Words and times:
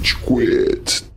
Rage 0.00 0.16
Quit. 0.24 1.09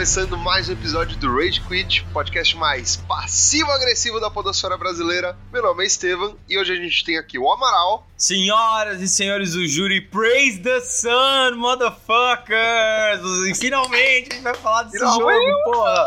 Começando 0.00 0.38
mais 0.38 0.66
um 0.66 0.72
episódio 0.72 1.14
do 1.18 1.30
Rage 1.30 1.60
Quit, 1.60 2.06
podcast 2.10 2.56
mais 2.56 2.96
passivo-agressivo 2.96 4.18
da 4.18 4.30
podosfera 4.30 4.74
brasileira. 4.78 5.36
Meu 5.52 5.62
nome 5.62 5.84
é 5.84 5.86
Estevam 5.86 6.38
e 6.48 6.56
hoje 6.56 6.72
a 6.72 6.76
gente 6.76 7.04
tem 7.04 7.18
aqui 7.18 7.38
o 7.38 7.52
Amaral. 7.52 8.06
Senhoras 8.16 9.02
e 9.02 9.06
senhores 9.06 9.52
do 9.52 9.68
júri, 9.68 10.00
praise 10.00 10.58
the 10.60 10.80
sun, 10.80 11.56
motherfuckers! 11.56 13.20
E 13.50 13.54
finalmente 13.54 14.30
a 14.30 14.34
gente 14.36 14.42
vai 14.42 14.54
falar 14.54 14.84
desse 14.84 15.00
Finalmente! 15.00 15.50
jogo, 15.50 15.64
porra! 15.64 16.06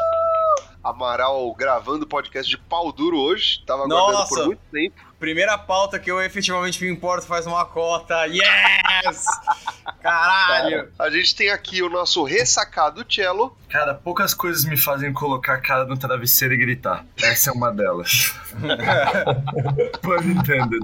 Amaral 0.84 1.54
gravando 1.54 2.08
podcast 2.08 2.50
de 2.50 2.58
pau 2.58 2.92
duro 2.92 3.20
hoje, 3.20 3.62
tava 3.64 3.84
aguardando 3.84 4.12
Nossa. 4.12 4.36
por 4.36 4.46
muito 4.48 4.62
tempo. 4.72 4.96
Primeira 5.24 5.58
pauta 5.58 5.98
que 5.98 6.12
eu 6.12 6.22
efetivamente 6.22 6.84
me 6.84 6.92
importo 6.92 7.26
faz 7.26 7.48
uma 7.48 7.64
cota, 7.64 8.26
yes! 8.26 9.24
Caralho! 10.02 10.92
A 11.00 11.10
gente 11.10 11.34
tem 11.34 11.50
aqui 11.50 11.82
o 11.82 11.90
nosso 11.90 12.26
ressacado 12.26 13.06
Cello. 13.08 13.58
Cara, 13.70 13.94
poucas 13.94 14.34
coisas 14.34 14.66
me 14.66 14.76
fazem 14.76 15.14
colocar 15.14 15.54
a 15.54 15.62
cara 15.62 15.86
no 15.86 15.98
travesseiro 15.98 16.54
e 16.54 16.58
gritar. 16.58 17.06
Essa 17.24 17.52
é 17.52 17.54
uma 17.54 17.72
delas. 17.72 18.36
Pun 20.04 20.30
intended. 20.30 20.82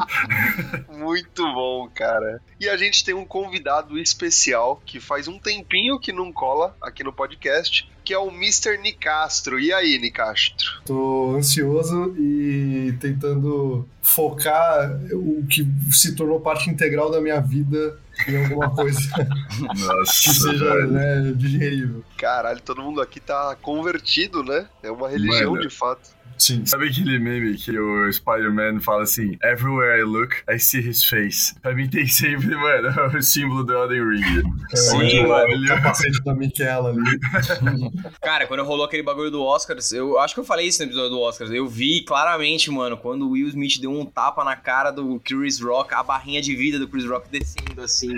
Muito 0.88 1.44
bom, 1.54 1.90
cara. 1.94 2.42
E 2.62 2.70
a 2.70 2.78
gente 2.78 3.04
tem 3.04 3.14
um 3.14 3.26
convidado 3.26 4.00
especial 4.00 4.82
que 4.86 5.02
faz 5.02 5.28
um 5.28 5.38
tempinho 5.38 6.00
que 6.00 6.14
não 6.14 6.32
cola 6.32 6.78
aqui 6.82 7.04
no 7.04 7.12
podcast, 7.12 7.92
que 8.10 8.14
é 8.16 8.18
o 8.18 8.30
Mr. 8.30 8.80
Nicastro. 8.82 9.60
E 9.60 9.72
aí, 9.72 10.00
Nicastro? 10.00 10.82
Tô 10.84 11.36
ansioso 11.38 12.16
e 12.18 12.92
tentando 13.00 13.88
focar 14.02 15.00
o 15.14 15.46
que 15.48 15.68
se 15.92 16.16
tornou 16.16 16.40
parte 16.40 16.72
integral 16.72 17.12
da 17.12 17.22
minha 17.22 17.40
vida 17.40 18.00
em 18.28 18.36
alguma 18.44 18.72
coisa 18.72 19.00
que 19.06 19.84
Nossa, 19.86 20.34
seja 20.34 20.74
velho. 20.74 20.88
né, 20.88 21.34
digerível. 21.36 22.04
Caralho, 22.18 22.60
todo 22.62 22.82
mundo 22.82 23.00
aqui 23.00 23.20
tá 23.20 23.56
convertido, 23.62 24.44
né? 24.44 24.68
É 24.82 24.90
uma 24.90 25.08
religião 25.08 25.52
Mano. 25.52 25.62
de 25.62 25.70
fato. 25.70 26.10
Sim. 26.40 26.66
Sabe 26.66 26.88
aquele 26.88 27.20
meme 27.20 27.56
que 27.56 27.78
o 27.78 28.12
Spider-Man 28.12 28.80
fala 28.80 29.04
assim: 29.04 29.38
Everywhere 29.44 30.00
I 30.00 30.04
look, 30.04 30.38
I 30.50 30.58
see 30.58 30.80
his 30.80 31.04
face. 31.04 31.54
Pra 31.62 31.76
mim 31.76 31.90
tem 31.90 32.08
sempre, 32.08 32.56
mano, 32.56 32.90
o 33.18 33.22
símbolo 33.22 33.64
do 33.64 33.74
Elden 33.74 34.08
Ring. 34.08 34.44
Sim, 34.74 34.98
Onde 34.98 35.18
eu 35.18 35.28
mano. 35.28 35.64
O 35.64 35.68
capacete 35.68 36.24
da 36.24 36.34
Miquela 36.34 36.90
ali. 36.90 37.20
Cara, 38.22 38.48
quando 38.48 38.64
rolou 38.64 38.86
aquele 38.86 39.04
bagulho 39.04 39.30
do 39.30 39.44
Oscars, 39.44 39.92
eu 39.92 40.18
acho 40.18 40.34
que 40.34 40.40
eu 40.40 40.46
falei 40.46 40.68
isso 40.68 40.82
no 40.82 40.88
episódio 40.88 41.10
do 41.10 41.20
Oscars, 41.20 41.52
eu 41.52 41.68
vi 41.68 42.04
claramente, 42.06 42.72
mano, 42.72 42.96
quando 42.96 43.28
o 43.28 43.32
Will 43.32 43.50
Smith 43.50 43.80
deu 43.82 43.92
um 43.92 44.06
tapa 44.06 44.44
na 44.44 44.56
cara 44.56 44.92
do 44.92 45.20
Chris 45.20 45.60
Rock, 45.60 45.94
a 45.94 46.02
barrinha 46.02 46.42
de 46.42 46.56
vida 46.56 46.80
do 46.80 46.88
Chris 46.88 47.06
Rock 47.06 47.28
descendo 47.30 47.82
assim. 47.82 48.14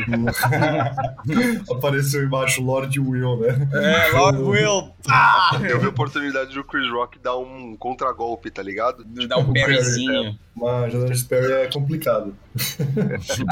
Apareceu 1.72 2.23
embaixo 2.23 2.61
Lord 2.61 3.00
Will, 3.00 3.38
né? 3.38 3.67
É, 3.73 4.11
Lord 4.11 4.41
Will, 4.41 4.91
pá! 5.03 5.59
Eu 5.67 5.80
vi 5.80 5.85
a 5.88 5.89
oportunidade 5.89 6.53
do 6.53 6.63
Chris 6.63 6.89
Rock 6.91 7.17
dar 7.19 7.38
um 7.38 7.75
contragolpe, 8.11 8.51
tá 8.51 8.61
ligado? 8.61 9.03
Dá 9.27 9.37
um 9.37 9.53
parryzinho. 9.53 10.37
Mas 10.55 10.91
Jonathan 10.91 11.16
Sperry 11.16 11.53
é 11.53 11.67
complicado. 11.67 12.35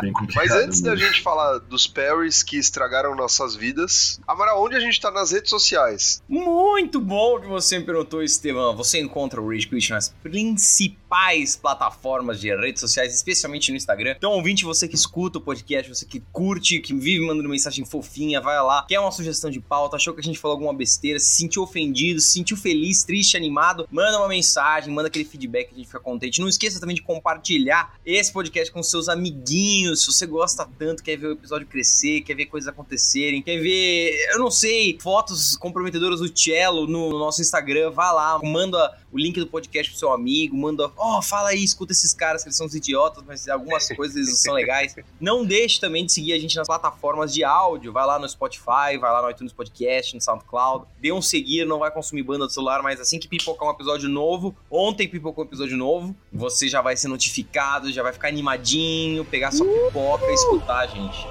Bem 0.01 0.11
complicado, 0.11 0.35
Mas 0.35 0.51
antes 0.51 0.81
da 0.81 0.91
mano. 0.91 1.01
gente 1.01 1.21
falar 1.21 1.57
dos 1.59 1.87
Parries 1.87 2.43
que 2.43 2.57
estragaram 2.57 3.15
nossas 3.15 3.55
vidas, 3.55 4.19
Amaral, 4.27 4.61
onde 4.61 4.75
a 4.75 4.79
gente 4.79 4.99
tá 4.99 5.09
nas 5.09 5.31
redes 5.31 5.49
sociais? 5.49 6.21
Muito 6.27 6.99
bom 6.99 7.39
que 7.39 7.47
você 7.47 7.79
me 7.79 7.85
perguntou, 7.85 8.21
Estevão. 8.21 8.75
Você 8.75 8.99
encontra 8.99 9.41
o 9.41 9.49
Rage 9.49 9.67
Quit 9.67 9.91
nas 9.91 10.09
principais 10.21 11.55
plataformas 11.55 12.39
de 12.39 12.53
redes 12.53 12.81
sociais, 12.81 13.15
especialmente 13.15 13.71
no 13.71 13.77
Instagram. 13.77 14.15
Então, 14.17 14.31
ouvinte, 14.31 14.65
você 14.65 14.87
que 14.87 14.95
escuta 14.95 15.37
o 15.37 15.41
podcast, 15.41 15.89
você 15.89 16.05
que 16.05 16.21
curte, 16.31 16.79
que 16.79 16.93
vive 16.93 17.25
mandando 17.25 17.47
mensagem 17.47 17.85
fofinha, 17.85 18.41
vai 18.41 18.61
lá, 18.61 18.85
quer 18.87 18.99
uma 18.99 19.11
sugestão 19.11 19.49
de 19.49 19.61
pauta, 19.61 19.95
achou 19.95 20.13
que 20.13 20.19
a 20.19 20.23
gente 20.23 20.37
falou 20.37 20.55
alguma 20.55 20.73
besteira, 20.73 21.17
se 21.19 21.37
sentiu 21.37 21.63
ofendido, 21.63 22.19
se 22.19 22.31
sentiu 22.31 22.57
feliz, 22.57 23.03
triste, 23.03 23.37
animado, 23.37 23.87
manda 23.89 24.17
uma 24.17 24.27
mensagem, 24.27 24.93
manda 24.93 25.07
aquele 25.07 25.25
feedback 25.25 25.69
que 25.69 25.73
a 25.75 25.77
gente 25.77 25.87
fica 25.87 25.99
contente. 25.99 26.41
Não 26.41 26.47
esqueça 26.49 26.79
também 26.79 26.88
de 26.93 27.01
compartilhar 27.01 27.95
esse 28.05 28.31
podcast 28.31 28.71
com 28.71 28.81
seus 28.83 29.09
amiguinhos. 29.09 30.01
Se 30.01 30.07
você 30.07 30.25
gosta 30.25 30.67
tanto, 30.77 31.03
quer 31.03 31.17
ver 31.17 31.27
o 31.27 31.31
episódio 31.33 31.67
crescer, 31.67 32.21
quer 32.21 32.35
ver 32.35 32.45
coisas 32.45 32.67
acontecerem, 32.67 33.41
quer 33.41 33.57
ver, 33.59 34.13
eu 34.31 34.39
não 34.39 34.51
sei, 34.51 34.97
fotos 35.01 35.57
comprometedoras 35.57 36.19
do 36.19 36.37
Cello 36.37 36.87
no, 36.87 37.09
no 37.09 37.19
nosso 37.19 37.41
Instagram, 37.41 37.91
vá 37.91 38.11
lá, 38.11 38.39
manda 38.43 38.97
o 39.11 39.17
link 39.17 39.39
do 39.39 39.47
podcast 39.47 39.91
pro 39.91 39.99
seu 39.99 40.11
amigo, 40.11 40.55
manda, 40.55 40.91
ó, 40.95 41.21
fala 41.21 41.49
aí, 41.49 41.63
escuta 41.63 41.91
esses 41.91 42.13
caras 42.13 42.43
que 42.43 42.49
eles 42.49 42.57
são 42.57 42.67
uns 42.67 42.75
idiotas, 42.75 43.23
mas 43.25 43.47
algumas 43.47 43.87
coisas 43.95 44.15
eles 44.15 44.41
são 44.41 44.53
legais. 44.53 44.95
Não 45.19 45.45
deixe 45.45 45.79
também 45.79 46.05
de 46.05 46.11
seguir 46.11 46.33
a 46.33 46.39
gente 46.39 46.55
nas 46.55 46.67
plataformas 46.67 47.33
de 47.33 47.43
áudio, 47.43 47.91
vai 47.91 48.05
lá 48.05 48.19
no 48.19 48.27
Spotify, 48.27 48.97
vai 48.99 49.11
lá 49.11 49.21
no 49.21 49.29
iTunes 49.29 49.53
Podcast, 49.53 50.15
no 50.15 50.21
SoundCloud, 50.21 50.85
dê 50.99 51.11
um 51.11 51.21
seguir, 51.21 51.65
não 51.65 51.79
vai 51.79 51.91
consumir 51.91 52.23
banda 52.23 52.45
do 52.45 52.53
celular, 52.53 52.81
mas 52.83 52.99
assim 52.99 53.19
que 53.19 53.27
pipocar 53.27 53.67
um 53.67 53.71
episódio 53.71 54.07
novo, 54.09 54.55
ontem 54.69 55.07
pipocou 55.07 55.43
um 55.43 55.47
episódio 55.47 55.77
novo, 55.77 56.15
você 56.31 56.67
já 56.67 56.78
vai 56.81 56.95
ser 56.97 57.07
notificado, 57.07 57.91
já 57.91 58.03
vai 58.03 58.13
ficar 58.13 58.27
animadinho, 58.27 59.25
pegar 59.25 59.51
sua 59.51 59.65
pipoca 59.65 60.25
e 60.25 60.33
escutar, 60.33 60.87
gente. 60.87 61.27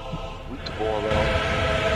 Muito 0.49 0.73
bom, 0.79 0.97
Amaral. 0.97 1.88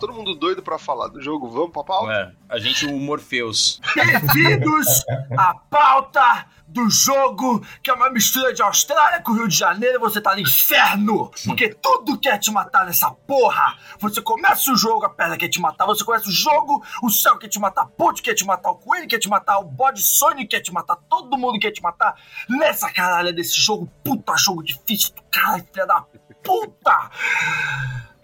Todo 0.00 0.14
mundo 0.14 0.34
doido 0.34 0.62
pra 0.62 0.78
falar 0.78 1.08
do 1.08 1.20
jogo, 1.20 1.48
vamos 1.50 1.70
pra 1.70 1.84
pauta? 1.84 2.12
É, 2.12 2.32
a 2.48 2.58
gente, 2.58 2.86
o 2.86 2.98
Morpheus. 2.98 3.80
Bem-vindos 3.94 5.04
à 5.36 5.54
pauta 5.54 6.46
do 6.66 6.88
jogo, 6.88 7.62
que 7.82 7.90
é 7.90 7.92
uma 7.92 8.08
mistura 8.08 8.54
de 8.54 8.62
Austrália 8.62 9.20
com 9.20 9.32
Rio 9.32 9.46
de 9.46 9.56
Janeiro, 9.56 10.00
você 10.00 10.20
tá 10.20 10.34
no 10.34 10.40
inferno, 10.40 11.30
porque 11.44 11.74
tudo 11.74 12.18
quer 12.18 12.38
te 12.38 12.50
matar 12.50 12.86
nessa 12.86 13.10
porra. 13.10 13.76
Você 13.98 14.22
começa 14.22 14.72
o 14.72 14.76
jogo, 14.76 15.04
a 15.04 15.10
pedra 15.10 15.36
quer 15.36 15.48
te 15.48 15.60
matar, 15.60 15.84
você 15.84 16.02
começa 16.02 16.28
o 16.28 16.32
jogo, 16.32 16.82
o 17.02 17.10
céu 17.10 17.36
quer 17.38 17.48
te 17.48 17.58
matar, 17.58 17.82
a 17.82 17.86
ponte 17.86 18.22
quer 18.22 18.34
te 18.34 18.46
matar, 18.46 18.70
o 18.70 18.76
coelho 18.76 19.06
quer 19.06 19.18
te 19.18 19.28
matar, 19.28 19.58
o 19.58 19.64
bode 19.64 20.00
Sonic 20.00 20.46
quer 20.46 20.60
te 20.60 20.72
matar, 20.72 20.96
todo 20.96 21.36
mundo 21.36 21.58
quer 21.58 21.72
te 21.72 21.82
matar. 21.82 22.14
Nessa 22.48 22.90
caralho 22.90 23.34
desse 23.34 23.60
jogo, 23.60 23.86
puta 24.02 24.34
jogo 24.38 24.62
difícil 24.62 25.14
do 25.14 25.22
caralho, 25.30 25.66
filha 25.70 25.86
da 25.86 26.06
puta. 26.42 27.10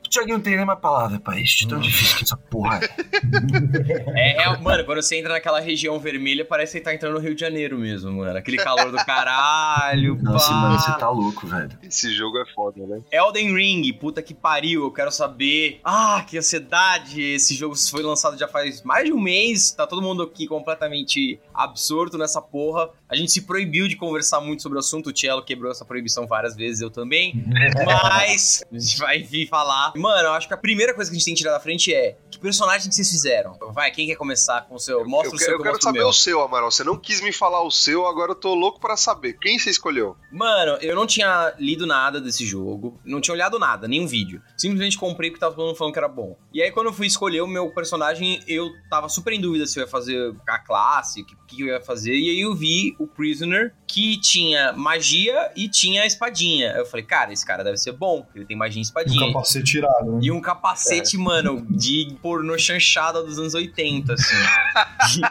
Tiaguinho 0.08 0.36
não 0.38 0.44
tem 0.44 0.56
nem 0.56 0.64
mais 0.64 0.78
palavra 0.78 1.18
pra 1.20 1.38
isso, 1.38 1.66
tão 1.68 1.78
difícil 1.80 2.18
que 2.18 2.24
essa 2.24 2.36
porra 2.36 2.80
é. 2.82 2.86
É, 4.16 4.42
é, 4.44 4.58
mano, 4.58 4.84
quando 4.84 5.02
você 5.02 5.16
entra 5.16 5.32
naquela 5.32 5.60
região 5.60 5.98
vermelha, 5.98 6.44
parece 6.44 6.72
que 6.72 6.78
você 6.78 6.84
tá 6.84 6.94
entrando 6.94 7.14
no 7.14 7.20
Rio 7.20 7.34
de 7.34 7.40
Janeiro 7.40 7.78
mesmo, 7.78 8.12
mano. 8.12 8.36
Aquele 8.36 8.56
calor 8.56 8.90
do 8.90 8.96
caralho, 9.04 10.16
Nossa, 10.22 10.48
pá. 10.48 10.54
mano, 10.54 10.78
você 10.78 10.98
tá 10.98 11.10
louco, 11.10 11.46
velho. 11.46 11.70
Esse 11.82 12.12
jogo 12.14 12.38
é 12.38 12.46
foda, 12.54 12.86
né? 12.86 13.00
Elden 13.12 13.54
Ring, 13.54 13.92
puta 13.92 14.22
que 14.22 14.34
pariu, 14.34 14.84
eu 14.84 14.90
quero 14.90 15.10
saber. 15.10 15.80
Ah, 15.84 16.24
que 16.26 16.38
ansiedade! 16.38 17.20
Esse 17.22 17.54
jogo 17.54 17.74
foi 17.76 18.02
lançado 18.02 18.38
já 18.38 18.48
faz 18.48 18.82
mais 18.82 19.04
de 19.04 19.12
um 19.12 19.20
mês, 19.20 19.70
tá 19.70 19.86
todo 19.86 20.02
mundo 20.02 20.22
aqui 20.22 20.46
completamente 20.46 21.38
absorto 21.54 22.16
nessa 22.18 22.40
porra. 22.40 22.88
A 23.08 23.14
gente 23.14 23.30
se 23.30 23.42
proibiu 23.42 23.86
de 23.86 23.96
conversar 23.96 24.40
muito 24.40 24.62
sobre 24.62 24.76
o 24.76 24.80
assunto, 24.80 25.10
o 25.10 25.16
Cello 25.16 25.44
quebrou 25.44 25.70
essa 25.70 25.84
proibição 25.84 26.26
várias 26.26 26.56
vezes, 26.56 26.80
eu 26.80 26.90
também. 26.90 27.44
Mas 27.84 28.64
a 28.70 28.78
gente 28.78 28.98
vai 28.98 29.22
vir 29.22 29.48
falar. 29.48 29.92
Mano, 29.97 30.28
eu 30.28 30.32
acho 30.32 30.48
que 30.48 30.54
a 30.54 30.56
primeira 30.56 30.92
coisa 30.92 31.10
que 31.10 31.16
a 31.16 31.18
gente 31.18 31.24
tem 31.24 31.34
que 31.34 31.38
tirar 31.38 31.53
da 31.53 31.60
frente 31.60 31.94
é 31.94 32.16
que 32.30 32.38
personagem 32.38 32.88
que 32.88 32.94
vocês 32.94 33.10
fizeram? 33.10 33.56
Vai, 33.72 33.91
quem 33.91 34.06
quer 34.06 34.16
começar 34.16 34.62
com 34.62 34.74
o 34.74 34.78
seu? 34.78 35.06
Mostra 35.06 35.28
eu 35.28 35.34
o 35.34 35.38
quero, 35.38 35.44
seu 35.44 35.53
eu 35.53 35.56
que 35.56 35.60
eu 35.60 35.64
quero 35.72 35.78
o 35.78 35.82
saber 35.82 35.98
meu. 36.00 36.08
o 36.08 36.12
seu, 36.12 36.42
Amaral. 36.42 36.70
Você 36.70 36.84
não 36.84 36.97
quis 36.97 37.20
me 37.20 37.32
falar 37.32 37.62
o 37.62 37.70
seu, 37.70 38.06
agora 38.06 38.32
eu 38.32 38.34
tô 38.34 38.54
louco 38.54 38.80
pra 38.80 38.97
saber. 38.97 39.34
Quem 39.34 39.59
você 39.59 39.70
escolheu? 39.70 40.16
Mano, 40.32 40.76
eu 40.80 40.97
não 40.97 41.06
tinha 41.06 41.54
lido 41.59 41.86
nada 41.86 42.20
desse 42.20 42.44
jogo, 42.44 43.00
não 43.04 43.20
tinha 43.20 43.34
olhado 43.34 43.59
nada, 43.59 43.86
nenhum 43.86 44.06
vídeo. 44.06 44.42
Simplesmente 44.56 44.98
comprei 44.98 45.30
porque 45.30 45.41
tava 45.41 45.54
todo 45.54 45.66
mundo 45.66 45.76
falando 45.76 45.92
que 45.92 45.98
era 45.98 46.09
bom. 46.09 46.36
E 46.52 46.62
aí, 46.62 46.70
quando 46.72 46.88
eu 46.88 46.92
fui 46.92 47.06
escolher 47.06 47.41
o 47.41 47.47
meu 47.47 47.70
personagem, 47.70 48.42
eu 48.47 48.70
tava 48.91 49.09
super 49.09 49.32
em 49.32 49.41
dúvida 49.41 49.66
se 49.66 49.78
eu 49.78 49.84
ia 49.84 49.88
fazer 49.88 50.34
a 50.48 50.59
classe, 50.59 51.22
o 51.22 51.24
que, 51.24 51.36
que 51.47 51.62
eu 51.62 51.68
ia 51.68 51.80
fazer. 51.80 52.14
E 52.14 52.30
aí 52.30 52.41
eu 52.41 52.54
vi 52.54 52.96
o 52.98 53.07
Prisoner, 53.07 53.72
que 53.87 54.19
tinha 54.21 54.72
magia 54.72 55.51
e 55.57 55.69
tinha 55.69 56.03
a 56.03 56.07
espadinha. 56.07 56.72
Eu 56.72 56.87
falei, 56.87 57.04
cara, 57.04 57.33
esse 57.33 57.45
cara 57.45 57.63
deve 57.63 57.77
ser 57.77 57.93
bom, 57.93 58.22
porque 58.22 58.39
ele 58.39 58.47
tem 58.47 58.57
magia 58.57 58.78
e 58.78 58.81
Um 58.81 58.83
espadinha. 58.83 59.27
capacete 59.33 59.65
tirado, 59.65 60.13
né? 60.13 60.21
E 60.22 60.31
um 60.31 60.41
capacete, 60.41 61.16
mano, 61.19 61.66
de 61.71 62.16
pornô 62.22 62.57
chanchada 62.59 63.22
dos 63.22 63.39
anos 63.39 63.54
80, 63.54 64.13
assim. 64.13 64.37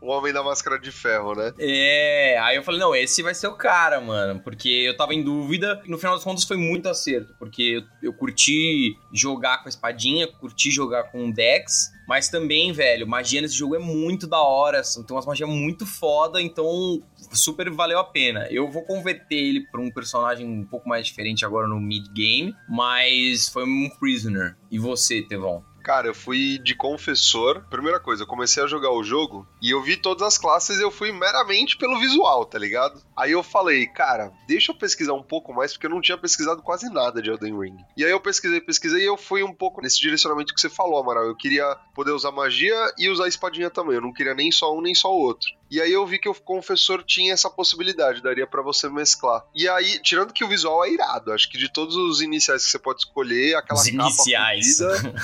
O 0.00 0.08
Homem 0.10 0.32
da 0.32 0.40
Máscara 0.40 0.78
de 0.78 0.92
Ferro, 0.92 1.34
né? 1.34 1.52
É, 1.58 2.38
aí 2.40 2.54
eu 2.54 2.62
falei, 2.62 2.78
não, 2.78 2.94
esse 2.94 3.24
vai 3.24 3.34
ser 3.34 3.48
o 3.48 3.54
cara, 3.54 4.00
mano. 4.00 4.38
Porque 4.38 4.68
eu 4.68 4.96
tava 4.96 5.12
em 5.12 5.20
dúvida. 5.20 5.82
E 5.84 5.90
no 5.90 5.98
final 5.98 6.14
das 6.14 6.22
contas 6.22 6.44
foi 6.44 6.56
muito 6.56 6.88
acerto. 6.88 7.34
Porque 7.40 7.82
eu, 8.02 8.10
eu 8.10 8.12
curti 8.12 8.96
jogar 9.12 9.58
com 9.58 9.68
a 9.68 9.68
espadinha, 9.68 10.28
curti 10.28 10.70
jogar 10.70 11.10
com 11.10 11.28
o 11.28 11.32
Dex. 11.34 11.90
Mas 12.06 12.28
também, 12.28 12.72
velho, 12.72 13.06
magia 13.06 13.40
nesse 13.40 13.56
jogo 13.56 13.74
é 13.74 13.78
muito 13.78 14.26
da 14.26 14.40
hora. 14.40 14.82
Tem 14.82 15.16
umas 15.16 15.26
magias 15.26 15.48
muito 15.48 15.84
foda, 15.84 16.40
então 16.40 17.02
super 17.32 17.70
valeu 17.70 17.98
a 17.98 18.04
pena. 18.04 18.46
Eu 18.50 18.70
vou 18.70 18.82
converter 18.82 19.36
ele 19.36 19.66
pra 19.70 19.80
um 19.80 19.90
personagem 19.90 20.46
um 20.46 20.64
pouco 20.64 20.88
mais 20.88 21.06
diferente 21.06 21.44
agora 21.44 21.66
no 21.66 21.80
mid-game, 21.80 22.54
mas 22.68 23.48
foi 23.48 23.64
um 23.64 23.90
Prisoner. 23.98 24.56
E 24.70 24.78
você, 24.78 25.22
Tevon? 25.22 25.62
Cara, 25.86 26.08
eu 26.08 26.14
fui 26.16 26.58
de 26.58 26.74
confessor. 26.74 27.64
Primeira 27.70 28.00
coisa, 28.00 28.24
eu 28.24 28.26
comecei 28.26 28.60
a 28.60 28.66
jogar 28.66 28.90
o 28.90 29.04
jogo 29.04 29.46
e 29.62 29.70
eu 29.70 29.80
vi 29.80 29.96
todas 29.96 30.26
as 30.26 30.36
classes 30.36 30.80
eu 30.80 30.90
fui 30.90 31.12
meramente 31.12 31.76
pelo 31.76 32.00
visual, 32.00 32.44
tá 32.44 32.58
ligado? 32.58 33.00
Aí 33.16 33.30
eu 33.30 33.40
falei, 33.40 33.86
cara, 33.86 34.32
deixa 34.48 34.72
eu 34.72 34.76
pesquisar 34.76 35.12
um 35.12 35.22
pouco 35.22 35.54
mais, 35.54 35.72
porque 35.72 35.86
eu 35.86 35.90
não 35.90 36.00
tinha 36.00 36.18
pesquisado 36.18 36.60
quase 36.60 36.92
nada 36.92 37.22
de 37.22 37.30
Elden 37.30 37.56
Ring. 37.56 37.76
E 37.96 38.04
aí 38.04 38.10
eu 38.10 38.18
pesquisei, 38.18 38.60
pesquisei 38.60 39.02
e 39.02 39.06
eu 39.06 39.16
fui 39.16 39.44
um 39.44 39.54
pouco 39.54 39.80
nesse 39.80 40.00
direcionamento 40.00 40.52
que 40.52 40.60
você 40.60 40.68
falou, 40.68 40.98
Amaral. 40.98 41.22
Eu 41.22 41.36
queria 41.36 41.76
poder 41.94 42.10
usar 42.10 42.32
magia 42.32 42.74
e 42.98 43.08
usar 43.08 43.28
espadinha 43.28 43.70
também. 43.70 43.94
Eu 43.94 44.02
não 44.02 44.12
queria 44.12 44.34
nem 44.34 44.50
só 44.50 44.76
um 44.76 44.80
nem 44.80 44.92
só 44.92 45.14
o 45.14 45.20
outro. 45.20 45.48
E 45.70 45.80
aí 45.80 45.92
eu 45.92 46.06
vi 46.06 46.18
que 46.18 46.28
o 46.28 46.34
confessor 46.34 47.02
tinha 47.02 47.32
essa 47.32 47.50
possibilidade, 47.50 48.22
daria 48.22 48.46
para 48.46 48.62
você 48.62 48.88
mesclar. 48.88 49.42
E 49.54 49.68
aí, 49.68 49.98
tirando 50.00 50.32
que 50.32 50.44
o 50.44 50.48
visual 50.48 50.84
é 50.84 50.92
irado, 50.92 51.32
acho 51.32 51.50
que 51.50 51.58
de 51.58 51.68
todos 51.72 51.96
os 51.96 52.20
iniciais 52.20 52.64
que 52.64 52.70
você 52.70 52.78
pode 52.78 53.00
escolher, 53.00 53.56
aquela 53.56 53.80
Os 53.80 53.86
capa 53.90 54.02
iniciais. 54.04 54.78
fodida, 54.78 55.14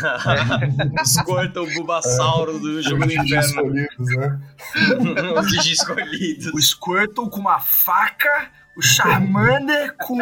Os 1.03 1.17
corta 1.23 1.63
o 1.63 1.67
Bulbasauro 1.73 2.59
do 2.59 2.83
jogo 2.83 3.07
do 3.07 3.13
inferno. 3.13 3.41
escolhidos, 3.41 4.09
né? 4.17 4.41
Os 5.41 5.47
Digi 5.49 5.73
escolhidos. 5.73 6.53
O 6.53 6.61
Squirtle 6.61 7.31
com 7.31 7.39
uma 7.41 7.61
faca, 7.61 8.51
o 8.77 8.83
Charmander 8.83 9.95
com 9.97 10.19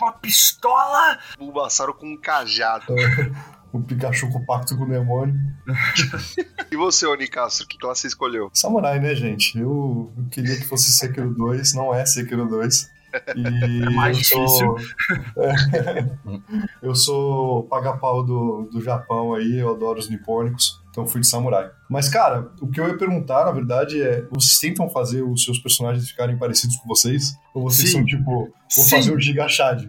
uma 0.00 0.12
pistola. 0.12 1.18
Bulbasauro 1.38 1.94
com 1.94 2.06
um 2.12 2.20
cajado. 2.20 2.84
O 3.74 3.82
Pikachu 3.82 4.30
com 4.30 4.38
o 4.38 4.46
pacto 4.46 4.76
com 4.76 4.84
o 4.84 4.88
demônio. 4.88 5.34
E 6.70 6.76
você, 6.76 7.06
Oni 7.06 7.28
Castro, 7.28 7.68
que 7.68 7.78
classe 7.78 8.00
você 8.00 8.08
escolheu? 8.08 8.50
Samurai, 8.52 8.98
né, 8.98 9.14
gente? 9.14 9.56
Eu, 9.56 10.12
eu 10.16 10.24
queria 10.28 10.56
que 10.56 10.64
fosse 10.64 10.90
Sekiro 10.90 11.32
2, 11.32 11.72
não 11.74 11.94
é 11.94 12.04
Sekiro 12.04 12.48
2. 12.48 12.90
E 13.36 13.82
É 13.84 13.90
mais 13.90 14.28
eu 14.32 14.48
sou, 14.48 14.76
É. 15.38 16.04
eu 16.82 16.94
sou 16.96 17.62
paga-pau 17.64 18.24
do, 18.24 18.68
do 18.72 18.80
Japão 18.80 19.34
aí, 19.34 19.58
eu 19.58 19.70
adoro 19.70 20.00
os 20.00 20.10
nipônicos, 20.10 20.82
então 20.90 21.06
fui 21.06 21.20
de 21.20 21.28
samurai. 21.28 21.70
Mas, 21.94 22.08
cara, 22.08 22.50
o 22.60 22.66
que 22.68 22.80
eu 22.80 22.88
ia 22.88 22.98
perguntar, 22.98 23.44
na 23.44 23.52
verdade, 23.52 24.02
é: 24.02 24.26
vocês 24.32 24.58
tentam 24.58 24.88
fazer 24.90 25.22
os 25.22 25.44
seus 25.44 25.60
personagens 25.60 26.08
ficarem 26.08 26.36
parecidos 26.36 26.74
com 26.78 26.88
vocês? 26.88 27.38
Ou 27.54 27.62
vocês 27.62 27.88
Sim. 27.90 27.98
são 27.98 28.04
tipo, 28.04 28.24
vou 28.24 28.52
Sim. 28.68 28.96
fazer 28.96 29.14
um 29.14 29.20
gigachad? 29.20 29.88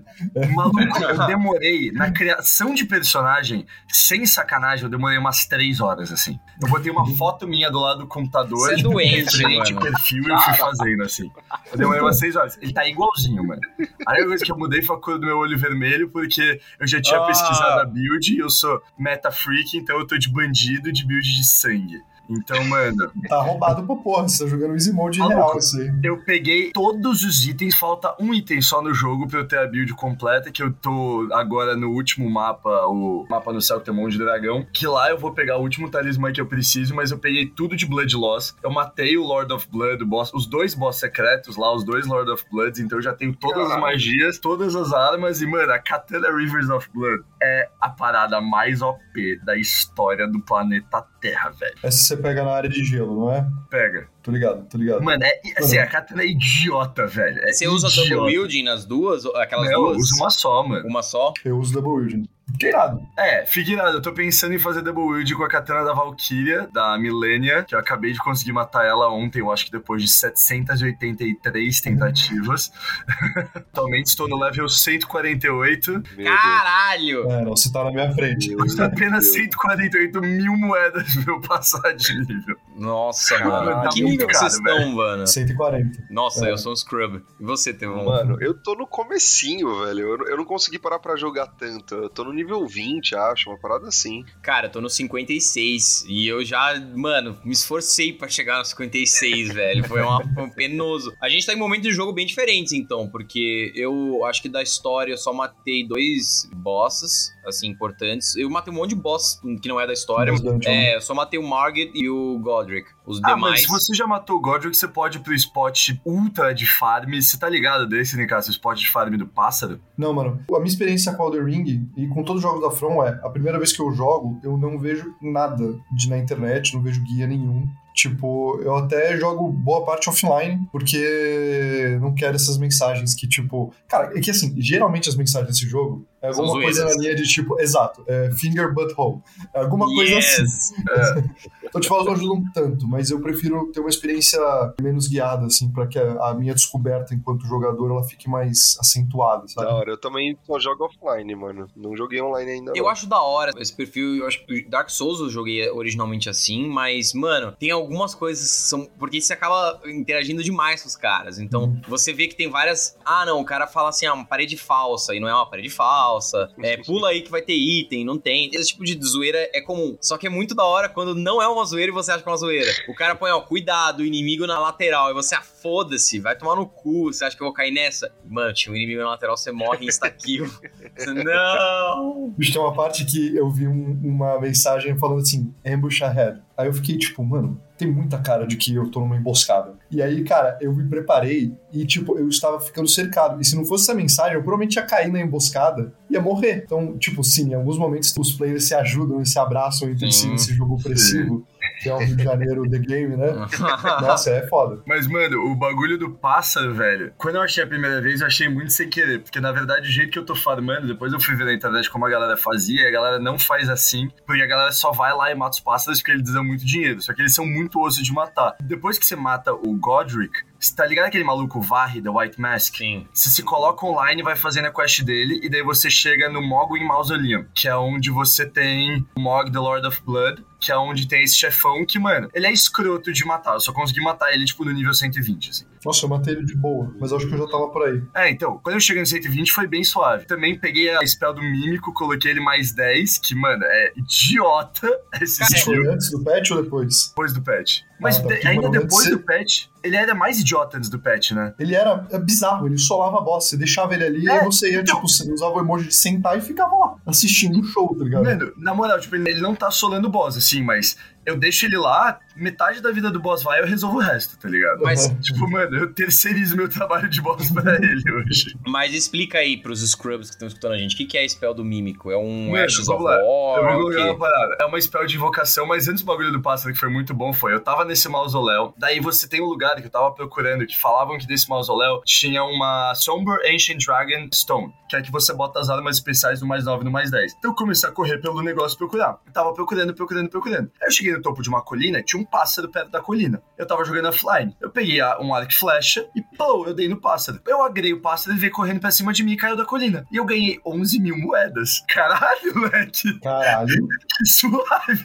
Maluco, 0.54 0.78
eu 1.02 1.25
demorei 1.25 1.92
na 1.92 2.12
criação 2.12 2.75
de 2.75 2.86
personagem, 2.86 3.66
sem 3.92 4.24
sacanagem, 4.28 4.84
eu 4.86 4.90
demorei 4.92 5.18
umas 5.18 5.46
três 5.48 5.81
horas, 5.81 6.12
assim. 6.12 6.40
Eu 6.62 6.69
botei 6.69 6.92
uma 6.92 7.07
foto 7.18 7.48
minha 7.48 7.72
do 7.72 7.80
lado 7.80 8.02
do 8.02 8.08
computador, 8.08 8.60
Você 8.69 8.75
é 8.80 8.84
doente, 8.84 9.36
frente 9.38 9.74
mano. 9.74 9.88
perfil, 9.92 10.24
e 10.25 10.30
eu 10.30 10.38
fui 10.38 10.54
fazendo, 10.54 11.01
assim. 11.01 11.31
Eu 11.72 11.78
demorei 11.80 12.01
umas 12.01 12.19
seis 12.19 12.36
horas. 12.36 12.56
Ele 12.62 12.72
tá 12.72 12.88
igualzinho, 12.88 13.44
mano. 13.44 13.62
A 14.06 14.12
única 14.12 14.28
coisa 14.28 14.46
que 14.46 14.51
eu 14.51 14.58
mudei 14.60 14.84
foi 14.84 14.96
a 14.96 15.00
cor 15.00 15.18
do 15.19 15.25
meu 15.25 15.40
olho 15.40 15.58
vermelho, 15.58 16.08
porque 16.12 16.62
eu 16.80 16.88
já 16.88 17.01
tinha 17.01 17.19
Ah. 17.19 17.25
pesquisado 17.25 17.81
a 17.81 17.86
build, 17.86 18.31
e 18.31 18.38
eu 18.38 18.50
sou 18.51 18.80
meta 18.96 19.31
freak, 19.31 19.75
então 19.75 19.98
eu 19.98 20.06
tô 20.06 20.16
de 20.19 20.30
bandido 20.31 20.92
de 20.94 21.04
build 21.04 21.25
de 21.36 21.44
sangue. 21.44 21.95
Então, 22.30 22.63
mano, 22.66 23.12
Tá 23.27 23.42
roubado 23.42 23.83
pra 23.86 23.95
porra, 23.95 24.24
você 24.27 24.44
tá 24.44 24.50
jogando 24.50 24.74
Easy 24.74 24.92
Mode 24.94 25.19
Maluco. 25.19 25.38
real 25.38 25.57
isso 25.57 25.80
aí. 25.80 25.92
eu 26.04 26.18
peguei 26.24 26.72
todos 26.72 27.24
os 27.24 27.45
itens, 27.45 27.75
falta 27.75 28.16
um 28.19 28.33
item 28.33 28.62
só 28.62 28.81
no 28.81 28.94
jogo 28.94 29.27
pra 29.27 29.39
eu 29.39 29.48
ter 29.48 29.60
a 29.60 29.68
build 29.68 29.94
completa, 29.94 30.51
que 30.51 30.62
eu 30.63 30.72
tô 30.74 31.27
agora 31.33 31.75
no 31.75 31.89
último 31.92 32.30
mapa, 32.30 32.69
o 32.88 33.25
mapa 33.30 33.51
no 33.54 33.62
céu 33.62 33.80
que 33.80 33.86
tem 33.86 33.94
um 33.94 33.98
monte 33.98 34.13
de 34.13 34.19
dragão, 34.19 34.66
que 34.74 34.88
lá 34.88 35.10
eu 35.10 35.18
vou 35.18 35.31
pegar 35.31 35.57
o 35.57 35.62
último 35.62 35.89
talismã 35.89 36.31
que 36.31 36.42
eu 36.42 36.45
preciso, 36.45 36.95
mas 36.95 37.12
eu 37.12 37.18
peguei 37.19 37.45
tudo 37.45 37.75
de 37.75 37.86
Blood 37.86 38.16
Loss. 38.16 38.56
Eu 38.63 38.72
matei 38.72 39.18
o 39.18 39.24
Lord 39.24 39.51
of 39.54 39.68
Blood, 39.69 40.04
o 40.04 40.07
boss, 40.07 40.31
os 40.33 40.45
dois 40.45 40.74
boss 40.74 40.98
secretos 40.98 41.56
lá, 41.57 41.74
os 41.74 41.83
dois 41.83 42.06
Lord 42.07 42.30
of 42.31 42.44
Bloods, 42.51 42.80
então 42.80 42.98
eu 42.98 43.01
já 43.01 43.13
tenho 43.13 43.36
todas 43.36 43.69
as 43.72 43.80
magias, 43.80 44.38
todas 44.39 44.75
as 44.75 44.92
armas, 44.94 45.42
e 45.42 45.45
mano, 45.45 45.72
a 45.72 45.80
Katana 45.80 46.36
Rivers 46.36 46.69
of 46.69 46.89
Blood 46.94 47.24
é 47.42 47.69
a 47.80 47.89
parada 47.89 48.39
mais 48.42 48.81
OP 48.81 49.39
da 49.44 49.56
história 49.57 50.27
do 50.27 50.39
planeta 50.39 51.04
Terra, 51.22 51.50
velho. 51.51 51.75
Essa 51.81 52.15
você 52.16 52.22
pega 52.22 52.44
na 52.44 52.52
área 52.52 52.70
de 52.70 52.84
gelo, 52.84 53.16
não 53.20 53.32
é? 53.32 53.46
Pega. 53.70 54.08
Tô 54.24 54.32
ligado, 54.32 54.68
tô 54.68 54.78
ligado. 54.78 55.04
Mano, 55.04 55.24
é, 55.24 55.40
assim, 55.58 55.78
a 55.78 55.88
Katana 55.88 56.24
é 56.24 56.28
idiota, 56.28 57.06
velho. 57.06 57.40
É 57.44 57.52
Você 57.54 57.68
usa 57.68 57.88
idiota. 57.88 58.10
double 58.10 58.38
wielding 58.38 58.64
nas 58.64 58.86
duas? 58.86 59.26
Aquelas 59.26 59.66
Não, 59.70 59.74
eu 59.74 59.86
duas? 59.88 59.98
uso 59.98 60.16
uma 60.16 60.30
só, 60.30 60.64
mano. 60.68 60.88
Uma 60.88 61.04
só? 61.04 61.34
Eu 61.44 61.58
uso 61.58 61.74
Double 61.74 61.92
Wielding. 61.92 62.30
Que 62.60 62.68
irado. 62.68 63.02
É, 63.18 63.46
fique 63.46 63.74
irado. 63.74 63.98
Eu 63.98 64.02
tô 64.02 64.14
pensando 64.14 64.54
em 64.54 64.60
fazer 64.60 64.82
double 64.82 65.04
wield 65.04 65.36
com 65.36 65.44
a 65.44 65.48
katana 65.50 65.84
da 65.84 65.94
Valkyria, 65.94 66.70
da 66.72 66.98
Millennia, 66.98 67.64
que 67.64 67.74
eu 67.76 67.80
acabei 67.80 68.14
de 68.14 68.20
conseguir 68.20 68.54
matar 68.54 68.86
ela 68.86 69.10
ontem, 69.12 69.40
eu 69.40 69.52
acho 69.52 69.66
que 69.66 69.72
depois 69.72 70.02
de 70.02 70.08
783 70.08 71.82
tentativas. 71.82 72.72
Atualmente 73.56 74.08
estou 74.08 74.28
no 74.28 74.38
level 74.38 74.70
148. 74.70 75.92
Meu 75.92 76.02
Deus. 76.16 76.30
Caralho! 76.30 77.32
É, 77.32 77.42
não, 77.42 77.56
você 77.56 77.72
tá 77.72 77.84
na 77.84 77.92
minha 77.92 78.14
frente. 78.14 78.56
Custa 78.56 78.86
apenas 78.86 79.24
Deus. 79.26 79.34
148 79.36 80.22
mil 80.22 80.56
moedas 80.58 81.16
pra 81.24 81.34
eu 81.34 81.42
passar 81.42 81.94
de 81.94 82.14
nível. 82.20 82.56
Nossa, 82.78 83.38
mano. 83.40 83.84
tá 83.84 83.90
que 83.90 84.04
nível 84.04 84.28
caro, 84.28 84.40
vocês 84.40 84.54
estão, 84.54 84.92
mano? 84.92 85.26
140. 85.28 86.04
Nossa, 86.10 86.46
É. 86.48 86.52
eu 86.52 86.58
sou 86.58 86.72
um 86.72 86.76
scrub. 86.76 87.22
E 87.40 87.44
você, 87.44 87.74
Tevon? 87.74 88.06
Mano, 88.06 88.38
eu 88.42 88.54
tô 88.54 88.76
no 88.76 88.86
comecinho, 88.86 89.84
velho. 89.84 90.00
Eu, 90.12 90.18
não- 90.18 90.28
eu 90.28 90.38
não 90.38 90.46
consegui 90.46 90.78
parar 90.78 91.00
pra 91.00 91.16
jogar 91.16 91.48
tanto. 91.48 91.96
Eu 91.96 92.10
tô 92.10 92.24
no 92.24 92.35
nível 92.36 92.66
20, 92.68 93.16
acho, 93.16 93.50
uma 93.50 93.58
parada 93.58 93.88
assim. 93.88 94.24
Cara, 94.42 94.68
eu 94.68 94.72
tô 94.72 94.82
no 94.82 94.90
56 94.90 96.06
e 96.08 96.28
eu 96.28 96.44
já, 96.44 96.80
mano, 96.96 97.38
me 97.44 97.54
esforcei 97.54 98.14
pra 98.14 98.28
chegar 98.28 98.60
no 98.60 98.66
56, 98.66 99.54
velho. 99.54 99.84
Foi, 99.88 100.02
uma, 100.02 100.22
foi 100.34 100.44
um 100.44 100.50
penoso. 100.50 101.14
A 101.22 101.30
gente 101.30 101.46
tá 101.46 101.54
em 101.54 101.58
momentos 101.58 101.88
de 101.88 101.94
jogo 101.94 102.14
bem 102.14 102.26
diferentes, 102.26 102.74
então, 102.74 103.08
porque 103.08 103.72
eu 103.76 104.24
acho 104.26 104.42
que 104.42 104.50
da 104.50 104.62
história 104.62 105.14
eu 105.14 105.18
só 105.18 105.34
matei 105.34 105.88
dois 105.88 106.50
bosses, 106.56 107.34
assim, 107.46 107.68
importantes. 107.68 108.36
Eu 108.36 108.50
matei 108.50 108.74
um 108.74 108.78
monte 108.78 108.90
de 108.90 108.96
boss 108.96 109.40
que 109.62 109.68
não 109.68 109.80
é 109.80 109.88
da 109.88 109.94
história. 109.94 110.32
É, 110.66 110.96
eu 110.96 111.02
só 111.02 111.14
matei 111.14 111.40
o 111.40 111.44
Margit 111.44 111.92
e 111.96 112.10
o 112.10 112.40
Godric. 112.40 112.90
Os 113.06 113.19
Ah, 113.24 113.36
mas 113.38 113.38
demais. 113.38 113.62
se 113.62 113.68
você 113.68 113.94
já 113.94 114.07
matou 114.07 114.38
o 114.38 114.42
Godric, 114.42 114.75
você 114.75 114.88
pode 114.88 115.18
ir 115.18 115.22
pro 115.22 115.34
spot 115.34 115.92
ultra 116.04 116.54
de 116.54 116.66
farm. 116.66 117.13
Você 117.13 117.38
tá 117.38 117.48
ligado 117.48 117.88
desse, 117.88 118.18
Nicasso? 118.18 118.50
O 118.50 118.52
spot 118.52 118.80
de 118.80 118.90
farm 118.90 119.16
do 119.16 119.28
pássaro? 119.28 119.80
Não, 119.98 120.13
mano. 120.13 120.40
A 120.50 120.57
minha 120.57 120.66
experiência 120.68 121.13
com 121.13 121.24
Elden 121.25 121.46
Ring 121.46 121.90
e 121.96 122.07
com 122.07 122.24
todos 122.24 122.44
os 122.44 122.50
jogos 122.50 122.62
da 122.62 122.72
From 122.75 123.03
é: 123.03 123.20
a 123.24 123.30
primeira 123.30 123.58
vez 123.58 123.72
que 123.72 123.82
eu 123.82 123.91
jogo, 123.91 124.39
eu 124.44 124.58
não 124.58 124.80
vejo 124.80 125.13
nada 125.22 125.77
de 125.91 126.10
na 126.10 126.18
internet, 126.18 126.74
não 126.74 126.82
vejo 126.82 127.03
guia 127.03 127.27
nenhum. 127.27 127.68
Tipo, 127.96 128.60
eu 128.62 128.75
até 128.75 129.18
jogo 129.18 129.50
boa 129.50 129.86
parte 129.86 130.10
offline, 130.10 130.68
porque 130.70 131.98
não 132.02 132.14
quero 132.14 132.36
essas 132.36 132.58
mensagens 132.58 133.14
que, 133.14 133.25
tipo. 133.25 133.74
Cara, 133.88 134.12
é 134.18 134.20
que 134.20 134.30
assim, 134.30 134.54
geralmente 134.62 135.08
as 135.08 135.16
mensagens 135.16 135.50
desse 135.54 135.66
jogo 135.66 136.06
é 136.22 136.34
São 136.34 136.44
alguma 136.44 136.64
coisa 136.64 136.84
na 136.84 136.92
linha 136.92 137.16
de 137.16 137.24
tipo, 137.24 137.60
exato, 137.60 138.04
é 138.08 138.32
finger 138.32 138.74
butt 138.74 138.94
hole. 138.98 139.22
É 139.54 139.62
alguma 139.62 139.86
coisa 139.86 140.18
assim. 140.18 140.42
yes! 140.42 140.74
Então, 141.75 141.82
tipo, 141.82 141.94
elas 141.94 142.06
não 142.06 142.14
ajudam 142.14 142.44
tanto, 142.54 142.88
mas 142.88 143.10
eu 143.10 143.20
prefiro 143.20 143.70
ter 143.74 143.82
uma 143.82 143.90
experiência 143.90 144.40
menos 144.82 145.10
guiada, 145.10 145.46
assim, 145.48 145.70
pra 145.70 145.86
que 145.86 146.00
a, 146.00 146.30
a 146.30 146.34
minha 146.34 146.54
descoberta 146.54 147.14
enquanto 147.14 147.46
jogador 147.46 147.92
ela 147.92 148.04
fique 148.04 148.30
mais 148.30 148.78
acentuada, 148.80 149.46
sabe? 149.50 149.68
Da 149.68 149.75
hora. 149.75 149.92
Eu 149.92 149.98
também 149.98 150.38
só 150.46 150.58
jogo 150.58 150.86
offline, 150.86 151.36
mano. 151.36 151.68
Não 151.75 151.94
joguei 151.98 152.22
online 152.22 152.50
ainda. 152.50 152.72
Eu 152.75 152.84
não. 152.84 152.90
acho 152.90 153.10
da 153.10 153.22
hora 153.22 153.52
esse 153.58 153.75
perfil. 153.75 154.16
Eu 154.16 154.28
acho 154.28 154.46
que 154.46 154.64
Dark 154.70 154.90
Souls 154.90 155.20
eu 155.20 155.30
joguei 155.30 155.70
originalmente 155.70 156.30
assim, 156.30 156.66
mas, 156.66 157.14
mano, 157.14 157.52
tem 157.52 157.72
algumas 157.86 158.13
coisas 158.15 158.50
são. 158.50 158.86
Porque 159.00 159.22
você 159.22 159.34
acaba 159.34 159.80
interagindo 159.86 160.44
demais 160.44 160.82
com 160.82 160.88
os 160.88 160.96
caras. 160.96 161.39
Então, 161.39 161.80
você 161.88 162.12
vê 162.13 162.27
que 162.27 162.36
tem 162.36 162.50
várias. 162.50 162.98
Ah, 163.06 163.25
não, 163.25 163.39
o 163.42 163.46
cara 163.46 163.68
fala 163.68 163.89
assim, 163.89 164.06
ah, 164.06 164.13
uma 164.13 164.25
parede 164.25 164.58
falsa, 164.58 165.15
e 165.15 165.20
não 165.20 165.27
é 165.27 165.34
uma 165.34 165.50
parede 165.50 165.70
falsa. 165.70 166.50
É, 166.62 166.77
pula 166.77 167.10
aí 167.10 167.22
que 167.22 167.32
vai 167.32 167.42
ter 167.42 167.54
item, 167.56 168.04
não 168.06 168.18
tem. 168.18 168.50
Esse 168.54 168.70
tipo 168.70 168.84
de 168.84 169.00
zoeira 169.06 169.38
é 169.54 169.62
comum. 169.62 169.98
Só 170.01 170.18
que 170.18 170.27
é 170.27 170.30
muito 170.30 170.54
da 170.56 170.63
hora 170.65 170.89
quando 170.89 171.13
não 171.15 171.42
é 171.42 171.48
uma 171.48 171.63
zoeira 171.65 171.92
e 171.92 171.94
você 171.94 172.12
acha 172.12 172.22
que 172.24 172.27
é 172.27 172.32
uma 172.32 172.38
zoeira. 172.38 172.72
O 172.89 172.94
cara 172.96 173.15
põe, 173.15 173.32
ó, 173.32 173.39
cuidado, 173.42 174.04
inimigo 174.04 174.46
na 174.48 174.60
lateral. 174.60 175.10
E 175.10 175.13
você, 175.13 175.36
ah, 175.36 175.42
foda-se, 175.42 176.20
vai 176.20 176.36
tomar 176.38 176.56
no 176.56 176.68
cu. 176.68 177.06
Você 177.13 177.24
acha 177.25 177.36
que 177.38 177.42
eu 177.44 177.48
vou 177.48 177.54
cair 177.54 177.72
nessa? 177.72 178.12
Mano, 178.27 178.54
tinha 178.54 178.74
um 178.74 178.75
inimigo 178.75 179.01
na 179.01 179.10
lateral, 179.12 179.38
você 179.38 179.51
morre 179.51 179.86
insta-kill. 179.86 180.46
Não! 181.24 182.34
Bicho, 182.38 182.54
tem 182.54 182.62
uma 182.62 182.74
parte 182.74 183.06
que 183.06 183.36
eu 183.36 183.50
vi 183.50 183.68
um- 183.68 184.00
uma 184.04 184.39
mensagem 184.39 184.98
falando 184.98 185.20
assim, 185.22 185.54
ambush 185.65 186.01
ahead. 186.04 186.42
Aí 186.58 186.68
eu 186.68 186.74
fiquei 186.74 186.98
tipo, 186.98 187.24
mano, 187.24 187.60
tem 187.78 187.92
muita 187.92 188.18
cara 188.18 188.48
de 188.48 188.56
que 188.56 188.74
eu 188.74 188.90
tô 188.90 189.02
numa 189.02 189.18
emboscada. 189.18 189.74
E 189.92 190.02
aí, 190.02 190.24
cara, 190.24 190.58
eu 190.62 190.74
me 190.74 190.88
preparei 190.88 191.54
e, 191.72 191.86
tipo, 191.86 192.18
eu 192.18 192.30
estava 192.30 192.60
ficando 192.60 192.88
cercado. 192.88 193.42
E 193.42 193.46
se 193.46 193.56
não 193.56 193.66
fosse 193.66 193.84
essa 193.84 193.94
mensagem, 193.94 194.36
eu 194.36 194.42
provavelmente 194.42 194.76
ia 194.76 194.84
cair 194.84 195.12
na 195.12 195.20
emboscada 195.20 195.94
e 196.10 196.14
ia 196.14 196.22
morrer. 196.22 196.64
Então, 196.66 196.98
tipo, 196.98 197.24
sim, 197.24 197.50
em 197.50 197.54
alguns 197.54 197.78
momentos 197.78 198.16
os 198.18 198.32
players 198.32 198.68
se 198.68 198.74
ajudam 198.74 199.22
e 199.22 199.26
se 199.26 199.38
abraçam 199.38 199.90
entre 199.90 200.12
si 200.12 200.22
Sim. 200.22 200.32
nesse 200.32 200.54
jogo 200.54 200.76
opressivo, 200.76 201.46
que 201.81 201.89
é 201.89 201.93
o 201.93 201.98
Rio 201.98 202.15
de 202.15 202.24
Janeiro 202.24 202.69
The 202.69 202.79
Game, 202.79 203.15
né? 203.15 203.31
Nossa, 204.01 204.31
é 204.31 204.48
foda. 204.48 204.81
Mas, 204.86 205.07
mano, 205.07 205.51
o 205.51 205.55
bagulho 205.55 205.98
do 205.98 206.12
pássaro, 206.12 206.74
velho, 206.74 207.13
quando 207.17 207.36
eu 207.36 207.41
achei 207.41 207.63
a 207.63 207.67
primeira 207.67 208.01
vez, 208.01 208.22
eu 208.22 208.27
achei 208.27 208.50
muito 208.50 208.72
sem 208.72 208.89
querer. 208.89 209.19
Porque, 209.19 209.39
na 209.39 209.51
verdade, 209.51 209.88
o 209.88 209.91
jeito 209.91 210.12
que 210.12 210.19
eu 210.19 210.25
tô 210.25 210.36
farmando, 210.36 210.88
depois 210.88 211.13
eu 211.13 211.19
fui 211.19 211.36
ver 211.36 211.45
na 211.45 211.53
internet 211.53 211.89
como 211.89 212.05
a 212.05 212.10
galera 212.10 212.38
fazia, 212.38 212.81
e 212.81 212.88
a 212.88 212.91
galera 212.91 213.19
não 213.19 213.38
faz 213.38 213.69
assim, 213.69 214.10
porque 214.25 214.41
a 214.41 214.48
galera 214.48 214.72
só 214.72 214.91
vai 214.91 215.13
lá 215.13 215.31
e 215.31 215.36
mata 215.36 215.51
os 215.51 215.60
pássaros 215.60 216.00
porque 216.00 216.12
eles 216.12 216.31
dão 216.31 216.43
muito 216.43 216.65
dinheiro. 216.65 217.01
Só 217.01 217.13
que 217.13 217.22
eles 217.22 217.34
são 217.34 217.45
muito 217.45 217.81
osso 217.81 218.03
de 218.03 218.12
matar. 218.12 218.55
Depois 218.62 218.98
que 218.98 219.05
você 219.05 219.15
mata 219.15 219.53
o 219.53 219.75
Godric, 219.77 220.43
você 220.60 220.75
tá 220.75 220.86
ligado 220.86 221.05
aquele 221.05 221.24
maluco 221.24 221.62
Varre, 221.62 222.01
da 222.01 222.12
White 222.12 222.39
Mask? 222.39 222.77
Sim. 222.77 223.07
Você 223.13 223.29
se 223.29 223.43
coloca 223.43 223.86
online, 223.86 224.24
vai 224.24 224.36
fazendo 224.36 224.65
a 224.65 224.74
quest 224.74 225.03
dele, 225.03 225.39
e 225.43 225.50
daí 225.50 225.62
você 225.62 225.89
chega 225.89 226.29
no 226.29 226.41
Mogwin 226.41 226.84
Mausoleum, 226.86 227.45
que 227.53 227.67
é 227.67 227.75
onde 227.75 228.10
você 228.10 228.45
tem 228.45 229.05
o 229.15 229.22
Mog 229.22 229.51
the 229.51 229.60
Lord 229.60 229.86
of 229.86 230.01
Blood, 230.03 230.43
que 230.60 230.72
é 230.72 230.78
onde 230.78 231.08
tem 231.08 231.24
esse 231.24 231.36
chefão 231.36 231.86
que, 231.86 232.00
mano, 232.00 232.30
ele 232.34 232.48
é 232.48 232.52
escroto 232.54 233.12
de 233.14 233.26
matar. 233.26 233.54
Eu 233.56 233.60
só 233.60 233.72
consegui 233.74 234.02
matar 234.02 234.34
ele, 234.34 234.46
tipo, 234.46 234.64
no 234.66 234.72
nível 234.72 234.94
120, 234.94 235.50
assim. 235.50 235.66
Nossa, 235.86 236.06
eu 236.06 236.10
matei 236.10 236.34
ele 236.34 236.44
de 236.46 236.56
boa, 236.56 236.92
mas 237.00 237.14
acho 237.14 237.28
que 237.28 237.34
eu 237.36 237.38
já 237.38 237.46
tava 237.48 237.68
por 237.70 237.88
aí. 237.88 238.02
É, 238.16 238.30
então, 238.32 238.60
quando 238.64 238.74
eu 238.76 238.80
cheguei 238.80 239.02
no 239.04 239.08
120 239.08 239.52
foi 239.52 239.68
bem 239.68 239.84
suave. 239.84 240.26
Também 240.26 240.58
peguei 240.58 240.90
a 240.90 241.06
spell 241.06 241.32
do 241.34 241.42
Mímico, 241.42 241.94
coloquei 241.94 242.32
ele 242.32 242.40
mais 242.40 242.72
10, 242.72 243.20
que, 243.20 243.36
mano, 243.36 243.64
é 243.64 243.92
idiota 243.96 244.90
esse 245.22 245.40
Cara, 245.40 245.56
skill 245.58 245.92
antes 245.92 246.10
do 246.10 246.24
patch 246.24 246.52
ou 246.52 246.64
depois? 246.64 247.10
depois 247.10 247.34
do 247.34 247.42
patch. 247.42 247.82
Mas 248.00 248.18
Ah, 248.20 248.24
tá, 248.24 248.36
de- 248.36 248.48
ainda 248.48 248.70
depois 248.70 249.10
do 249.10 249.20
patch, 249.20 249.68
ele 249.82 249.96
era 249.96 250.14
mais 250.14 250.40
idiota 250.40 250.78
antes 250.78 250.90
do 250.90 251.00
patch, 251.00 251.32
né? 251.32 251.54
Ele 251.60 251.76
era 251.76 252.06
é 252.12 252.20
bizarro, 252.20 252.68
ele 252.68 252.78
solava 252.78 253.20
a 253.20 253.22
boss. 253.22 253.48
Você 253.48 253.56
deixava 253.58 253.94
ele 253.94 254.04
ali 254.04 254.30
É, 254.30 254.42
e 254.42 254.46
você 254.46 254.72
ia, 254.72 254.82
então. 254.82 254.96
tipo, 254.96 255.08
você 255.08 255.32
usava 255.32 255.56
o 255.56 255.60
emoji 255.62 255.88
de 255.88 255.96
sentar 255.96 256.38
e 256.38 256.42
ficava 256.42 256.76
lá, 256.76 256.96
assistindo 257.06 257.60
o 257.60 257.64
show, 257.64 257.96
tá 257.98 258.04
ligado? 258.04 258.24
Mano, 258.26 258.52
na 258.58 258.74
moral, 258.74 259.00
tipo, 259.00 259.16
ele 259.16 259.40
não 259.40 259.56
tá 259.56 259.72
solando 259.72 260.10
boss, 260.10 260.36
assim, 260.46 260.62
mas 260.62 260.98
eu 261.25 261.38
deixo 261.38 261.65
ele 261.65 261.77
lá, 261.77 262.20
metade 262.36 262.82
da 262.82 262.91
vida 262.91 263.10
do 263.10 263.20
boss 263.20 263.44
vai, 263.44 263.62
eu 263.62 263.65
resolvo 263.65 263.98
o 263.98 264.01
resto, 264.01 264.38
tá 264.38 264.48
ligado? 264.50 264.82
Mas- 264.82 265.05
Tipo, 265.22 265.50
mano, 265.50 265.75
eu 265.77 265.94
terceirizo 265.94 266.55
meu 266.55 266.67
trabalho 266.70 267.10
de 267.10 267.22
boss 267.22 267.50
pra 267.51 267.75
ele 267.82 268.03
hoje. 268.12 268.55
Mas 268.65 268.94
explica 268.94 269.39
aí 269.39 269.58
pros 269.58 269.82
scrubs 269.89 270.29
que 270.29 270.36
estão 270.36 270.48
escutando 270.48 270.74
a 270.74 270.77
gente, 270.77 270.94
o 270.94 270.98
que, 270.98 271.05
que 271.05 271.17
é 271.17 271.27
spell 271.27 271.53
do 271.53 271.63
mímico? 271.63 272.12
É 272.12 272.17
um 272.17 272.51
Mano, 272.51 272.63
Ashes 272.65 272.88
of. 272.88 273.01
War? 273.03 273.17
Eu 273.17 273.67
é 273.70 273.74
vou 273.74 273.82
o 273.82 273.84
colocar 273.86 274.03
uma 274.05 274.17
parada. 274.17 274.58
É 274.62 274.65
uma 274.65 274.79
spell 274.82 275.05
de 275.05 275.15
invocação, 275.15 275.65
mas 275.65 275.88
antes 275.88 276.03
do 276.03 276.08
bagulho 276.08 276.32
do 276.32 276.41
pássaro, 276.41 276.74
que 276.74 276.79
foi 276.79 276.89
muito 276.89 277.13
bom, 277.13 277.34
foi. 277.34 277.53
Eu 277.53 277.60
tava 277.60 277.86
nesse 277.86 278.08
mausoléu, 278.10 278.74
daí 278.77 279.00
você 279.00 279.27
tem 279.27 279.41
um 279.41 279.46
lugar 279.46 279.75
que 279.77 279.88
eu 279.88 279.91
tava 279.91 280.12
procurando, 280.12 280.65
que 280.65 280.79
falavam 280.79 281.17
que 281.17 281.25
desse 281.25 281.50
mausoléu 281.50 282.01
tinha 282.05 282.44
uma 282.44 282.94
Somber 282.96 283.38
Ancient 283.51 283.84
Dragon 283.86 284.27
Stone, 284.34 284.74
que 284.89 284.96
é 284.96 285.01
que 285.01 285.12
você 285.12 285.34
bota 285.34 285.60
as 285.60 285.70
armas 285.70 285.98
especiais 285.98 286.41
no 286.41 286.48
mais 286.48 286.65
9 286.65 286.82
e 286.82 286.86
no 286.86 286.91
mais 286.91 287.10
10. 287.10 287.34
Então 287.39 287.51
eu 287.51 287.55
comecei 287.55 287.88
a 287.89 287.91
correr 287.91 288.20
pelo 288.20 288.41
negócio 288.41 288.77
procurar. 288.77 289.17
Eu 289.25 289.32
tava 289.34 289.53
procurando, 289.53 289.94
procurando, 289.94 290.29
procurando. 290.29 290.72
Aí 290.82 290.88
eu 290.88 290.91
cheguei 290.91 291.14
no 291.15 291.22
topo 291.22 291.41
de 291.41 291.50
uma 291.50 291.62
colina, 291.62 292.01
tinha 292.03 292.22
um 292.22 292.25
pássaro 292.25 292.69
perto 292.69 292.91
da 292.91 293.01
colina. 293.01 293.41
Eu 293.57 293.65
tava 293.65 293.84
jogando 293.86 294.07
offline. 294.10 294.55
Eu 294.62 294.69
peguei 294.69 295.01
um 295.19 295.34
arco 295.34 295.51
e 295.51 295.55
flecha 295.55 296.07
e, 296.15 296.22
pô, 296.38 296.65
eu 296.67 296.74
dei 296.74 296.88
no 296.88 297.00
pássaro. 297.00 297.39
Eu 297.48 297.63
agrei 297.63 297.93
o 297.93 298.01
pássaro, 298.01 298.31
ele 298.34 298.39
veio 298.39 298.51
correndo 298.53 298.79
pra 298.79 298.91
cima 298.91 299.13
de 299.13 299.24
mim 299.24 299.34
e 299.34 299.38
caiu 299.38 299.55
da 299.55 299.65
colina. 299.65 300.05
E 300.12 300.17
eu 300.17 300.25
ganhei 300.25 300.60
11 300.65 301.00
mil 301.00 301.17
moedas. 301.17 301.84
Caralho, 301.88 302.55
moleque. 302.55 303.19
Caralho. 303.19 303.75
Que 304.17 304.29
suave. 304.29 305.03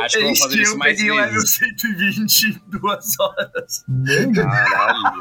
Acho 0.00 0.16
que 0.18 0.22
eu 0.22 0.26
vou 0.28 0.36
fazer 0.36 0.62
isso 0.62 0.74
eu 0.74 0.78
mais 0.78 0.96
peguei 0.96 1.10
o 1.10 1.16
level 1.16 1.32
vezes. 1.32 1.54
120 1.54 2.44
em 2.44 2.70
duas 2.70 3.18
horas. 3.18 3.84
Mano, 3.88 4.32
Caralho. 4.32 5.20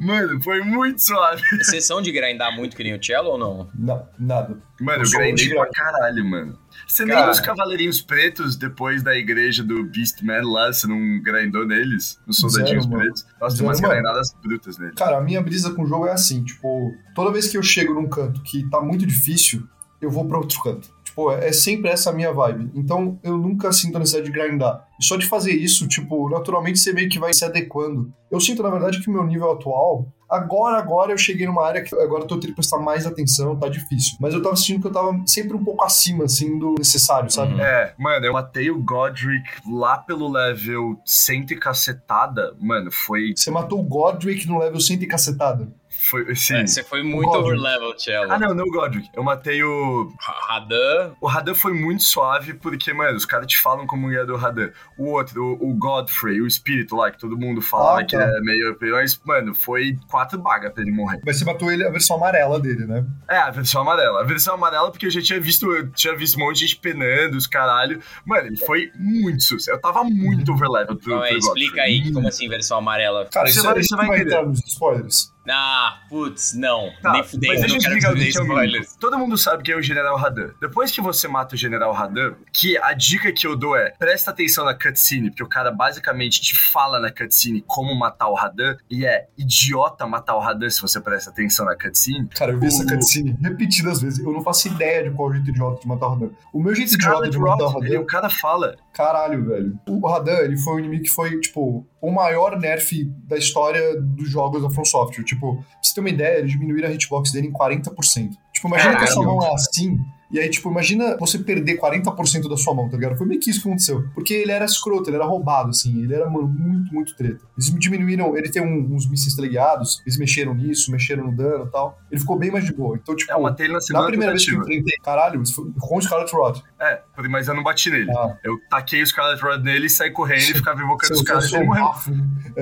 Mano, 0.00 0.42
foi 0.42 0.62
muito 0.62 1.02
suave. 1.02 1.42
Vocês 1.58 1.84
são 1.86 2.00
de 2.00 2.10
grindar 2.12 2.54
muito 2.54 2.76
que 2.76 2.82
nem 2.82 2.94
o 2.94 3.04
Cello 3.04 3.30
ou 3.30 3.38
não? 3.38 3.70
não, 3.74 4.08
nada. 4.18 4.56
Mano, 4.80 5.02
Eu 5.02 5.04
eu 5.04 5.10
grindei 5.10 5.48
de 5.48 5.54
pra 5.54 5.68
caralho, 5.70 6.24
mano. 6.24 6.58
Você 6.86 7.04
nem 7.04 7.14
Cara. 7.14 7.30
os 7.30 7.40
cavaleirinhos 7.40 8.00
pretos, 8.00 8.56
depois 8.56 9.02
da 9.02 9.16
igreja 9.16 9.62
do 9.62 9.84
Beastman 9.84 10.42
lá, 10.42 10.72
você 10.72 10.86
não 10.86 11.20
grindou 11.22 11.66
neles? 11.66 12.18
Os 12.26 12.38
soldadinhos 12.38 12.84
Zero, 12.84 12.96
pretos? 12.96 13.26
Nossa, 13.40 13.56
tem 13.56 13.56
Zero, 13.56 13.68
umas 13.68 13.80
mano. 13.80 13.94
grindadas 13.94 14.34
brutas 14.42 14.78
neles. 14.78 14.94
Cara, 14.94 15.18
a 15.18 15.20
minha 15.20 15.42
brisa 15.42 15.72
com 15.72 15.82
o 15.82 15.86
jogo 15.86 16.06
é 16.06 16.12
assim, 16.12 16.42
tipo, 16.44 16.94
toda 17.14 17.32
vez 17.32 17.48
que 17.48 17.56
eu 17.58 17.62
chego 17.62 17.94
num 17.94 18.08
canto 18.08 18.42
que 18.42 18.68
tá 18.70 18.80
muito 18.80 19.06
difícil, 19.06 19.66
eu 20.00 20.10
vou 20.10 20.26
pra 20.26 20.38
outro 20.38 20.62
canto. 20.62 20.88
Tipo, 21.04 21.32
é 21.32 21.48
é 21.48 21.52
sempre 21.52 21.90
essa 21.90 22.10
a 22.10 22.12
minha 22.12 22.32
vibe. 22.32 22.70
Então, 22.74 23.18
eu 23.22 23.36
nunca 23.36 23.72
sinto 23.72 23.96
a 23.96 23.98
necessidade 23.98 24.30
de 24.30 24.38
grindar. 24.38 24.86
E 25.00 25.04
só 25.04 25.16
de 25.16 25.26
fazer 25.26 25.52
isso, 25.52 25.88
tipo, 25.88 26.28
naturalmente 26.30 26.78
você 26.78 26.92
meio 26.92 27.08
que 27.08 27.18
vai 27.18 27.32
se 27.34 27.44
adequando. 27.44 28.12
Eu 28.30 28.40
sinto, 28.40 28.62
na 28.62 28.70
verdade, 28.70 29.00
que 29.02 29.08
o 29.08 29.12
meu 29.12 29.24
nível 29.24 29.50
atual, 29.50 30.12
agora, 30.28 30.78
agora 30.78 31.12
eu 31.12 31.18
cheguei 31.18 31.46
numa 31.46 31.64
área 31.64 31.82
que 31.82 31.94
agora 31.94 32.22
eu 32.22 32.26
tô 32.26 32.36
tendo 32.36 32.50
que 32.50 32.56
prestar 32.56 32.78
mais 32.78 33.06
atenção, 33.06 33.56
tá 33.56 33.68
difícil. 33.68 34.16
Mas 34.20 34.34
eu 34.34 34.42
tava 34.42 34.56
sentindo 34.56 34.80
que 34.80 34.86
eu 34.88 34.92
tava 34.92 35.20
sempre 35.26 35.56
um 35.56 35.64
pouco 35.64 35.84
acima, 35.84 36.24
assim, 36.24 36.58
do 36.58 36.74
necessário, 36.78 37.30
sabe? 37.30 37.54
Uhum. 37.54 37.60
É, 37.60 37.94
mano, 37.98 38.26
eu 38.26 38.32
matei 38.32 38.70
o 38.70 38.82
Godric 38.82 39.48
lá 39.70 39.98
pelo 39.98 40.30
level 40.30 41.00
100 41.04 41.46
e 41.50 41.56
cacetada. 41.56 42.54
Mano, 42.60 42.90
foi. 42.90 43.32
Você 43.36 43.50
matou 43.50 43.80
o 43.80 43.82
Godric 43.82 44.46
no 44.46 44.58
level 44.58 44.80
100 44.80 45.02
e 45.02 45.06
cacetada. 45.06 45.68
Foi 45.98 46.34
sim. 46.36 46.54
É, 46.56 46.66
você 46.66 46.82
foi 46.84 47.02
muito 47.02 47.28
overlevel, 47.30 47.98
Cello. 47.98 48.32
Ah, 48.32 48.38
não, 48.38 48.54
não 48.54 48.64
o 48.64 48.70
Godric. 48.70 49.08
Eu 49.14 49.22
matei 49.22 49.62
o. 49.62 50.12
Radan. 50.48 51.12
O 51.20 51.26
Radan 51.26 51.54
foi 51.54 51.72
muito 51.74 52.02
suave, 52.04 52.54
porque, 52.54 52.92
mano, 52.92 53.16
os 53.16 53.24
caras 53.24 53.46
te 53.46 53.58
falam 53.58 53.86
como 53.86 54.10
é 54.12 54.24
do 54.24 54.36
Radan. 54.36 54.70
O 54.96 55.10
outro, 55.10 55.42
o, 55.60 55.70
o 55.70 55.74
Godfrey, 55.74 56.40
o 56.40 56.46
espírito 56.46 56.96
lá, 56.96 57.10
que 57.10 57.18
todo 57.18 57.36
mundo 57.36 57.60
falava 57.60 58.00
Ah, 58.00 58.04
que 58.04 58.16
tá. 58.16 58.22
é 58.22 58.40
meio. 58.40 58.76
Mas, 58.80 59.20
mano, 59.24 59.54
foi 59.54 59.98
quatro 60.10 60.38
bagas 60.38 60.72
pra 60.72 60.82
ele 60.82 60.92
morrer. 60.92 61.20
Mas 61.24 61.38
você 61.38 61.44
matou 61.44 61.70
ele, 61.70 61.84
a 61.84 61.90
versão 61.90 62.16
amarela 62.16 62.60
dele, 62.60 62.86
né? 62.86 63.04
É, 63.28 63.38
a 63.38 63.50
versão 63.50 63.82
amarela. 63.82 64.20
A 64.20 64.24
versão 64.24 64.54
amarela, 64.54 64.90
porque 64.90 65.06
eu 65.06 65.10
já 65.10 65.20
tinha 65.22 65.40
visto, 65.40 65.70
eu 65.72 65.90
tinha 65.90 66.16
visto 66.16 66.36
um 66.36 66.44
monte 66.44 66.56
de 66.60 66.66
gente 66.66 66.80
penando, 66.80 67.36
os 67.36 67.46
caralho. 67.46 68.00
Mano, 68.24 68.46
ele 68.46 68.56
foi 68.56 68.90
muito 68.96 69.42
sucesso. 69.42 69.70
Eu 69.76 69.80
tava 69.80 70.04
muito 70.04 70.52
overlevel 70.52 70.96
pro, 70.96 71.16
Não, 71.16 71.24
é, 71.24 71.28
pro 71.30 71.38
explica 71.38 71.76
Godfrey. 71.76 72.00
aí, 72.02 72.12
como 72.12 72.28
assim, 72.28 72.48
versão 72.48 72.78
amarela? 72.78 73.26
Cara, 73.32 73.46
Você 73.46 73.52
isso 73.58 73.62
vai- 73.64 73.78
a 73.78 73.82
você 73.82 73.96
vai 73.96 74.06
entender. 74.06 74.22
entrar 74.24 74.46
nos 74.46 74.60
spoilers. 74.66 75.32
Ah, 75.50 76.00
putz, 76.08 76.54
não. 76.54 76.90
Tá, 77.02 77.12
Nem 77.12 77.24
fudendo, 77.24 77.52
mas 77.54 77.60
deixa 77.60 77.68
não 77.68 77.96
eu 77.96 78.00
quero 78.00 78.14
que 78.16 78.24
é 78.24 78.28
spoilers. 78.28 78.96
Todo 79.00 79.18
mundo 79.18 79.36
sabe 79.38 79.62
que 79.62 79.72
é 79.72 79.76
o 79.76 79.82
General 79.82 80.16
Radan. 80.16 80.50
Depois 80.60 80.90
que 80.90 81.00
você 81.00 81.26
mata 81.28 81.54
o 81.54 81.58
General 81.58 81.92
Radan, 81.92 82.34
que 82.52 82.76
a 82.78 82.92
dica 82.92 83.32
que 83.32 83.46
eu 83.46 83.56
dou 83.56 83.76
é, 83.76 83.90
presta 83.98 84.30
atenção 84.30 84.64
na 84.64 84.74
cutscene, 84.74 85.30
porque 85.30 85.42
o 85.42 85.48
cara 85.48 85.70
basicamente 85.70 86.40
te 86.40 86.56
fala 86.56 87.00
na 87.00 87.10
cutscene 87.10 87.62
como 87.66 87.94
matar 87.94 88.28
o 88.28 88.34
Radan, 88.34 88.76
e 88.90 89.04
é 89.06 89.28
idiota 89.36 90.06
matar 90.06 90.36
o 90.36 90.40
Radan 90.40 90.68
se 90.70 90.80
você 90.80 91.00
presta 91.00 91.30
atenção 91.30 91.64
na 91.66 91.76
cutscene. 91.76 92.28
Cara, 92.28 92.52
eu 92.52 92.58
vi 92.60 92.66
essa 92.66 92.82
O- 92.82 92.86
cutscene 92.86 93.36
repetidas 93.42 94.00
vezes. 94.02 94.18
Eu 94.18 94.32
não 94.32 94.42
faço 94.42 94.68
ideia 94.68 95.04
de 95.04 95.10
qual 95.10 95.32
jeito 95.32 95.48
idiota 95.50 95.80
de 95.80 95.88
matar 95.88 96.06
o 96.08 96.10
Radan. 96.14 96.30
O 96.52 96.62
meu 96.62 96.74
jeito 96.74 96.94
idiota 96.94 97.28
de 97.30 97.38
matar 97.38 97.64
o 97.64 97.78
ele, 97.82 97.88
Radan, 97.88 98.00
o 98.00 98.06
cara 98.06 98.28
fala, 98.30 98.76
caralho, 98.92 99.44
velho. 99.46 99.78
O 99.86 100.06
Radan, 100.08 100.38
ele 100.40 100.56
foi 100.56 100.74
um 100.74 100.78
inimigo 100.80 101.04
que 101.04 101.10
foi, 101.10 101.38
tipo, 101.40 101.86
o 102.00 102.10
maior 102.10 102.58
nerf 102.58 103.04
da 103.26 103.36
história 103.36 104.00
dos 104.00 104.30
jogos 104.30 104.62
da 104.62 104.70
From 104.70 104.84
Software. 104.84 105.24
Tipo, 105.24 105.56
pra 105.56 105.64
você 105.82 105.94
ter 105.94 106.00
uma 106.00 106.10
ideia, 106.10 106.38
eles 106.38 106.52
diminuíram 106.52 106.88
a 106.88 106.92
hitbox 106.92 107.32
dele 107.32 107.48
em 107.48 107.52
40%. 107.52 108.30
Tipo, 108.52 108.68
imagina 108.68 108.96
que 108.96 109.04
a 109.04 109.06
sua 109.06 109.24
Caralho. 109.24 109.40
mão 109.40 109.46
é 109.48 109.54
assim, 109.54 109.98
e 110.30 110.38
aí, 110.38 110.48
tipo, 110.50 110.70
imagina 110.70 111.16
você 111.18 111.38
perder 111.38 111.78
40% 111.80 112.48
da 112.48 112.56
sua 112.56 112.74
mão, 112.74 112.88
tá 112.88 112.96
ligado? 112.96 113.16
Foi 113.16 113.26
meio 113.26 113.40
que 113.40 113.50
isso 113.50 113.62
que 113.62 113.68
aconteceu. 113.68 114.04
Porque 114.14 114.34
ele 114.34 114.52
era 114.52 114.64
escroto, 114.64 115.08
ele 115.08 115.16
era 115.16 115.24
roubado, 115.24 115.70
assim. 115.70 116.02
Ele 116.02 116.14
era, 116.14 116.28
mano, 116.28 116.46
muito, 116.48 116.92
muito 116.94 117.16
treta. 117.16 117.44
Eles 117.56 117.70
diminuíram, 117.78 118.36
ele 118.36 118.48
tem 118.50 118.62
um- 118.62 118.94
uns 118.94 119.08
mísseis 119.08 119.34
teleguiados, 119.34 120.02
eles 120.06 120.18
mexeram 120.18 120.54
nisso, 120.54 120.90
mexeram 120.92 121.24
no 121.24 121.36
dano 121.36 121.66
e 121.66 121.70
tal. 121.70 121.98
Ele 122.10 122.20
ficou 122.20 122.38
bem 122.38 122.50
mais 122.50 122.64
de 122.64 122.72
boa. 122.74 122.96
Então, 123.00 123.14
tipo, 123.16 123.30
eu 123.32 123.40
matei 123.40 123.66
ele 123.66 123.72
na 123.72 123.78
na 123.78 123.80
segunda 123.82 124.06
primeira 124.06 124.32
vez 124.32 124.44
que 124.44 124.50
eu 124.50 124.54
tentativa. 124.56 124.74
enfrentei, 124.80 124.98
caralho, 125.04 125.42
isso 125.42 125.54
foi 125.54 125.70
com 125.78 125.96
o 125.96 126.02
Scarlet 126.02 126.32
Rot. 126.32 126.62
É, 126.80 127.00
mas 127.30 127.48
eu 127.48 127.54
não 127.54 127.62
bati 127.62 127.90
nele. 127.90 128.10
Ah. 128.10 128.36
Eu 128.44 128.58
taquei 128.70 129.02
o 129.02 129.06
Scarlet 129.06 129.40
Rod 129.42 129.62
nele, 129.64 129.88
saí 129.88 130.10
correndo 130.10 130.40
e 130.50 130.54
ficava 130.54 130.82
invocando 130.82 131.14
os 131.14 131.22
caras 131.22 131.50
e 131.50 131.56
ele 131.56 131.64
morreu. 131.64 131.84
bafo. 131.84 132.10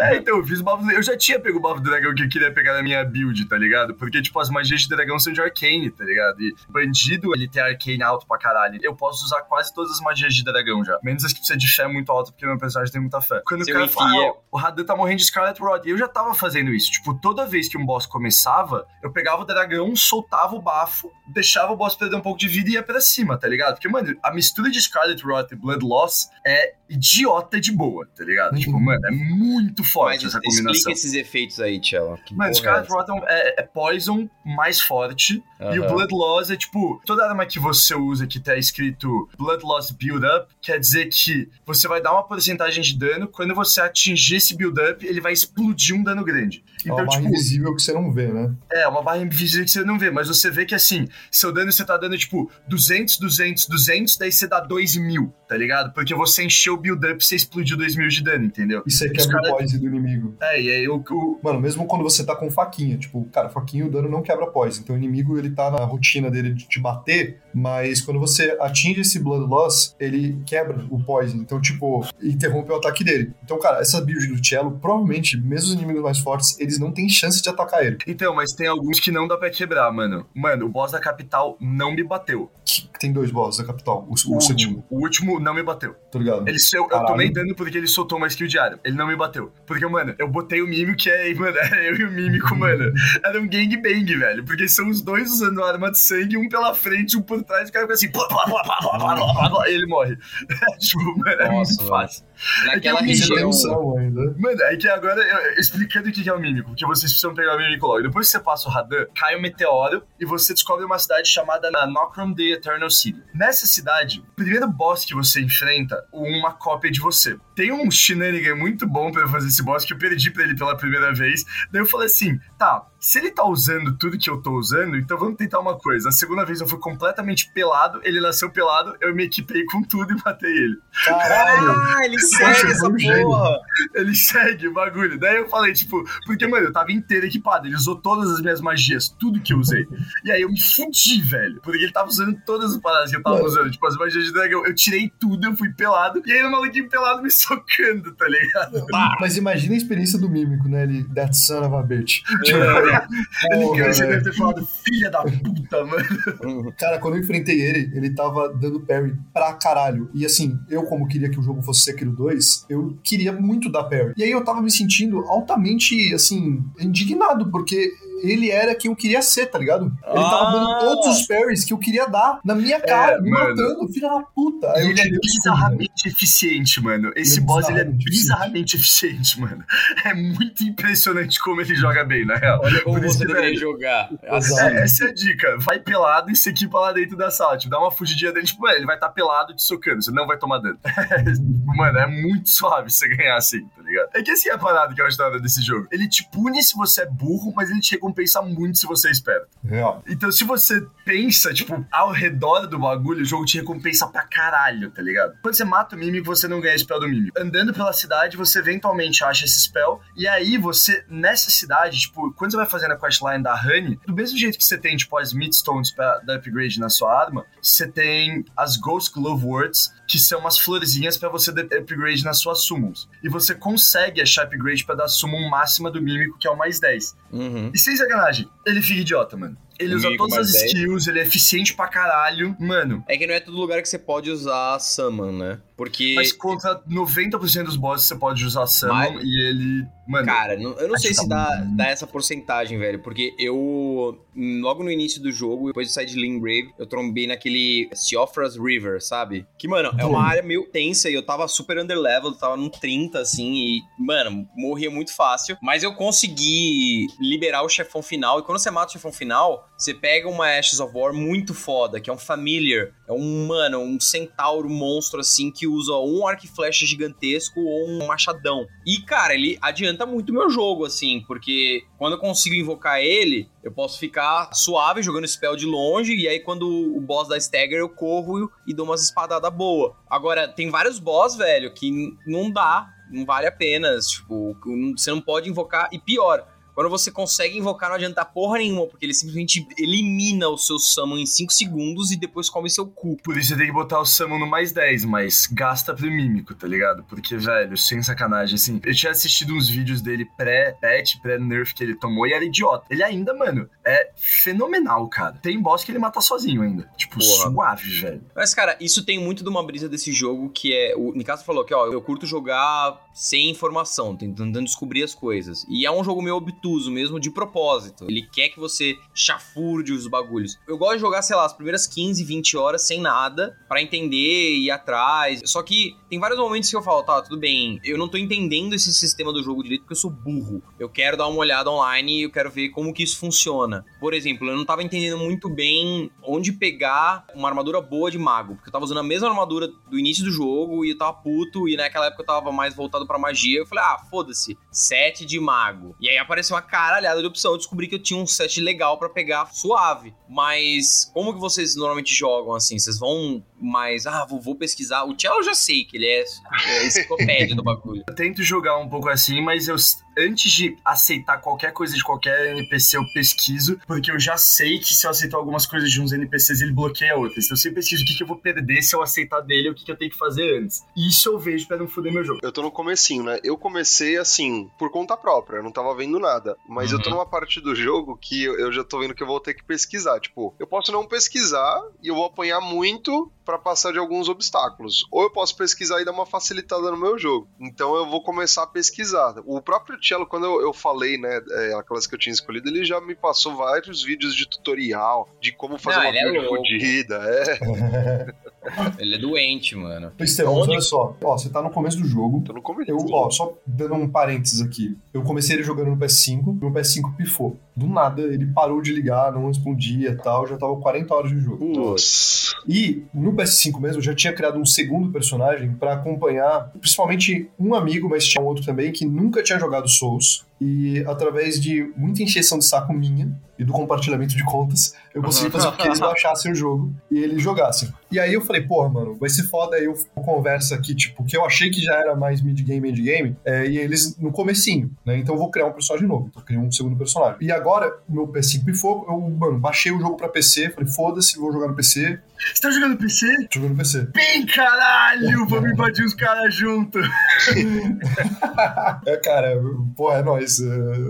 É, 0.00 0.16
então, 0.16 0.38
eu 0.38 0.46
fiz 0.46 0.60
o 0.60 0.64
bafo. 0.64 0.90
Eu 0.90 1.02
já 1.02 1.16
tinha 1.16 1.38
pego 1.38 1.58
o 1.58 1.60
bafo 1.60 1.80
do 1.80 1.90
dragão 1.90 2.14
que 2.14 2.22
eu 2.22 2.28
queria 2.28 2.52
pegar 2.52 2.72
na 2.74 2.82
minha 2.82 3.04
build, 3.04 3.44
tá 3.46 3.56
ligado? 3.58 3.94
Porque, 3.94 4.20
tipo, 4.22 4.38
as 4.40 4.48
magias 4.50 4.80
de 4.82 4.88
dragão 4.88 5.18
são 5.18 5.32
de 5.32 5.40
arcane, 5.40 5.90
tá 5.90 6.04
ligado? 6.04 6.40
E 6.42 6.54
bandido, 6.70 6.95
ele 7.34 7.48
tem 7.48 7.62
arcane 7.62 8.02
alto 8.02 8.26
pra 8.26 8.38
caralho. 8.38 8.78
Eu 8.82 8.94
posso 8.94 9.24
usar 9.24 9.42
quase 9.42 9.72
todas 9.72 9.92
as 9.92 10.00
magias 10.00 10.34
de 10.34 10.44
dragão 10.44 10.84
já. 10.84 10.98
Menos 11.02 11.24
as 11.24 11.32
que 11.32 11.38
precisa 11.38 11.58
de 11.58 11.68
fé 11.68 11.86
muito 11.86 12.10
alta, 12.10 12.32
porque 12.32 12.46
meu 12.46 12.58
personagem 12.58 12.92
tem 12.92 13.00
muita 13.00 13.20
fé. 13.20 13.42
Quando 13.44 13.64
Seu 13.64 13.74
o 13.74 13.78
cara 13.78 13.88
fala, 13.88 14.10
ah, 14.10 14.34
o 14.50 14.56
Radan 14.56 14.84
tá 14.84 14.96
morrendo 14.96 15.18
de 15.18 15.24
Scarlet 15.24 15.60
Rod. 15.60 15.86
E 15.86 15.90
eu 15.90 15.98
já 15.98 16.08
tava 16.08 16.34
fazendo 16.34 16.72
isso. 16.72 16.90
Tipo, 16.90 17.14
toda 17.14 17.46
vez 17.46 17.68
que 17.68 17.78
um 17.78 17.84
boss 17.84 18.06
começava, 18.06 18.86
eu 19.02 19.12
pegava 19.12 19.42
o 19.42 19.44
dragão, 19.44 19.94
soltava 19.96 20.54
o 20.54 20.62
bafo, 20.62 21.10
deixava 21.28 21.72
o 21.72 21.76
boss 21.76 21.94
perder 21.94 22.16
um 22.16 22.20
pouco 22.20 22.38
de 22.38 22.48
vida 22.48 22.70
e 22.70 22.72
ia 22.74 22.82
pra 22.82 23.00
cima, 23.00 23.38
tá 23.38 23.48
ligado? 23.48 23.74
Porque, 23.74 23.88
mano, 23.88 24.16
a 24.22 24.32
mistura 24.32 24.70
de 24.70 24.80
Scarlet 24.80 25.22
Rot 25.24 25.52
e 25.52 25.56
Blood 25.56 25.84
Loss 25.84 26.28
é 26.46 26.74
idiota 26.88 27.60
de 27.60 27.72
boa, 27.72 28.06
tá 28.16 28.24
ligado? 28.24 28.54
Uhum. 28.54 28.60
Tipo, 28.60 28.80
mano, 28.80 29.06
é 29.06 29.10
muito 29.10 29.82
forte 29.82 30.24
Mas 30.24 30.34
essa 30.34 30.40
combinação. 30.40 30.72
explica 30.72 30.92
esses 30.92 31.14
efeitos 31.14 31.60
aí. 31.60 31.80
Que 31.80 31.96
Mano, 31.98 32.20
porra 32.36 32.54
Scarlet 32.54 32.90
é? 32.90 32.94
Rot 32.94 33.24
é, 33.26 33.60
é 33.60 33.62
Poison 33.62 34.28
mais 34.44 34.80
forte 34.80 35.42
e 35.72 35.78
o. 35.78 35.86
Blood 35.86 36.12
Loss 36.12 36.50
é 36.50 36.56
tipo 36.56 36.85
tipo, 36.86 37.02
toda 37.04 37.26
arma 37.26 37.46
que 37.46 37.58
você 37.58 37.94
usa 37.94 38.26
que 38.26 38.38
tá 38.38 38.56
escrito 38.56 39.28
Blood 39.38 39.64
Loss 39.64 39.90
Build 39.90 40.24
Up, 40.24 40.52
quer 40.60 40.78
dizer 40.78 41.06
que 41.06 41.48
você 41.64 41.88
vai 41.88 42.00
dar 42.00 42.12
uma 42.12 42.22
porcentagem 42.22 42.82
de 42.82 42.96
dano, 42.96 43.28
quando 43.28 43.54
você 43.54 43.80
atingir 43.80 44.36
esse 44.36 44.56
build 44.56 44.80
up, 44.80 45.06
ele 45.06 45.20
vai 45.20 45.32
explodir 45.32 45.96
um 45.96 46.02
dano 46.02 46.24
grande. 46.24 46.64
É 46.84 46.92
uma 46.92 47.04
barra 47.04 47.18
tipo, 47.18 47.28
invisível 47.28 47.74
que 47.74 47.82
você 47.82 47.92
não 47.92 48.12
vê, 48.12 48.28
né? 48.28 48.54
É, 48.70 48.86
uma 48.86 49.02
barra 49.02 49.18
invisível 49.18 49.64
que 49.64 49.70
você 49.70 49.84
não 49.84 49.98
vê, 49.98 50.10
mas 50.10 50.28
você 50.28 50.50
vê 50.50 50.64
que 50.64 50.74
assim, 50.74 51.06
seu 51.30 51.52
dano 51.52 51.72
você 51.72 51.84
tá 51.84 51.96
dando 51.96 52.16
tipo 52.16 52.50
200, 52.68 53.18
200, 53.18 53.66
200, 53.66 54.16
daí 54.16 54.30
você 54.30 54.46
dá 54.46 54.60
2 54.60 54.96
mil, 54.96 55.34
tá 55.48 55.56
ligado? 55.56 55.92
Porque 55.92 56.14
você 56.14 56.44
encheu 56.44 56.74
o 56.74 56.76
build 56.76 57.04
up 57.06 57.22
e 57.22 57.26
você 57.26 57.36
explodiu 57.36 57.76
2 57.76 57.96
mil 57.96 58.08
de 58.08 58.22
dano, 58.22 58.44
entendeu? 58.44 58.82
E 58.86 58.90
você 58.90 59.10
quebra 59.10 59.40
cara- 59.40 59.54
o 59.54 59.56
poise 59.56 59.78
do 59.78 59.86
inimigo. 59.86 60.36
É, 60.40 60.60
e 60.60 60.70
aí 60.70 60.88
o, 60.88 61.02
o, 61.10 61.40
Mano, 61.42 61.60
mesmo 61.60 61.86
quando 61.86 62.02
você 62.02 62.24
tá 62.24 62.36
com 62.36 62.50
faquinha, 62.50 62.96
tipo, 62.96 63.24
cara, 63.32 63.48
faquinha 63.48 63.86
o 63.86 63.90
dano 63.90 64.08
não 64.08 64.22
quebra 64.22 64.46
poise. 64.46 64.80
Então 64.80 64.94
o 64.94 64.98
inimigo 64.98 65.38
ele 65.38 65.50
tá 65.50 65.70
na 65.70 65.84
rotina 65.84 66.30
dele 66.30 66.54
de 66.54 66.66
te 66.76 66.80
bater, 66.80 67.38
mas 67.54 68.00
quando 68.00 68.20
você 68.20 68.56
atinge 68.60 69.00
esse 69.00 69.18
Blood 69.18 69.46
Loss, 69.48 69.94
ele 69.98 70.38
quebra 70.46 70.84
o 70.90 71.02
poison. 71.02 71.38
Então, 71.38 71.60
tipo, 71.60 72.06
interrompe 72.22 72.70
o 72.70 72.76
ataque 72.76 73.02
dele. 73.02 73.32
Então, 73.42 73.58
cara, 73.58 73.80
essa 73.80 74.00
build 74.00 74.26
do 74.28 74.44
Cello, 74.46 74.72
provavelmente, 74.80 75.36
mesmo 75.38 75.68
os 75.68 75.74
inimigos 75.74 76.02
mais 76.02 76.18
fortes, 76.18 76.58
eles 76.60 76.78
não 76.78 76.92
têm 76.92 77.08
chance 77.08 77.42
de 77.42 77.48
atacar 77.48 77.84
ele. 77.84 77.98
Então, 78.06 78.34
mas 78.34 78.52
tem 78.52 78.66
alguns 78.66 79.00
que 79.00 79.10
não 79.10 79.26
dá 79.26 79.36
pra 79.36 79.50
quebrar, 79.50 79.90
mano. 79.92 80.26
Mano, 80.34 80.66
o 80.66 80.68
boss 80.68 80.92
da 80.92 81.00
capital 81.00 81.56
não 81.60 81.94
me 81.94 82.04
bateu. 82.04 82.50
Que- 82.64 82.86
Tem 82.98 83.12
dois 83.12 83.30
bosses 83.30 83.60
da 83.60 83.66
capital. 83.66 84.06
O, 84.08 84.14
o 84.30 84.32
O, 84.32 84.34
último, 84.34 84.84
o 84.90 84.98
último 85.00 85.40
não 85.40 85.54
me 85.54 85.62
bateu. 85.62 85.94
tá 86.10 86.18
ligado? 86.18 86.46
Ele, 86.48 86.58
eu, 86.74 86.82
eu 86.90 87.04
tomei 87.06 87.30
dano 87.32 87.54
porque 87.54 87.76
ele 87.78 87.86
soltou 87.86 88.18
uma 88.18 88.26
skill 88.26 88.46
diária. 88.48 88.78
Ele 88.84 88.96
não 88.96 89.06
me 89.06 89.16
bateu. 89.16 89.52
Porque, 89.66 89.86
mano, 89.86 90.14
eu 90.18 90.28
botei 90.28 90.60
o 90.62 90.66
Mímico, 90.66 90.96
que 90.98 91.10
é, 91.10 91.32
mano, 91.34 91.56
era 91.56 91.76
eu 91.84 91.96
e 91.96 92.04
o 92.04 92.10
Mímico, 92.10 92.54
mano. 92.56 92.92
Era 93.24 93.40
um 93.40 93.48
gangbang, 93.48 94.04
velho. 94.16 94.44
Porque 94.44 94.68
são 94.68 94.88
os 94.88 95.00
dois 95.02 95.30
usando 95.30 95.62
arma 95.62 95.90
de 95.90 95.98
sangue, 95.98 96.36
um 96.36 96.48
pela 96.48 96.65
frente, 96.74 97.16
um 97.16 97.22
por 97.22 97.42
trás, 97.42 97.68
e 97.68 97.70
o 97.70 97.72
cara 97.72 97.84
fica 97.86 97.94
assim, 97.94 98.10
plá, 98.10 98.26
plá, 98.28 98.44
plá, 98.44 98.62
plá, 98.62 98.76
plá, 98.80 98.98
plá, 98.98 99.16
plá, 99.34 99.50
plá, 99.50 99.68
e 99.70 99.74
ele 99.74 99.86
morre. 99.86 100.16
tipo, 100.78 101.18
mano, 101.18 101.40
é 101.42 101.48
Nossa, 101.50 101.72
muito 101.74 101.88
fácil. 101.88 102.26
Naquela 102.66 103.00
É 103.00 103.02
eu 103.02 103.16
Você 103.16 103.28
tem 103.34 103.46
região. 103.46 103.96
ainda. 103.98 104.34
Mano, 104.38 104.62
é 104.62 104.76
que 104.76 104.88
agora, 104.88 105.20
eu- 105.20 105.60
explicando 105.60 106.08
o 106.08 106.12
que 106.12 106.28
é 106.28 106.32
o 106.32 106.38
Mímico, 106.38 106.68
porque 106.68 106.84
vocês 106.86 107.10
precisam 107.10 107.34
pegar 107.34 107.54
o 107.54 107.58
Mímico 107.58 107.86
logo. 107.86 108.02
Depois 108.02 108.26
que 108.26 108.32
você 108.32 108.40
passa 108.40 108.68
o 108.68 108.72
Radan, 108.72 109.06
cai 109.14 109.36
um 109.36 109.40
meteoro 109.40 110.02
e 110.20 110.26
você 110.26 110.52
descobre 110.52 110.84
uma 110.84 110.98
cidade 110.98 111.28
chamada 111.28 111.70
Nokrom 111.86 112.34
the 112.34 112.42
Eternal 112.52 112.90
City. 112.90 113.22
Nessa 113.34 113.66
cidade, 113.66 114.20
o 114.20 114.34
primeiro 114.36 114.68
boss 114.68 115.04
que 115.04 115.14
você 115.14 115.40
enfrenta, 115.40 116.04
uma 116.12 116.52
cópia 116.52 116.90
de 116.90 117.00
você. 117.00 117.36
Tem 117.54 117.72
um 117.72 117.90
shenanigan 117.90 118.54
muito 118.56 118.86
bom 118.86 119.10
pra 119.10 119.22
eu 119.22 119.28
fazer 119.28 119.48
esse 119.48 119.62
boss 119.62 119.84
que 119.84 119.94
eu 119.94 119.98
perdi 119.98 120.30
pra 120.30 120.42
ele 120.44 120.54
pela 120.56 120.76
primeira 120.76 121.14
vez. 121.14 121.44
Daí 121.72 121.80
eu 121.80 121.86
falei 121.86 122.06
assim, 122.06 122.38
tá, 122.58 122.84
se 122.98 123.18
ele 123.18 123.30
tá 123.30 123.44
usando 123.44 123.96
tudo 123.96 124.18
que 124.18 124.28
eu 124.28 124.40
tô 124.40 124.52
usando, 124.52 124.96
então 124.96 125.18
vamos 125.18 125.36
tentar 125.36 125.60
uma 125.60 125.76
coisa. 125.78 126.08
A 126.08 126.12
segunda 126.12 126.44
vez 126.44 126.60
eu 126.60 126.66
fui 126.66 126.78
completamente 126.78 127.50
pelado, 127.52 128.00
ele 128.02 128.20
nasceu 128.20 128.50
pelado, 128.50 128.94
eu 129.00 129.14
me 129.14 129.24
equipei 129.24 129.64
com 129.66 129.82
tudo 129.82 130.12
e 130.12 130.22
matei 130.24 130.50
ele. 130.50 130.78
Caralho! 131.04 131.70
Ah, 131.70 132.04
ele 132.04 132.18
segue 132.18 132.70
essa 132.72 132.88
um 132.88 132.98
gênio. 132.98 133.22
porra. 133.26 133.58
Ele 133.94 134.14
segue 134.14 134.68
o 134.68 134.72
bagulho. 134.72 135.18
Daí 135.18 135.36
eu 135.36 135.48
falei, 135.48 135.72
tipo, 135.72 136.02
porque, 136.24 136.46
mano, 136.46 136.66
eu 136.66 136.72
tava 136.72 136.90
inteiro 136.92 137.26
equipado. 137.26 137.66
Ele 137.66 137.76
usou 137.76 137.96
todas 137.96 138.30
as 138.30 138.40
minhas 138.40 138.60
magias, 138.60 139.08
tudo 139.08 139.40
que 139.40 139.52
eu 139.52 139.58
usei. 139.58 139.86
E 140.24 140.30
aí 140.30 140.42
eu 140.42 140.50
me 140.50 140.60
fudi, 140.60 141.20
velho. 141.22 141.60
Porque 141.62 141.82
ele 141.82 141.92
tava 141.92 142.08
usando 142.08 142.36
todas 142.44 142.72
as 142.74 142.80
paradas 142.80 143.10
que 143.10 143.16
eu 143.16 143.22
tava 143.22 143.36
Mano. 143.36 143.48
usando. 143.48 143.70
Tipo, 143.70 143.86
as 143.86 143.96
magias 143.96 144.24
de 144.24 144.32
dragão. 144.32 144.66
Eu 144.66 144.74
tirei 144.74 145.12
tudo, 145.20 145.46
eu 145.46 145.56
fui 145.56 145.70
pelado. 145.70 146.22
E 146.24 146.32
aí 146.32 146.42
o 146.42 146.50
maluquinho 146.50 146.88
pelado 146.88 147.22
me 147.22 147.30
socando, 147.30 148.12
tá 148.14 148.26
ligado? 148.26 148.84
Mas 149.20 149.36
imagina 149.36 149.74
a 149.74 149.76
experiência 149.76 150.18
do 150.18 150.28
mímico, 150.28 150.68
né? 150.68 150.82
Ele, 150.84 151.04
that 151.14 151.36
son 151.36 151.62
of 151.64 151.74
a 151.74 151.82
bitch. 151.82 152.22
Ele 152.44 152.85
Porra, 152.86 153.84
cansa 153.84 154.00
velho. 154.00 154.12
deve 154.12 154.30
ter 154.30 154.36
falado, 154.36 154.66
filha 154.84 155.10
da 155.10 155.22
puta, 155.22 155.84
mano. 155.84 156.72
Cara, 156.78 156.98
quando 156.98 157.14
eu 157.14 157.20
enfrentei 157.20 157.60
ele, 157.60 157.90
ele 157.96 158.10
tava 158.14 158.48
dando 158.48 158.80
parry 158.80 159.14
pra 159.32 159.52
caralho. 159.54 160.10
E 160.14 160.24
assim, 160.24 160.58
eu 160.68 160.82
como 160.84 161.08
queria 161.08 161.30
que 161.30 161.38
o 161.38 161.42
jogo 161.42 161.62
fosse 161.62 161.82
Sekiro 161.82 162.12
2, 162.12 162.66
eu 162.68 162.98
queria 163.02 163.32
muito 163.32 163.70
dar 163.70 163.84
parry. 163.84 164.12
E 164.16 164.22
aí 164.22 164.30
eu 164.30 164.44
tava 164.44 164.62
me 164.62 164.70
sentindo 164.70 165.18
altamente, 165.28 166.12
assim, 166.14 166.64
indignado, 166.78 167.50
porque 167.50 167.92
ele 168.22 168.50
era 168.50 168.74
quem 168.74 168.90
eu 168.90 168.96
queria 168.96 169.20
ser, 169.22 169.46
tá 169.46 169.58
ligado? 169.58 169.86
Ele 169.86 170.14
tava 170.14 170.48
Ah. 170.48 170.52
dando 170.52 170.78
todos 170.80 171.06
os 171.20 171.26
parries 171.26 171.64
que 171.64 171.72
eu 171.72 171.78
queria 171.78 172.06
dar 172.06 172.40
na 172.44 172.54
minha 172.54 172.80
cara, 172.80 173.20
me 173.20 173.30
mano. 173.30 173.50
matando, 173.50 173.92
filha 173.92 174.08
da 174.08 174.20
puta. 174.20 174.72
Aí 174.72 174.84
eu 174.84 174.90
ele 174.90 175.00
é 175.00 175.10
bizarramente 175.18 176.08
eficiente, 176.08 176.80
mano. 176.82 177.12
Esse 177.16 177.34
Ele 177.38 177.42
é 177.42 177.46
boss, 177.46 177.68
ele 177.68 177.80
é 177.80 177.84
bizarramente 177.84 178.76
eficiente, 178.76 179.40
mano. 179.40 179.64
É 180.04 180.14
muito 180.14 180.62
impressionante 180.64 181.40
como 181.40 181.60
ele 181.60 181.74
joga 181.74 182.04
bem, 182.04 182.24
na 182.24 182.36
real. 182.36 182.60
Olha 182.62 182.82
como 182.82 182.98
Por 183.00 183.06
você 183.06 183.18
que, 183.18 183.26
deveria 183.26 183.50
velho, 183.50 183.60
jogar. 183.60 184.10
Exato. 184.22 184.74
É, 184.76 184.82
essa 184.84 185.04
é 185.04 185.08
a 185.08 185.14
dica. 185.14 185.56
Vai 185.58 185.78
pelado 185.80 186.30
e 186.30 186.36
se 186.36 186.50
equipa 186.50 186.78
lá 186.78 186.92
dentro 186.92 187.16
da 187.16 187.30
sala. 187.30 187.56
Tipo, 187.58 187.70
dá 187.70 187.78
uma 187.78 187.90
fugidinha 187.90 188.32
dele, 188.32 188.46
tipo, 188.46 188.62
mano, 188.62 188.76
ele 188.76 188.86
vai 188.86 188.96
estar 188.96 189.08
pelado 189.10 189.54
te 189.54 189.62
socando. 189.62 190.02
Você 190.02 190.10
não 190.10 190.26
vai 190.26 190.38
tomar 190.38 190.58
dano. 190.58 190.78
mano, 191.76 191.98
é 191.98 192.06
muito 192.06 192.48
suave 192.48 192.90
você 192.90 193.08
ganhar 193.08 193.36
assim, 193.36 193.66
tá 193.76 193.82
ligado? 193.82 194.08
É 194.14 194.22
que 194.22 194.30
assim 194.30 194.48
é 194.48 194.52
a 194.52 194.58
parada 194.58 194.94
que 194.94 195.00
eu 195.00 195.06
acho 195.06 195.16
da 195.18 195.26
hora 195.26 195.40
desse 195.40 195.62
jogo. 195.62 195.86
Ele 195.90 196.08
te 196.08 196.28
pune 196.30 196.62
se 196.62 196.74
você 196.76 197.02
é 197.02 197.06
burro, 197.06 197.52
mas 197.54 197.70
ele 197.70 197.80
te 197.80 197.94
recompensa 198.06 198.40
muito 198.42 198.78
se 198.78 198.86
você 198.86 199.08
é 199.08 199.10
esperto. 199.10 199.48
Real. 199.64 200.02
Então, 200.06 200.30
se 200.30 200.44
você 200.44 200.86
pensa, 201.04 201.52
tipo, 201.52 201.84
ao 201.90 202.12
redor 202.12 202.66
do 202.66 202.78
bagulho, 202.78 203.22
o 203.22 203.24
jogo 203.24 203.44
te 203.44 203.58
recompensa 203.58 204.06
pra 204.06 204.22
caralho, 204.22 204.90
tá 204.90 205.02
ligado? 205.02 205.36
Quando 205.42 205.54
você 205.54 205.64
mata 205.64 205.96
o 205.96 205.98
mímico, 205.98 206.26
você 206.26 206.46
não 206.46 206.60
ganha 206.60 206.78
spell 206.78 207.00
do 207.00 207.08
mímico. 207.08 207.38
Andando 207.40 207.72
pela 207.72 207.92
cidade, 207.92 208.36
você 208.36 208.58
eventualmente 208.58 209.24
acha 209.24 209.44
esse 209.44 209.60
spell, 209.60 210.00
e 210.16 210.26
aí 210.28 210.56
você, 210.56 211.04
nessa 211.08 211.50
cidade, 211.50 211.98
tipo, 211.98 212.32
quando 212.34 212.52
você 212.52 212.56
vai 212.56 212.66
fazendo 212.66 212.92
a 212.92 212.96
questline 212.96 213.42
da 213.42 213.54
Honey, 213.54 213.98
do 214.06 214.14
mesmo 214.14 214.38
jeito 214.38 214.58
que 214.58 214.64
você 214.64 214.78
tem, 214.78 214.96
tipo, 214.96 215.16
as 215.18 215.32
Midstones 215.32 215.90
pra 215.90 216.18
dar 216.20 216.36
upgrade 216.36 216.78
na 216.78 216.88
sua 216.88 217.12
arma, 217.12 217.44
você 217.60 217.88
tem 217.88 218.44
as 218.56 218.76
Ghost 218.76 219.12
Glove 219.12 219.44
Words, 219.44 219.92
que 220.06 220.18
são 220.18 220.40
umas 220.40 220.58
florzinhas 220.58 221.16
pra 221.16 221.28
você 221.28 221.52
dar 221.52 221.62
upgrade 221.62 222.24
nas 222.24 222.38
suas 222.38 222.62
summons. 222.62 223.08
E 223.22 223.28
você 223.28 223.54
consegue 223.54 224.20
achar 224.20 224.44
upgrade 224.44 224.84
pra 224.84 224.94
dar 224.94 225.08
summon 225.08 225.48
máxima 225.48 225.90
do 225.90 226.00
mímico, 226.00 226.38
que 226.38 226.46
é 226.46 226.50
o 226.50 226.56
mais 226.56 226.78
10. 226.78 227.16
Uhum. 227.32 227.70
E 227.74 227.78
sem 227.78 227.96
sacanagem, 227.96 228.48
ele 228.66 228.80
fica 228.80 229.00
idiota, 229.00 229.36
mano. 229.36 229.56
Ele 229.78 229.94
usa 229.94 230.08
todas 230.16 230.38
as 230.38 230.52
mais 230.52 230.52
10. 230.52 230.72
skills, 230.72 231.06
ele 231.06 231.18
é 231.18 231.22
eficiente 231.22 231.74
pra 231.74 231.86
caralho. 231.88 232.56
Mano, 232.58 233.04
É 233.08 233.16
que 233.16 233.26
não 233.26 233.34
é 233.34 233.40
todo 233.40 233.56
lugar 233.56 233.82
que 233.82 233.88
você 233.88 233.98
pode 233.98 234.30
usar 234.30 234.78
Summon, 234.78 235.32
né? 235.32 235.58
Porque. 235.76 236.14
mas 236.16 236.32
contra 236.32 236.80
90% 236.88 237.64
dos 237.64 237.76
bosses 237.76 238.06
você 238.06 238.16
pode 238.16 238.44
usar 238.44 238.66
Summon 238.66 238.94
Mas- 238.94 239.22
e 239.24 239.46
ele. 239.48 239.86
Mano, 240.08 240.24
Cara, 240.24 240.56
não- 240.56 240.70
eu 240.78 240.86
não 240.88 240.96
sei 240.96 241.10
que 241.10 241.16
se 241.16 241.28
tá 241.28 241.48
dá, 241.50 241.64
dá 241.76 241.86
essa 241.88 242.06
porcentagem, 242.06 242.78
velho. 242.78 243.00
Porque 243.02 243.34
eu, 243.40 244.16
logo 244.60 244.84
no 244.84 244.90
início 244.90 245.20
do 245.20 245.32
jogo, 245.32 245.66
depois 245.66 245.88
de 245.88 245.92
sair 245.92 246.06
de 246.06 246.14
Limgrave, 246.14 246.70
eu 246.78 246.86
trombei 246.86 247.26
naquele 247.26 247.90
Siofra's 247.92 248.56
River, 248.56 249.02
sabe? 249.02 249.44
Que, 249.58 249.66
mano, 249.66 249.90
é 249.98 250.04
uma 250.04 250.22
área 250.22 250.44
meio 250.44 250.62
tensa 250.70 251.10
e 251.10 251.14
eu 251.14 251.24
tava 251.24 251.48
super 251.48 251.76
underlevel, 251.78 252.32
tava 252.38 252.56
num 252.56 252.68
30, 252.70 253.18
assim, 253.18 253.52
e, 253.52 253.80
mano, 253.98 254.48
morria 254.56 254.90
muito 254.92 255.12
fácil. 255.12 255.56
Mas 255.60 255.82
eu 255.82 255.92
consegui 255.94 257.08
liberar 257.20 257.62
o 257.64 257.68
chefão 257.68 258.00
final. 258.00 258.38
E 258.38 258.42
quando 258.42 258.58
você 258.60 258.70
mata 258.70 258.90
o 258.90 258.92
chefão 258.92 259.12
final, 259.12 259.68
você 259.76 259.92
pega 259.92 260.28
uma 260.28 260.46
Ashes 260.56 260.78
of 260.78 260.96
War 260.96 261.12
muito 261.12 261.52
foda, 261.52 262.00
que 262.00 262.08
é 262.08 262.12
um 262.12 262.16
Familiar. 262.18 262.92
É 263.08 263.12
um, 263.12 263.46
mano, 263.46 263.80
um 263.80 263.98
centauro 264.00 264.68
monstro, 264.68 265.20
assim, 265.20 265.50
que 265.50 265.65
usa 265.66 265.94
um 265.94 266.26
arco 266.26 266.44
e 266.44 266.48
flecha 266.48 266.86
gigantesco 266.86 267.60
ou 267.60 267.88
um 267.88 268.06
machadão. 268.06 268.66
E, 268.86 269.00
cara, 269.00 269.34
ele 269.34 269.58
adianta 269.60 270.06
muito 270.06 270.32
meu 270.32 270.48
jogo, 270.50 270.84
assim, 270.84 271.22
porque 271.26 271.84
quando 271.98 272.14
eu 272.14 272.18
consigo 272.18 272.54
invocar 272.54 273.00
ele, 273.00 273.48
eu 273.62 273.72
posso 273.72 273.98
ficar 273.98 274.52
suave 274.54 275.02
jogando 275.02 275.26
spell 275.26 275.56
de 275.56 275.66
longe, 275.66 276.14
e 276.14 276.28
aí 276.28 276.40
quando 276.40 276.68
o 276.68 277.00
boss 277.00 277.28
da 277.28 277.36
Stagger 277.36 277.78
eu 277.78 277.88
corro 277.88 278.50
e 278.66 278.74
dou 278.74 278.86
umas 278.86 279.02
espadadas 279.02 279.52
boas. 279.52 279.92
Agora, 280.08 280.48
tem 280.48 280.70
vários 280.70 280.98
boss, 280.98 281.36
velho, 281.36 281.72
que 281.72 282.16
não 282.26 282.50
dá, 282.50 282.88
não 283.10 283.24
vale 283.24 283.46
a 283.46 283.52
pena, 283.52 283.96
tipo, 283.98 284.56
você 284.96 285.10
não 285.10 285.20
pode 285.20 285.48
invocar, 285.48 285.88
e 285.92 285.98
pior... 285.98 286.55
Quando 286.76 286.90
você 286.90 287.10
consegue 287.10 287.56
invocar, 287.56 287.88
não 287.88 287.96
adianta 287.96 288.22
porra 288.22 288.58
nenhuma, 288.58 288.86
porque 288.86 289.06
ele 289.06 289.14
simplesmente 289.14 289.66
elimina 289.78 290.46
o 290.46 290.58
seu 290.58 290.78
summon 290.78 291.16
em 291.16 291.24
5 291.24 291.50
segundos 291.50 292.10
e 292.10 292.16
depois 292.16 292.50
come 292.50 292.68
seu 292.68 292.86
cu. 292.86 293.16
por 293.24 293.38
isso 293.38 293.48
você 293.48 293.56
tem 293.56 293.68
que 293.68 293.72
botar 293.72 293.98
o 293.98 294.04
Summon 294.04 294.38
no 294.38 294.46
mais 294.46 294.72
10, 294.72 295.06
mas 295.06 295.48
gasta 295.50 295.94
pro 295.94 296.10
mímico, 296.10 296.54
tá 296.54 296.68
ligado? 296.68 297.02
Porque, 297.04 297.34
velho, 297.34 297.78
sem 297.78 298.02
sacanagem, 298.02 298.56
assim, 298.56 298.78
eu 298.84 298.94
tinha 298.94 299.10
assistido 299.10 299.54
uns 299.54 299.70
vídeos 299.70 300.02
dele 300.02 300.26
pré-patch, 300.36 301.16
pré-nerf 301.22 301.74
que 301.74 301.82
ele 301.82 301.94
tomou 301.94 302.26
e 302.26 302.34
era 302.34 302.44
idiota. 302.44 302.84
Ele 302.90 303.02
ainda, 303.02 303.32
mano, 303.32 303.70
é 303.82 304.10
fenomenal, 304.14 305.08
cara. 305.08 305.38
Tem 305.40 305.58
boss 305.58 305.82
que 305.82 305.90
ele 305.90 305.98
mata 305.98 306.20
sozinho 306.20 306.60
ainda. 306.60 306.90
Tipo, 306.94 307.18
Porra. 307.18 307.50
suave, 307.50 308.00
velho. 308.00 308.22
Mas, 308.36 308.52
cara, 308.52 308.76
isso 308.78 309.02
tem 309.02 309.18
muito 309.18 309.42
de 309.42 309.48
uma 309.48 309.64
brisa 309.64 309.88
desse 309.88 310.12
jogo 310.12 310.50
que 310.50 310.74
é. 310.74 310.94
O 310.94 311.12
Nicasso 311.14 311.42
falou 311.42 311.64
que, 311.64 311.72
ó, 311.72 311.86
eu 311.86 312.02
curto 312.02 312.26
jogar 312.26 313.05
sem 313.16 313.48
informação, 313.48 314.14
tentando 314.14 314.62
descobrir 314.62 315.02
as 315.02 315.14
coisas. 315.14 315.64
E 315.70 315.86
é 315.86 315.90
um 315.90 316.04
jogo 316.04 316.20
meio 316.20 316.36
obtuso 316.36 316.90
mesmo, 316.90 317.18
de 317.18 317.30
propósito. 317.30 318.04
Ele 318.06 318.22
quer 318.30 318.50
que 318.50 318.60
você 318.60 318.94
chafurde 319.14 319.92
os 319.94 320.06
bagulhos. 320.06 320.58
Eu 320.68 320.76
gosto 320.76 320.96
de 320.96 321.00
jogar, 321.00 321.22
sei 321.22 321.34
lá, 321.34 321.46
as 321.46 321.54
primeiras 321.54 321.86
15, 321.86 322.22
20 322.22 322.56
horas 322.58 322.82
sem 322.82 323.00
nada, 323.00 323.58
pra 323.66 323.80
entender 323.80 324.54
e 324.54 324.66
ir 324.66 324.70
atrás. 324.70 325.40
Só 325.46 325.62
que 325.62 325.96
tem 326.10 326.20
vários 326.20 326.38
momentos 326.38 326.68
que 326.68 326.76
eu 326.76 326.82
falo, 326.82 327.02
tá, 327.02 327.22
tudo 327.22 327.38
bem, 327.38 327.80
eu 327.82 327.96
não 327.96 328.06
tô 328.06 328.18
entendendo 328.18 328.74
esse 328.74 328.92
sistema 328.92 329.32
do 329.32 329.42
jogo 329.42 329.62
direito 329.62 329.80
porque 329.80 329.94
eu 329.94 329.98
sou 329.98 330.10
burro. 330.10 330.62
Eu 330.78 330.90
quero 330.90 331.16
dar 331.16 331.26
uma 331.26 331.38
olhada 331.38 331.70
online 331.70 332.18
e 332.18 332.22
eu 332.24 332.30
quero 332.30 332.50
ver 332.50 332.68
como 332.68 332.92
que 332.92 333.02
isso 333.02 333.18
funciona. 333.18 333.82
Por 333.98 334.12
exemplo, 334.12 334.46
eu 334.46 334.56
não 334.56 334.64
tava 334.66 334.82
entendendo 334.82 335.16
muito 335.16 335.48
bem 335.48 336.10
onde 336.22 336.52
pegar 336.52 337.26
uma 337.34 337.48
armadura 337.48 337.80
boa 337.80 338.10
de 338.10 338.18
mago. 338.18 338.56
Porque 338.56 338.68
eu 338.68 338.72
tava 338.72 338.84
usando 338.84 339.00
a 339.00 339.02
mesma 339.02 339.28
armadura 339.28 339.68
do 339.88 339.98
início 339.98 340.22
do 340.22 340.30
jogo 340.30 340.84
e 340.84 340.90
eu 340.90 340.98
tava 340.98 341.14
puto. 341.14 341.66
E 341.66 341.76
naquela 341.76 342.06
época 342.06 342.22
eu 342.22 342.26
tava 342.26 342.52
mais 342.52 342.74
voltado 342.74 343.05
pra 343.06 343.18
magia. 343.18 343.60
Eu 343.60 343.66
falei, 343.66 343.84
ah, 343.84 343.98
foda-se, 344.10 344.56
set 344.70 345.24
de 345.24 345.38
mago. 345.38 345.96
E 346.00 346.08
aí 346.08 346.18
apareceu 346.18 346.54
uma 346.54 346.62
caralhada 346.62 347.20
de 347.20 347.26
opção. 347.26 347.52
Eu 347.52 347.58
descobri 347.58 347.88
que 347.88 347.94
eu 347.94 348.02
tinha 348.02 348.18
um 348.18 348.26
set 348.26 348.60
legal 348.60 348.98
para 348.98 349.08
pegar 349.08 349.46
suave. 349.52 350.14
Mas 350.28 351.10
como 351.12 351.32
que 351.32 351.40
vocês 351.40 351.76
normalmente 351.76 352.14
jogam 352.14 352.54
assim? 352.54 352.78
Vocês 352.78 352.98
vão 352.98 353.44
mais, 353.60 354.06
ah, 354.06 354.24
vou, 354.24 354.40
vou 354.40 354.54
pesquisar. 354.54 355.04
O 355.04 355.14
Tchelo 355.14 355.36
eu 355.36 355.42
já 355.44 355.54
sei 355.54 355.84
que 355.84 355.96
ele 355.96 356.06
é, 356.06 356.24
é 356.66 356.86
enciclopédia 356.86 357.54
do 357.54 357.62
bagulho. 357.62 358.04
Eu 358.08 358.14
tento 358.14 358.42
jogar 358.42 358.78
um 358.78 358.88
pouco 358.88 359.08
assim, 359.08 359.40
mas 359.40 359.68
eu 359.68 359.76
antes 360.18 360.50
de 360.50 360.76
aceitar 360.84 361.38
qualquer 361.38 361.72
coisa 361.72 361.94
de 361.94 362.02
qualquer 362.02 362.52
NPC, 362.52 362.96
eu 362.96 363.04
pesquiso, 363.12 363.78
porque 363.86 364.10
eu 364.10 364.18
já 364.18 364.36
sei 364.36 364.78
que 364.78 364.94
se 364.94 365.06
eu 365.06 365.10
aceitar 365.10 365.36
algumas 365.36 365.66
coisas 365.66 365.90
de 365.90 366.00
uns 366.00 366.12
NPCs, 366.12 366.62
ele 366.62 366.72
bloqueia 366.72 367.16
outras. 367.16 367.44
Então 367.44 367.54
eu 367.54 367.60
sempre 367.60 367.76
pesquiso 367.76 368.02
o 368.02 368.06
que, 368.06 368.16
que 368.16 368.22
eu 368.22 368.26
vou 368.26 368.38
perder 368.38 368.82
se 368.82 368.96
eu 368.96 369.02
aceitar 369.02 369.40
dele, 369.40 369.70
o 369.70 369.74
que, 369.74 369.84
que 369.84 369.92
eu 369.92 369.96
tenho 369.96 370.10
que 370.10 370.16
fazer 370.16 370.58
antes. 370.58 370.84
Isso 370.96 371.28
eu 371.28 371.38
vejo 371.38 371.66
pra 371.68 371.76
não 371.76 371.86
foder 371.86 372.12
meu 372.12 372.24
jogo. 372.24 372.40
Eu 372.42 372.52
tô 372.52 372.62
no 372.62 372.70
comecinho, 372.70 373.24
né? 373.24 373.38
Eu 373.44 373.58
comecei 373.58 374.16
assim, 374.16 374.70
por 374.78 374.90
conta 374.90 375.16
própria, 375.16 375.58
eu 375.58 375.62
não 375.62 375.72
tava 375.72 375.94
vendo 375.94 376.18
nada. 376.18 376.56
Mas 376.68 376.90
uhum. 376.90 376.98
eu 376.98 377.02
tô 377.02 377.10
uhum. 377.10 377.16
numa 377.16 377.26
parte 377.26 377.60
do 377.60 377.74
jogo 377.74 378.16
que 378.16 378.44
eu 378.44 378.72
já 378.72 378.82
tô 378.82 379.00
vendo 379.00 379.14
que 379.14 379.22
eu 379.22 379.26
vou 379.26 379.40
ter 379.40 379.54
que 379.54 379.64
pesquisar. 379.64 380.18
Tipo, 380.20 380.54
eu 380.58 380.66
posso 380.66 380.90
não 380.90 381.06
pesquisar 381.06 381.82
e 382.02 382.08
eu 382.08 382.14
vou 382.14 382.24
apanhar 382.24 382.60
muito 382.60 383.30
para 383.46 383.58
passar 383.58 383.92
de 383.92 383.98
alguns 383.98 384.28
obstáculos. 384.28 385.06
Ou 385.10 385.22
eu 385.22 385.30
posso 385.30 385.56
pesquisar 385.56 386.02
e 386.02 386.04
dar 386.04 386.10
uma 386.10 386.26
facilitada 386.26 386.90
no 386.90 386.96
meu 386.96 387.16
jogo. 387.16 387.48
Então 387.60 387.94
eu 387.94 388.04
vou 388.04 388.20
começar 388.20 388.64
a 388.64 388.66
pesquisar. 388.66 389.36
O 389.46 389.62
próprio 389.62 389.96
Cello, 390.02 390.26
quando 390.26 390.44
eu, 390.44 390.60
eu 390.60 390.72
falei, 390.72 391.16
né, 391.16 391.40
é, 391.50 391.74
aquelas 391.74 392.06
que 392.06 392.14
eu 392.14 392.18
tinha 392.18 392.32
escolhido, 392.32 392.68
ele 392.68 392.84
já 392.84 393.00
me 393.00 393.14
passou 393.14 393.54
vários 393.54 394.02
vídeos 394.02 394.34
de 394.34 394.48
tutorial, 394.48 395.28
de 395.40 395.52
como 395.52 395.78
fazer 395.78 395.98
Não, 395.98 396.10
uma 396.10 396.32
build 396.32 396.38
é 396.38 396.48
fodida. 396.48 397.16
É. 397.16 398.46
ele 398.98 399.14
é 399.14 399.18
doente, 399.18 399.76
mano. 399.76 400.12
Estevão, 400.20 400.54
Onde... 400.54 400.70
olha 400.70 400.80
só. 400.80 401.16
Ó, 401.22 401.36
você 401.36 401.48
tá 401.48 401.62
no 401.62 401.70
começo 401.70 401.98
do 401.98 402.06
jogo. 402.06 402.42
Tô 402.42 402.52
no 402.52 402.62
começo. 402.62 402.90
Eu, 402.90 402.98
ó, 403.10 403.30
só 403.30 403.56
dando 403.66 403.94
um 403.94 404.08
parênteses 404.08 404.60
aqui. 404.60 404.96
Eu 405.12 405.22
comecei 405.22 405.56
ele 405.56 405.62
jogando 405.62 405.90
no 405.90 405.96
PS5, 405.96 406.58
e 406.60 406.64
o 406.64 406.70
PS5 406.70 407.16
pifou. 407.16 407.56
Do 407.74 407.86
nada, 407.86 408.22
ele 408.22 408.46
parou 408.46 408.80
de 408.80 408.92
ligar, 408.92 409.32
não 409.32 409.48
respondia 409.48 410.10
e 410.10 410.16
tal, 410.16 410.46
já 410.46 410.56
tava 410.56 410.76
40 410.76 411.14
horas 411.14 411.30
de 411.30 411.40
jogo. 411.40 411.64
Nossa. 411.64 412.54
E 412.66 413.04
no 413.12 413.32
PS5 413.32 413.80
mesmo, 413.80 413.98
eu 413.98 414.02
já 414.02 414.14
tinha 414.14 414.32
criado 414.32 414.58
um 414.58 414.64
segundo 414.64 415.12
personagem 415.12 415.72
para 415.72 415.92
acompanhar, 415.92 416.70
principalmente 416.80 417.50
um 417.58 417.74
amigo, 417.74 418.08
mas 418.08 418.26
tinha 418.26 418.42
um 418.42 418.46
outro 418.46 418.64
também, 418.64 418.92
que 418.92 419.04
nunca 419.04 419.42
tinha 419.42 419.58
jogado 419.58 419.88
Souls. 419.88 420.46
E 420.58 421.04
através 421.06 421.60
de 421.60 421.92
muita 421.96 422.22
encheção 422.22 422.58
de 422.58 422.64
saco 422.64 422.92
minha 422.94 423.30
e 423.58 423.64
do 423.64 423.72
compartilhamento 423.72 424.36
de 424.36 424.44
contas, 424.44 424.94
eu 425.14 425.22
consegui 425.22 425.50
fazer 425.50 425.70
com 425.70 425.76
que 425.76 425.88
eles 425.88 425.98
baixassem 426.00 426.52
o 426.52 426.54
jogo 426.54 426.94
e 427.10 427.18
eles 427.18 427.42
jogassem. 427.42 427.92
E 428.10 428.20
aí 428.20 428.32
eu 428.32 428.40
falei, 428.40 428.62
porra, 428.62 428.88
mano, 428.88 429.16
vai 429.16 429.28
ser 429.28 429.44
foda 429.44 429.76
aí 429.76 429.84
eu 429.84 429.94
conversa 430.14 430.74
aqui, 430.74 430.94
tipo, 430.94 431.24
que 431.24 431.36
eu 431.36 431.44
achei 431.44 431.70
que 431.70 431.80
já 431.80 431.94
era 431.94 432.14
mais 432.14 432.40
mid-game, 432.40 432.80
mid-game, 432.80 433.36
é, 433.44 433.66
e 433.66 433.78
eles 433.78 434.16
no 434.18 434.30
comecinho, 434.30 434.90
né? 435.04 435.18
Então 435.18 435.34
eu 435.34 435.38
vou 435.38 435.50
criar 435.50 435.66
um 435.66 435.72
personagem 435.72 436.08
novo, 436.08 436.28
então 436.28 436.42
eu 436.42 436.46
criei 436.46 436.60
um 436.60 436.70
segundo 436.70 436.96
personagem. 436.96 437.38
E 437.40 437.50
agora, 437.50 437.92
meu 438.08 438.28
PC 438.28 438.60
pifou, 438.60 439.04
eu, 439.08 439.18
mano, 439.18 439.58
baixei 439.58 439.92
o 439.92 440.00
jogo 440.00 440.16
pra 440.16 440.28
PC, 440.28 440.70
falei, 440.70 440.90
foda-se, 440.90 441.38
vou 441.38 441.52
jogar 441.52 441.68
no 441.68 441.74
PC. 441.74 442.18
Você 442.54 442.62
tá 442.62 442.70
jogando 442.70 442.92
no 442.92 442.98
PC? 442.98 443.26
Tô 443.48 443.60
jogando 443.60 443.72
no 443.72 443.78
PC. 443.78 444.02
Bem 444.12 444.46
caralho, 444.46 445.46
vamos 445.46 445.70
invadir 445.72 446.04
os 446.04 446.14
caras 446.14 446.54
junto. 446.54 446.98
é, 449.06 449.16
cara, 449.16 449.60
porra, 449.96 450.18
é 450.18 450.22
nóis. 450.22 450.60
É, 450.60 450.64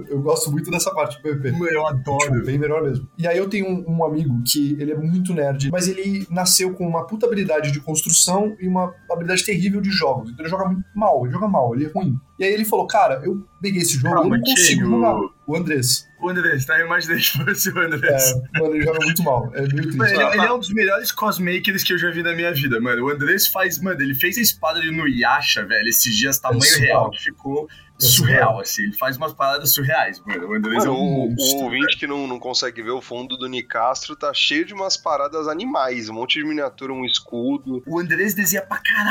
eu 0.08 0.22
gosto 0.22 0.50
muito 0.50 0.70
dessa 0.70 0.94
parte 0.94 1.16
do 1.16 1.22
PvP. 1.22 1.74
Eu 1.74 1.86
adoro. 1.86 2.35
Tipo, 2.36 2.46
bem 2.46 2.58
melhor 2.58 2.82
mesmo. 2.82 3.08
E 3.18 3.26
aí 3.26 3.36
eu 3.36 3.48
tenho 3.48 3.66
um, 3.66 3.98
um 3.98 4.04
amigo 4.04 4.42
que 4.44 4.76
ele 4.80 4.92
é 4.92 4.96
muito 4.96 5.34
nerd, 5.34 5.70
mas 5.70 5.88
ele 5.88 6.26
nasceu 6.30 6.72
com 6.74 6.86
uma 6.86 7.06
puta 7.06 7.26
habilidade 7.26 7.72
de 7.72 7.80
construção 7.80 8.56
e 8.60 8.68
uma 8.68 8.94
habilidade 9.16 9.44
terrível 9.44 9.80
de 9.80 9.90
jogos. 9.90 10.30
Então 10.30 10.44
ele 10.44 10.50
joga 10.50 10.66
muito 10.66 10.84
mal, 10.94 11.24
ele 11.24 11.32
joga 11.32 11.48
mal, 11.48 11.74
ele 11.74 11.86
é 11.86 11.88
ruim. 11.88 12.18
E 12.38 12.44
aí 12.44 12.52
ele 12.52 12.64
falou, 12.64 12.86
cara, 12.86 13.22
eu 13.24 13.46
peguei 13.60 13.82
esse 13.82 13.94
jogo, 13.94 14.14
Calma, 14.14 14.36
eu 14.36 14.38
não 14.38 14.44
consigo 14.44 14.84
jogar. 14.84 15.16
O 15.46 15.56
Andrés. 15.56 16.06
O 16.20 16.28
Andrés, 16.28 16.64
tá? 16.66 16.78
Eu 16.78 16.86
imaginei 16.86 17.18
que 17.18 17.44
fosse 17.44 17.70
o 17.70 17.78
Andrés. 17.78 18.32
É, 18.32 18.60
mano, 18.60 18.74
ele 18.74 18.84
joga 18.84 18.98
muito 19.04 19.22
mal. 19.22 19.50
É 19.54 19.60
muito 19.60 19.74
triste. 19.82 19.96
Mano, 19.96 20.10
ele, 20.10 20.24
ele, 20.24 20.46
é 20.46 20.52
um 20.52 20.58
dos 20.58 20.70
melhores 20.70 21.12
cosmakers 21.12 21.82
que 21.82 21.92
eu 21.92 21.98
já 21.98 22.10
vi 22.10 22.22
na 22.22 22.34
minha 22.34 22.52
vida, 22.52 22.80
mano. 22.80 23.04
O 23.04 23.10
Andrés 23.10 23.46
faz, 23.46 23.80
mano, 23.80 24.00
ele 24.02 24.14
fez 24.14 24.36
a 24.36 24.40
espada 24.40 24.80
no 24.80 25.08
Yasha, 25.08 25.64
velho, 25.64 25.88
esses 25.88 26.16
dias, 26.16 26.38
tamanho 26.38 26.62
é 26.62 26.78
real, 26.78 27.10
que 27.10 27.22
ficou 27.22 27.68
surreal, 27.98 28.60
assim. 28.60 28.82
Ele 28.82 28.92
faz 28.94 29.16
umas 29.16 29.32
paradas 29.32 29.72
surreais, 29.72 30.20
mano. 30.20 30.48
O 30.48 30.54
Andrés 30.54 30.84
mano, 30.84 30.96
é 30.96 31.00
um 31.00 31.28
monstro, 31.28 31.60
O 31.60 31.64
ouvinte 31.64 31.96
que 31.96 32.06
não, 32.06 32.26
não 32.26 32.38
consegue 32.38 32.82
ver 32.82 32.90
o 32.90 33.00
fundo 33.00 33.36
do 33.36 33.48
Nicastro 33.48 34.16
tá 34.16 34.32
cheio 34.34 34.64
de 34.64 34.74
umas 34.74 34.96
paradas 34.96 35.48
animais. 35.48 36.08
Um 36.08 36.14
monte 36.14 36.38
de 36.38 36.44
miniatura, 36.44 36.92
um 36.92 37.04
escudo. 37.04 37.82
O 37.86 37.98
Andrés 37.98 38.34
desenha 38.34 38.62
pra 38.62 38.78
caralho 38.78 39.05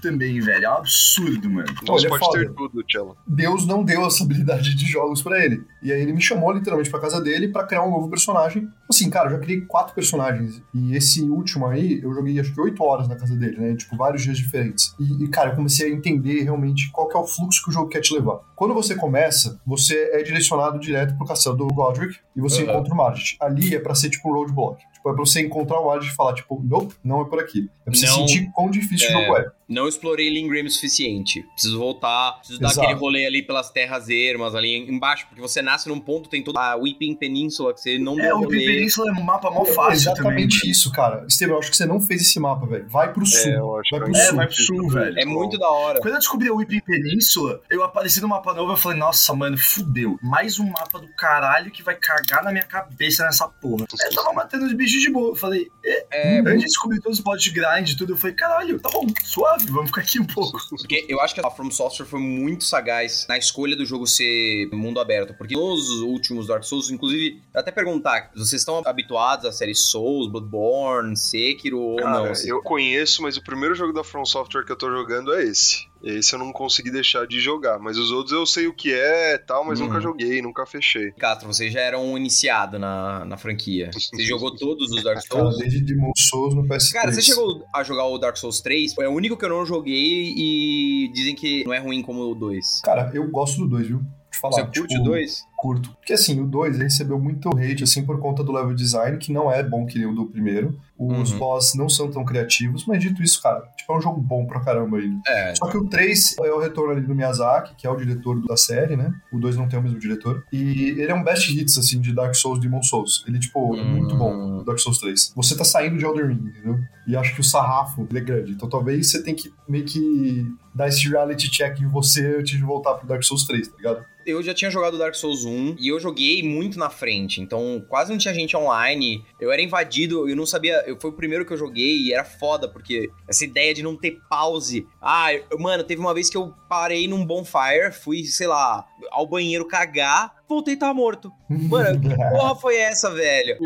também, 0.00 0.40
velho. 0.40 0.64
É 0.64 0.70
um 0.70 0.74
absurdo, 0.74 1.50
mano. 1.50 1.68
Nossa, 1.86 2.08
pode 2.08 2.24
foda. 2.24 2.38
ter 2.38 2.52
tudo, 2.52 2.82
Tchelo. 2.84 3.16
Deus 3.26 3.66
não 3.66 3.84
deu 3.84 4.06
essa 4.06 4.24
habilidade 4.24 4.74
de 4.74 4.86
jogos 4.86 5.22
pra 5.22 5.44
ele. 5.44 5.64
E 5.82 5.92
aí 5.92 6.00
ele 6.00 6.12
me 6.12 6.20
chamou 6.20 6.52
literalmente 6.52 6.90
pra 6.90 7.00
casa 7.00 7.20
dele 7.20 7.48
pra 7.48 7.66
criar 7.66 7.84
um 7.84 7.90
novo 7.90 8.08
personagem. 8.08 8.68
Assim, 8.88 9.08
cara, 9.08 9.28
eu 9.28 9.32
já 9.32 9.38
criei 9.38 9.60
quatro 9.62 9.94
personagens. 9.94 10.62
E 10.74 10.94
esse 10.94 11.22
último 11.22 11.66
aí, 11.66 12.00
eu 12.02 12.12
joguei 12.12 12.38
acho 12.38 12.52
que 12.52 12.60
oito 12.60 12.82
horas 12.82 13.08
na 13.08 13.16
casa 13.16 13.36
dele, 13.36 13.58
né? 13.58 13.76
Tipo, 13.76 13.96
vários 13.96 14.22
dias 14.22 14.36
diferentes. 14.38 14.94
E, 14.98 15.24
e, 15.24 15.28
cara, 15.28 15.50
eu 15.50 15.56
comecei 15.56 15.90
a 15.90 15.94
entender 15.94 16.42
realmente 16.42 16.90
qual 16.90 17.08
que 17.08 17.16
é 17.16 17.20
o 17.20 17.26
fluxo 17.26 17.62
que 17.62 17.70
o 17.70 17.72
jogo 17.72 17.88
quer 17.88 18.00
te 18.00 18.14
levar. 18.14 18.40
Quando 18.60 18.74
você 18.74 18.94
começa, 18.94 19.58
você 19.66 20.10
é 20.12 20.22
direcionado 20.22 20.78
direto 20.78 21.16
pro 21.16 21.26
castelo 21.26 21.56
do 21.56 21.66
Godric 21.68 22.18
e 22.36 22.42
você 22.42 22.62
uhum. 22.62 22.68
encontra 22.68 22.92
o 22.92 22.96
Margit. 22.98 23.38
Ali 23.40 23.74
é 23.74 23.80
pra 23.80 23.94
ser 23.94 24.10
tipo 24.10 24.28
um 24.28 24.34
roadblock. 24.34 24.84
Tipo, 24.92 25.08
é 25.08 25.14
pra 25.14 25.24
você 25.24 25.40
encontrar 25.40 25.80
o 25.80 25.86
Margit 25.86 26.12
e 26.12 26.14
falar, 26.14 26.34
tipo, 26.34 26.62
nope, 26.62 26.94
não 27.02 27.22
é 27.22 27.24
por 27.24 27.40
aqui. 27.40 27.70
É 27.80 27.84
pra 27.90 27.94
você 27.94 28.04
não, 28.04 28.16
sentir 28.16 28.50
quão 28.52 28.70
difícil 28.70 29.08
é, 29.08 29.16
o 29.16 29.20
jogo 29.22 29.38
é. 29.38 29.50
Não 29.70 29.86
explorei 29.86 30.28
Lingrim 30.28 30.66
o 30.66 30.70
suficiente. 30.70 31.42
Preciso 31.52 31.78
voltar, 31.78 32.32
preciso 32.38 32.60
Exato. 32.60 32.74
dar 32.74 32.82
aquele 32.82 32.98
rolê 32.98 33.24
ali 33.24 33.40
pelas 33.40 33.70
terras 33.70 34.08
ermas, 34.10 34.56
ali 34.56 34.76
embaixo, 34.76 35.26
porque 35.28 35.40
você 35.40 35.62
nasce 35.62 35.88
num 35.88 36.00
ponto, 36.00 36.28
tem 36.28 36.42
toda 36.42 36.60
a 36.60 36.74
Weeping 36.74 37.14
Península 37.14 37.72
que 37.72 37.80
você 37.80 37.96
não 37.96 38.18
É, 38.18 38.34
o 38.34 38.40
Weeping 38.40 38.66
Península 38.66 39.10
é 39.10 39.12
um 39.12 39.22
mapa 39.22 39.48
mó 39.48 39.64
fácil. 39.64 40.10
É 40.10 40.12
exatamente 40.12 40.58
também, 40.58 40.70
isso, 40.72 40.90
cara. 40.90 41.24
Estevam, 41.28 41.54
eu 41.54 41.60
acho 41.60 41.70
que 41.70 41.76
você 41.76 41.86
não 41.86 42.00
fez 42.00 42.22
esse 42.22 42.40
mapa, 42.40 42.66
velho. 42.66 42.88
Vai 42.88 43.12
pro 43.12 43.22
é, 43.22 43.26
sul. 43.26 43.52
É, 43.52 43.58
vai 43.58 44.00
pro 44.00 44.10
é, 44.10 44.14
sul. 44.14 44.36
vai 44.36 44.46
pro 44.46 44.56
sul, 44.56 44.88
velho. 44.90 45.18
É 45.20 45.24
muito 45.24 45.56
da 45.56 45.70
hora. 45.70 46.00
Quando 46.00 46.14
eu 46.14 46.18
descobri 46.18 46.50
o 46.50 46.56
Weeping 46.56 46.80
Península, 46.80 47.60
eu 47.70 47.84
apareci 47.84 48.20
no 48.20 48.28
mapa 48.28 48.52
novo 48.52 48.74
e 48.74 48.76
falei, 48.76 48.98
nossa, 48.98 49.32
mano, 49.34 49.56
fudeu. 49.56 50.18
Mais 50.20 50.58
um 50.58 50.68
mapa 50.68 50.98
do 50.98 51.08
caralho 51.14 51.70
que 51.70 51.82
vai 51.84 51.94
cagar 51.94 52.42
na 52.42 52.50
minha 52.50 52.64
cabeça 52.64 53.24
nessa 53.24 53.46
porra. 53.46 53.86
Eu 54.04 54.14
tava 54.14 54.32
matando 54.32 54.66
os 54.66 54.72
bichos 54.72 55.00
de 55.00 55.10
boa. 55.10 55.30
Eu 55.30 55.36
falei, 55.36 55.68
é, 55.84 56.06
é, 56.10 56.40
antes 56.40 56.60
de 56.60 56.66
descobrir 56.66 57.00
todos 57.00 57.18
os 57.18 57.24
modos 57.24 57.42
de 57.42 57.50
grind 57.50 57.90
e 57.90 57.96
tudo, 57.96 58.14
eu 58.14 58.16
falei, 58.16 58.34
caralho, 58.34 58.80
tá 58.80 58.88
bom, 58.90 59.06
suave, 59.24 59.59
vamos 59.68 59.86
ficar 59.90 60.02
aqui 60.02 60.20
um 60.20 60.26
pouco. 60.26 60.58
Porque 60.68 61.04
eu 61.08 61.20
acho 61.20 61.34
que 61.34 61.40
a 61.40 61.50
From 61.50 61.70
Software 61.70 62.06
foi 62.06 62.20
muito 62.20 62.64
sagaz 62.64 63.26
na 63.28 63.36
escolha 63.36 63.76
do 63.76 63.84
jogo 63.84 64.06
ser 64.06 64.68
mundo 64.72 65.00
aberto. 65.00 65.34
Porque 65.34 65.54
nos 65.54 66.00
últimos 66.00 66.46
Dark 66.46 66.64
Souls, 66.64 66.90
inclusive, 66.90 67.42
até 67.54 67.70
perguntar, 67.70 68.30
vocês 68.34 68.62
estão 68.62 68.82
habituados 68.84 69.46
à 69.46 69.52
série 69.52 69.74
Souls, 69.74 70.30
Bloodborne, 70.30 71.16
Sekiro 71.16 71.78
ou 71.78 71.96
Cara, 71.96 72.10
não? 72.10 72.32
Eu 72.46 72.62
conheço, 72.62 73.22
mas 73.22 73.36
o 73.36 73.42
primeiro 73.42 73.74
jogo 73.74 73.92
da 73.92 74.04
From 74.04 74.24
Software 74.24 74.64
que 74.64 74.72
eu 74.72 74.76
tô 74.76 74.90
jogando 74.90 75.34
é 75.34 75.44
esse. 75.44 75.89
Esse 76.02 76.34
eu 76.34 76.38
não 76.38 76.52
consegui 76.52 76.90
deixar 76.90 77.26
de 77.26 77.40
jogar, 77.40 77.78
mas 77.78 77.98
os 77.98 78.10
outros 78.10 78.32
eu 78.32 78.46
sei 78.46 78.66
o 78.66 78.72
que 78.72 78.92
é 78.92 79.38
tal, 79.38 79.64
mas 79.64 79.80
uhum. 79.80 79.86
nunca 79.86 80.00
joguei, 80.00 80.40
nunca 80.40 80.66
fechei. 80.66 81.12
Castro, 81.12 81.46
você 81.46 81.70
já 81.70 81.80
era 81.80 81.98
um 81.98 82.16
iniciado 82.16 82.78
na, 82.78 83.24
na 83.24 83.36
franquia. 83.36 83.90
Você 83.92 84.22
jogou 84.24 84.54
todos 84.54 84.90
os 84.90 85.02
Dark 85.02 85.20
Souls? 85.26 85.58
Desde 85.58 85.80
Demon 85.80 86.12
Souls 86.16 86.54
no 86.54 86.66
PS3. 86.66 86.92
Cara, 86.92 87.12
você 87.12 87.22
chegou 87.22 87.64
a 87.74 87.82
jogar 87.82 88.06
o 88.06 88.18
Dark 88.18 88.36
Souls 88.36 88.60
3? 88.60 88.98
É 88.98 89.08
o 89.08 89.12
único 89.12 89.36
que 89.36 89.44
eu 89.44 89.50
não 89.50 89.66
joguei 89.66 90.34
e 90.36 91.10
dizem 91.12 91.34
que 91.34 91.64
não 91.64 91.74
é 91.74 91.78
ruim 91.78 92.02
como 92.02 92.22
o 92.22 92.34
2. 92.34 92.82
Cara, 92.82 93.10
eu 93.14 93.28
gosto 93.28 93.58
do 93.58 93.68
2, 93.68 93.86
viu? 93.88 94.00
falar. 94.40 94.54
Você 94.54 94.62
curte 94.62 94.94
tipo, 94.94 95.02
o 95.02 95.04
2? 95.04 95.46
Curto. 95.60 95.90
Porque 95.90 96.14
assim, 96.14 96.40
o 96.40 96.46
2 96.46 96.78
recebeu 96.78 97.20
muito 97.20 97.50
hate, 97.50 97.84
assim, 97.84 98.02
por 98.02 98.18
conta 98.18 98.42
do 98.42 98.50
level 98.50 98.74
design, 98.74 99.18
que 99.18 99.30
não 99.30 99.52
é 99.52 99.62
bom 99.62 99.84
que 99.84 99.98
nem 99.98 100.08
o 100.08 100.14
do 100.14 100.24
primeiro. 100.24 100.80
Os 100.98 101.32
uhum. 101.32 101.38
boss 101.38 101.74
não 101.74 101.86
são 101.86 102.10
tão 102.10 102.24
criativos, 102.24 102.86
mas 102.86 102.98
dito 102.98 103.22
isso, 103.22 103.42
cara, 103.42 103.68
tipo, 103.76 103.92
é 103.92 103.98
um 103.98 104.00
jogo 104.00 104.22
bom 104.22 104.46
pra 104.46 104.60
caramba 104.60 104.96
aí. 104.96 105.12
É. 105.28 105.54
Só 105.54 105.66
que 105.66 105.76
o 105.76 105.86
3 105.86 106.36
é 106.38 106.50
o 106.50 106.58
retorno 106.58 106.92
ali 106.92 107.02
do 107.02 107.14
Miyazaki, 107.14 107.74
que 107.76 107.86
é 107.86 107.90
o 107.90 107.96
diretor 107.96 108.40
da 108.46 108.56
série, 108.56 108.96
né? 108.96 109.12
O 109.30 109.38
2 109.38 109.56
não 109.56 109.68
tem 109.68 109.78
o 109.78 109.82
mesmo 109.82 109.98
diretor. 109.98 110.46
E 110.50 110.90
ele 110.98 111.12
é 111.12 111.14
um 111.14 111.22
best 111.22 111.54
hits, 111.54 111.76
assim, 111.76 112.00
de 112.00 112.14
Dark 112.14 112.34
Souls, 112.34 112.58
Demon 112.58 112.82
Souls. 112.82 113.22
Ele, 113.28 113.38
tipo, 113.38 113.76
é 113.76 113.84
muito 113.84 114.16
bom, 114.16 114.32
o 114.32 114.60
hum. 114.60 114.64
Dark 114.64 114.78
Souls 114.78 114.98
3. 114.98 115.34
Você 115.36 115.54
tá 115.54 115.64
saindo 115.64 115.98
de 115.98 116.06
Elden 116.06 116.26
Ring, 116.26 116.48
entendeu? 116.48 116.80
E 117.06 117.16
acho 117.16 117.34
que 117.34 117.40
o 117.40 117.44
sarrafo 117.44 118.06
ele 118.08 118.18
é 118.18 118.22
grande. 118.22 118.52
Então 118.52 118.68
talvez 118.68 119.10
você 119.10 119.22
tem 119.22 119.34
que 119.34 119.52
meio 119.68 119.84
que 119.84 120.46
dar 120.74 120.88
esse 120.88 121.08
reality 121.08 121.50
check 121.50 121.80
em 121.80 121.88
você 121.88 122.36
antes 122.38 122.56
de 122.56 122.62
voltar 122.62 122.94
pro 122.94 123.06
Dark 123.06 123.22
Souls 123.22 123.44
3, 123.46 123.68
tá 123.68 123.76
ligado? 123.76 124.04
Eu 124.24 124.42
já 124.42 124.54
tinha 124.54 124.70
jogado 124.70 124.98
Dark 124.98 125.14
Souls 125.14 125.44
1 125.44 125.49
e 125.78 125.88
eu 125.88 125.98
joguei 126.00 126.42
muito 126.42 126.78
na 126.78 126.90
frente, 126.90 127.40
então 127.40 127.84
quase 127.88 128.10
não 128.10 128.18
tinha 128.18 128.34
gente 128.34 128.56
online. 128.56 129.24
Eu 129.40 129.50
era 129.52 129.62
invadido, 129.62 130.28
eu 130.28 130.36
não 130.36 130.46
sabia. 130.46 130.82
Eu, 130.86 130.98
foi 130.98 131.10
o 131.10 131.14
primeiro 131.14 131.44
que 131.44 131.52
eu 131.52 131.56
joguei 131.56 131.96
e 131.98 132.12
era 132.12 132.24
foda, 132.24 132.68
porque 132.68 133.10
essa 133.28 133.44
ideia 133.44 133.72
de 133.74 133.82
não 133.82 133.96
ter 133.96 134.20
pause. 134.28 134.86
Ah, 135.00 135.32
eu, 135.32 135.58
mano, 135.58 135.84
teve 135.84 136.00
uma 136.00 136.14
vez 136.14 136.28
que 136.28 136.36
eu 136.36 136.54
parei 136.68 137.06
num 137.06 137.24
bonfire, 137.24 137.92
fui, 137.92 138.24
sei 138.24 138.46
lá, 138.46 138.86
ao 139.10 139.26
banheiro 139.26 139.66
cagar, 139.66 140.34
voltei 140.48 140.74
e 140.74 140.76
tava 140.76 140.92
morto. 140.92 141.32
Mano, 141.48 142.00
que 142.00 142.08
porra 142.30 142.56
foi 142.56 142.76
essa, 142.76 143.10
velho? 143.10 143.56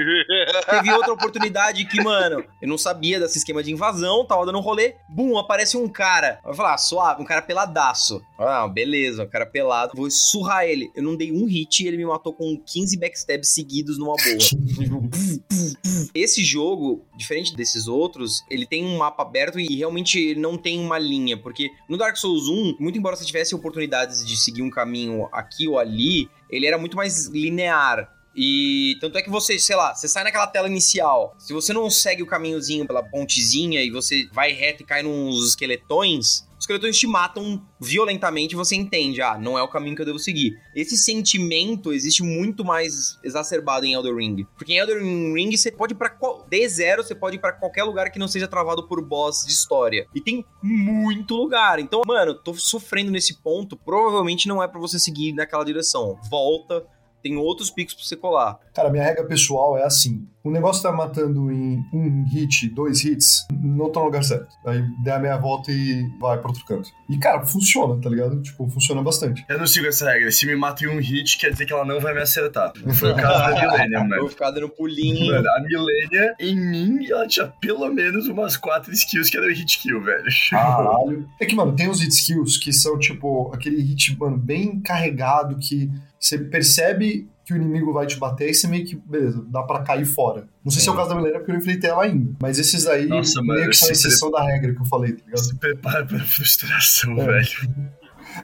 Teve 0.69 0.93
outra 0.93 1.13
oportunidade 1.15 1.85
que, 1.87 2.03
mano, 2.03 2.45
eu 2.61 2.69
não 2.69 2.77
sabia 2.77 3.19
desse 3.19 3.39
esquema 3.39 3.63
de 3.63 3.73
invasão, 3.73 4.27
tava 4.27 4.45
dando 4.45 4.59
um 4.59 4.63
rolê, 4.63 4.95
bum, 5.09 5.39
aparece 5.39 5.77
um 5.77 5.89
cara. 5.89 6.41
Eu 6.45 6.55
falei, 6.55 6.73
ah, 6.73 6.79
suave, 6.79 7.23
um 7.23 7.25
cara 7.25 7.43
peladaço. 7.43 8.21
Ah, 8.39 8.69
beleza, 8.69 9.25
um 9.25 9.29
cara 9.29 9.47
pelado, 9.47 9.93
vou 9.95 10.11
surrar 10.11 10.65
ele. 10.65 10.91
Eu 10.95 11.03
não 11.03 11.17
dei 11.17 11.33
um 11.33 11.47
hit 11.47 11.83
e 11.83 11.89
ele 11.89 11.97
me 11.97 12.05
matou 12.05 12.33
com 12.33 12.57
15 12.59 12.99
backstabs 12.99 13.55
seguidos 13.55 13.99
numa 13.99 14.15
boa. 14.15 14.95
Esse 16.15 16.45
jogo, 16.45 17.07
diferente 17.17 17.55
desses 17.57 17.89
outros, 17.89 18.45
ele 18.51 18.67
tem 18.67 18.85
um 18.85 18.99
mapa 18.99 19.23
aberto 19.23 19.59
e 19.59 19.77
realmente 19.77 20.35
não 20.35 20.57
tem 20.57 20.79
uma 20.79 20.99
linha, 20.99 21.37
porque 21.37 21.71
no 21.89 21.97
Dark 21.97 22.17
Souls 22.17 22.49
1, 22.49 22.77
muito 22.79 22.99
embora 22.99 23.17
você 23.17 23.25
tivesse 23.25 23.55
oportunidades 23.55 24.25
de 24.25 24.37
seguir 24.37 24.63
um 24.63 24.71
caminho 24.71 25.24
aqui 25.33 25.69
ou 25.69 25.79
ali, 25.79 26.29
ele 26.51 26.67
era 26.67 26.79
muito 26.79 26.97
mais 26.97 27.27
linear. 27.27 28.11
E 28.35 28.97
tanto 29.01 29.19
é 29.19 29.23
que 29.23 29.31
você, 29.31 29.59
sei 29.59 29.77
lá, 29.77 29.95
você 29.95 30.09
sai 30.09 30.25
naquela 30.25 30.47
tela 30.47 30.69
inicial. 30.69 31.35
Se 31.39 31.53
você 31.53 31.73
não 31.73 31.89
segue 31.91 32.23
o 32.23 32.27
caminhozinho 32.27 32.87
pela 32.87 33.03
pontezinha 33.03 33.83
e 33.83 33.91
você 33.91 34.29
vai 34.33 34.53
reto 34.53 34.83
e 34.83 34.87
cai 34.87 35.03
nos 35.03 35.51
esqueletões, 35.51 36.45
os 36.59 36.65
esqueletões 36.65 36.99
te 36.99 37.07
matam 37.07 37.63
violentamente 37.79 38.57
você 38.57 38.75
entende, 38.75 39.21
ah, 39.21 39.37
não 39.37 39.59
é 39.59 39.63
o 39.63 39.69
caminho 39.69 39.95
que 39.95 40.01
eu 40.01 40.07
devo 40.07 40.19
seguir. 40.19 40.59
Esse 40.75 40.97
sentimento 40.97 41.93
existe 41.93 42.23
muito 42.23 42.65
mais 42.65 43.19
exacerbado 43.23 43.85
em 43.85 43.93
Elden 43.93 44.17
Ring. 44.17 44.47
Porque 44.57 44.73
em 44.73 44.79
Elden 44.79 45.35
Ring 45.35 45.55
você 45.55 45.71
pode 45.71 45.93
ir 45.93 45.97
pra 45.97 46.09
qual... 46.09 46.47
D0, 46.51 46.97
você 46.97 47.15
pode 47.15 47.37
ir 47.37 47.39
pra 47.39 47.53
qualquer 47.53 47.85
lugar 47.85 48.11
que 48.11 48.19
não 48.19 48.29
seja 48.29 48.49
travado 48.49 48.89
por 48.89 49.05
boss 49.05 49.45
de 49.45 49.53
história. 49.53 50.07
E 50.15 50.21
tem 50.21 50.45
muito 50.63 51.37
lugar. 51.37 51.79
Então, 51.79 52.01
mano, 52.07 52.35
tô 52.35 52.55
sofrendo 52.55 53.11
nesse 53.11 53.43
ponto. 53.43 53.77
Provavelmente 53.77 54.49
não 54.49 54.63
é 54.63 54.67
para 54.67 54.81
você 54.81 54.99
seguir 54.99 55.33
naquela 55.35 55.65
direção. 55.65 56.19
Volta, 56.31 56.87
tem 57.25 57.39
outros 57.39 57.71
picos 57.71 57.95
pra 57.95 58.05
você 58.05 58.17
colar. 58.17 58.59
Cara, 58.75 58.91
minha 58.91 59.03
regra 59.03 59.25
pessoal 59.25 59.79
é 59.79 59.85
assim: 59.85 60.29
o 60.45 60.51
negócio 60.51 60.83
tá 60.83 60.93
matando 60.93 61.51
em 61.51 61.83
um 61.91 62.23
hit, 62.31 62.69
dois 62.69 63.03
hits, 63.03 63.47
não 63.51 63.91
tá 63.91 63.99
no 63.99 64.07
lugar 64.07 64.23
certo. 64.23 64.55
Aí 64.67 64.85
dá 65.03 65.17
a 65.17 65.19
meia 65.19 65.39
volta 65.39 65.73
e 65.73 66.07
vai 66.21 66.37
pra 66.39 66.49
outro 66.49 66.63
canto. 66.67 66.91
E, 67.09 67.17
cara, 67.17 67.43
funciona, 67.47 67.99
tá 67.99 68.11
ligado? 68.11 68.43
Tipo, 68.43 68.69
funciona 68.69 69.03
bastante. 69.03 69.43
Eu 69.49 69.59
não 69.59 69.67
sigo 69.67 69.87
essa 69.87 70.11
regra. 70.11 70.31
Se 70.31 70.47
me 70.47 70.55
mata 70.55 70.85
em 70.85 70.89
um 70.89 70.99
hit, 71.01 71.39
quer 71.39 71.51
dizer 71.51 71.65
que 71.65 71.73
ela 71.73 71.87
não 71.87 71.99
vai 71.99 72.13
me 72.13 72.21
acertar. 72.21 72.73
Não 72.85 72.93
foi 72.93 73.13
o 73.13 73.17
caso 73.17 73.55
da 73.55 73.61
Millennium, 73.63 74.01
Vou 74.01 74.09
mano. 74.09 74.29
ficar 74.29 74.51
dando 74.51 74.69
pulinho. 74.69 75.33
Mano, 75.35 75.49
a 75.49 75.61
Millennia, 75.63 76.35
em 76.39 76.55
mim, 76.57 77.07
ela 77.11 77.27
tinha 77.27 77.47
pelo 77.59 77.89
menos 77.89 78.27
umas 78.29 78.59
quatro 78.59 78.93
skills 78.93 79.31
que 79.31 79.39
era 79.39 79.51
hit 79.51 79.79
kill, 79.79 80.03
velho. 80.03 80.25
Caralho. 80.51 81.27
É 81.41 81.47
que, 81.47 81.55
mano, 81.55 81.75
tem 81.75 81.89
uns 81.89 82.03
hit 82.03 82.13
skills 82.13 82.59
que 82.59 82.71
são, 82.71 82.99
tipo, 82.99 83.51
aquele 83.55 83.81
hit, 83.81 84.15
mano, 84.19 84.37
bem 84.37 84.79
carregado 84.81 85.57
que 85.57 85.91
você 86.25 86.39
percebe 86.39 87.29
que 87.45 87.53
o 87.53 87.57
inimigo 87.57 87.93
vai 87.93 88.07
te 88.07 88.17
bater 88.17 88.49
e 88.49 88.55
você 88.55 88.67
meio 88.67 88.87
que, 88.87 88.97
beleza, 88.97 89.45
dá 89.49 89.63
pra 89.63 89.83
cair 89.83 90.07
fora. 90.07 90.49
Não 90.65 90.73
sei 90.73 90.81
se 90.81 90.89
é 90.89 90.93
o 90.93 90.97
caso 90.97 91.11
da 91.11 91.15
Milena 91.17 91.39
porque 91.39 91.51
eu 91.51 91.55
não 91.55 91.61
enfrentei 91.61 91.91
ela 91.91 92.05
ainda. 92.05 92.33
Mas 92.41 92.59
esses 92.59 92.87
aí 92.87 93.07
Nossa, 93.07 93.43
meio 93.43 93.59
mano, 93.59 93.71
que 93.71 93.77
são 93.77 93.91
exceção 93.91 94.31
da 94.31 94.43
regra 94.43 94.75
que 94.75 94.81
eu 94.81 94.87
falei, 94.87 95.13
tá 95.13 95.23
ligado? 95.27 95.45
Se 95.45 95.55
prepara 95.57 96.07
pra 96.07 96.19
frustração, 96.21 97.13
É. 97.21 97.27
velho. 97.27 97.75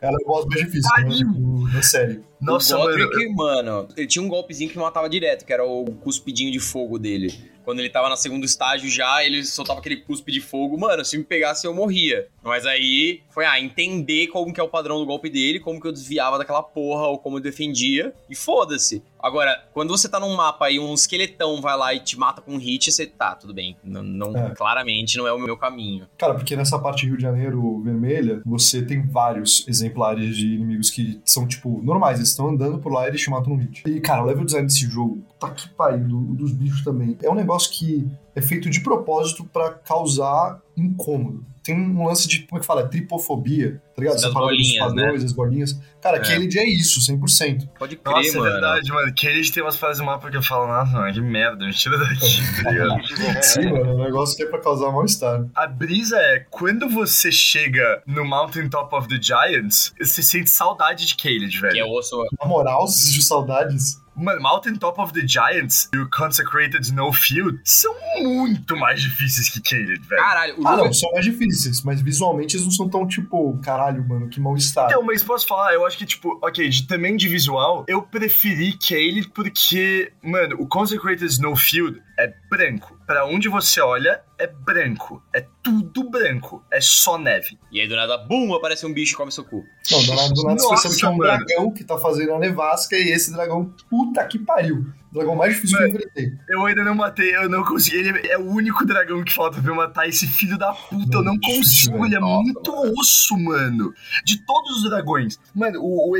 Ela 0.00 0.12
é 0.20 0.22
o 0.22 0.26
boss 0.26 0.44
mais 0.46 0.60
difícil, 0.60 0.90
né? 0.98 1.04
Ai. 1.04 1.10
Tipo, 1.16 1.68
na 1.68 1.82
série. 1.82 2.20
Nossa, 2.40 2.76
o 2.76 2.80
mano. 2.84 2.96
Godric, 3.08 3.34
mano, 3.34 3.88
ele 3.96 4.06
tinha 4.06 4.22
um 4.22 4.28
golpezinho 4.28 4.70
que 4.70 4.78
matava 4.78 5.08
direto, 5.08 5.44
que 5.44 5.52
era 5.52 5.64
o 5.64 5.84
cuspidinho 5.86 6.52
de 6.52 6.60
fogo 6.60 6.98
dele. 6.98 7.32
Quando 7.64 7.80
ele 7.80 7.90
tava 7.90 8.08
no 8.08 8.16
segundo 8.16 8.44
estágio 8.44 8.90
já, 8.90 9.24
ele 9.24 9.44
soltava 9.44 9.80
aquele 9.80 9.96
cuspe 9.96 10.32
de 10.32 10.40
fogo. 10.40 10.78
Mano, 10.78 11.04
se 11.04 11.16
me 11.16 11.24
pegasse, 11.24 11.66
eu 11.66 11.74
morria. 11.74 12.26
Mas 12.42 12.66
aí 12.66 13.22
foi, 13.30 13.44
ah, 13.44 13.60
entender 13.60 14.28
como 14.28 14.52
que 14.52 14.60
é 14.60 14.62
o 14.62 14.68
padrão 14.68 14.98
do 14.98 15.06
golpe 15.06 15.28
dele, 15.28 15.60
como 15.60 15.80
que 15.80 15.86
eu 15.86 15.92
desviava 15.92 16.38
daquela 16.38 16.62
porra, 16.62 17.06
ou 17.08 17.18
como 17.18 17.36
eu 17.36 17.40
defendia, 17.42 18.14
e 18.28 18.34
foda-se. 18.34 19.02
Agora, 19.22 19.64
quando 19.72 19.90
você 19.90 20.08
tá 20.08 20.18
num 20.18 20.34
mapa 20.34 20.70
e 20.70 20.78
um 20.80 20.94
esqueletão 20.94 21.60
vai 21.60 21.76
lá 21.76 21.94
e 21.94 22.00
te 22.00 22.18
mata 22.18 22.40
com 22.40 22.54
um 22.54 22.58
hit, 22.58 22.90
você 22.90 23.06
tá, 23.06 23.34
tudo 23.34 23.52
bem. 23.54 23.76
Não, 23.84 24.02
não- 24.02 24.36
É. 24.36 24.50
Claramente 24.54 25.16
não 25.18 25.26
é 25.26 25.32
o 25.32 25.38
meu 25.38 25.56
caminho. 25.56 26.06
Cara, 26.18 26.34
porque 26.34 26.56
nessa 26.56 26.78
parte 26.78 27.06
Rio 27.06 27.16
de 27.16 27.22
Janeiro 27.22 27.80
vermelha, 27.82 28.40
você 28.44 28.82
tem 28.82 29.06
vários 29.06 29.66
exemplares 29.68 30.36
de 30.36 30.54
inimigos 30.54 30.90
que 30.90 31.20
são, 31.24 31.46
tipo, 31.46 31.80
normais. 31.82 32.18
Eles 32.18 32.30
estão 32.30 32.48
andando 32.48 32.78
por 32.78 32.92
lá 32.92 33.04
e 33.04 33.08
eles 33.08 33.20
te 33.20 33.30
matam 33.30 33.54
no 33.54 33.58
hit. 33.60 33.82
E, 33.86 34.00
cara, 34.00 34.22
o 34.22 34.26
level 34.26 34.44
design 34.44 34.66
desse 34.66 34.86
jogo, 34.88 35.22
tá 35.38 35.50
que 35.50 35.68
pariu, 35.70 36.06
do- 36.06 36.34
dos 36.34 36.52
bichos 36.52 36.82
também. 36.84 37.16
É 37.22 37.30
um 37.30 37.34
negócio 37.34 37.70
que 37.72 38.08
é 38.34 38.40
feito 38.42 38.70
de 38.70 38.80
propósito 38.80 39.44
pra 39.44 39.70
causar 39.70 40.60
incômodo. 40.76 41.44
Tem 41.62 41.74
um 41.78 42.06
lance 42.06 42.26
de, 42.26 42.40
como 42.40 42.58
é 42.58 42.60
que 42.60 42.66
fala? 42.66 42.88
Tripofobia, 42.88 43.82
tá 43.94 44.00
ligado? 44.00 44.14
Das 44.14 44.22
Você 44.22 44.32
fala 44.32 44.46
dos 44.48 44.56
bolinhas, 44.56 44.78
padrões, 44.86 45.24
as 45.24 45.32
bolinhas. 45.32 45.80
Cara, 46.00 46.16
É. 46.16 46.20
Kennedy 46.20 46.58
é 46.58 46.66
isso, 46.66 47.00
100%. 47.00 47.68
Pode 47.78 47.96
crer, 47.96 48.14
Nossa, 48.14 48.28
é 48.28 48.32
mano. 48.38 48.50
verdade, 48.52 48.90
mano. 48.90 49.12
Que 49.14 49.26
eles 49.26 49.50
têm 49.50 49.62
umas 49.62 49.76
frases 49.76 49.98
no 49.98 50.06
mapa 50.06 50.30
que 50.30 50.36
eu 50.36 50.42
falo, 50.42 50.66
nossa, 50.66 50.92
mano, 50.92 51.12
que 51.12 51.20
merda, 51.20 51.66
me 51.66 51.72
tira 51.74 51.98
daqui, 51.98 52.62
tá 52.62 52.70
ligado? 52.70 53.00
Sim, 53.44 53.72
mano, 53.72 53.90
é 53.90 53.94
um 53.94 54.04
negócio 54.04 54.36
que 54.36 54.42
é 54.42 54.46
pra 54.46 54.58
causar 54.60 54.90
mal-estar. 54.90 55.44
A 55.54 55.66
brisa 55.66 56.16
é, 56.16 56.46
quando 56.50 56.88
você 56.88 57.30
chega 57.30 58.02
no 58.06 58.24
Mountain 58.24 58.68
Top 58.70 58.94
of 58.94 59.08
the 59.08 59.20
Giants, 59.20 59.92
você 60.00 60.22
sente 60.22 60.48
saudade 60.48 61.04
de 61.06 61.14
Caelid, 61.16 61.60
velho. 61.60 61.72
Que 61.74 61.80
é 61.80 61.84
o 61.84 61.90
osso. 61.92 62.16
Na 62.40 62.48
moral, 62.48 62.86
de 62.86 63.22
saudades. 63.22 64.00
Mano, 64.20 64.42
Mountain 64.42 64.74
Top 64.76 65.00
of 65.00 65.12
the 65.12 65.26
Giants 65.26 65.88
e 65.94 65.98
o 65.98 66.08
Consecrated 66.10 66.82
Snowfield 66.84 67.60
são 67.64 67.94
muito 68.18 68.76
mais 68.76 69.00
difíceis 69.00 69.48
que 69.48 69.60
Caelid, 69.62 70.06
velho. 70.06 70.20
Caralho, 70.22 70.54
o 70.60 70.68
Ah, 70.68 70.72
jogo 70.72 70.84
não, 70.84 70.92
são 70.92 71.10
mais 71.12 71.24
difíceis, 71.24 71.82
mas 71.82 72.02
visualmente 72.02 72.56
eles 72.56 72.64
não 72.66 72.72
são 72.72 72.88
tão 72.88 73.06
tipo, 73.06 73.58
caralho, 73.62 74.06
mano, 74.06 74.28
que 74.28 74.38
mal-estar. 74.40 74.86
Então, 74.90 75.02
mas 75.02 75.22
posso 75.22 75.46
falar, 75.46 75.72
eu 75.72 75.86
acho 75.86 75.96
que, 75.96 76.04
tipo, 76.04 76.38
ok, 76.42 76.68
de, 76.68 76.86
também 76.86 77.16
de 77.16 77.28
visual, 77.28 77.84
eu 77.88 78.02
preferi 78.02 78.76
Caelid 78.76 79.30
porque, 79.30 80.12
mano, 80.22 80.56
o 80.58 80.66
Consecrated 80.66 81.24
Snowfield 81.24 82.02
é 82.18 82.32
branco. 82.50 82.98
Pra 83.06 83.24
onde 83.24 83.48
você 83.48 83.80
olha, 83.80 84.20
é 84.40 84.46
branco. 84.46 85.22
É 85.34 85.46
tudo 85.62 86.08
branco. 86.08 86.64
É 86.70 86.80
só 86.80 87.18
neve. 87.18 87.58
E 87.70 87.80
aí 87.80 87.86
do 87.86 87.94
nada, 87.94 88.16
bum, 88.18 88.54
aparece 88.54 88.86
um 88.86 88.92
bicho 88.92 89.12
e 89.14 89.16
come 89.16 89.30
seu 89.30 89.44
cu. 89.44 89.64
Não, 89.90 90.02
do 90.02 90.14
nada, 90.14 90.28
do 90.34 90.42
nada 90.44 90.58
você 90.60 90.68
Nossa, 90.70 90.82
percebe 90.88 90.96
que 91.00 91.04
é 91.04 91.08
um 91.08 91.16
mano. 91.16 91.44
dragão 91.46 91.70
que 91.72 91.84
tá 91.84 91.98
fazendo 91.98 92.32
a 92.34 92.38
nevasca 92.38 92.96
e 92.96 93.10
esse 93.10 93.32
dragão, 93.32 93.72
puta 93.88 94.24
que 94.26 94.38
pariu. 94.38 94.86
O 95.10 95.14
dragão 95.14 95.34
mais 95.34 95.54
difícil 95.54 95.76
que 95.76 95.82
eu 95.82 95.88
enfrentei. 95.88 96.32
Eu 96.48 96.64
ainda 96.66 96.84
não 96.84 96.94
matei, 96.94 97.34
eu 97.34 97.48
não 97.48 97.64
consegui. 97.64 97.96
Ele 97.96 98.28
é 98.28 98.38
o 98.38 98.46
único 98.48 98.86
dragão 98.86 99.24
que 99.24 99.32
falta 99.34 99.60
pra 99.60 99.70
eu 99.70 99.74
matar. 99.74 100.08
Esse 100.08 100.26
filho 100.26 100.56
da 100.56 100.72
puta, 100.72 101.16
eu 101.16 101.22
não 101.24 101.32
Muito 101.32 101.46
difícil, 101.48 101.90
consigo. 101.90 101.92
velho. 101.94 102.06
Ele 102.06 102.14
é 102.16 102.20
Nossa, 102.20 102.42
muito 102.44 103.00
osso, 103.00 103.36
mano. 103.36 103.92
De 104.24 104.38
todos 104.46 104.76
os 104.76 104.88
dragões. 104.88 105.38
Mano, 105.52 105.80
o, 105.82 106.12
o 106.12 106.16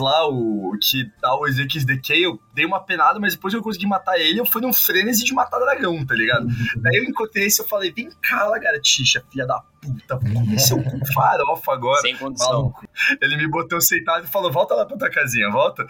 lá, 0.00 0.28
o 0.28 0.76
que 0.80 1.08
dá 1.22 1.38
o 1.38 1.46
Ezequias 1.46 1.84
Decay, 1.84 2.24
eu 2.26 2.40
dei 2.52 2.64
uma 2.66 2.80
penada, 2.80 3.20
mas 3.20 3.34
depois 3.34 3.54
que 3.54 3.58
eu 3.58 3.62
consegui 3.62 3.86
matar 3.86 4.18
ele, 4.18 4.40
eu 4.40 4.46
fui 4.46 4.60
num 4.60 4.72
frenesi 4.72 5.24
de 5.24 5.32
matar 5.32 5.60
dragão, 5.60 6.04
tá 6.04 6.14
ligado? 6.14 6.48
Daí 6.78 6.96
eu 6.96 7.04
encontrei 7.04 7.48
esse, 7.54 7.62
eu 7.62 7.68
falei, 7.68 7.92
vem 7.92 8.10
cá, 8.20 8.46
lagartixa, 8.46 9.24
filha 9.30 9.46
da 9.46 9.62
puta, 9.84 10.16
vou 10.16 10.32
comer 10.32 10.58
seu 10.58 10.82
cu 10.82 11.12
farofa 11.12 11.72
agora. 11.72 12.00
Sem 12.00 12.16
condição. 12.16 12.52
Maluco. 12.52 12.88
Ele 13.20 13.36
me 13.36 13.48
botou 13.48 13.80
sentado 13.80 14.24
e 14.24 14.28
falou, 14.28 14.50
volta 14.50 14.74
lá 14.74 14.86
pra 14.86 14.96
tua 14.96 15.10
casinha, 15.10 15.50
volta. 15.50 15.86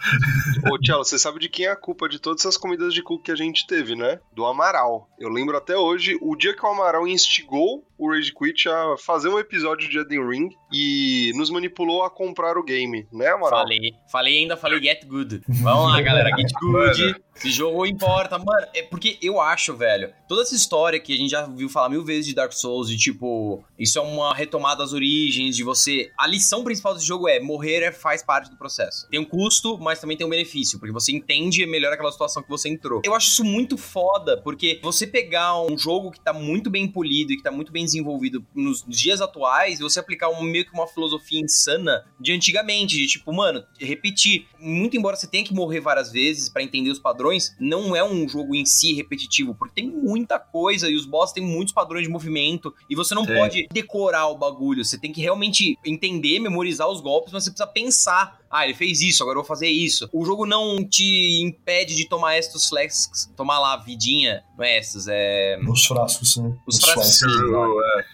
Ô, 0.71 0.77
Tchelo, 0.79 1.03
você 1.03 1.17
sabe 1.17 1.39
de 1.39 1.49
quem 1.49 1.65
é 1.65 1.71
a 1.71 1.75
culpa 1.75 2.09
de 2.09 2.19
todas 2.19 2.41
essas 2.41 2.57
comidas 2.57 2.93
de 2.93 3.01
cu 3.01 3.19
que 3.19 3.31
a 3.31 3.35
gente 3.35 3.65
teve, 3.67 3.95
né? 3.95 4.19
Do 4.33 4.45
Amaral. 4.45 5.09
Eu 5.19 5.29
lembro 5.29 5.57
até 5.57 5.77
hoje, 5.77 6.17
o 6.21 6.35
dia 6.35 6.55
que 6.55 6.65
o 6.65 6.69
Amaral 6.69 7.07
instigou 7.07 7.85
o 7.97 8.11
Rage 8.11 8.33
Quit 8.33 8.67
a 8.67 8.95
fazer 8.97 9.29
um 9.29 9.39
episódio 9.39 9.89
de 9.89 9.97
Elden 9.97 10.29
Ring 10.29 10.49
e 10.71 11.31
nos 11.35 11.49
manipulou 11.49 12.03
a 12.03 12.09
comprar 12.09 12.57
o 12.57 12.63
game, 12.63 13.07
né, 13.11 13.27
Amaral? 13.27 13.61
Falei. 13.61 13.93
Falei 14.11 14.37
ainda, 14.37 14.57
falei 14.57 14.81
get 14.81 15.05
good. 15.05 15.41
Vamos 15.47 15.93
lá, 15.93 16.01
galera. 16.01 16.29
Get 16.35 16.51
good. 16.59 17.15
Esse 17.35 17.51
jogo 17.51 17.85
importa. 17.85 18.37
Mano, 18.37 18.67
é 18.73 18.81
porque 18.83 19.17
eu 19.21 19.41
acho, 19.41 19.75
velho, 19.75 20.11
toda 20.27 20.41
essa 20.41 20.55
história 20.55 20.99
que 20.99 21.13
a 21.13 21.17
gente 21.17 21.29
já 21.29 21.45
viu 21.45 21.69
falar 21.69 21.89
mil 21.89 22.03
vezes 22.03 22.27
de 22.27 22.35
Dark 22.35 22.53
Souls, 22.53 22.89
de 22.89 22.97
tipo, 22.97 23.63
isso 23.85 23.99
é 23.99 24.01
uma 24.01 24.33
retomada 24.33 24.83
das 24.83 24.93
origens, 24.93 25.55
de 25.55 25.63
você. 25.63 26.11
A 26.17 26.27
lição 26.27 26.63
principal 26.63 26.93
desse 26.93 27.05
jogo 27.05 27.27
é 27.27 27.39
morrer 27.39 27.83
é, 27.83 27.91
faz 27.91 28.23
parte 28.23 28.49
do 28.49 28.57
processo. 28.57 29.07
Tem 29.09 29.19
um 29.19 29.25
custo, 29.25 29.77
mas 29.77 29.99
também 29.99 30.17
tem 30.17 30.25
um 30.25 30.29
benefício, 30.29 30.79
porque 30.79 30.91
você 30.91 31.11
entende 31.11 31.65
melhor 31.65 31.93
aquela 31.93 32.11
situação 32.11 32.43
que 32.43 32.49
você 32.49 32.67
entrou. 32.67 33.01
Eu 33.05 33.13
acho 33.13 33.29
isso 33.29 33.43
muito 33.43 33.77
foda, 33.77 34.41
porque 34.41 34.79
você 34.81 35.05
pegar 35.05 35.61
um 35.61 35.77
jogo 35.77 36.11
que 36.11 36.19
tá 36.19 36.33
muito 36.33 36.69
bem 36.69 36.87
polido 36.87 37.31
e 37.31 37.37
que 37.37 37.43
tá 37.43 37.51
muito 37.51 37.71
bem 37.71 37.85
desenvolvido 37.85 38.45
nos 38.53 38.83
dias 38.87 39.21
atuais, 39.21 39.79
e 39.79 39.83
você 39.83 39.99
aplicar 39.99 40.29
um, 40.29 40.41
meio 40.41 40.65
que 40.65 40.73
uma 40.73 40.87
filosofia 40.87 41.39
insana 41.39 42.05
de 42.19 42.33
antigamente, 42.33 42.97
de 42.97 43.07
tipo, 43.07 43.31
mano, 43.31 43.63
repetir. 43.79 44.47
Muito 44.59 44.97
embora 44.97 45.15
você 45.15 45.27
tenha 45.27 45.43
que 45.43 45.53
morrer 45.53 45.79
várias 45.79 46.11
vezes 46.11 46.49
pra 46.49 46.63
entender 46.63 46.89
os 46.89 46.99
padrões, 46.99 47.55
não 47.59 47.95
é 47.95 48.03
um 48.03 48.27
jogo 48.27 48.55
em 48.55 48.65
si 48.65 48.93
repetitivo, 48.93 49.53
porque 49.53 49.75
tem 49.75 49.89
muita 49.89 50.39
coisa 50.39 50.89
e 50.89 50.95
os 50.95 51.05
boss 51.05 51.31
têm 51.31 51.45
muitos 51.45 51.73
padrões 51.73 52.03
de 52.03 52.11
movimento 52.11 52.73
e 52.89 52.95
você 52.95 53.13
não 53.13 53.25
Sim. 53.25 53.35
pode 53.35 53.67
decorar 53.75 54.29
o 54.29 54.37
bagulho, 54.37 54.85
você 54.85 54.97
tem 54.97 55.11
que 55.11 55.19
realmente 55.19 55.77
entender, 55.85 56.39
memorizar 56.39 56.87
os 56.87 57.01
golpes, 57.01 57.33
mas 57.33 57.43
você 57.43 57.51
precisa 57.51 57.67
pensar 57.67 58.39
Ah, 58.55 58.65
ele 58.65 58.73
fez 58.73 59.01
isso, 59.01 59.23
agora 59.23 59.37
eu 59.37 59.41
vou 59.41 59.47
fazer 59.47 59.67
isso. 59.67 60.09
O 60.13 60.25
jogo 60.25 60.45
não 60.45 60.87
te 60.87 61.41
impede 61.41 61.95
de 61.95 62.07
tomar 62.07 62.37
estos 62.37 62.67
flasks, 62.67 63.31
tomar 63.35 63.59
lá 63.59 63.75
vidinha, 63.77 64.43
não 64.57 64.63
é 64.63 64.75
é... 65.07 65.57
Os 65.67 65.85
frascos, 65.85 66.37
né? 66.37 66.53
Os 66.67 66.77
frascos. 66.77 67.19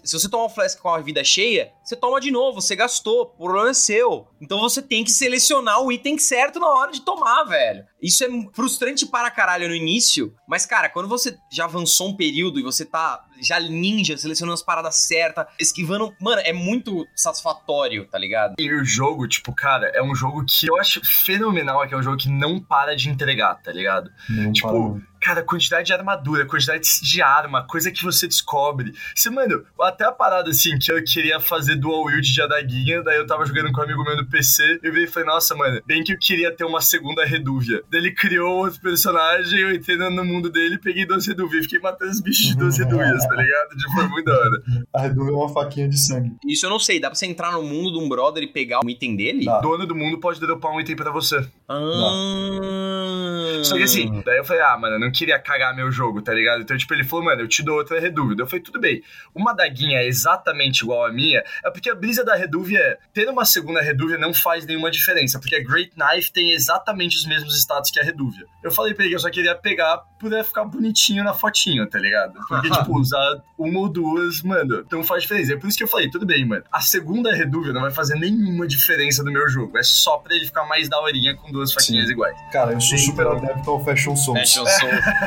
Se 0.03 0.19
você 0.19 0.29
tomar 0.29 0.45
um 0.45 0.49
flask 0.49 0.79
com 0.79 0.89
a 0.89 0.99
vida 0.99 1.23
cheia, 1.23 1.71
você 1.83 1.95
toma 1.95 2.21
de 2.21 2.31
novo, 2.31 2.61
você 2.61 2.75
gastou, 2.75 3.23
o 3.23 3.45
problema 3.45 3.69
é 3.69 3.73
seu. 3.73 4.27
Então 4.39 4.59
você 4.59 4.81
tem 4.81 5.03
que 5.03 5.11
selecionar 5.11 5.81
o 5.81 5.91
item 5.91 6.17
certo 6.17 6.59
na 6.59 6.69
hora 6.69 6.91
de 6.91 7.01
tomar, 7.01 7.43
velho. 7.43 7.83
Isso 8.01 8.23
é 8.23 8.27
frustrante 8.53 9.05
para 9.05 9.29
caralho 9.29 9.67
no 9.67 9.75
início, 9.75 10.33
mas 10.47 10.65
cara, 10.65 10.89
quando 10.89 11.07
você 11.07 11.37
já 11.51 11.65
avançou 11.65 12.09
um 12.09 12.15
período 12.15 12.59
e 12.59 12.63
você 12.63 12.85
tá 12.85 13.23
já 13.41 13.59
ninja, 13.59 14.15
selecionando 14.17 14.53
as 14.53 14.61
paradas 14.61 14.95
certas, 14.95 15.47
esquivando. 15.59 16.13
Mano, 16.19 16.41
é 16.45 16.53
muito 16.53 17.05
satisfatório, 17.15 18.07
tá 18.07 18.17
ligado? 18.17 18.55
E 18.59 18.71
o 18.71 18.85
jogo, 18.85 19.27
tipo, 19.27 19.53
cara, 19.53 19.91
é 19.95 20.01
um 20.01 20.13
jogo 20.13 20.30
que 20.45 20.67
eu 20.67 20.79
acho 20.79 21.01
fenomenal, 21.03 21.87
que 21.87 21.93
é 21.93 21.97
um 21.97 22.03
jogo 22.03 22.17
que 22.17 22.29
não 22.29 22.59
para 22.59 22.95
de 22.95 23.09
entregar, 23.09 23.55
tá 23.55 23.71
ligado? 23.71 24.11
Não 24.29 24.51
tipo. 24.51 25.01
Cara, 25.21 25.43
quantidade 25.43 25.85
de 25.85 25.93
armadura, 25.93 26.45
quantidade 26.45 26.81
de 27.03 27.21
arma, 27.21 27.65
coisa 27.65 27.91
que 27.91 28.03
você 28.03 28.27
descobre. 28.27 28.91
Você, 29.15 29.29
mano, 29.29 29.63
até 29.79 30.03
a 30.05 30.11
parada 30.11 30.49
assim, 30.49 30.77
que 30.79 30.91
eu 30.91 31.01
queria 31.03 31.39
fazer 31.39 31.75
dual 31.75 32.05
wield 32.05 32.29
de 32.29 32.41
adaguinha, 32.41 33.03
daí 33.03 33.17
eu 33.17 33.27
tava 33.27 33.45
jogando 33.45 33.71
com 33.71 33.81
um 33.81 33.83
amigo 33.83 34.03
meu 34.03 34.17
no 34.17 34.25
PC, 34.25 34.79
eu 34.81 34.91
vi 34.91 35.03
e 35.03 35.07
falei, 35.07 35.29
nossa, 35.29 35.55
mano, 35.55 35.79
bem 35.85 36.03
que 36.03 36.13
eu 36.13 36.17
queria 36.19 36.51
ter 36.51 36.65
uma 36.65 36.81
segunda 36.81 37.23
redúvia. 37.23 37.83
Daí 37.91 38.01
ele 38.01 38.11
criou 38.11 38.57
outro 38.57 38.81
personagem, 38.81 39.59
eu 39.59 39.71
entrei 39.71 39.95
no 39.97 40.25
mundo 40.25 40.49
dele, 40.49 40.79
peguei 40.79 41.05
duas 41.05 41.27
redúvias, 41.27 41.65
fiquei 41.65 41.79
matando 41.79 42.11
os 42.11 42.19
bichos 42.19 42.47
de 42.47 42.57
duas 42.57 42.77
redúvias, 42.77 43.23
tá 43.27 43.35
ligado? 43.35 43.69
Tipo, 43.77 43.91
foi 43.91 44.07
muito 44.07 44.25
da 44.25 44.37
hora. 44.37 44.63
A 44.93 45.01
redúvia 45.01 45.31
é 45.31 45.35
uma 45.35 45.49
faquinha 45.49 45.87
de 45.87 45.99
sangue. 45.99 46.31
Isso 46.45 46.65
eu 46.65 46.69
não 46.69 46.79
sei, 46.79 46.99
dá 46.99 47.09
pra 47.09 47.15
você 47.15 47.27
entrar 47.27 47.51
no 47.51 47.61
mundo 47.61 47.91
de 47.91 47.99
um 47.99 48.09
brother 48.09 48.41
e 48.41 48.47
pegar 48.47 48.79
um 48.83 48.89
item 48.89 49.15
dele? 49.15 49.45
Dá. 49.45 49.59
Dono 49.59 49.85
do 49.85 49.95
mundo 49.95 50.19
pode 50.19 50.39
dropar 50.39 50.71
um 50.71 50.81
item 50.81 50.95
pra 50.95 51.11
você. 51.11 51.45
Ah. 51.69 53.61
Só 53.63 53.75
que 53.75 53.83
assim, 53.83 54.21
daí 54.25 54.37
eu 54.37 54.45
falei, 54.45 54.63
ah, 54.63 54.77
mano, 54.77 54.95
eu 54.95 54.99
não 55.11 55.17
queria 55.17 55.37
cagar 55.37 55.75
meu 55.75 55.91
jogo, 55.91 56.21
tá 56.21 56.33
ligado? 56.33 56.61
Então, 56.61 56.77
tipo, 56.77 56.93
ele 56.93 57.03
falou, 57.03 57.25
mano, 57.25 57.41
eu 57.41 57.47
te 57.47 57.61
dou 57.61 57.77
outra 57.77 57.99
redúvida. 57.99 58.41
Eu 58.41 58.47
falei, 58.47 58.63
tudo 58.63 58.79
bem. 58.79 59.03
Uma 59.35 59.53
daguinha 59.53 59.99
é 59.99 60.07
exatamente 60.07 60.81
igual 60.81 61.05
à 61.05 61.11
minha, 61.11 61.43
é 61.63 61.69
porque 61.69 61.89
a 61.89 61.95
brisa 61.95 62.23
da 62.23 62.35
redúvia 62.35 62.79
é, 62.79 62.97
ter 63.13 63.29
uma 63.29 63.43
segunda 63.43 63.81
redúvia 63.81 64.17
não 64.17 64.33
faz 64.33 64.65
nenhuma 64.65 64.89
diferença, 64.89 65.39
porque 65.39 65.55
a 65.55 65.63
Great 65.63 65.91
Knife 65.95 66.31
tem 66.31 66.51
exatamente 66.51 67.17
os 67.17 67.25
mesmos 67.25 67.57
status 67.59 67.91
que 67.91 67.99
a 67.99 68.03
redúvia. 68.03 68.45
Eu 68.63 68.71
falei 68.71 68.93
pra 68.93 69.03
ele 69.03 69.11
que 69.11 69.15
eu 69.15 69.19
só 69.19 69.29
queria 69.29 69.53
pegar 69.53 69.97
pra 70.17 70.43
ficar 70.43 70.63
bonitinho 70.63 71.23
na 71.23 71.33
fotinho, 71.33 71.85
tá 71.87 71.99
ligado? 71.99 72.39
Porque, 72.47 72.69
tipo, 72.71 72.97
usar 72.97 73.41
uma 73.57 73.79
ou 73.79 73.89
duas, 73.89 74.41
mano, 74.41 74.85
não 74.91 75.03
faz 75.03 75.23
diferença. 75.23 75.53
É 75.53 75.57
por 75.57 75.67
isso 75.67 75.77
que 75.77 75.83
eu 75.83 75.87
falei, 75.87 76.09
tudo 76.09 76.25
bem, 76.25 76.45
mano. 76.45 76.63
A 76.71 76.79
segunda 76.79 77.33
redúvia 77.33 77.73
não 77.73 77.81
vai 77.81 77.91
fazer 77.91 78.15
nenhuma 78.15 78.67
diferença 78.67 79.23
no 79.23 79.31
meu 79.31 79.49
jogo. 79.49 79.77
É 79.77 79.83
só 79.83 80.17
pra 80.17 80.33
ele 80.33 80.45
ficar 80.45 80.65
mais 80.65 80.87
daorinha 80.87 81.35
com 81.35 81.51
duas 81.51 81.73
faquinhas 81.73 82.07
Sim. 82.07 82.13
iguais. 82.13 82.37
Cara, 82.51 82.73
eu 82.73 82.81
sou 82.81 82.97
super 82.97 83.27
adepto 83.27 83.69
ao 83.69 83.83
Fashion 83.83 84.15
Souls. 84.15 84.39
Fashion 84.39 84.65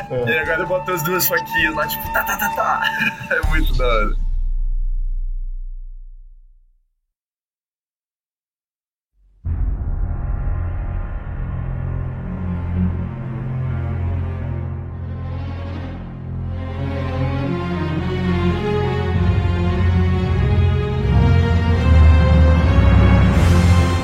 Soul. 0.07 0.29
E 0.29 0.39
agora 0.39 0.61
eu 0.61 0.67
boto 0.67 0.91
as 0.91 1.03
duas 1.03 1.27
faquinhas 1.27 1.75
lá, 1.75 1.87
tipo, 1.87 2.13
tá, 2.13 2.23
tá, 2.23 2.37
tá, 2.37 2.49
tá. 2.49 2.81
É 3.31 3.47
muito 3.47 3.75
da 3.75 3.85
hora. 3.85 4.15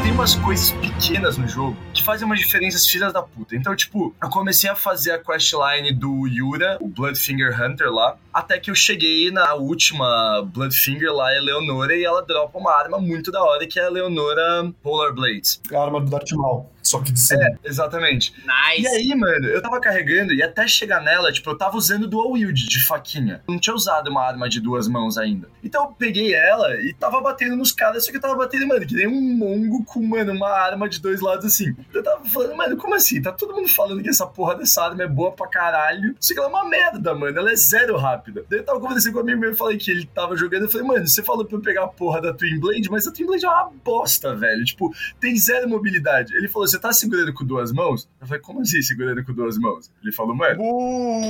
Tem 0.04 0.12
umas 0.12 0.36
coisas 0.36 0.72
pequenas 0.72 1.38
no 1.38 1.48
jogo 1.48 1.78
que 2.02 2.06
fazem 2.06 2.26
umas 2.26 2.40
diferenças 2.40 2.86
filhas 2.86 3.14
da 3.14 3.22
puta. 3.22 3.56
Então, 3.56 3.76
tipo, 3.76 4.14
eu 4.22 4.30
comecei 4.30 4.70
a 4.70 4.76
fazer 4.76 5.12
a 5.12 5.20
questline 5.20 5.94
do 5.94 6.28
Yura, 6.28 6.78
o 6.82 6.88
Bloodfinger 6.88 7.62
Hunter 7.62 7.92
lá, 7.92 8.18
até 8.34 8.60
que 8.60 8.72
eu 8.72 8.76
cheguei 8.76 9.32
na 9.32 9.54
última 9.54 10.42
Bloodfinger 10.54 11.14
lá, 11.14 11.34
Eleonora, 11.36 11.96
e 11.96 12.04
ela 12.04 12.22
dropa 12.26 12.58
uma 12.58 12.74
arma 12.74 13.00
muito 13.00 13.32
da 13.32 13.42
hora, 13.42 13.66
que 13.68 13.80
é 13.80 13.84
a 13.84 13.88
Eleonora 13.88 14.72
Polar 14.82 15.14
Blades. 15.14 15.62
A 15.72 15.80
arma 15.80 16.02
do 16.02 16.10
Darth 16.10 16.32
Maul. 16.32 16.70
Só 16.82 17.00
que 17.00 17.12
de 17.12 17.20
sangue. 17.20 17.44
É, 17.44 17.58
exatamente. 17.64 18.34
Nice. 18.38 18.84
E 18.84 18.88
aí, 18.88 19.16
mano, 19.16 19.48
eu 19.48 19.62
tava 19.62 19.80
carregando 19.80 20.34
e 20.34 20.42
até 20.42 20.68
chegar 20.68 21.02
nela, 21.02 21.32
tipo, 21.32 21.50
eu 21.50 21.58
tava 21.58 21.78
usando 21.78 22.08
dual 22.08 22.32
wield 22.32 22.68
de 22.68 22.86
faquinha. 22.86 23.42
Eu 23.48 23.54
não 23.54 23.60
tinha 23.60 23.76
usado 23.76 24.10
uma 24.10 24.26
arma 24.26 24.50
de 24.50 24.60
duas 24.60 24.88
mãos 24.88 25.18
ainda. 25.18 25.48
Então 25.64 25.84
eu 25.86 25.92
peguei 25.92 26.34
ela 26.34 26.76
e 26.82 26.94
tava 26.94 27.22
batendo 27.22 27.56
nos 27.56 27.72
caras, 27.72 28.06
só 28.06 28.12
que 28.12 28.18
eu 28.18 28.22
tava 28.22 28.36
batendo, 28.36 28.68
mano, 28.68 28.86
que 28.86 28.96
nem 28.96 29.08
um 29.08 29.22
mongo 29.38 29.84
com, 29.86 30.02
mano, 30.02 30.34
uma 30.34 30.50
arma 30.50 30.90
de 30.90 31.00
dois 31.00 31.22
lados 31.22 31.46
assim. 31.46 31.76
Eu 31.94 32.04
tava 32.04 32.26
falando, 32.26 32.56
mano, 32.56 32.78
como 32.78 32.96
assim? 32.96 33.22
Tá 33.22 33.32
todo 33.32 33.54
mundo 33.54 33.68
falando 33.70 34.02
que 34.02 34.10
essa 34.10 34.26
porra 34.26 34.56
dessa 34.56 34.84
arma 34.84 35.04
é 35.04 35.08
boa 35.08 35.32
pra 35.32 35.48
caralho. 35.48 36.16
Só 36.20 36.34
que 36.34 36.40
ela 36.40 36.50
é 36.50 36.52
uma 36.52 36.66
merda, 36.66 37.14
mano. 37.14 37.38
Ela 37.38 37.52
é 37.52 37.56
zero 37.56 37.98
rápida. 37.98 38.44
Daí 38.50 38.60
eu 38.60 38.66
tava 38.66 38.80
conversando 38.80 39.14
com 39.14 39.20
um 39.20 39.22
amigo 39.22 39.40
meu 39.40 39.52
e 39.52 39.56
falei 39.56 39.78
que 39.78 39.92
ele 39.92 40.06
tava 40.06 40.36
jogando. 40.36 40.64
Eu 40.64 40.70
falei, 40.70 40.88
mano, 40.88 41.08
você 41.08 41.22
falou 41.24 41.46
pra 41.46 41.58
eu 41.58 41.62
pegar 41.62 41.84
a 41.84 41.88
porra 41.88 42.22
da 42.22 42.34
Twin 42.34 42.60
Blade, 42.60 42.90
mas 42.90 43.08
a 43.08 43.12
Twin 43.12 43.26
Blade 43.26 43.46
é 43.46 43.50
uma 43.50 43.72
bosta, 43.84 44.36
velho. 44.36 44.64
Tipo, 44.66 44.94
tem 45.20 45.38
zero 45.38 45.70
mobilidade. 45.70 46.36
Ele 46.36 46.48
falou, 46.48 46.68
você 46.72 46.80
tá 46.80 46.92
segurando 46.94 47.34
com 47.34 47.46
duas 47.46 47.72
mãos? 47.72 48.08
Eu 48.20 48.28
falei, 48.28 48.42
como 48.42 48.62
assim 48.62 48.82
segurando 48.82 49.24
com 49.26 49.34
duas 49.34 49.58
mãos? 49.58 49.92
Ele 50.02 50.12
falou, 50.12 50.36
mano, 50.36 50.60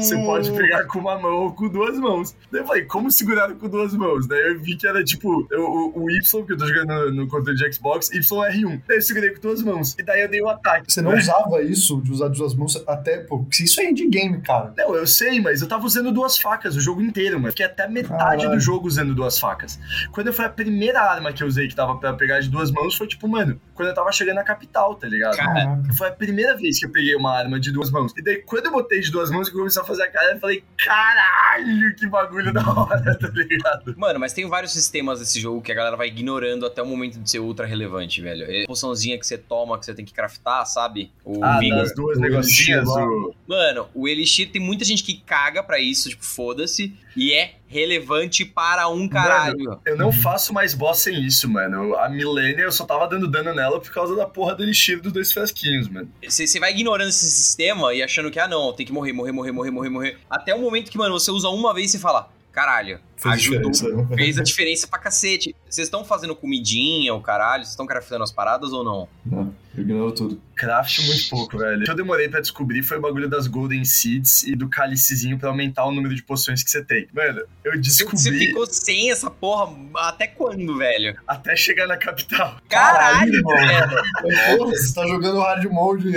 você 0.01 0.15
pode 0.23 0.51
pegar 0.51 0.85
com 0.85 0.99
uma 0.99 1.17
mão 1.19 1.31
ou 1.45 1.53
com 1.53 1.67
duas 1.67 1.97
mãos. 1.97 2.35
Daí 2.51 2.61
eu 2.61 2.65
falei, 2.67 2.83
como 2.85 3.11
segurar 3.11 3.53
com 3.53 3.67
duas 3.67 3.93
mãos? 3.93 4.27
Daí 4.27 4.51
eu 4.53 4.59
vi 4.59 4.75
que 4.75 4.87
era 4.87 5.03
tipo 5.03 5.47
eu- 5.51 5.63
o, 5.65 6.03
o 6.03 6.11
Y, 6.11 6.45
que 6.45 6.53
eu 6.53 6.57
tô 6.57 6.65
jogando 6.67 6.87
no, 6.87 7.11
no 7.11 7.27
controle 7.27 7.57
de 7.57 7.73
Xbox, 7.73 8.09
YR1. 8.11 8.81
Daí 8.87 8.97
eu 8.97 9.01
segurei 9.01 9.31
com 9.31 9.41
duas 9.41 9.61
mãos. 9.61 9.95
E 9.97 10.03
daí 10.03 10.21
eu 10.21 10.29
dei 10.29 10.41
o 10.41 10.49
ataque. 10.49 10.91
Você 10.91 11.01
não 11.01 11.13
usava 11.15 11.61
isso, 11.61 12.01
de 12.01 12.11
usar 12.11 12.27
duas 12.29 12.53
mãos, 12.53 12.81
até, 12.87 13.17
pô, 13.19 13.39
porque 13.39 13.63
isso 13.63 13.79
é 13.81 13.89
indie 13.89 14.07
game, 14.09 14.41
cara. 14.41 14.73
Não, 14.77 14.95
eu 14.95 15.07
sei, 15.07 15.39
mas 15.41 15.61
eu 15.61 15.67
tava 15.67 15.85
usando 15.85 16.11
duas 16.11 16.37
facas 16.37 16.75
o 16.75 16.81
jogo 16.81 17.01
inteiro, 17.01 17.39
mano. 17.39 17.51
Fiquei 17.51 17.65
até 17.65 17.87
metade 17.87 18.17
Caralho. 18.43 18.51
do 18.51 18.59
jogo 18.59 18.87
usando 18.87 19.13
duas 19.15 19.39
facas. 19.39 19.79
Quando 20.11 20.31
foi 20.33 20.45
a 20.45 20.49
primeira 20.49 21.01
arma 21.01 21.31
que 21.33 21.43
eu 21.43 21.47
usei 21.47 21.67
que 21.67 21.75
tava 21.75 21.97
pra 21.97 22.13
pegar 22.13 22.39
de 22.39 22.49
duas 22.49 22.71
mãos, 22.71 22.95
foi 22.95 23.07
tipo, 23.07 23.27
mano, 23.27 23.59
quando 23.73 23.89
eu 23.89 23.93
tava 23.95 24.11
chegando 24.11 24.35
na 24.35 24.43
capital, 24.43 24.95
tá 24.95 25.07
ligado? 25.07 25.30
Caraca. 25.37 25.93
Foi 25.97 26.07
a 26.07 26.11
primeira 26.11 26.55
vez 26.57 26.79
que 26.79 26.85
eu 26.85 26.89
peguei 26.89 27.15
uma 27.15 27.35
arma 27.35 27.59
de 27.59 27.71
duas 27.71 27.89
mãos. 27.91 28.11
E 28.17 28.21
daí, 28.21 28.37
quando 28.37 28.65
eu 28.67 28.71
botei 28.71 28.99
de 28.99 29.11
duas 29.11 29.29
mãos, 29.31 29.47
que 29.49 29.55
eu 29.55 29.59
comecei 29.59 29.81
a 29.81 29.85
fazer 29.85 30.03
a 30.03 30.11
cara, 30.11 30.33
eu 30.33 30.39
falei, 30.39 30.63
caralho, 30.77 31.95
que 31.95 32.07
bagulho 32.07 32.53
da 32.53 32.61
hora, 32.67 33.15
tá 33.17 33.27
ligado? 33.29 33.93
Mano, 33.97 34.19
mas 34.19 34.33
tem 34.33 34.47
vários 34.47 34.73
sistemas 34.73 35.19
desse 35.19 35.39
jogo 35.39 35.61
que 35.61 35.71
a 35.71 35.75
galera 35.75 35.95
vai 35.95 36.07
ignorando 36.07 36.65
até 36.65 36.81
o 36.81 36.85
momento 36.85 37.19
de 37.19 37.29
ser 37.29 37.39
ultra 37.39 37.65
relevante, 37.65 38.21
velho. 38.21 38.45
É 38.49 38.65
poçãozinha 38.65 39.17
que 39.19 39.25
você 39.25 39.37
toma, 39.37 39.77
que 39.77 39.85
você 39.85 39.93
tem 39.93 40.05
que 40.05 40.13
craftar, 40.13 40.65
sabe? 40.65 41.11
O 41.23 41.43
Ah, 41.43 41.59
Vigor. 41.59 41.77
das 41.79 41.93
duas 41.95 42.17
o 42.17 42.21
negocinhas. 42.21 42.87
O- 42.87 43.33
Mano, 43.47 43.87
o 43.93 44.07
Elixir 44.07 44.49
tem 44.51 44.61
muita 44.61 44.85
gente 44.85 45.03
que 45.03 45.15
caga 45.25 45.61
pra 45.63 45.79
isso, 45.79 46.09
tipo, 46.09 46.23
foda-se. 46.25 46.93
E 47.15 47.33
é 47.33 47.55
relevante 47.67 48.45
para 48.45 48.87
um 48.87 49.07
caralho. 49.07 49.79
Eu 49.85 49.97
não 49.97 50.11
faço 50.11 50.53
mais 50.53 50.73
boss 50.73 50.99
sem 50.99 51.25
isso, 51.25 51.49
mano. 51.49 51.95
A 51.97 52.09
Millennia, 52.09 52.65
eu 52.65 52.71
só 52.71 52.85
tava 52.85 53.07
dando 53.07 53.27
dano 53.27 53.53
nela 53.53 53.79
por 53.79 53.91
causa 53.91 54.15
da 54.15 54.25
porra 54.25 54.55
do 54.55 54.63
Elixir 54.63 55.01
dos 55.01 55.11
dois 55.11 55.31
frasquinhos, 55.31 55.87
mano. 55.89 56.09
Você 56.27 56.59
vai 56.59 56.71
ignorando 56.71 57.09
esse 57.09 57.29
sistema 57.29 57.93
e 57.93 58.01
achando 58.01 58.29
que, 58.31 58.39
ah, 58.39 58.47
não, 58.47 58.73
tem 58.73 58.85
que 58.85 58.91
morrer, 58.91 59.13
morrer, 59.13 59.31
morrer, 59.31 59.51
morrer, 59.51 59.71
morrer, 59.71 59.89
morrer. 59.89 60.17
Até 60.29 60.53
o 60.55 60.59
momento 60.59 60.89
que, 60.89 60.97
mano, 60.97 61.19
você 61.19 61.31
usa 61.31 61.49
uma 61.49 61.73
vez 61.73 61.93
e 61.93 61.99
fala, 61.99 62.29
caralho, 62.51 62.99
Fez 63.15 63.35
ajudou. 63.35 63.71
diferença. 63.71 64.07
Fez 64.15 64.37
a 64.39 64.43
diferença 64.43 64.87
pra 64.87 64.99
cacete. 64.99 65.55
Vocês 65.69 65.87
estão 65.87 66.03
fazendo 66.03 66.35
comidinha, 66.35 67.13
o 67.13 67.21
caralho? 67.21 67.63
Vocês 67.63 67.71
estão 67.71 67.85
craftando 67.85 68.23
as 68.23 68.31
paradas 68.31 68.73
ou 68.73 68.83
não? 68.83 69.07
Não, 69.25 69.55
eu 69.75 69.83
ignoro 69.83 70.11
tudo. 70.11 70.41
Craft 70.55 70.99
muito 71.07 71.29
pouco, 71.29 71.57
velho. 71.57 71.81
O 71.81 71.83
que 71.85 71.89
eu 71.91 71.95
demorei 71.95 72.29
pra 72.29 72.39
descobrir 72.39 72.83
foi 72.83 72.97
o 72.97 73.01
bagulho 73.01 73.27
das 73.27 73.47
Golden 73.47 73.83
Seeds 73.83 74.43
e 74.43 74.55
do 74.55 74.69
cálicezinho 74.69 75.39
pra 75.39 75.49
aumentar 75.49 75.85
o 75.85 75.91
número 75.91 76.13
de 76.13 76.21
poções 76.21 76.61
que 76.61 76.69
você 76.69 76.83
tem. 76.83 77.07
Mano, 77.13 77.41
eu 77.63 77.71
Você 77.73 77.79
descobri 77.79 78.47
ficou 78.47 78.67
sem 78.67 79.09
essa 79.11 79.31
porra 79.31 79.73
até 79.95 80.27
quando, 80.27 80.77
velho? 80.77 81.17
até 81.27 81.55
chegar 81.55 81.87
na 81.87 81.97
capital. 81.97 82.57
Caralho, 82.69 83.41
Caralho, 83.43 83.87
velho. 83.89 84.57
Porra, 84.57 84.71
você 84.71 84.93
tá 84.93 85.07
jogando 85.07 85.39
hard 85.39 85.65
mode. 85.65 86.11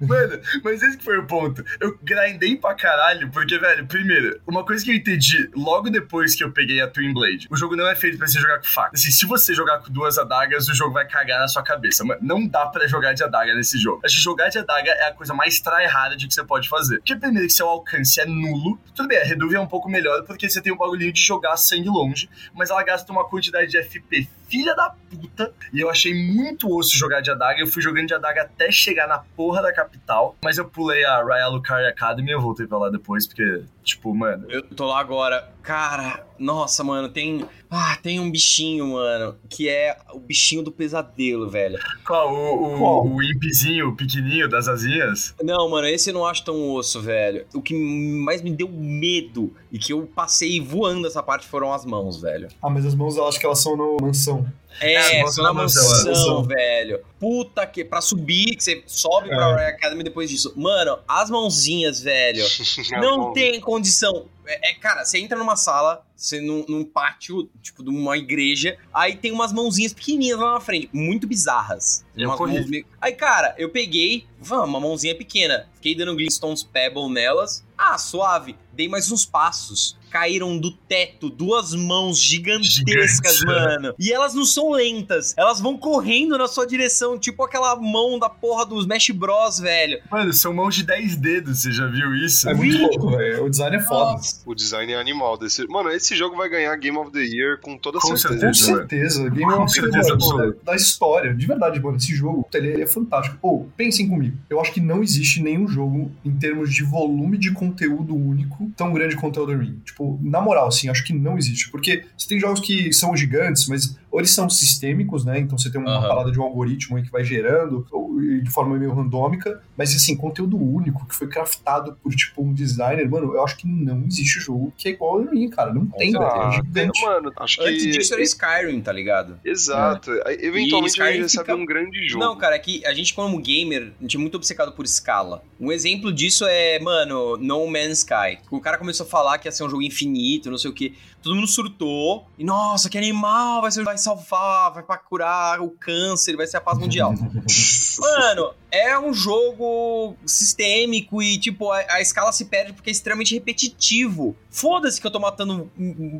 Mano, 0.00 0.40
mas 0.62 0.82
esse 0.82 0.98
que 0.98 1.04
foi 1.04 1.16
o 1.18 1.26
ponto. 1.26 1.64
Eu 1.80 1.98
grindei 2.02 2.56
pra 2.56 2.74
caralho, 2.74 3.30
porque, 3.30 3.58
velho, 3.58 3.86
primeiro, 3.86 4.38
uma 4.46 4.64
coisa 4.66 4.84
que 4.84 4.90
eu 4.90 4.94
entendi 4.94 5.48
logo 5.54 5.88
depois 5.88 6.34
que 6.34 6.44
eu 6.44 6.52
peguei 6.52 6.80
a 6.82 6.88
Twin 6.88 7.14
Blade, 7.14 7.46
o 7.50 7.56
jogo 7.56 7.74
não 7.76 7.86
é 7.86 7.94
feito 7.94 8.18
pra 8.18 8.26
você 8.26 8.38
jogar 8.38 8.58
com 8.58 8.66
faca. 8.66 8.90
Assim, 8.94 9.10
se 9.10 9.24
você 9.24 9.54
jogar 9.54 9.78
com 9.78 9.90
duas 9.90 10.18
adagas, 10.18 10.68
o 10.68 10.74
jogo 10.74 10.92
vai 10.92 11.06
cagar 11.06 11.40
na 11.40 11.48
sua 11.48 11.62
cabeça. 11.62 12.04
Mano, 12.04 12.20
não 12.22 12.46
dá 12.46 12.66
pra 12.66 12.86
jogar 12.88 13.12
de 13.12 13.22
adaga 13.22 13.54
nesse 13.54 13.78
jogo. 13.78 14.00
Acho 14.04 14.16
que 14.16 14.22
jogar 14.22 14.48
de 14.48 14.58
adaga 14.58 14.90
é 14.90 15.08
a 15.08 15.12
coisa 15.12 15.34
mais 15.34 15.60
tryhard 15.60 16.26
que 16.26 16.34
você 16.34 16.44
pode 16.44 16.68
fazer. 16.68 16.98
Porque, 16.98 17.16
primeiro, 17.16 17.46
que 17.46 17.52
seu 17.52 17.68
alcance 17.68 18.20
é 18.20 18.26
nulo. 18.26 18.78
Tudo 18.94 19.08
bem, 19.08 19.18
a 19.18 19.24
Reduvia 19.24 19.58
é 19.58 19.60
um 19.60 19.66
pouco 19.66 19.88
melhor, 19.88 20.24
porque 20.24 20.48
você 20.48 20.60
tem 20.60 20.72
o 20.72 20.76
bagulhinho 20.76 21.12
de 21.12 21.20
jogar 21.20 21.56
sangue 21.56 21.88
longe, 21.88 22.28
mas 22.54 22.70
ela 22.70 22.82
gasta 22.82 23.10
uma 23.12 23.28
quantidade 23.28 23.70
de 23.70 23.82
FP 23.82 24.28
filha 24.48 24.74
da 24.74 24.90
puta. 25.10 25.52
E 25.72 25.80
eu 25.80 25.90
achei 25.90 26.14
muito 26.14 26.74
osso 26.74 26.96
jogar 26.96 27.20
de 27.20 27.30
adaga. 27.30 27.60
Eu 27.60 27.66
fui 27.66 27.82
jogando 27.82 28.06
de 28.06 28.14
adaga 28.14 28.42
até 28.42 28.72
chegar 28.72 29.06
na 29.06 29.18
porra 29.18 29.62
da 29.62 29.72
capital. 29.72 30.36
Mas 30.42 30.58
eu 30.58 30.64
pulei 30.64 31.04
a 31.04 31.22
Royal 31.22 31.52
Lucaria 31.52 31.88
Academy 31.88 32.30
e 32.30 32.32
eu 32.32 32.40
voltei 32.40 32.66
pra 32.66 32.78
lá 32.78 32.90
depois, 32.90 33.26
porque 33.26 33.62
Tipo, 33.88 34.14
mano. 34.14 34.44
Eu 34.50 34.62
tô 34.62 34.84
lá 34.84 35.00
agora. 35.00 35.50
Cara, 35.62 36.26
nossa, 36.38 36.84
mano, 36.84 37.08
tem. 37.08 37.42
Ah, 37.70 37.96
tem 38.02 38.20
um 38.20 38.30
bichinho, 38.30 38.86
mano, 38.88 39.36
que 39.48 39.66
é 39.66 39.96
o 40.12 40.18
bichinho 40.18 40.62
do 40.62 40.70
pesadelo, 40.70 41.48
velho. 41.48 41.78
Qual? 42.06 42.34
O, 42.34 42.74
o, 42.74 42.78
Qual? 42.78 43.06
o 43.06 43.22
impizinho, 43.22 43.88
o 43.88 43.96
pequenininho 43.96 44.46
das 44.46 44.68
asinhas? 44.68 45.34
Não, 45.42 45.70
mano, 45.70 45.86
esse 45.86 46.10
eu 46.10 46.14
não 46.14 46.26
acho 46.26 46.44
tão 46.44 46.70
osso, 46.74 47.00
velho. 47.00 47.46
O 47.54 47.62
que 47.62 47.74
mais 47.74 48.42
me 48.42 48.50
deu 48.50 48.68
medo 48.68 49.54
e 49.72 49.78
que 49.78 49.94
eu 49.94 50.06
passei 50.14 50.60
voando 50.60 51.06
essa 51.06 51.22
parte 51.22 51.46
foram 51.46 51.72
as 51.72 51.86
mãos, 51.86 52.20
velho. 52.20 52.48
Ah, 52.62 52.68
mas 52.68 52.84
as 52.84 52.94
mãos 52.94 53.16
eu 53.16 53.26
acho 53.26 53.40
que 53.40 53.46
elas 53.46 53.58
são 53.58 53.74
no 53.74 53.96
mansão. 54.02 54.46
É, 54.80 55.26
são 55.28 55.44
na 55.44 55.52
mansão, 55.52 55.82
mansão. 56.04 56.42
velho. 56.44 57.00
Puta 57.18 57.66
que. 57.66 57.84
Pra 57.84 58.00
subir, 58.00 58.54
que 58.56 58.62
você 58.62 58.82
sobe 58.86 59.28
pra 59.28 59.36
É. 59.36 59.52
Royal 59.52 59.68
Academy 59.70 60.04
depois 60.04 60.30
disso. 60.30 60.52
Mano, 60.56 60.98
as 61.08 61.28
mãozinhas, 61.30 62.00
velho. 62.00 62.44
Não 63.00 63.32
tem 63.32 63.60
condição. 63.60 64.26
É, 64.46 64.70
é, 64.70 64.74
cara, 64.74 65.04
você 65.04 65.18
entra 65.18 65.36
numa 65.36 65.56
sala, 65.56 66.06
você 66.16 66.40
num, 66.40 66.64
num 66.68 66.82
pátio, 66.84 67.50
tipo, 67.60 67.82
de 67.82 67.90
uma 67.90 68.16
igreja, 68.16 68.78
aí 68.94 69.14
tem 69.14 69.30
umas 69.30 69.52
mãozinhas 69.52 69.92
pequenininhas 69.92 70.38
lá 70.38 70.54
na 70.54 70.60
frente, 70.60 70.88
muito 70.90 71.26
bizarras. 71.26 72.02
Eu 72.24 72.30
meio- 72.70 72.86
Aí, 72.98 73.12
cara, 73.12 73.54
eu 73.58 73.68
peguei, 73.68 74.26
vamos, 74.40 74.68
uma 74.70 74.80
mãozinha 74.80 75.14
pequena, 75.14 75.68
fiquei 75.74 75.94
dando 75.94 76.14
Glintstones 76.16 76.62
Pebble 76.62 77.10
nelas. 77.10 77.62
Ah, 77.76 77.98
suave. 77.98 78.56
Dei 78.72 78.88
mais 78.88 79.10
uns 79.12 79.26
passos. 79.26 79.97
Caíram 80.10 80.58
do 80.58 80.70
teto 80.70 81.28
duas 81.30 81.74
mãos 81.74 82.20
gigantescas, 82.20 83.38
Gigantes, 83.38 83.44
mano. 83.44 83.94
E 83.98 84.12
elas 84.12 84.34
não 84.34 84.44
são 84.44 84.70
lentas. 84.70 85.34
Elas 85.36 85.60
vão 85.60 85.76
correndo 85.76 86.36
na 86.36 86.48
sua 86.48 86.66
direção, 86.66 87.18
tipo 87.18 87.42
aquela 87.44 87.76
mão 87.76 88.18
da 88.18 88.28
porra 88.28 88.64
dos 88.66 88.82
Smash 88.82 89.10
Bros, 89.10 89.58
velho. 89.58 90.00
Mano, 90.10 90.32
são 90.32 90.52
mãos 90.54 90.74
de 90.74 90.84
10 90.84 91.16
dedos, 91.16 91.58
você 91.60 91.72
já 91.72 91.86
viu 91.86 92.14
isso? 92.14 92.48
É 92.48 92.54
muito 92.54 92.78
louco, 92.78 93.10
velho. 93.16 93.44
O 93.44 93.50
design 93.50 93.76
é 93.76 93.80
foda. 93.80 94.12
Nossa. 94.12 94.40
O 94.46 94.54
design 94.54 94.92
é 94.92 94.96
animal 94.96 95.36
desse. 95.36 95.66
Mano, 95.68 95.90
esse 95.90 96.16
jogo 96.16 96.36
vai 96.36 96.48
ganhar 96.48 96.74
Game 96.76 96.96
of 96.96 97.12
the 97.12 97.20
Year 97.20 97.60
com 97.60 97.76
toda 97.76 97.98
Com 97.98 98.16
certeza. 98.16 98.46
Com 98.46 98.54
certeza. 98.54 99.28
Game 99.28 99.52
Com 99.52 99.62
of 99.62 99.74
the 99.74 99.80
certeza 99.80 100.08
Year, 100.08 100.56
da 100.64 100.74
história. 100.74 101.34
De 101.34 101.46
verdade, 101.46 101.80
mano. 101.80 101.96
Esse 101.96 102.14
jogo, 102.14 102.48
ele, 102.54 102.82
é 102.82 102.86
fantástico. 102.86 103.36
Pô, 103.40 103.66
pensem 103.76 104.08
comigo. 104.08 104.36
Eu 104.48 104.60
acho 104.60 104.72
que 104.72 104.80
não 104.80 105.02
existe 105.02 105.42
nenhum 105.42 105.68
jogo, 105.68 106.10
em 106.24 106.32
termos 106.32 106.72
de 106.72 106.82
volume 106.82 107.36
de 107.36 107.52
conteúdo 107.52 108.14
único, 108.14 108.70
tão 108.76 108.92
grande 108.92 109.16
quanto 109.16 109.40
Elden 109.40 109.58
Ring. 109.58 109.80
Tipo, 109.84 109.97
na 110.22 110.40
moral, 110.40 110.68
assim, 110.68 110.88
acho 110.88 111.04
que 111.04 111.12
não 111.12 111.36
existe. 111.38 111.70
Porque 111.70 112.04
você 112.16 112.28
tem 112.28 112.38
jogos 112.40 112.60
que 112.60 112.92
são 112.92 113.16
gigantes, 113.16 113.66
mas 113.68 113.96
ou 114.10 114.18
eles 114.20 114.30
são 114.30 114.48
sistêmicos, 114.48 115.22
né? 115.24 115.38
Então 115.38 115.58
você 115.58 115.70
tem 115.70 115.78
uma 115.80 115.90
Aham. 115.98 116.08
parada 116.08 116.32
de 116.32 116.40
um 116.40 116.42
algoritmo 116.42 116.96
aí 116.96 117.02
que 117.02 117.10
vai 117.10 117.22
gerando, 117.24 117.86
ou, 117.92 118.18
de 118.18 118.50
forma 118.50 118.76
meio 118.78 118.92
randômica. 118.94 119.62
Mas, 119.76 119.94
assim, 119.94 120.16
conteúdo 120.16 120.56
único, 120.56 121.06
que 121.06 121.14
foi 121.14 121.28
craftado 121.28 121.96
por, 122.02 122.12
tipo, 122.14 122.42
um 122.42 122.52
designer, 122.54 123.08
mano, 123.08 123.34
eu 123.34 123.44
acho 123.44 123.56
que 123.58 123.66
não 123.68 124.04
existe 124.06 124.40
jogo 124.40 124.72
que 124.78 124.88
é 124.88 124.92
igual 124.92 125.20
Elden 125.20 125.38
Ring, 125.40 125.50
cara. 125.50 125.74
Não 125.74 125.86
tem, 125.86 126.12
velho. 126.12 126.24
Ah, 126.24 126.50
É 126.52 126.56
gigante. 126.56 127.00
Mano, 127.04 127.32
acho 127.36 127.58
que. 127.58 127.64
Antes 127.68 127.82
disso 127.84 128.14
era 128.14 128.22
Skyrim, 128.22 128.80
tá 128.80 128.92
ligado? 128.92 129.38
Exato. 129.44 130.10
Aí, 130.24 130.38
Eventualmente 130.40 130.98
E 130.98 131.02
a 131.02 131.12
gente 131.12 131.22
recebe 131.22 131.44
fica- 131.44 131.54
um 131.54 131.66
grande 131.66 132.08
jogo. 132.08 132.24
Não, 132.24 132.36
cara, 132.36 132.56
é 132.56 132.58
que 132.58 132.84
a 132.86 132.94
gente, 132.94 133.12
como 133.14 133.38
gamer, 133.38 133.92
a 133.98 134.02
gente 134.02 134.16
é 134.16 134.20
muito 134.20 134.36
obcecado 134.36 134.72
por 134.72 134.84
escala. 134.86 135.42
Um 135.60 135.70
exemplo 135.70 136.10
disso 136.12 136.46
é, 136.46 136.78
mano, 136.80 137.36
No 137.36 137.66
Man's 137.66 137.98
Sky. 137.98 138.38
O 138.50 138.60
cara 138.60 138.78
começou 138.78 139.04
a 139.04 139.08
falar 139.08 139.36
que 139.38 139.46
ia 139.48 139.52
ser 139.52 139.64
um 139.64 139.68
jogo 139.70 139.82
infinito, 139.88 140.50
não 140.50 140.58
sei 140.58 140.70
o 140.70 140.74
quê. 140.74 140.92
Todo 141.22 141.34
mundo 141.34 141.46
surtou. 141.46 142.26
E, 142.38 142.44
nossa, 142.44 142.88
que 142.88 142.96
animal, 142.96 143.60
vai, 143.60 143.70
ser, 143.70 143.84
vai 143.84 143.98
salvar, 143.98 144.72
vai 144.72 144.82
pra 144.82 144.96
curar 144.96 145.60
o 145.60 145.70
câncer, 145.70 146.36
vai 146.36 146.46
ser 146.46 146.58
a 146.58 146.60
paz 146.60 146.78
mundial. 146.78 147.12
Mano, 147.98 148.54
é 148.70 148.98
um 148.98 149.12
jogo 149.12 150.14
sistêmico 150.24 151.22
e, 151.22 151.38
tipo, 151.38 151.70
a, 151.72 151.84
a 151.90 152.00
escala 152.00 152.30
se 152.32 152.44
perde 152.44 152.72
porque 152.72 152.90
é 152.90 152.92
extremamente 152.92 153.34
repetitivo. 153.34 154.36
Foda-se 154.50 155.00
que 155.00 155.06
eu 155.06 155.10
tô 155.10 155.18
matando 155.18 155.70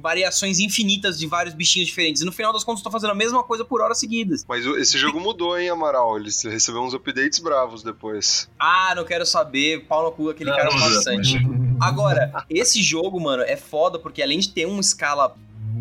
variações 0.03 0.59
infinitas 0.59 1.18
de 1.18 1.26
vários 1.26 1.55
bichinhos 1.55 1.88
diferentes. 1.88 2.22
E 2.22 2.24
no 2.24 2.32
final 2.32 2.53
das 2.53 2.64
contas, 2.64 2.80
eu 2.80 2.84
tô 2.84 2.90
fazendo 2.90 3.11
a 3.11 3.14
mesma 3.14 3.42
coisa 3.44 3.64
por 3.64 3.80
horas 3.80 3.99
seguidas. 3.99 4.44
Mas 4.49 4.66
esse 4.66 4.99
jogo 4.99 5.20
mudou, 5.20 5.59
hein, 5.59 5.68
Amaral? 5.68 6.16
Ele 6.16 6.30
recebeu 6.44 6.82
uns 6.82 6.94
updates 6.94 7.38
bravos 7.38 7.82
depois. 7.82 8.49
Ah, 8.59 8.92
não 8.96 9.05
quero 9.05 9.24
saber, 9.24 9.86
pau 9.86 10.05
no 10.05 10.12
cu, 10.12 10.30
aquele 10.30 10.51
Não, 10.51 10.57
cara 10.57 10.68
é 10.68 10.72
não, 10.72 10.80
bastante. 10.80 11.38
Agora, 11.80 12.44
esse 12.51 12.82
jogo, 12.82 13.20
mano, 13.20 13.42
é 13.42 13.57
foda 13.57 13.99
porque 13.99 14.20
além 14.22 14.38
de 14.38 14.49
ter 14.49 14.66
uma 14.66 14.80
escala 14.89 15.34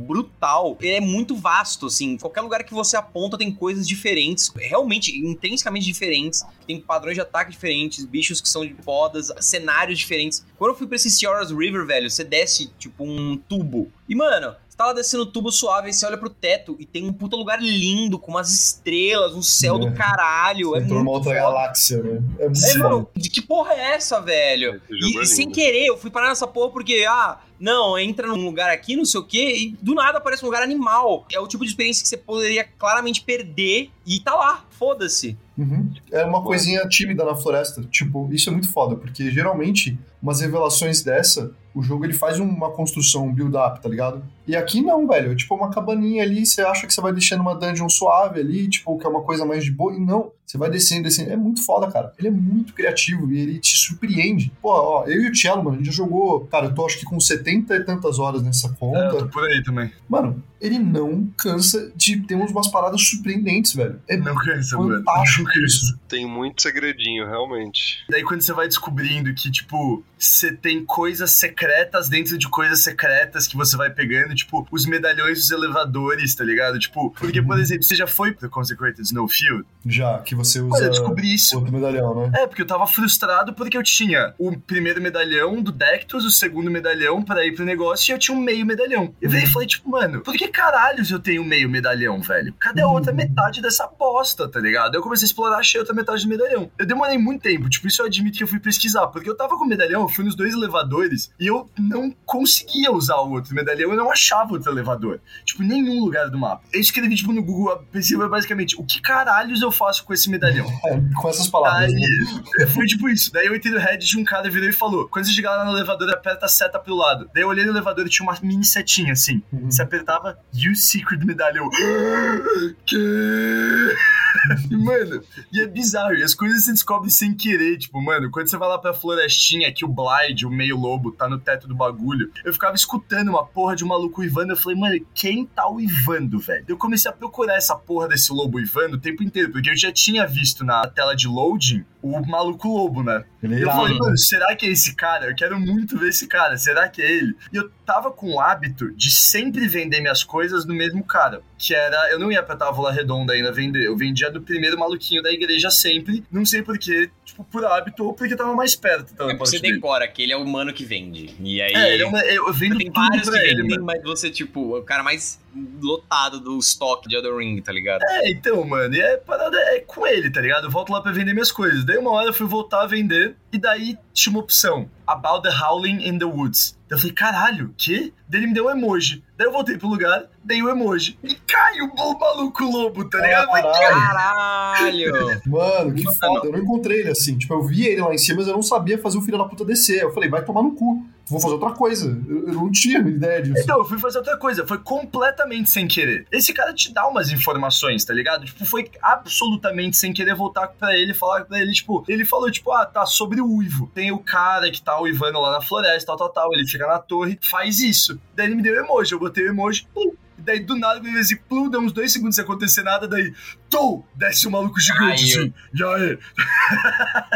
brutal, 0.05 0.77
ele 0.79 0.95
é 0.95 1.01
muito 1.01 1.35
vasto, 1.35 1.87
assim. 1.87 2.17
Qualquer 2.17 2.41
lugar 2.41 2.63
que 2.63 2.73
você 2.73 2.95
aponta 2.95 3.37
tem 3.37 3.51
coisas 3.51 3.87
diferentes, 3.87 4.51
realmente, 4.55 5.17
intrinsecamente 5.17 5.85
diferentes. 5.85 6.43
Tem 6.65 6.79
padrões 6.79 7.15
de 7.15 7.21
ataque 7.21 7.51
diferentes, 7.51 8.05
bichos 8.05 8.39
que 8.39 8.47
são 8.47 8.65
de 8.65 8.75
fodas, 8.83 9.31
cenários 9.39 9.97
diferentes. 9.97 10.45
Quando 10.57 10.71
eu 10.71 10.77
fui 10.77 10.87
pra 10.87 10.95
esse 10.95 11.09
Ciara's 11.09 11.51
River, 11.51 11.85
velho, 11.85 12.09
você 12.09 12.23
desce, 12.23 12.71
tipo, 12.77 13.03
um 13.03 13.37
tubo. 13.37 13.91
E, 14.07 14.15
mano, 14.15 14.55
tá 14.77 14.85
lá 14.85 14.93
descendo 14.93 15.23
o 15.23 15.25
tubo 15.25 15.51
suave, 15.51 15.91
você 15.91 16.05
olha 16.05 16.17
pro 16.17 16.29
teto 16.29 16.75
e 16.79 16.85
tem 16.85 17.03
um 17.03 17.11
puta 17.11 17.35
lugar 17.35 17.59
lindo, 17.61 18.19
com 18.19 18.31
umas 18.31 18.53
estrelas, 18.53 19.33
um 19.33 19.41
céu 19.41 19.79
do 19.79 19.87
É. 19.87 19.91
caralho. 19.91 20.75
É 20.75 20.79
Entrou 20.79 20.99
numa 20.99 21.11
muito 21.11 21.27
outra 21.27 21.41
foda. 21.41 21.51
galáxia, 21.57 22.03
né? 22.03 22.21
É 22.39 22.45
muito 22.45 22.63
É, 22.65 22.77
mano, 22.77 23.09
de 23.15 23.29
que 23.29 23.41
porra 23.41 23.73
é 23.73 23.95
essa, 23.95 24.21
velho? 24.21 24.79
E, 24.89 25.17
é 25.17 25.23
e 25.23 25.25
sem 25.25 25.49
querer, 25.49 25.87
eu 25.87 25.97
fui 25.97 26.11
parar 26.11 26.29
nessa 26.29 26.45
porra 26.45 26.69
porque, 26.71 27.05
ah, 27.09 27.39
não, 27.59 27.97
entra 27.97 28.27
num 28.27 28.45
lugar 28.45 28.69
aqui, 28.69 28.95
não 28.95 29.03
sei 29.03 29.19
o 29.19 29.23
quê, 29.23 29.55
e 29.57 29.77
do 29.83 29.95
nada 29.95 30.19
aparece 30.19 30.43
um 30.43 30.45
lugar 30.45 30.61
animal. 30.61 31.25
É 31.33 31.39
o 31.39 31.47
tipo 31.47 31.63
de 31.63 31.71
experiência 31.71 32.03
que 32.03 32.07
você 32.09 32.17
poderia 32.17 32.63
claramente 32.63 33.21
perder 33.23 33.89
e 34.05 34.19
tá 34.19 34.35
lá, 34.35 34.63
foda-se. 34.69 35.35
Uhum. 35.57 35.91
É 36.11 36.23
uma 36.23 36.43
coisinha 36.43 36.87
tímida 36.87 37.25
na 37.25 37.35
floresta. 37.35 37.81
Tipo, 37.89 38.29
isso 38.31 38.47
é 38.49 38.53
muito 38.53 38.71
foda, 38.71 38.95
porque 38.95 39.31
geralmente, 39.31 39.97
umas 40.21 40.39
revelações 40.39 41.01
dessa, 41.01 41.51
o 41.73 41.81
jogo 41.81 42.05
ele 42.05 42.13
faz 42.13 42.39
uma 42.39 42.69
construção, 42.69 43.25
um 43.25 43.33
build-up, 43.33 43.81
tá 43.81 43.89
ligado? 43.89 44.23
E 44.47 44.55
aqui 44.55 44.81
não, 44.81 45.05
velho. 45.07 45.31
É 45.31 45.35
tipo 45.35 45.53
uma 45.55 45.69
cabaninha 45.69 46.23
ali, 46.23 46.45
você 46.45 46.61
acha 46.61 46.87
que 46.87 46.93
você 46.93 47.01
vai 47.01 47.11
deixando 47.11 47.41
uma 47.41 47.53
dungeon 47.55 47.89
suave 47.89 48.39
ali, 48.39 48.67
tipo, 48.69 48.97
que 48.97 49.05
é 49.05 49.09
uma 49.09 49.21
coisa 49.23 49.45
mais 49.45 49.63
de 49.63 49.71
boa, 49.71 49.93
e 49.93 49.99
não. 49.99 50.31
Você 50.45 50.57
vai 50.57 50.69
descendo, 50.69 51.03
descendo. 51.03 51.29
É 51.31 51.35
muito 51.35 51.61
foda, 51.65 51.91
cara. 51.91 52.13
Ele 52.17 52.29
é 52.29 52.31
muito 52.31 52.73
criativo 52.73 53.29
e 53.29 53.37
ele 53.37 53.59
te 53.59 53.75
surpreende. 53.77 54.49
Pô, 54.61 54.69
ó, 54.71 55.03
eu 55.05 55.21
e 55.23 55.29
o 55.29 55.35
Cello, 55.35 55.57
mano, 55.61 55.71
a 55.75 55.77
gente 55.77 55.87
já 55.87 55.91
jogou. 55.91 56.45
Cara, 56.45 56.67
eu 56.67 56.73
tô 56.73 56.85
acho 56.85 56.97
que 56.99 57.03
com 57.05 57.19
70 57.19 57.75
e 57.75 57.83
tantas 57.83 58.17
horas 58.17 58.41
nessa 58.41 58.67
É, 58.67 58.71
conta. 58.79 58.97
eu 58.99 59.17
tô 59.17 59.27
por 59.27 59.43
aí 59.43 59.61
também. 59.61 59.91
Mano, 60.07 60.41
ele 60.61 60.79
não 60.79 61.27
cansa 61.37 61.91
de 61.93 62.21
ter 62.21 62.35
umas 62.35 62.69
paradas 62.69 63.01
surpreendentes, 63.01 63.73
velho. 63.73 63.99
É 64.07 64.15
Não 64.15 64.33
cansa, 64.35 64.77
mano. 64.77 64.95
fantástico 65.03 65.43
Não 65.43 65.51
cansa. 65.51 65.65
isso. 65.65 65.99
Tem 66.07 66.25
muito 66.25 66.61
segredinho, 66.61 67.25
realmente. 67.27 68.05
Daí 68.09 68.23
quando 68.23 68.39
você 68.39 68.53
vai 68.53 68.69
descobrindo 68.69 69.33
que, 69.33 69.51
tipo, 69.51 70.01
você 70.17 70.53
tem 70.53 70.85
coisas 70.85 71.29
secretas 71.31 72.07
dentro 72.07 72.37
de 72.37 72.47
coisas 72.47 72.81
secretas 72.83 73.47
que 73.47 73.57
você 73.57 73.75
vai 73.75 73.89
pegando, 73.89 74.33
tipo, 74.37 74.67
os 74.71 74.85
medalhões 74.85 75.39
dos 75.39 75.51
elevadores, 75.51 76.33
tá 76.35 76.43
ligado? 76.43 76.79
Tipo, 76.79 77.11
porque, 77.11 77.41
por 77.41 77.59
exemplo, 77.59 77.83
você 77.83 77.95
já 77.95 78.07
foi 78.07 78.31
pro 78.33 78.49
Consecrated 78.49 79.01
Snowfield? 79.01 79.65
Já, 79.85 80.19
que 80.19 80.35
você 80.35 80.59
usa 80.59 80.77
Olha, 80.77 80.85
eu 80.85 80.89
descobri 80.91 81.33
isso. 81.33 81.57
outro 81.57 81.73
medalhão, 81.73 82.29
né? 82.29 82.41
É, 82.41 82.47
porque 82.47 82.61
eu 82.61 82.67
tava 82.67 82.87
frustrado 82.87 83.53
porque 83.53 83.77
eu 83.77 83.83
tinha 83.83 84.33
o 84.37 84.57
primeiro 84.57 85.01
medalhão 85.01 85.61
do 85.61 85.71
Dectus, 85.71 86.25
o 86.25 86.31
segundo 86.31 86.69
medalhão 86.69 87.21
pra 87.21 87.45
ir 87.45 87.53
pro 87.53 87.65
negócio 87.65 88.11
e 88.11 88.13
eu 88.13 88.19
tinha 88.19 88.37
um 88.37 88.41
meio 88.41 88.65
medalhão. 88.65 89.13
Eu 89.21 89.29
virei 89.29 89.45
e 89.45 89.49
falei, 89.49 89.67
tipo, 89.67 89.89
mano, 89.89 90.21
por 90.21 90.33
que 90.35 90.47
caralhos 90.47 91.11
eu 91.11 91.19
tenho 91.19 91.43
meio 91.43 91.69
medalhão, 91.69 92.21
velho? 92.21 92.53
Cadê 92.59 92.81
a 92.81 92.87
outra 92.87 93.13
metade 93.13 93.61
dessa 93.61 93.87
bosta, 93.87 94.47
tá 94.47 94.59
ligado? 94.59 94.95
Eu 94.95 95.01
comecei 95.01 95.25
a 95.25 95.27
explorar, 95.27 95.57
achei 95.57 95.79
outra 95.79 95.95
metade 95.95 96.23
do 96.23 96.29
medalhão. 96.29 96.69
Eu 96.77 96.85
demorei 96.85 97.17
muito 97.17 97.41
tempo, 97.41 97.69
tipo, 97.69 97.87
isso 97.87 98.01
eu 98.01 98.05
admito 98.05 98.37
que 98.37 98.43
eu 98.43 98.47
fui 98.47 98.59
pesquisar, 98.59 99.07
porque 99.07 99.29
eu 99.29 99.35
tava 99.35 99.57
com 99.57 99.65
o 99.65 99.67
medalhão, 99.67 100.03
eu 100.03 100.09
fui 100.09 100.23
nos 100.23 100.35
dois 100.35 100.53
elevadores 100.53 101.31
e 101.39 101.47
eu 101.47 101.69
não 101.77 102.11
conseguia 102.25 102.91
usar 102.91 103.17
o 103.17 103.31
outro 103.31 103.55
medalhão, 103.55 103.91
eu 103.91 103.97
não 103.97 104.11
achava 104.27 104.53
outro 104.53 104.71
elevador. 104.71 105.19
Tipo, 105.45 105.63
em 105.63 105.67
nenhum 105.67 106.03
lugar 106.03 106.29
do 106.29 106.37
mapa. 106.37 106.63
Eu 106.73 106.81
escrevi, 106.81 107.15
tipo, 107.15 107.31
no 107.31 107.43
Google, 107.43 107.73
a 107.73 107.77
pesquisa 107.77 108.19
foi 108.19 108.29
basicamente, 108.29 108.79
o 108.79 108.83
que 108.83 109.01
caralhos 109.01 109.61
eu 109.61 109.71
faço 109.71 110.03
com 110.03 110.13
esse 110.13 110.29
medalhão? 110.29 110.67
Com 111.17 111.29
essas 111.29 111.47
palavras. 111.47 111.91
né? 111.93 112.01
Foi 112.73 112.85
tipo 112.85 113.09
isso. 113.09 113.31
Daí 113.31 113.47
eu 113.47 113.55
entrei 113.55 113.73
no 113.73 113.79
Reddit 113.79 114.15
e 114.15 114.19
um 114.19 114.23
cara 114.23 114.49
virou 114.49 114.69
e 114.69 114.73
falou: 114.73 115.07
quando 115.07 115.25
você 115.25 115.31
chegar 115.31 115.55
lá 115.55 115.65
no 115.65 115.71
elevador, 115.71 116.09
aperta 116.09 116.45
a 116.45 116.49
seta 116.49 116.77
pro 116.79 116.95
lado. 116.95 117.29
Daí 117.33 117.43
eu 117.43 117.47
olhei 117.47 117.63
no 117.65 117.71
elevador 117.71 118.05
e 118.05 118.09
tinha 118.09 118.27
uma 118.27 118.37
mini 118.41 118.63
setinha 118.63 119.13
assim. 119.13 119.41
Uhum. 119.51 119.71
Você 119.71 119.81
apertava 119.81 120.37
Use 120.53 120.81
Secret 120.81 121.23
Medalhão. 121.23 121.69
que? 122.85 122.97
Mano, 124.71 125.23
e 125.51 125.61
é 125.61 125.67
bizarro. 125.67 126.13
E 126.13 126.23
as 126.23 126.33
coisas 126.33 126.63
você 126.63 126.71
descobre 126.71 127.09
sem 127.09 127.33
querer. 127.33 127.77
Tipo, 127.77 128.01
mano, 128.01 128.29
quando 128.31 128.49
você 128.49 128.57
vai 128.57 128.69
lá 128.69 128.77
pra 128.77 128.93
florestinha, 128.93 129.71
que 129.71 129.85
o 129.85 129.87
Blind, 129.87 130.43
o 130.43 130.49
meio 130.49 130.77
lobo, 130.77 131.11
tá 131.11 131.27
no 131.27 131.39
teto 131.39 131.67
do 131.67 131.75
bagulho, 131.75 132.31
eu 132.45 132.53
ficava 132.53 132.75
escutando 132.75 133.29
uma 133.29 133.45
porra 133.45 133.75
de 133.75 133.83
um 133.83 133.87
maluco 133.87 134.16
uivando. 134.21 134.53
Eu 134.53 134.57
falei, 134.57 134.77
mano, 134.77 134.99
quem 135.13 135.45
tá 135.45 135.69
uivando, 135.69 136.39
velho? 136.39 136.65
Eu 136.67 136.77
comecei 136.77 137.09
a 137.09 137.13
procurar 137.13 137.55
essa 137.55 137.75
porra 137.75 138.07
desse 138.07 138.31
lobo 138.31 138.57
uivando 138.57 138.97
o 138.97 138.99
tempo 138.99 139.23
inteiro, 139.23 139.51
porque 139.51 139.69
eu 139.69 139.75
já 139.75 139.91
tinha 139.91 140.25
visto 140.25 140.63
na 140.63 140.85
tela 140.87 141.15
de 141.15 141.27
loading 141.27 141.85
o 142.01 142.25
maluco 142.25 142.67
lobo, 142.67 143.03
né? 143.03 143.23
Ele 143.43 143.63
eu 143.63 143.67
falei, 143.69 143.97
mano, 143.97 144.17
será 144.17 144.55
que 144.55 144.65
é 144.65 144.69
esse 144.69 144.95
cara? 144.95 145.27
Eu 145.29 145.35
quero 145.35 145.59
muito 145.59 145.97
ver 145.97 146.09
esse 146.09 146.27
cara, 146.27 146.57
será 146.57 146.87
que 146.87 147.01
é 147.01 147.11
ele? 147.11 147.35
E 147.51 147.57
eu 147.57 147.69
tava 147.85 148.11
com 148.11 148.33
o 148.33 148.39
hábito 148.39 148.91
de 148.95 149.11
sempre 149.11 149.67
vender 149.67 149.99
minhas 149.99 150.23
coisas 150.23 150.65
no 150.65 150.73
mesmo 150.73 151.03
cara. 151.03 151.41
Que 151.57 151.73
era, 151.73 152.11
eu 152.11 152.19
não 152.19 152.31
ia 152.31 152.43
pra 152.43 152.55
Távola 152.55 152.91
Redonda 152.91 153.33
ainda 153.33 153.51
vender, 153.51 153.85
eu 153.85 153.97
vendia 153.97 154.31
do 154.31 154.41
primeiro 154.41 154.77
maluquinho 154.77 155.21
da 155.23 155.31
igreja 155.31 155.69
sempre, 155.71 156.23
não 156.31 156.45
sei 156.45 156.61
porquê, 156.61 157.09
tipo, 157.25 157.43
por 157.43 157.65
hábito 157.65 158.05
ou 158.05 158.13
porque 158.13 158.35
tava 158.35 158.53
mais 158.55 158.75
perto. 158.75 159.11
Então, 159.13 159.29
É 159.29 159.35
porque 159.35 159.57
você 159.57 159.59
decora 159.59 160.07
que 160.07 160.21
ele 160.21 160.31
é 160.33 160.37
o 160.37 160.45
mano 160.45 160.71
que 160.71 160.85
vende. 160.85 161.35
E 161.39 161.61
aí. 161.61 161.73
É, 161.73 161.93
ele 161.93 162.03
é 162.03 162.07
uma, 162.07 162.19
eu 162.21 162.53
vendo 162.53 162.77
Tem 162.77 162.87
tudo 162.87 163.01
vários 163.01 163.29
pra 163.29 163.39
que 163.39 163.45
ele, 163.45 163.61
vendem, 163.63 163.79
mano. 163.79 163.85
mas 163.85 164.03
você, 164.07 164.29
tipo, 164.29 164.75
é 164.75 164.79
o 164.79 164.83
cara 164.83 165.03
mais 165.03 165.39
lotado 165.81 166.39
do 166.39 166.57
estoque 166.57 167.07
de 167.07 167.15
Elden 167.15 167.37
Ring, 167.37 167.61
tá 167.61 167.71
ligado? 167.71 168.01
É, 168.03 168.29
então, 168.31 168.63
mano, 168.65 168.95
e 168.95 169.01
é 169.01 169.17
parada 169.17 169.57
é 169.57 169.79
com 169.79 170.05
ele, 170.05 170.29
tá 170.29 170.41
ligado? 170.41 170.65
Eu 170.65 170.71
volto 170.71 170.91
lá 170.91 171.01
pra 171.01 171.11
vender 171.11 171.33
minhas 171.33 171.51
coisas. 171.51 171.83
Daí 171.83 171.97
uma 171.97 172.11
hora 172.11 172.27
eu 172.29 172.33
fui 172.33 172.47
voltar 172.47 172.83
a 172.83 172.87
vender, 172.87 173.35
e 173.51 173.57
daí 173.57 173.97
tinha 174.13 174.31
uma 174.31 174.39
opção: 174.39 174.89
About 175.05 175.47
the 175.47 175.55
Howling 175.55 176.07
in 176.07 176.17
the 176.17 176.25
Woods. 176.25 176.77
Daí 176.87 176.97
eu 176.97 177.01
falei, 177.01 177.13
caralho, 177.13 177.73
que? 177.77 178.13
Daí 178.27 178.41
ele 178.41 178.47
me 178.47 178.53
deu 178.53 178.67
um 178.67 178.69
emoji. 178.69 179.23
Daí 179.37 179.47
eu 179.47 179.51
voltei 179.51 179.77
pro 179.77 179.87
lugar, 179.87 180.29
dei 180.47 180.63
o 180.63 180.69
emoji. 180.69 181.19
E 181.23 181.35
cai 181.35 181.81
o 181.81 181.93
bom 181.93 182.17
maluco 182.17 182.63
lobo, 182.63 183.07
tá 183.09 183.19
ligado? 183.19 183.47
Caralho. 183.47 185.11
Caralho! 185.11 185.41
Mano, 185.45 185.93
que 185.93 186.03
foda. 186.15 186.47
Eu 186.47 186.51
não 186.53 186.59
encontrei 186.59 187.01
ele 187.01 187.11
assim. 187.11 187.37
Tipo, 187.37 187.55
eu 187.55 187.63
vi 187.63 187.85
ele 187.85 188.01
lá 188.01 188.13
em 188.13 188.17
cima, 188.17 188.37
mas 188.37 188.47
eu 188.47 188.53
não 188.53 188.63
sabia 188.63 188.97
fazer 188.97 189.17
o 189.17 189.21
filho 189.21 189.37
da 189.37 189.45
puta 189.45 189.65
descer. 189.65 190.01
Eu 190.01 190.13
falei, 190.13 190.29
vai 190.29 190.43
tomar 190.43 190.63
no 190.63 190.71
cu. 190.71 191.05
Vou 191.29 191.41
fazer 191.41 191.55
outra 191.55 191.71
coisa. 191.71 192.07
Eu, 192.27 192.47
eu 192.47 192.53
não 192.53 192.71
tinha 192.71 192.99
ideia 192.99 193.41
disso. 193.41 193.61
Então, 193.61 193.79
eu 193.79 193.85
fui 193.85 193.99
fazer 193.99 194.19
outra 194.19 194.37
coisa, 194.37 194.65
foi 194.65 194.77
completamente 194.77 195.69
sem 195.69 195.85
querer. 195.85 196.25
Esse 196.31 196.53
cara 196.53 196.73
te 196.73 196.93
dá 196.93 197.05
umas 197.05 197.29
informações, 197.29 198.05
tá 198.05 198.13
ligado? 198.13 198.45
Tipo, 198.45 198.65
foi 198.65 198.89
absolutamente 199.01 199.97
sem 199.97 200.13
querer 200.13 200.35
voltar 200.35 200.69
pra 200.69 200.97
ele 200.97 201.11
e 201.11 201.13
falar 201.13 201.43
pra 201.43 201.59
ele, 201.59 201.73
tipo, 201.73 202.03
ele 202.07 202.23
falou, 202.23 202.49
tipo, 202.49 202.71
ah, 202.71 202.85
tá 202.85 203.05
sobre 203.05 203.41
o 203.41 203.57
uivo. 203.57 203.91
Tem 203.93 204.11
o 204.11 204.19
cara 204.19 204.71
que 204.71 204.81
tá 204.81 204.99
uivando 205.01 205.39
lá 205.39 205.51
na 205.51 205.61
floresta, 205.61 206.07
tal, 206.07 206.17
tal, 206.17 206.29
tal, 206.29 206.53
ele 206.53 206.65
fica 206.65 206.87
na 206.87 206.99
torre, 206.99 207.37
faz 207.41 207.81
isso. 207.81 208.17
Daí 208.33 208.45
ele 208.45 208.55
me 208.55 208.63
deu 208.63 208.75
emoji, 208.75 209.11
eu 209.11 209.19
botei 209.19 209.45
o 209.45 209.49
emoji, 209.49 209.85
pum. 209.93 210.13
Daí 210.47 210.61
do 210.61 210.77
nada, 210.77 211.01
assim, 211.19 211.35
plum, 211.35 211.69
deu 211.69 211.81
uns 211.81 211.91
dois 211.91 212.09
segundos 212.09 212.35
sem 212.37 212.43
acontecer 212.45 212.81
nada, 212.81 213.05
daí, 213.05 213.33
tou, 213.69 214.07
desce 214.15 214.47
o 214.47 214.51
maluco 214.51 214.79
gigante, 214.79 215.33
Caiu. 215.33 215.41
assim, 215.41 215.53
e 215.73 215.83
aí? 215.83 216.17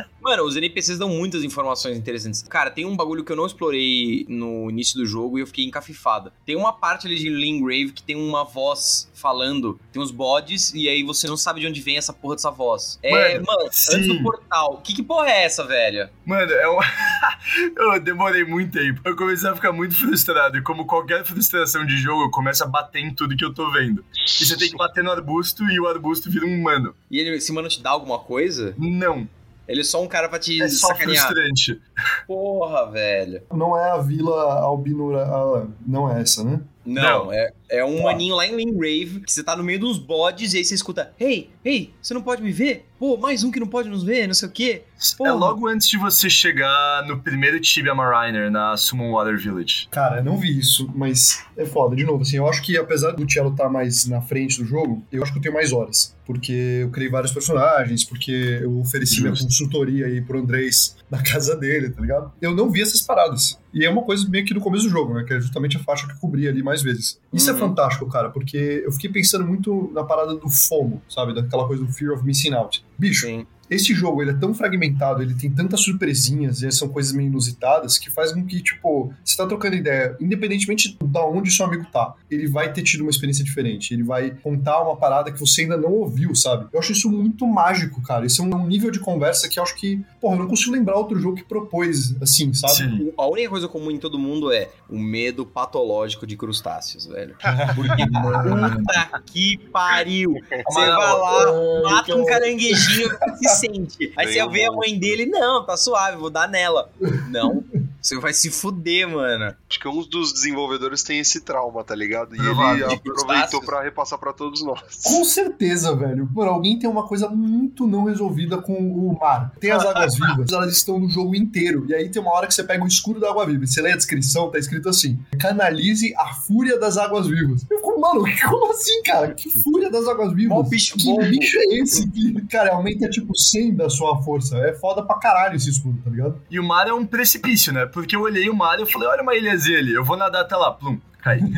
Mano, 0.21 0.43
os 0.43 0.55
NPCs 0.55 0.99
dão 0.99 1.09
muitas 1.09 1.43
informações 1.43 1.97
interessantes. 1.97 2.43
Cara, 2.43 2.69
tem 2.69 2.85
um 2.85 2.95
bagulho 2.95 3.23
que 3.23 3.31
eu 3.31 3.35
não 3.35 3.45
explorei 3.45 4.25
no 4.29 4.69
início 4.69 4.95
do 4.97 5.05
jogo 5.05 5.37
e 5.37 5.41
eu 5.41 5.47
fiquei 5.47 5.65
encafifado. 5.65 6.31
Tem 6.45 6.55
uma 6.55 6.71
parte 6.71 7.07
ali 7.07 7.17
de 7.17 7.29
Lingrave 7.29 7.91
que 7.91 8.03
tem 8.03 8.15
uma 8.15 8.43
voz 8.43 9.09
falando, 9.13 9.79
tem 9.91 10.01
uns 10.01 10.11
bodes, 10.11 10.73
e 10.73 10.87
aí 10.89 11.03
você 11.03 11.27
não 11.27 11.37
sabe 11.37 11.59
de 11.59 11.67
onde 11.67 11.81
vem 11.81 11.97
essa 11.97 12.13
porra 12.13 12.35
dessa 12.35 12.51
voz. 12.51 12.99
É, 13.03 13.39
Mano, 13.39 13.45
mano, 13.47 13.65
antes 13.65 14.07
do 14.07 14.21
portal. 14.23 14.81
Que, 14.83 14.93
que 14.93 15.03
porra 15.03 15.29
é 15.29 15.43
essa, 15.43 15.65
velho? 15.65 16.09
Mano, 16.25 16.51
é 16.51 16.69
um... 16.69 16.79
eu 17.77 17.99
demorei 17.99 18.43
muito 18.43 18.71
tempo. 18.71 19.01
Eu 19.03 19.15
comecei 19.15 19.49
a 19.49 19.55
ficar 19.55 19.71
muito 19.71 19.95
frustrado. 19.95 20.57
E 20.57 20.61
como 20.61 20.85
qualquer 20.85 21.25
frustração 21.25 21.85
de 21.85 21.97
jogo, 21.97 22.23
eu 22.23 22.31
começo 22.31 22.63
a 22.63 22.67
bater 22.67 22.99
em 22.99 23.13
tudo 23.13 23.35
que 23.35 23.45
eu 23.45 23.53
tô 23.53 23.71
vendo. 23.71 24.03
E 24.15 24.45
você 24.45 24.57
tem 24.57 24.69
que 24.69 24.77
bater 24.77 25.03
no 25.03 25.11
arbusto 25.11 25.63
e 25.69 25.79
o 25.79 25.87
arbusto 25.87 26.29
vira 26.29 26.45
um 26.45 26.61
mano. 26.61 26.95
E 27.09 27.19
ele, 27.19 27.35
esse 27.35 27.51
mano 27.51 27.67
te 27.67 27.81
dá 27.81 27.91
alguma 27.91 28.19
coisa? 28.19 28.75
Não. 28.77 29.27
Ele 29.71 29.81
é 29.81 29.83
só 29.83 30.01
um 30.03 30.07
cara 30.07 30.27
pra 30.29 30.37
te 30.37 30.61
É 30.61 30.67
só 30.67 30.87
sacanear. 30.89 31.25
frustrante. 31.27 31.81
Porra, 32.27 32.91
velho. 32.91 33.41
Não 33.53 33.77
é 33.77 33.89
a 33.91 33.97
Vila 33.97 34.53
Albinura. 34.59 35.23
ah, 35.25 35.65
não 35.87 36.09
é 36.11 36.21
essa, 36.21 36.43
né? 36.43 36.59
Não, 36.85 37.25
Não. 37.25 37.33
É, 37.33 37.51
é 37.69 37.85
um 37.85 37.97
Tá. 37.97 38.03
maninho 38.03 38.35
lá 38.35 38.45
em 38.47 38.55
Lingrave 38.55 39.21
que 39.21 39.31
você 39.31 39.43
tá 39.43 39.55
no 39.55 39.63
meio 39.63 39.79
dos 39.79 39.97
bodes 39.99 40.53
e 40.53 40.57
aí 40.57 40.65
você 40.65 40.73
escuta: 40.75 41.13
Ei, 41.19 41.49
ei, 41.63 41.93
você 42.01 42.13
não 42.13 42.21
pode 42.21 42.41
me 42.41 42.51
ver? 42.51 42.85
Pô, 42.97 43.17
mais 43.17 43.43
um 43.43 43.51
que 43.51 43.59
não 43.59 43.67
pode 43.67 43.89
nos 43.89 44.03
ver, 44.03 44.27
não 44.27 44.33
sei 44.33 44.47
o 44.47 44.51
quê. 44.51 44.83
Porra. 45.17 45.29
É 45.29 45.33
logo 45.33 45.67
antes 45.67 45.87
de 45.87 45.97
você 45.97 46.29
chegar 46.29 47.05
no 47.07 47.19
primeiro 47.19 47.59
Tibia 47.59 47.93
Mariner, 47.95 48.51
na 48.51 48.75
Summon 48.77 49.11
Water 49.11 49.37
Village. 49.39 49.87
Cara, 49.89 50.17
eu 50.17 50.23
não 50.23 50.37
vi 50.37 50.57
isso, 50.57 50.89
mas 50.95 51.43
é 51.57 51.65
foda. 51.65 51.95
De 51.95 52.03
novo, 52.03 52.21
assim, 52.21 52.37
eu 52.37 52.47
acho 52.47 52.61
que 52.61 52.77
apesar 52.77 53.11
do 53.11 53.31
Cello 53.31 53.51
estar 53.51 53.69
mais 53.69 54.05
na 54.07 54.21
frente 54.21 54.59
do 54.59 54.65
jogo, 54.65 55.03
eu 55.11 55.23
acho 55.23 55.31
que 55.31 55.37
eu 55.39 55.41
tenho 55.41 55.53
mais 55.55 55.71
horas. 55.73 56.15
Porque 56.25 56.51
eu 56.83 56.89
criei 56.91 57.09
vários 57.09 57.31
personagens, 57.31 58.03
porque 58.03 58.59
eu 58.61 58.79
ofereci 58.79 59.19
minha 59.21 59.31
Justo. 59.31 59.45
consultoria 59.45 60.05
aí 60.05 60.21
pro 60.21 60.39
Andrés 60.39 60.95
na 61.11 61.21
casa 61.21 61.57
dele, 61.57 61.89
tá 61.89 61.99
ligado? 62.01 62.31
Eu 62.41 62.55
não 62.55 62.71
vi 62.71 62.81
essas 62.81 63.01
paradas. 63.01 63.59
E 63.73 63.85
é 63.85 63.89
uma 63.89 64.01
coisa 64.01 64.27
meio 64.29 64.45
que 64.45 64.53
no 64.53 64.61
começo 64.61 64.85
do 64.85 64.89
jogo, 64.89 65.13
né? 65.13 65.23
Que 65.25 65.33
é 65.33 65.39
justamente 65.41 65.75
a 65.75 65.79
faixa 65.81 66.07
que 66.07 66.13
eu 66.13 66.17
cobri 66.17 66.47
ali 66.47 66.63
mais 66.63 66.81
vezes. 66.81 67.19
Isso 67.33 67.49
é 67.49 67.53
Uhum. 67.53 67.59
fantástico, 67.59 68.07
cara, 68.07 68.29
porque 68.29 68.81
eu 68.85 68.91
fiquei 68.93 69.09
pensando 69.11 69.45
muito 69.45 69.91
na 69.93 70.03
parada 70.05 70.33
do 70.35 70.49
FOMO, 70.49 71.01
sabe? 71.09 71.33
Daquela 71.35 71.67
coisa 71.67 71.83
do 71.83 71.91
Fear 71.91 72.13
of 72.13 72.23
Missing 72.25 72.53
Out. 72.53 72.83
Bicho, 73.01 73.25
Sim. 73.25 73.47
esse 73.67 73.95
jogo 73.95 74.21
ele 74.21 74.29
é 74.29 74.33
tão 74.35 74.53
fragmentado, 74.53 75.23
ele 75.23 75.33
tem 75.33 75.49
tantas 75.49 75.81
surpresinhas 75.81 76.61
e 76.61 76.71
são 76.71 76.87
coisas 76.87 77.11
meio 77.11 77.29
inusitadas 77.29 77.97
que 77.97 78.11
faz 78.11 78.31
com 78.31 78.45
que, 78.45 78.61
tipo, 78.61 79.11
você 79.25 79.35
tá 79.35 79.47
trocando 79.47 79.75
ideia, 79.75 80.15
independentemente 80.21 80.95
da 81.03 81.25
onde 81.25 81.49
seu 81.49 81.65
amigo 81.65 81.87
tá, 81.91 82.13
ele 82.29 82.47
vai 82.47 82.71
ter 82.71 82.83
tido 82.83 83.01
uma 83.01 83.09
experiência 83.09 83.43
diferente. 83.43 83.91
Ele 83.91 84.03
vai 84.03 84.29
contar 84.43 84.83
uma 84.83 84.95
parada 84.95 85.31
que 85.31 85.39
você 85.39 85.63
ainda 85.63 85.77
não 85.77 85.91
ouviu, 85.93 86.35
sabe? 86.35 86.67
Eu 86.71 86.79
acho 86.79 86.91
isso 86.91 87.09
muito 87.09 87.47
mágico, 87.47 88.03
cara. 88.03 88.23
Isso 88.23 88.43
é 88.43 88.45
um 88.45 88.67
nível 88.67 88.91
de 88.91 88.99
conversa 88.99 89.49
que 89.49 89.57
eu 89.57 89.63
acho 89.63 89.75
que, 89.75 89.99
porra, 90.19 90.35
eu 90.35 90.39
não 90.41 90.47
consigo 90.47 90.73
lembrar 90.73 90.95
outro 90.95 91.19
jogo 91.19 91.37
que 91.37 91.43
propôs 91.43 92.15
assim, 92.21 92.53
sabe? 92.53 92.75
Sim. 92.75 93.13
A 93.17 93.27
única 93.27 93.49
coisa 93.49 93.67
comum 93.67 93.89
em 93.89 93.97
todo 93.97 94.19
mundo 94.19 94.51
é 94.51 94.69
o 94.87 94.99
medo 94.99 95.43
patológico 95.43 96.27
de 96.27 96.37
crustáceos, 96.37 97.07
velho. 97.07 97.35
Porque 97.73 98.05
puta 98.05 99.21
que 99.25 99.57
pariu. 99.71 100.35
Você 100.51 100.79
vai 100.79 100.89
lá, 100.89 101.81
mata 101.83 102.15
um 102.15 102.25
caranguejinho 102.25 102.90
e 102.99 103.47
se 103.47 103.55
sente. 103.55 104.13
Aí 104.17 104.33
você 104.33 104.47
vê 104.47 104.65
a 104.65 104.71
mãe 104.71 104.97
dele, 104.97 105.25
não, 105.25 105.65
tá 105.65 105.77
suave, 105.77 106.17
vou 106.17 106.29
dar 106.29 106.47
nela. 106.47 106.89
Não, 107.29 107.63
você 108.01 108.17
vai 108.19 108.33
se 108.33 108.49
fuder, 108.49 109.07
mano. 109.09 109.53
Acho 109.69 109.79
que 109.79 109.87
um 109.87 110.01
dos 110.07 110.33
desenvolvedores 110.33 111.03
tem 111.03 111.19
esse 111.19 111.41
trauma, 111.41 111.83
tá 111.83 111.95
ligado? 111.95 112.35
E 112.35 112.37
Provável. 112.37 112.87
ele 112.91 112.99
De 113.01 113.09
aproveitou 113.09 113.61
pra 113.61 113.81
repassar 113.83 114.17
pra 114.19 114.33
todos 114.33 114.63
nós. 114.63 114.81
Com 115.03 115.23
certeza, 115.23 115.95
velho. 115.95 116.27
Mano, 116.33 116.51
alguém 116.51 116.77
tem 116.79 116.89
uma 116.89 117.07
coisa 117.07 117.29
muito 117.29 117.87
não 117.87 118.05
resolvida 118.05 118.57
com 118.57 118.73
o 118.73 119.17
mar. 119.19 119.51
Tem 119.59 119.71
as 119.71 119.85
águas 119.85 120.15
vivas, 120.15 120.49
elas 120.53 120.75
estão 120.75 120.99
no 120.99 121.09
jogo 121.09 121.35
inteiro. 121.35 121.85
E 121.87 121.93
aí 121.93 122.09
tem 122.09 122.21
uma 122.21 122.31
hora 122.31 122.47
que 122.47 122.53
você 122.53 122.63
pega 122.63 122.83
o 122.83 122.87
escuro 122.87 123.19
da 123.19 123.29
água 123.29 123.45
viva. 123.45 123.63
E 123.63 123.67
você 123.67 123.81
lê 123.81 123.91
a 123.91 123.97
descrição, 123.97 124.49
tá 124.49 124.57
escrito 124.57 124.89
assim: 124.89 125.19
canalize 125.39 126.13
a 126.17 126.33
fúria 126.33 126.79
das 126.79 126.97
águas 126.97 127.27
vivas. 127.27 127.65
Eu 127.69 127.77
fico, 127.77 127.99
mano, 127.99 128.23
como 128.49 128.71
assim, 128.71 129.01
cara? 129.03 129.33
Que 129.33 129.49
fúria 129.49 129.89
das 129.89 130.07
águas 130.07 130.33
vivas? 130.33 130.57
Mó 130.57 130.63
bicho 130.63 130.95
que 130.95 131.05
bobo. 131.05 131.21
bicho 131.29 131.57
é 131.57 131.75
esse? 131.77 132.09
Que, 132.09 132.41
cara, 132.47 132.73
aumenta 132.73 133.09
tipo 133.09 133.37
100 133.37 133.75
da 133.75 133.89
sua 133.89 134.21
força. 134.23 134.57
É 134.57 134.73
foda 134.73 135.03
pra 135.03 135.17
caralho 135.17 135.55
esse 135.55 135.69
escudo, 135.69 136.01
tá 136.03 136.09
ligado? 136.09 136.41
E 136.49 136.59
o 136.59 136.63
mar 136.63 136.87
é 136.87 136.93
um 136.93 137.05
precipício, 137.05 137.71
né? 137.73 137.85
Porque 137.91 138.15
eu 138.15 138.21
olhei 138.21 138.49
o 138.49 138.55
mar 138.55 138.79
e 138.79 138.85
falei, 138.85 139.07
olha 139.07 139.21
uma 139.21 139.35
ilhazinha 139.35 139.79
ali, 139.79 139.93
eu 139.93 140.03
vou 140.03 140.17
nadar 140.17 140.41
até 140.41 140.55
lá, 140.55 140.71
plum, 140.71 140.99
cai. 141.19 141.39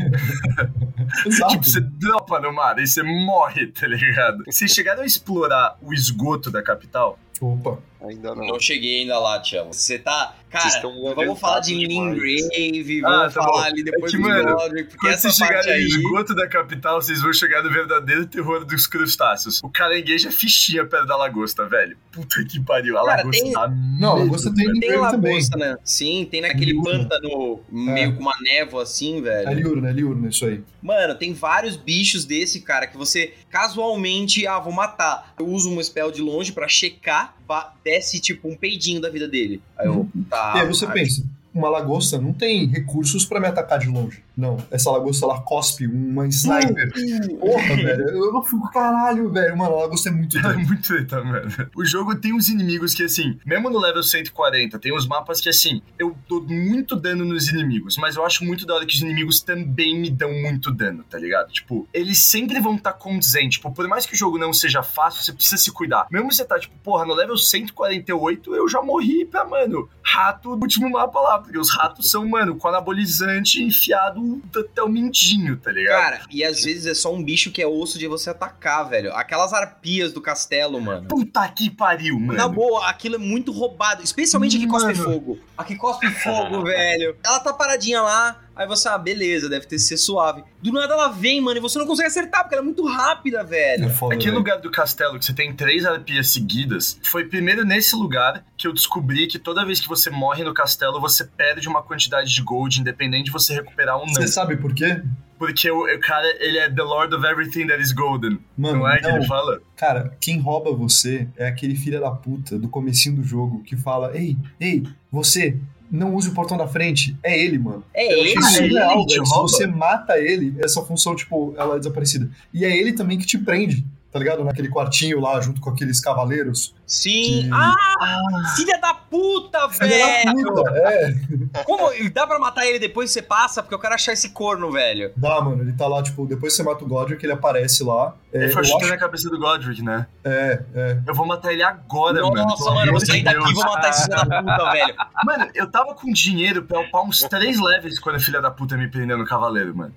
Tipo, 1.49 1.63
você 1.63 1.79
dropa 1.81 2.39
no 2.39 2.53
mar 2.53 2.79
e 2.79 2.88
você 2.88 3.03
morre, 3.03 3.67
tá 3.67 3.86
ligado? 3.88 4.43
Vocês 4.47 4.71
chegaram 4.71 5.03
a 5.03 5.05
explorar 5.05 5.77
o 5.81 5.93
esgoto 5.93 6.49
da 6.49 6.63
capital? 6.63 7.19
Opa. 7.41 7.77
Ainda 8.04 8.36
não. 8.36 8.45
Não 8.45 8.60
cheguei 8.60 9.01
ainda 9.01 9.18
lá, 9.18 9.39
Thiago. 9.39 9.74
Você 9.74 9.97
tá. 9.97 10.36
Cara, 10.49 10.82
vamos 11.16 11.39
falar 11.39 11.62
de 11.62 11.74
Lingrave, 11.74 12.47
Grave, 12.47 13.01
ah, 13.04 13.10
vamos 13.10 13.34
tá 13.34 13.41
falar 13.41 13.62
bom. 13.62 13.68
ali 13.70 13.82
é 13.82 13.84
depois 13.86 14.14
é 14.14 14.18
que, 14.18 14.24
do 14.24 14.54
Godric, 14.54 14.89
porque 14.89 14.97
quando 14.97 15.14
essa 15.14 15.32
vocês 15.32 15.36
chegarem 15.36 15.74
aí... 15.74 15.82
no 15.82 15.88
esgoto 15.88 16.36
da 16.36 16.47
capital, 16.47 17.01
vocês 17.01 17.22
vão 17.24 17.34
chegar 17.34 17.64
no 17.64 17.72
verdadeiro 17.72 18.28
terror 18.28 18.64
dos 18.64 18.86
crustáceos. 18.86 19.64
O 19.64 19.70
caranguejo 19.70 20.28
é 20.28 20.32
fichinha 20.32 20.86
perto 20.86 21.08
da 21.08 21.18
lagosta, 21.18 21.66
velho. 21.68 21.97
Puta 22.12 22.45
que 22.45 22.60
pariu, 22.60 22.99
a 22.99 23.04
Cara, 23.04 23.18
lagosta 23.24 23.43
tem... 23.43 23.51
tá... 23.51 23.68
Não, 23.99 24.12
a 24.12 24.20
lagosta 24.20 24.54
tem 24.54 24.80
Tem 24.80 24.95
lagosta, 24.95 25.58
né? 25.58 25.76
Sim, 25.84 26.28
tem 26.30 26.43
é 26.43 26.49
naquele 26.49 26.80
pântano 26.84 27.62
meio 27.72 28.10
é. 28.10 28.12
com 28.12 28.22
uma 28.22 28.36
névoa 28.43 28.84
assim, 28.84 29.24
velho. 29.24 29.49
É 29.49 29.54
liurna, 29.56 29.89
é 29.89 29.93
liurna 29.93 30.30
isso 30.30 30.45
aí. 30.45 30.62
Mano, 30.84 31.16
tem 31.16 31.34
vários 31.34 31.76
bichos 31.76 32.26
desse, 32.26 32.62
cara, 32.62 32.86
que 32.86 32.95
você 32.95 33.34
casualmente, 33.49 34.45
ah, 34.45 34.60
vou 34.60 34.74
matar. 34.74 35.34
Eu 35.39 35.47
uso 35.47 35.72
um 35.72 35.82
spell 35.82 36.12
de 36.12 36.22
longe 36.22 36.51
pra 36.51 36.68
checar, 36.68 37.36
10 37.84 37.92
merece, 37.93 38.19
tipo, 38.19 38.47
um 38.49 38.55
peidinho 38.55 38.99
da 38.99 39.09
vida 39.09 39.27
dele. 39.27 39.61
Aí 39.77 39.87
eu, 39.87 39.93
uhum. 39.93 40.25
tá. 40.29 40.53
E 40.55 40.61
aí 40.61 40.67
você 40.67 40.85
tá, 40.85 40.91
pensa, 40.91 41.23
uma 41.54 41.70
lagosta 41.70 42.20
não 42.20 42.34
tem 42.34 42.66
recursos 42.68 43.26
pra 43.26 43.39
me 43.39 43.47
atacar 43.47 43.80
de 43.80 43.88
longe. 43.88 44.24
Não, 44.36 44.58
essa 44.72 44.89
lagosta 44.89 45.26
ela 45.26 45.41
cospe 45.41 45.86
uma 45.86 46.28
sniper. 46.28 46.91
Porra, 47.39 47.76
velho, 47.76 48.10
eu 48.10 48.34
não 48.34 48.41
fico 48.41 48.70
caralho, 48.72 49.30
velho. 49.32 49.56
Mano, 49.56 49.76
a 49.76 49.82
lagosta 49.82 50.10
é 50.10 50.12
muito 50.12 50.38
É 50.39 50.41
doido. 50.41 50.60
muito 50.60 50.82
treta, 50.82 51.24
mano. 51.24 51.49
O 51.76 51.86
jogo 51.86 52.16
tem 52.16 52.34
uns 52.34 52.49
inimigos 52.49 52.93
que, 52.95 53.04
assim, 53.04 53.38
mesmo 53.45 53.70
no 53.70 53.80
level 53.80 54.01
140, 54.01 54.80
tem 54.80 54.95
uns 54.95 55.08
mapas 55.08 55.39
que, 55.39 55.49
assim, 55.49 55.82
eu 55.99 56.18
dou 56.28 56.41
muito 56.43 56.95
dano 56.95 57.24
nos 57.24 57.47
inimigos, 57.49 57.97
mas 57.97 58.16
eu 58.16 58.26
acho 58.26 58.43
muito 58.43 58.66
da 58.66 58.74
hora 58.74 58.86
que 58.86 58.95
os 58.95 59.01
inimigos 59.01 59.41
também 59.41 59.99
me 59.99 60.10
dão 60.10 60.32
muito 60.34 60.72
dano, 60.72 61.04
tá 61.08 61.20
ligado? 61.20 61.51
Tipo, 61.51 61.88
eles 61.93 62.18
sempre 62.18 62.60
vão 62.60 62.76
estar 62.76 62.93
tá 62.93 62.97
condizentes. 62.97 63.58
Tipo, 63.58 63.72
por 63.72 63.88
mais 63.88 64.06
que 64.06 64.14
o 64.14 64.18
jogo 64.18 64.39
não 64.39 64.51
seja 64.51 64.82
fácil, 64.82 65.24
você 65.24 65.32
precisa 65.32 65.58
se 65.58 65.72
cuidar. 65.72 66.08
Mesmo 66.10 66.32
você 66.32 66.43
tá, 66.43 66.60
tipo, 66.60 66.76
porra, 66.84 67.06
no 67.06 67.14
level 67.14 67.38
148, 67.38 68.56
eu 68.56 68.68
já 68.68 68.82
morri 68.82 69.26
pra, 69.26 69.45
mano, 69.45 69.88
rato 70.01 70.56
do 70.56 70.64
último 70.64 70.89
mapa 70.89 71.20
lá. 71.20 71.42
Porque 71.43 71.57
os 71.57 71.69
ratos 71.69 72.09
são, 72.09 72.27
mano, 72.27 72.55
com 72.55 72.67
anabolizante 72.67 73.61
enfiado 73.61 74.41
até 74.55 74.81
o 74.81 74.89
mindinho, 74.89 75.57
tá 75.57 75.71
ligado? 75.71 76.01
Cara, 76.01 76.21
e 76.31 76.43
às 76.43 76.63
vezes 76.63 76.85
é 76.85 76.93
só 76.93 77.13
um 77.13 77.23
bicho 77.23 77.51
que 77.51 77.61
é 77.61 77.67
osso 77.67 77.99
de 77.99 78.07
você 78.07 78.29
atacar, 78.29 78.89
velho. 78.89 79.13
Aquelas 79.13 79.53
arpias 79.53 80.11
do 80.11 80.21
castelo, 80.21 80.81
mano. 80.81 81.07
Puta 81.07 81.47
que 81.49 81.69
pariu, 81.69 82.19
mano. 82.19 82.37
Na 82.37 82.47
boa, 82.47 82.89
aquilo 82.89 83.15
é 83.15 83.19
muito 83.19 83.51
roubado. 83.51 84.03
Especialmente 84.03 84.57
a 84.57 84.59
que 84.59 84.67
cospe 84.67 84.95
fogo. 84.95 85.39
A 85.57 85.63
que 85.63 85.75
cospe 85.75 86.09
fogo, 86.09 86.63
velho. 86.65 87.15
Ela 87.23 87.39
tá 87.39 87.53
paradinha 87.53 88.01
lá. 88.01 88.39
Aí 88.56 88.68
você, 88.68 88.88
ah, 88.88 88.97
beleza, 88.97 89.49
deve 89.49 89.66
ter 89.66 89.80
ser 89.80 89.97
suave. 89.97 90.43
Do 90.62 90.72
nada 90.72 90.93
ela 90.93 91.08
vem, 91.10 91.41
mano, 91.41 91.58
e 91.58 91.62
você 91.62 91.80
não 91.80 91.88
consegue 91.88 92.08
acertar, 92.08 92.41
porque 92.43 92.56
ela 92.56 92.62
é 92.64 92.66
muito 92.66 92.86
rápida, 92.86 93.39
É 93.39 93.43
velho. 93.43 93.89
foda, 93.89 94.14
Aquele 94.14 94.30
velho. 94.32 94.38
lugar 94.39 94.60
do 94.62 94.70
castelo 94.70 95.18
que 95.18 95.26
você 95.26 95.34
tem 95.34 95.54
três 95.56 95.86
arpias 95.86 96.30
seguidas, 96.30 96.99
foi 97.04 97.26
primeiro 97.26 97.66
nesse 97.66 97.95
lugar 97.95 98.45
que 98.58 98.68
eu 98.68 98.74
descobri 98.74 99.28
que 99.28 99.39
toda 99.39 99.66
vez 99.66 99.80
que 99.82 99.88
você 99.88 100.10
morre 100.10 100.43
no 100.43 100.54
castelo, 100.54 101.01
você 101.01 101.24
perde 101.26 101.68
uma 101.68 101.82
quantidade 101.82 102.34
de 102.34 102.41
gold, 102.41 102.80
independente 102.80 103.26
de 103.26 103.32
você 103.32 103.54
recuperar 103.54 103.97
ou 103.97 104.06
não. 104.06 104.14
Você 104.14 104.28
sabe 104.28 104.56
por 104.58 104.74
quê? 104.74 105.01
Porque 105.39 105.70
o, 105.70 105.84
o 105.93 105.99
cara, 105.99 106.26
ele 106.39 106.58
é 106.58 106.70
the 106.70 106.84
lord 106.84 107.14
of 107.14 107.26
everything 107.26 107.68
that 107.68 107.82
is 107.82 107.91
golden. 107.91 108.39
Mano, 108.58 108.80
não 108.80 108.88
é 108.88 108.99
que 109.01 109.08
ele 109.08 109.26
fala? 109.26 109.60
Cara, 109.76 110.16
quem 110.22 110.39
rouba 110.39 110.72
você 110.74 111.28
é 111.36 111.47
aquele 111.47 111.76
filho 111.76 111.99
da 111.99 112.12
puta 112.12 112.58
do 112.58 112.70
comecinho 112.70 113.16
do 113.18 113.24
jogo 113.24 113.62
que 113.64 113.76
fala: 113.76 114.16
Ei, 114.16 114.38
ei, 114.60 114.84
você, 115.12 115.58
não 115.93 116.15
use 116.15 116.29
o 116.29 116.33
portão 116.33 116.57
da 116.57 116.67
frente. 116.67 117.15
É 117.21 117.39
ele, 117.39 117.59
mano. 117.59 117.83
É 117.93 118.11
Eu 118.11 118.17
ele. 118.17 118.37
achei 118.39 118.63
ele 118.65 118.73
surreal, 118.73 119.05
te 119.05 119.13
velho. 119.13 119.25
Se 119.27 119.33
você 119.33 119.67
mata 119.67 120.17
ele, 120.17 120.55
essa 120.59 120.81
função, 120.81 121.15
tipo, 121.15 121.53
ela 121.55 121.75
é 121.75 121.77
desaparecida. 121.77 122.27
E 122.51 122.65
é 122.65 122.75
ele 122.75 122.93
também 122.93 123.17
que 123.19 123.27
te 123.27 123.37
prende, 123.37 123.85
tá 124.14 124.20
ligado? 124.20 124.43
Naquele 124.43 124.70
quartinho 124.70 125.20
lá, 125.20 125.41
junto 125.41 125.59
com 125.59 125.72
aqueles 125.72 125.99
cavaleiros. 125.99 126.74
Sim. 126.86 127.43
Que- 127.43 127.49
Ah, 127.51 128.53
filha 128.55 128.80
da 128.80 128.93
puta, 128.93 129.68
Filha 129.70 129.97
da 129.97 130.05
velho. 130.32 130.53
puta, 130.53 130.72
é. 130.76 131.64
Como? 131.64 131.89
Dá 132.14 132.28
pra 132.28 132.38
matar 132.38 132.66
ele 132.68 132.78
depois 132.78 133.09
que 133.09 133.14
você 133.14 133.22
passa? 133.22 133.64
Porque 133.64 133.74
eu 133.74 133.80
quero 133.80 133.95
achar 133.95 134.14
esse 134.14 134.30
corno, 134.30 134.72
velho. 134.72 135.11
Dá, 135.18 135.41
mano. 135.41 135.64
Ele 135.64 135.74
tá 135.74 135.88
lá, 135.88 136.03
tipo, 136.03 136.26
depois 136.28 136.53
você 136.53 136.61
mata 136.61 136.84
o 136.84 136.88
Godric, 136.88 137.24
ele 137.26 137.34
aparece 137.34 137.84
lá. 137.84 138.16
É, 138.32 138.38
Ele 138.38 138.45
eu 138.47 138.53
foi 138.53 138.64
chutando 138.64 138.86
acho- 138.86 138.93
a 138.93 138.97
cabeça 138.97 139.30
do 139.30 139.39
Godric, 139.39 139.82
né? 139.82 140.05
é, 140.24 140.61
é. 140.76 140.97
Eu 141.07 141.16
vou 141.16 141.26
matar 141.26 141.51
ele 141.53 141.64
agora, 141.64 142.22
mano. 142.22 142.36
Nossa, 142.36 142.72
mano, 142.72 142.88
eu 142.88 142.91
vou 142.91 143.05
sair 143.05 143.24
daqui 143.24 143.49
e 143.49 143.53
vou 143.53 143.64
matar 143.64 143.89
esse 143.89 144.03
filho 144.03 144.16
da 144.30 144.41
puta, 144.43 144.72
velho. 144.72 144.95
Mano, 145.26 145.49
eu 145.55 145.72
tava 145.72 145.95
com 145.95 146.11
dinheiro 146.11 146.64
pra 146.64 146.80
upar 146.82 147.01
uns 147.03 147.20
três 147.22 147.59
levels 147.59 147.97
quando 147.99 148.18
a 148.18 148.20
filha 148.20 148.41
da 148.41 148.51
puta 148.51 148.78
me 148.78 148.88
prendeu 148.88 149.18
no 149.18 149.26
cavaleiro, 149.26 149.76
mano. 149.76 149.93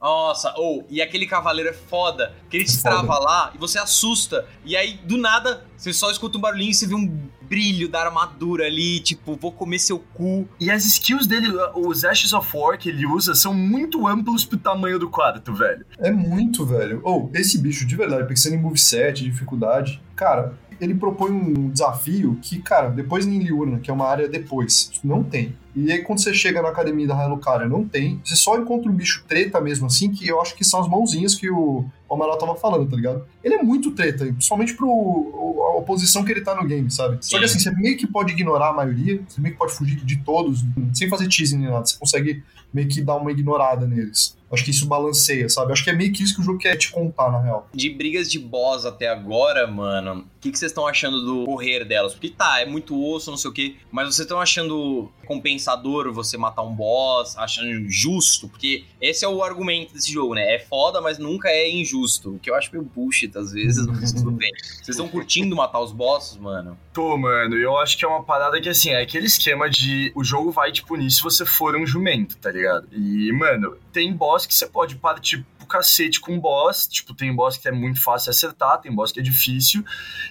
Nossa, 0.00 0.54
ou, 0.56 0.86
e 0.88 1.02
aquele 1.02 1.26
cavaleiro 1.26 1.70
é 1.70 1.72
foda, 1.72 2.32
que 2.48 2.56
ele 2.56 2.64
te 2.64 2.76
foda. 2.76 2.96
trava 2.96 3.18
lá 3.18 3.52
e 3.54 3.58
você 3.58 3.78
assusta. 3.78 4.46
E 4.64 4.76
aí, 4.76 4.98
do 5.04 5.16
nada, 5.16 5.64
você 5.76 5.92
só 5.92 6.10
escuta 6.10 6.38
um 6.38 6.40
barulhinho 6.40 6.70
e 6.70 6.74
você 6.74 6.86
vê 6.86 6.94
um 6.94 7.28
brilho 7.42 7.88
da 7.88 8.04
armadura 8.04 8.66
ali, 8.66 9.00
tipo, 9.00 9.36
vou 9.40 9.50
comer 9.50 9.78
seu 9.78 9.98
cu. 9.98 10.46
E 10.60 10.70
as 10.70 10.84
skills 10.84 11.26
dele, 11.26 11.48
os 11.74 12.04
Ashes 12.04 12.32
of 12.32 12.48
War 12.54 12.78
que 12.78 12.90
ele 12.90 13.06
usa, 13.06 13.34
são 13.34 13.52
muito 13.54 14.06
amplos 14.06 14.44
pro 14.44 14.58
tamanho 14.58 14.98
do 14.98 15.08
quarto, 15.08 15.52
velho. 15.52 15.84
É 15.98 16.10
muito, 16.10 16.64
velho. 16.64 17.00
Ou, 17.02 17.30
esse 17.34 17.58
bicho, 17.58 17.86
de 17.86 17.96
verdade, 17.96 18.28
pensando 18.28 18.54
em 18.54 18.58
moveset, 18.58 19.24
dificuldade, 19.24 20.00
cara, 20.14 20.56
ele 20.80 20.94
propõe 20.94 21.30
um 21.30 21.70
desafio 21.70 22.38
que, 22.40 22.60
cara, 22.60 22.88
depois 22.90 23.26
em 23.26 23.38
Liurna, 23.38 23.78
que 23.78 23.90
é 23.90 23.94
uma 23.94 24.06
área 24.06 24.28
depois, 24.28 24.90
não 25.02 25.22
tem. 25.22 25.54
E 25.74 25.92
aí, 25.92 26.02
quando 26.02 26.20
você 26.20 26.34
chega 26.34 26.60
na 26.60 26.70
academia 26.70 27.06
da 27.06 27.14
Halukária, 27.14 27.68
não 27.68 27.86
tem. 27.86 28.20
Você 28.24 28.34
só 28.34 28.58
encontra 28.58 28.90
um 28.90 28.94
bicho 28.94 29.24
treta 29.28 29.60
mesmo 29.60 29.86
assim, 29.86 30.10
que 30.10 30.26
eu 30.26 30.40
acho 30.40 30.56
que 30.56 30.64
são 30.64 30.80
as 30.80 30.88
mãozinhas 30.88 31.36
que 31.36 31.48
o 31.48 31.84
Amaral 32.10 32.36
tava 32.36 32.56
falando, 32.56 32.88
tá 32.90 32.96
ligado? 32.96 33.24
Ele 33.44 33.54
é 33.54 33.62
muito 33.62 33.92
treta, 33.92 34.24
principalmente 34.24 34.74
pro 34.74 34.88
a 34.88 35.78
oposição 35.78 36.24
que 36.24 36.32
ele 36.32 36.40
tá 36.40 36.54
no 36.54 36.66
game, 36.66 36.90
sabe? 36.90 37.18
Só 37.20 37.38
que 37.38 37.44
assim, 37.44 37.58
você 37.58 37.70
meio 37.70 37.96
que 37.96 38.06
pode 38.06 38.32
ignorar 38.32 38.70
a 38.70 38.72
maioria, 38.72 39.20
você 39.28 39.40
meio 39.40 39.54
que 39.54 39.58
pode 39.58 39.72
fugir 39.72 39.96
de 39.96 40.16
todos, 40.24 40.64
sem 40.94 41.08
fazer 41.08 41.28
teasing 41.28 41.58
nem 41.58 41.70
nada. 41.70 41.86
Você 41.86 41.96
consegue 41.98 42.42
meio 42.72 42.88
que 42.88 43.00
dar 43.00 43.16
uma 43.16 43.30
ignorada 43.30 43.86
neles. 43.86 44.36
Acho 44.50 44.64
que 44.64 44.70
isso 44.70 44.86
balanceia, 44.86 45.48
sabe? 45.48 45.72
Acho 45.72 45.84
que 45.84 45.90
é 45.90 45.92
meio 45.92 46.10
que 46.12 46.22
isso 46.22 46.34
que 46.34 46.40
o 46.40 46.44
jogo 46.44 46.58
quer 46.58 46.74
te 46.76 46.90
contar, 46.90 47.30
na 47.30 47.40
real. 47.40 47.68
De 47.74 47.90
brigas 47.90 48.30
de 48.30 48.38
boss 48.38 48.86
até 48.86 49.08
agora, 49.08 49.66
mano, 49.66 50.20
o 50.20 50.40
que, 50.40 50.50
que 50.50 50.58
vocês 50.58 50.70
estão 50.70 50.86
achando 50.86 51.20
do 51.20 51.44
correr 51.44 51.84
delas? 51.84 52.14
Porque 52.14 52.30
tá, 52.30 52.60
é 52.60 52.64
muito 52.64 52.98
osso, 52.98 53.30
não 53.30 53.36
sei 53.36 53.50
o 53.50 53.52
quê, 53.52 53.76
mas 53.90 54.06
vocês 54.06 54.20
estão 54.20 54.40
achando 54.40 55.10
compensador 55.26 56.10
você 56.12 56.38
matar 56.38 56.62
um 56.62 56.74
boss, 56.74 57.36
achando 57.36 57.90
justo? 57.90 58.48
Porque 58.48 58.84
esse 59.00 59.22
é 59.22 59.28
o 59.28 59.42
argumento 59.42 59.92
desse 59.92 60.10
jogo, 60.10 60.34
né? 60.34 60.54
É 60.54 60.58
foda, 60.58 61.02
mas 61.02 61.18
nunca 61.18 61.50
é 61.50 61.70
injusto. 61.70 62.36
O 62.36 62.38
que 62.38 62.48
eu 62.48 62.54
acho 62.54 62.70
meio 62.72 62.84
bullshit 62.84 63.36
às 63.36 63.52
vezes, 63.52 63.86
mas 63.86 64.12
tudo 64.12 64.30
bem. 64.30 64.50
Vocês 64.56 64.88
estão 64.88 65.08
curtindo 65.08 65.54
matar 65.54 65.80
os 65.80 65.92
bosses, 65.92 66.38
mano? 66.38 66.78
Tô, 66.98 67.16
mano, 67.16 67.54
eu 67.54 67.78
acho 67.78 67.96
que 67.96 68.04
é 68.04 68.08
uma 68.08 68.24
parada 68.24 68.60
que, 68.60 68.68
assim, 68.68 68.90
é 68.90 69.00
aquele 69.00 69.26
esquema 69.26 69.70
de 69.70 70.10
o 70.16 70.24
jogo 70.24 70.50
vai 70.50 70.72
te 70.72 70.82
punir 70.82 71.08
se 71.12 71.22
você 71.22 71.46
for 71.46 71.76
um 71.76 71.86
jumento, 71.86 72.36
tá 72.38 72.50
ligado? 72.50 72.88
E, 72.90 73.30
mano, 73.30 73.76
tem 73.92 74.12
boss 74.12 74.44
que 74.44 74.52
você 74.52 74.66
pode 74.66 74.96
partir 74.96 75.46
cacete 75.68 76.18
com 76.18 76.40
boss, 76.40 76.88
tipo, 76.88 77.14
tem 77.14 77.32
boss 77.32 77.56
que 77.56 77.68
é 77.68 77.70
muito 77.70 78.02
fácil 78.02 78.30
acertar, 78.30 78.80
tem 78.80 78.92
boss 78.92 79.12
que 79.12 79.20
é 79.20 79.22
difícil, 79.22 79.84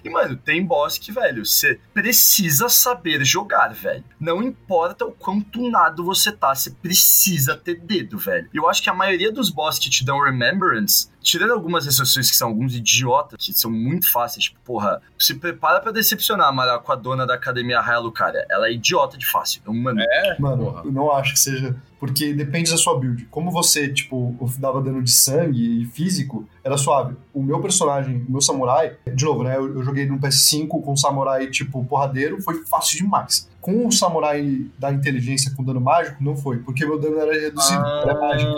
e, 0.03 0.09
mano, 0.09 0.35
tem 0.35 0.65
boss 0.65 0.97
que, 0.97 1.11
velho, 1.11 1.45
você 1.45 1.79
precisa 1.93 2.67
saber 2.67 3.23
jogar, 3.23 3.73
velho. 3.73 4.03
Não 4.19 4.41
importa 4.41 5.05
o 5.05 5.11
quão 5.11 5.39
tunado 5.39 6.03
você 6.03 6.31
tá, 6.31 6.53
você 6.53 6.71
precisa 6.71 7.55
ter 7.55 7.75
dedo, 7.75 8.17
velho. 8.17 8.49
Eu 8.53 8.67
acho 8.67 8.81
que 8.81 8.89
a 8.89 8.93
maioria 8.93 9.31
dos 9.31 9.49
boss 9.49 9.79
que 9.79 9.89
te 9.89 10.03
dão 10.03 10.21
Remembrance, 10.21 11.07
tirando 11.27 11.51
algumas 11.51 11.85
exceções 11.85 12.31
que 12.31 12.37
são 12.37 12.47
alguns 12.47 12.73
idiotas, 12.73 13.45
que 13.45 13.51
são 13.51 13.69
muito 13.69 14.09
fáceis, 14.09 14.45
tipo, 14.45 14.57
porra, 14.63 15.01
se 15.19 15.35
prepara 15.35 15.81
pra 15.81 15.91
decepcionar, 15.91 16.53
Mara, 16.53 16.79
com 16.79 16.91
a 16.91 16.95
dona 16.95 17.27
da 17.27 17.33
academia 17.33 17.81
Raya 17.81 17.99
Lucaria. 17.99 18.45
Ela 18.49 18.67
é 18.67 18.71
idiota 18.71 19.17
de 19.17 19.25
fácil. 19.25 19.59
Então, 19.61 19.73
mano, 19.73 19.99
É? 19.99 20.37
Mano, 20.39 20.65
Porra. 20.65 20.81
eu 20.85 20.91
não 20.91 21.11
acho 21.11 21.33
que 21.33 21.39
seja. 21.39 21.75
Porque 21.99 22.31
depende 22.31 22.69
da 22.71 22.77
sua 22.77 22.97
build. 22.97 23.25
Como 23.31 23.51
você, 23.51 23.91
tipo, 23.91 24.37
dava 24.59 24.79
dano 24.81 25.03
de 25.03 25.11
sangue 25.11 25.81
e 25.81 25.85
físico, 25.85 26.47
era 26.63 26.77
suave. 26.77 27.15
O 27.33 27.41
meu 27.41 27.59
personagem, 27.59 28.23
o 28.29 28.31
meu 28.31 28.41
samurai, 28.41 28.95
de 29.13 29.25
novo, 29.25 29.43
né? 29.43 29.57
Eu, 29.57 29.75
eu 29.75 29.83
joguei 29.83 30.05
no 30.05 30.19
PS5 30.19 30.67
com 30.69 30.93
um 30.93 30.95
samurai, 30.95 31.47
tipo, 31.47 31.83
porradeiro, 31.85 32.41
foi 32.41 32.63
fácil 32.65 32.99
demais. 32.99 33.49
Com 33.67 33.85
o 33.85 33.91
samurai 33.91 34.61
da 34.79 34.93
inteligência 34.93 35.51
com 35.53 35.61
dano 35.61 35.81
mágico, 35.81 36.23
não 36.23 36.37
foi, 36.37 36.59
porque 36.59 36.85
meu 36.85 36.97
dano 36.97 37.19
era 37.19 37.33
reduzido, 37.33 37.85
era 37.85 38.17
mágico. 38.17 38.53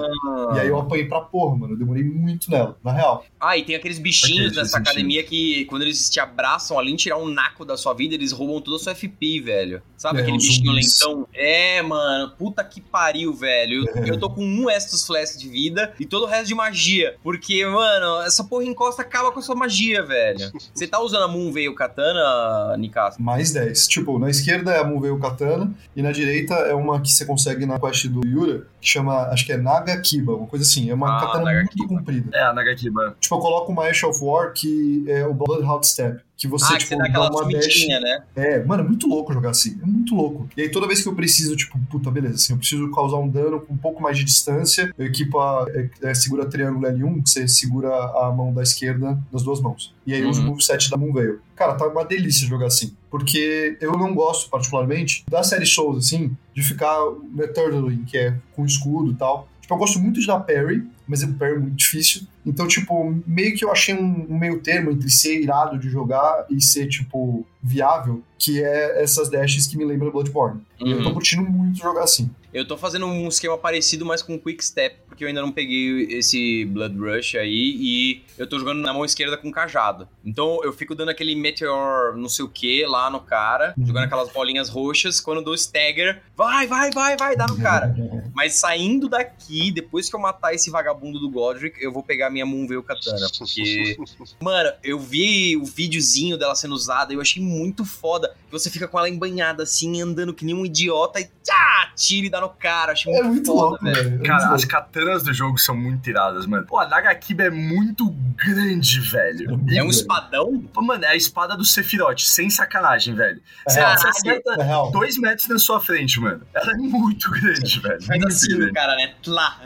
E 0.55 0.59
aí 0.59 0.67
eu 0.67 0.77
apanhei 0.79 1.05
pra 1.05 1.21
porra, 1.21 1.55
mano. 1.57 1.73
Eu 1.73 1.77
demorei 1.79 2.03
muito 2.03 2.51
nela, 2.51 2.77
na 2.83 2.91
real. 2.91 3.25
Ah, 3.39 3.57
e 3.57 3.63
tem 3.63 3.75
aqueles 3.75 3.97
bichinhos 3.97 4.55
nessa 4.55 4.77
academia 4.77 5.23
que, 5.23 5.65
quando 5.65 5.81
eles 5.81 6.11
te 6.11 6.19
abraçam 6.19 6.77
ali, 6.77 6.91
em 6.91 6.95
tirar 6.95 7.17
um 7.17 7.27
naco 7.27 7.65
da 7.65 7.75
sua 7.75 7.95
vida, 7.95 8.13
eles 8.13 8.31
roubam 8.31 8.61
toda 8.61 8.77
a 8.77 8.79
sua 8.79 8.93
FP, 8.93 9.41
velho. 9.41 9.81
Sabe 9.97 10.19
É, 10.19 10.21
aquele 10.21 10.37
bichinho 10.37 10.67
zumbis. 10.67 10.99
lentão? 11.01 11.27
É, 11.33 11.81
mano. 11.81 12.29
Puta 12.37 12.63
que 12.63 12.79
pariu, 12.79 13.33
velho. 13.33 13.85
Eu, 13.95 14.05
eu 14.05 14.19
tô 14.19 14.29
com 14.29 14.43
um 14.45 14.69
Estus 14.69 15.07
Flask 15.07 15.39
de 15.39 15.49
vida 15.49 15.91
e 15.99 16.05
todo 16.05 16.23
o 16.23 16.27
resto 16.27 16.47
de 16.49 16.53
magia. 16.55 17.15
Porque, 17.23 17.65
mano, 17.65 18.21
essa 18.21 18.43
porra 18.43 18.63
encosta 18.65 19.01
acaba 19.01 19.31
com 19.31 19.39
a 19.39 19.41
sua 19.41 19.55
magia, 19.55 20.03
velho. 20.03 20.51
Você 20.73 20.85
tá 20.87 20.99
usando 21.01 21.23
a 21.23 21.27
Moonveil 21.27 21.73
Katana, 21.73 22.77
Nikasa? 22.77 23.17
Mais 23.19 23.51
10. 23.51 23.87
Tipo, 23.87 24.19
na 24.19 24.29
esquerda 24.29 24.71
é 24.71 24.79
a 24.79 24.83
Muvei 24.99 25.17
Katana, 25.19 25.73
e 25.95 26.01
na 26.01 26.11
direita 26.11 26.53
é 26.53 26.73
uma 26.73 26.99
que 27.01 27.11
você 27.11 27.25
consegue 27.25 27.65
na 27.65 27.79
quest 27.79 28.07
do 28.07 28.25
Yura, 28.25 28.67
que 28.81 28.87
chama, 28.87 29.23
acho 29.29 29.45
que 29.45 29.51
é 29.51 29.57
Nagakiba, 29.57 30.33
uma 30.35 30.47
coisa 30.47 30.63
assim. 30.65 30.89
É 30.89 30.93
uma 30.93 31.17
Ah, 31.17 31.21
katana 31.21 31.45
Nagakiba. 31.45 31.73
muito 31.87 31.87
comprida. 31.99 32.29
é 32.37 32.43
a 32.43 32.53
Nagakiba. 32.53 33.15
Tipo, 33.19 33.35
eu 33.35 33.39
coloco 33.39 33.71
uma 33.71 33.87
Ash 33.87 34.03
of 34.03 34.23
War, 34.23 34.53
que 34.53 35.03
é 35.07 35.25
o 35.25 35.33
Bloodhound 35.33 35.85
Step. 35.87 36.21
Que 36.37 36.47
você, 36.47 36.73
ah, 36.73 36.77
que 36.77 36.85
tipo, 36.85 36.89
você 36.91 36.97
dá 36.97 37.03
aquela 37.05 37.29
uma 37.29 37.49
dash. 37.51 37.85
né? 38.01 38.23
É, 38.33 38.63
mano, 38.63 38.83
é 38.83 38.87
muito 38.87 39.07
louco 39.09 39.33
jogar 39.33 39.49
assim. 39.49 39.77
É 39.83 39.85
muito 39.85 40.15
louco. 40.15 40.47
E 40.55 40.61
aí, 40.61 40.69
toda 40.69 40.87
vez 40.87 41.03
que 41.03 41.09
eu 41.09 41.13
preciso, 41.13 41.53
tipo, 41.53 41.77
puta, 41.91 42.09
beleza, 42.09 42.35
assim, 42.35 42.53
eu 42.53 42.57
preciso 42.57 42.89
causar 42.91 43.17
um 43.17 43.27
dano 43.27 43.59
com 43.59 43.73
um 43.73 43.77
pouco 43.77 44.01
mais 44.01 44.17
de 44.17 44.23
distância, 44.23 44.89
eu 44.97 45.05
equipo 45.05 45.37
a. 45.37 45.65
É, 45.69 45.89
é, 46.03 46.13
segura 46.13 46.45
triângulo 46.45 46.87
L1, 46.87 47.23
que 47.23 47.29
você 47.29 47.45
segura 47.45 47.89
a 47.93 48.31
mão 48.33 48.53
da 48.53 48.63
esquerda 48.63 49.19
das 49.29 49.43
duas 49.43 49.59
mãos. 49.59 49.93
E 50.07 50.13
aí, 50.13 50.21
eu 50.21 50.29
uso 50.29 50.39
o 50.39 50.43
Uhum. 50.45 50.51
moveset 50.51 50.89
da 50.89 50.95
Moonveil. 50.95 51.39
Cara, 51.59 51.75
tá 51.75 51.85
uma 51.85 52.05
delícia 52.05 52.47
jogar 52.47 52.67
assim. 52.67 52.95
Porque 53.11 53.77
eu 53.81 53.91
não 53.97 54.13
gosto, 54.15 54.49
particularmente, 54.49 55.25
da 55.29 55.43
série 55.43 55.65
Souls, 55.65 56.05
assim, 56.05 56.31
de 56.55 56.63
ficar 56.63 56.97
no 57.01 58.05
que 58.05 58.17
é 58.17 58.33
com 58.53 58.65
escudo 58.65 59.11
e 59.11 59.15
tal. 59.15 59.49
Tipo, 59.59 59.73
eu 59.73 59.77
gosto 59.77 59.99
muito 59.99 60.21
de 60.21 60.25
dar 60.25 60.39
parry, 60.39 60.83
mas 61.05 61.21
o 61.21 61.33
parry 61.33 61.55
é 61.55 61.59
muito 61.59 61.75
difícil. 61.75 62.21
Então, 62.45 62.65
tipo, 62.65 63.13
meio 63.27 63.55
que 63.57 63.65
eu 63.65 63.71
achei 63.71 63.93
um, 63.93 64.25
um 64.29 64.37
meio 64.39 64.61
termo 64.61 64.89
entre 64.89 65.09
ser 65.09 65.39
irado 65.41 65.77
de 65.77 65.89
jogar 65.89 66.45
e 66.49 66.61
ser, 66.61 66.87
tipo, 66.87 67.45
viável, 67.61 68.23
que 68.37 68.63
é 68.63 69.03
essas 69.03 69.29
dashes 69.29 69.67
que 69.67 69.77
me 69.77 69.83
lembram 69.83 70.11
Bloodborne. 70.11 70.61
E 70.79 70.89
eu 70.89 71.01
tô 71.03 71.09
Uhum. 71.09 71.13
curtindo 71.13 71.43
muito 71.43 71.77
jogar 71.77 72.03
assim. 72.05 72.31
Eu 72.53 72.65
tô 72.67 72.75
fazendo 72.77 73.05
um 73.05 73.27
esquema 73.27 73.57
parecido, 73.57 74.05
mas 74.05 74.21
com 74.21 74.37
Quick 74.39 74.63
Step, 74.65 74.97
porque 75.07 75.23
eu 75.23 75.27
ainda 75.27 75.41
não 75.41 75.51
peguei 75.51 76.03
esse 76.11 76.65
Blood 76.65 76.97
Rush 76.97 77.35
aí 77.35 77.75
e 77.79 78.23
eu 78.37 78.47
tô 78.47 78.57
jogando 78.57 78.79
na 78.81 78.91
mão 78.93 79.05
esquerda 79.05 79.37
com 79.37 79.51
cajado. 79.51 80.07
Então 80.25 80.59
eu 80.63 80.73
fico 80.73 80.95
dando 80.95 81.09
aquele 81.09 81.35
Meteor 81.35 82.17
não 82.17 82.27
sei 82.29 82.43
o 82.45 82.49
que 82.49 82.85
lá 82.85 83.09
no 83.09 83.19
cara, 83.19 83.73
Uhum. 83.77 83.85
jogando 83.85 84.05
aquelas 84.05 84.31
bolinhas 84.31 84.69
roxas. 84.69 85.19
Quando 85.21 85.37
eu 85.39 85.43
dou 85.43 85.53
Stagger, 85.53 86.21
vai, 86.35 86.65
vai, 86.67 86.89
vai, 86.91 87.15
vai, 87.17 87.35
dá 87.35 87.45
no 87.47 87.57
cara. 87.57 87.95
Mas 88.33 88.55
saindo 88.55 89.07
daqui, 89.09 89.71
depois 89.71 90.09
que 90.09 90.15
eu 90.15 90.19
matar 90.19 90.53
esse 90.53 90.69
vagabundo 90.69 91.19
do 91.19 91.29
Godric, 91.29 91.81
eu 91.83 91.91
vou 91.91 92.01
pegar 92.01 92.29
minha 92.29 92.45
Moonveil 92.45 92.81
Katana. 92.83 93.27
Porque, 93.37 93.97
mano, 94.41 94.71
eu 94.83 94.99
vi 94.99 95.55
o 95.57 95.65
videozinho 95.65 96.37
dela 96.37 96.55
sendo 96.55 96.73
usada 96.73 97.11
e 97.11 97.15
eu 97.15 97.21
achei 97.21 97.41
muito 97.43 97.83
foda. 97.85 98.33
Você 98.51 98.69
fica 98.69 98.87
com 98.87 98.97
ela 98.97 99.09
embanhada 99.09 99.63
assim, 99.63 100.01
andando 100.01 100.33
que 100.33 100.45
nem 100.45 100.55
um 100.55 100.65
idiota 100.65 101.19
e 101.19 101.25
tchá, 101.43 101.93
tira 101.95 102.27
e 102.27 102.29
dá 102.29 102.38
no 102.41 102.49
cara. 102.49 102.91
Achei 102.93 103.13
É 103.13 103.23
muito, 103.23 103.33
muito 103.33 103.45
foda, 103.47 103.61
louco, 103.61 103.83
velho. 103.83 103.95
velho. 103.95 104.07
É 104.07 104.11
muito 104.11 104.23
Cara, 104.27 104.43
as 104.45 104.49
louco. 104.63 104.67
katanas 104.67 105.23
do 105.23 105.33
jogo 105.33 105.57
são 105.57 105.75
muito 105.75 106.09
iradas, 106.09 106.45
mano. 106.45 106.65
Pô, 106.65 106.79
a 106.79 106.87
Nagakiba 106.87 107.43
é 107.43 107.49
muito 107.49 108.09
grande, 108.35 108.99
velho. 109.01 109.49
muito 109.57 109.69
É 109.73 109.73
um 109.81 109.85
grande. 109.85 109.95
espadão? 109.95 110.61
Pô, 110.73 110.81
mano, 110.81 111.03
é 111.05 111.09
a 111.09 111.15
espada 111.15 111.55
do 111.57 111.65
Sephiroth, 111.65 112.19
sem 112.21 112.49
sacanagem, 112.49 113.15
velho. 113.15 113.41
É 113.67 113.71
Você 113.71 113.79
acerta 113.79 114.53
É 114.53 114.91
dois 114.91 115.17
metros 115.17 115.47
na 115.47 115.57
sua 115.59 115.79
frente, 115.79 116.19
mano. 116.19 116.41
Ela 116.53 116.71
é 116.71 116.75
muito 116.75 117.29
grande, 117.31 117.79
velho. 117.79 118.01
Faz 118.03 118.23
assim, 118.25 118.57
grande. 118.57 118.73
cara, 118.73 118.95
né? 118.95 119.13
Tlá. 119.21 119.59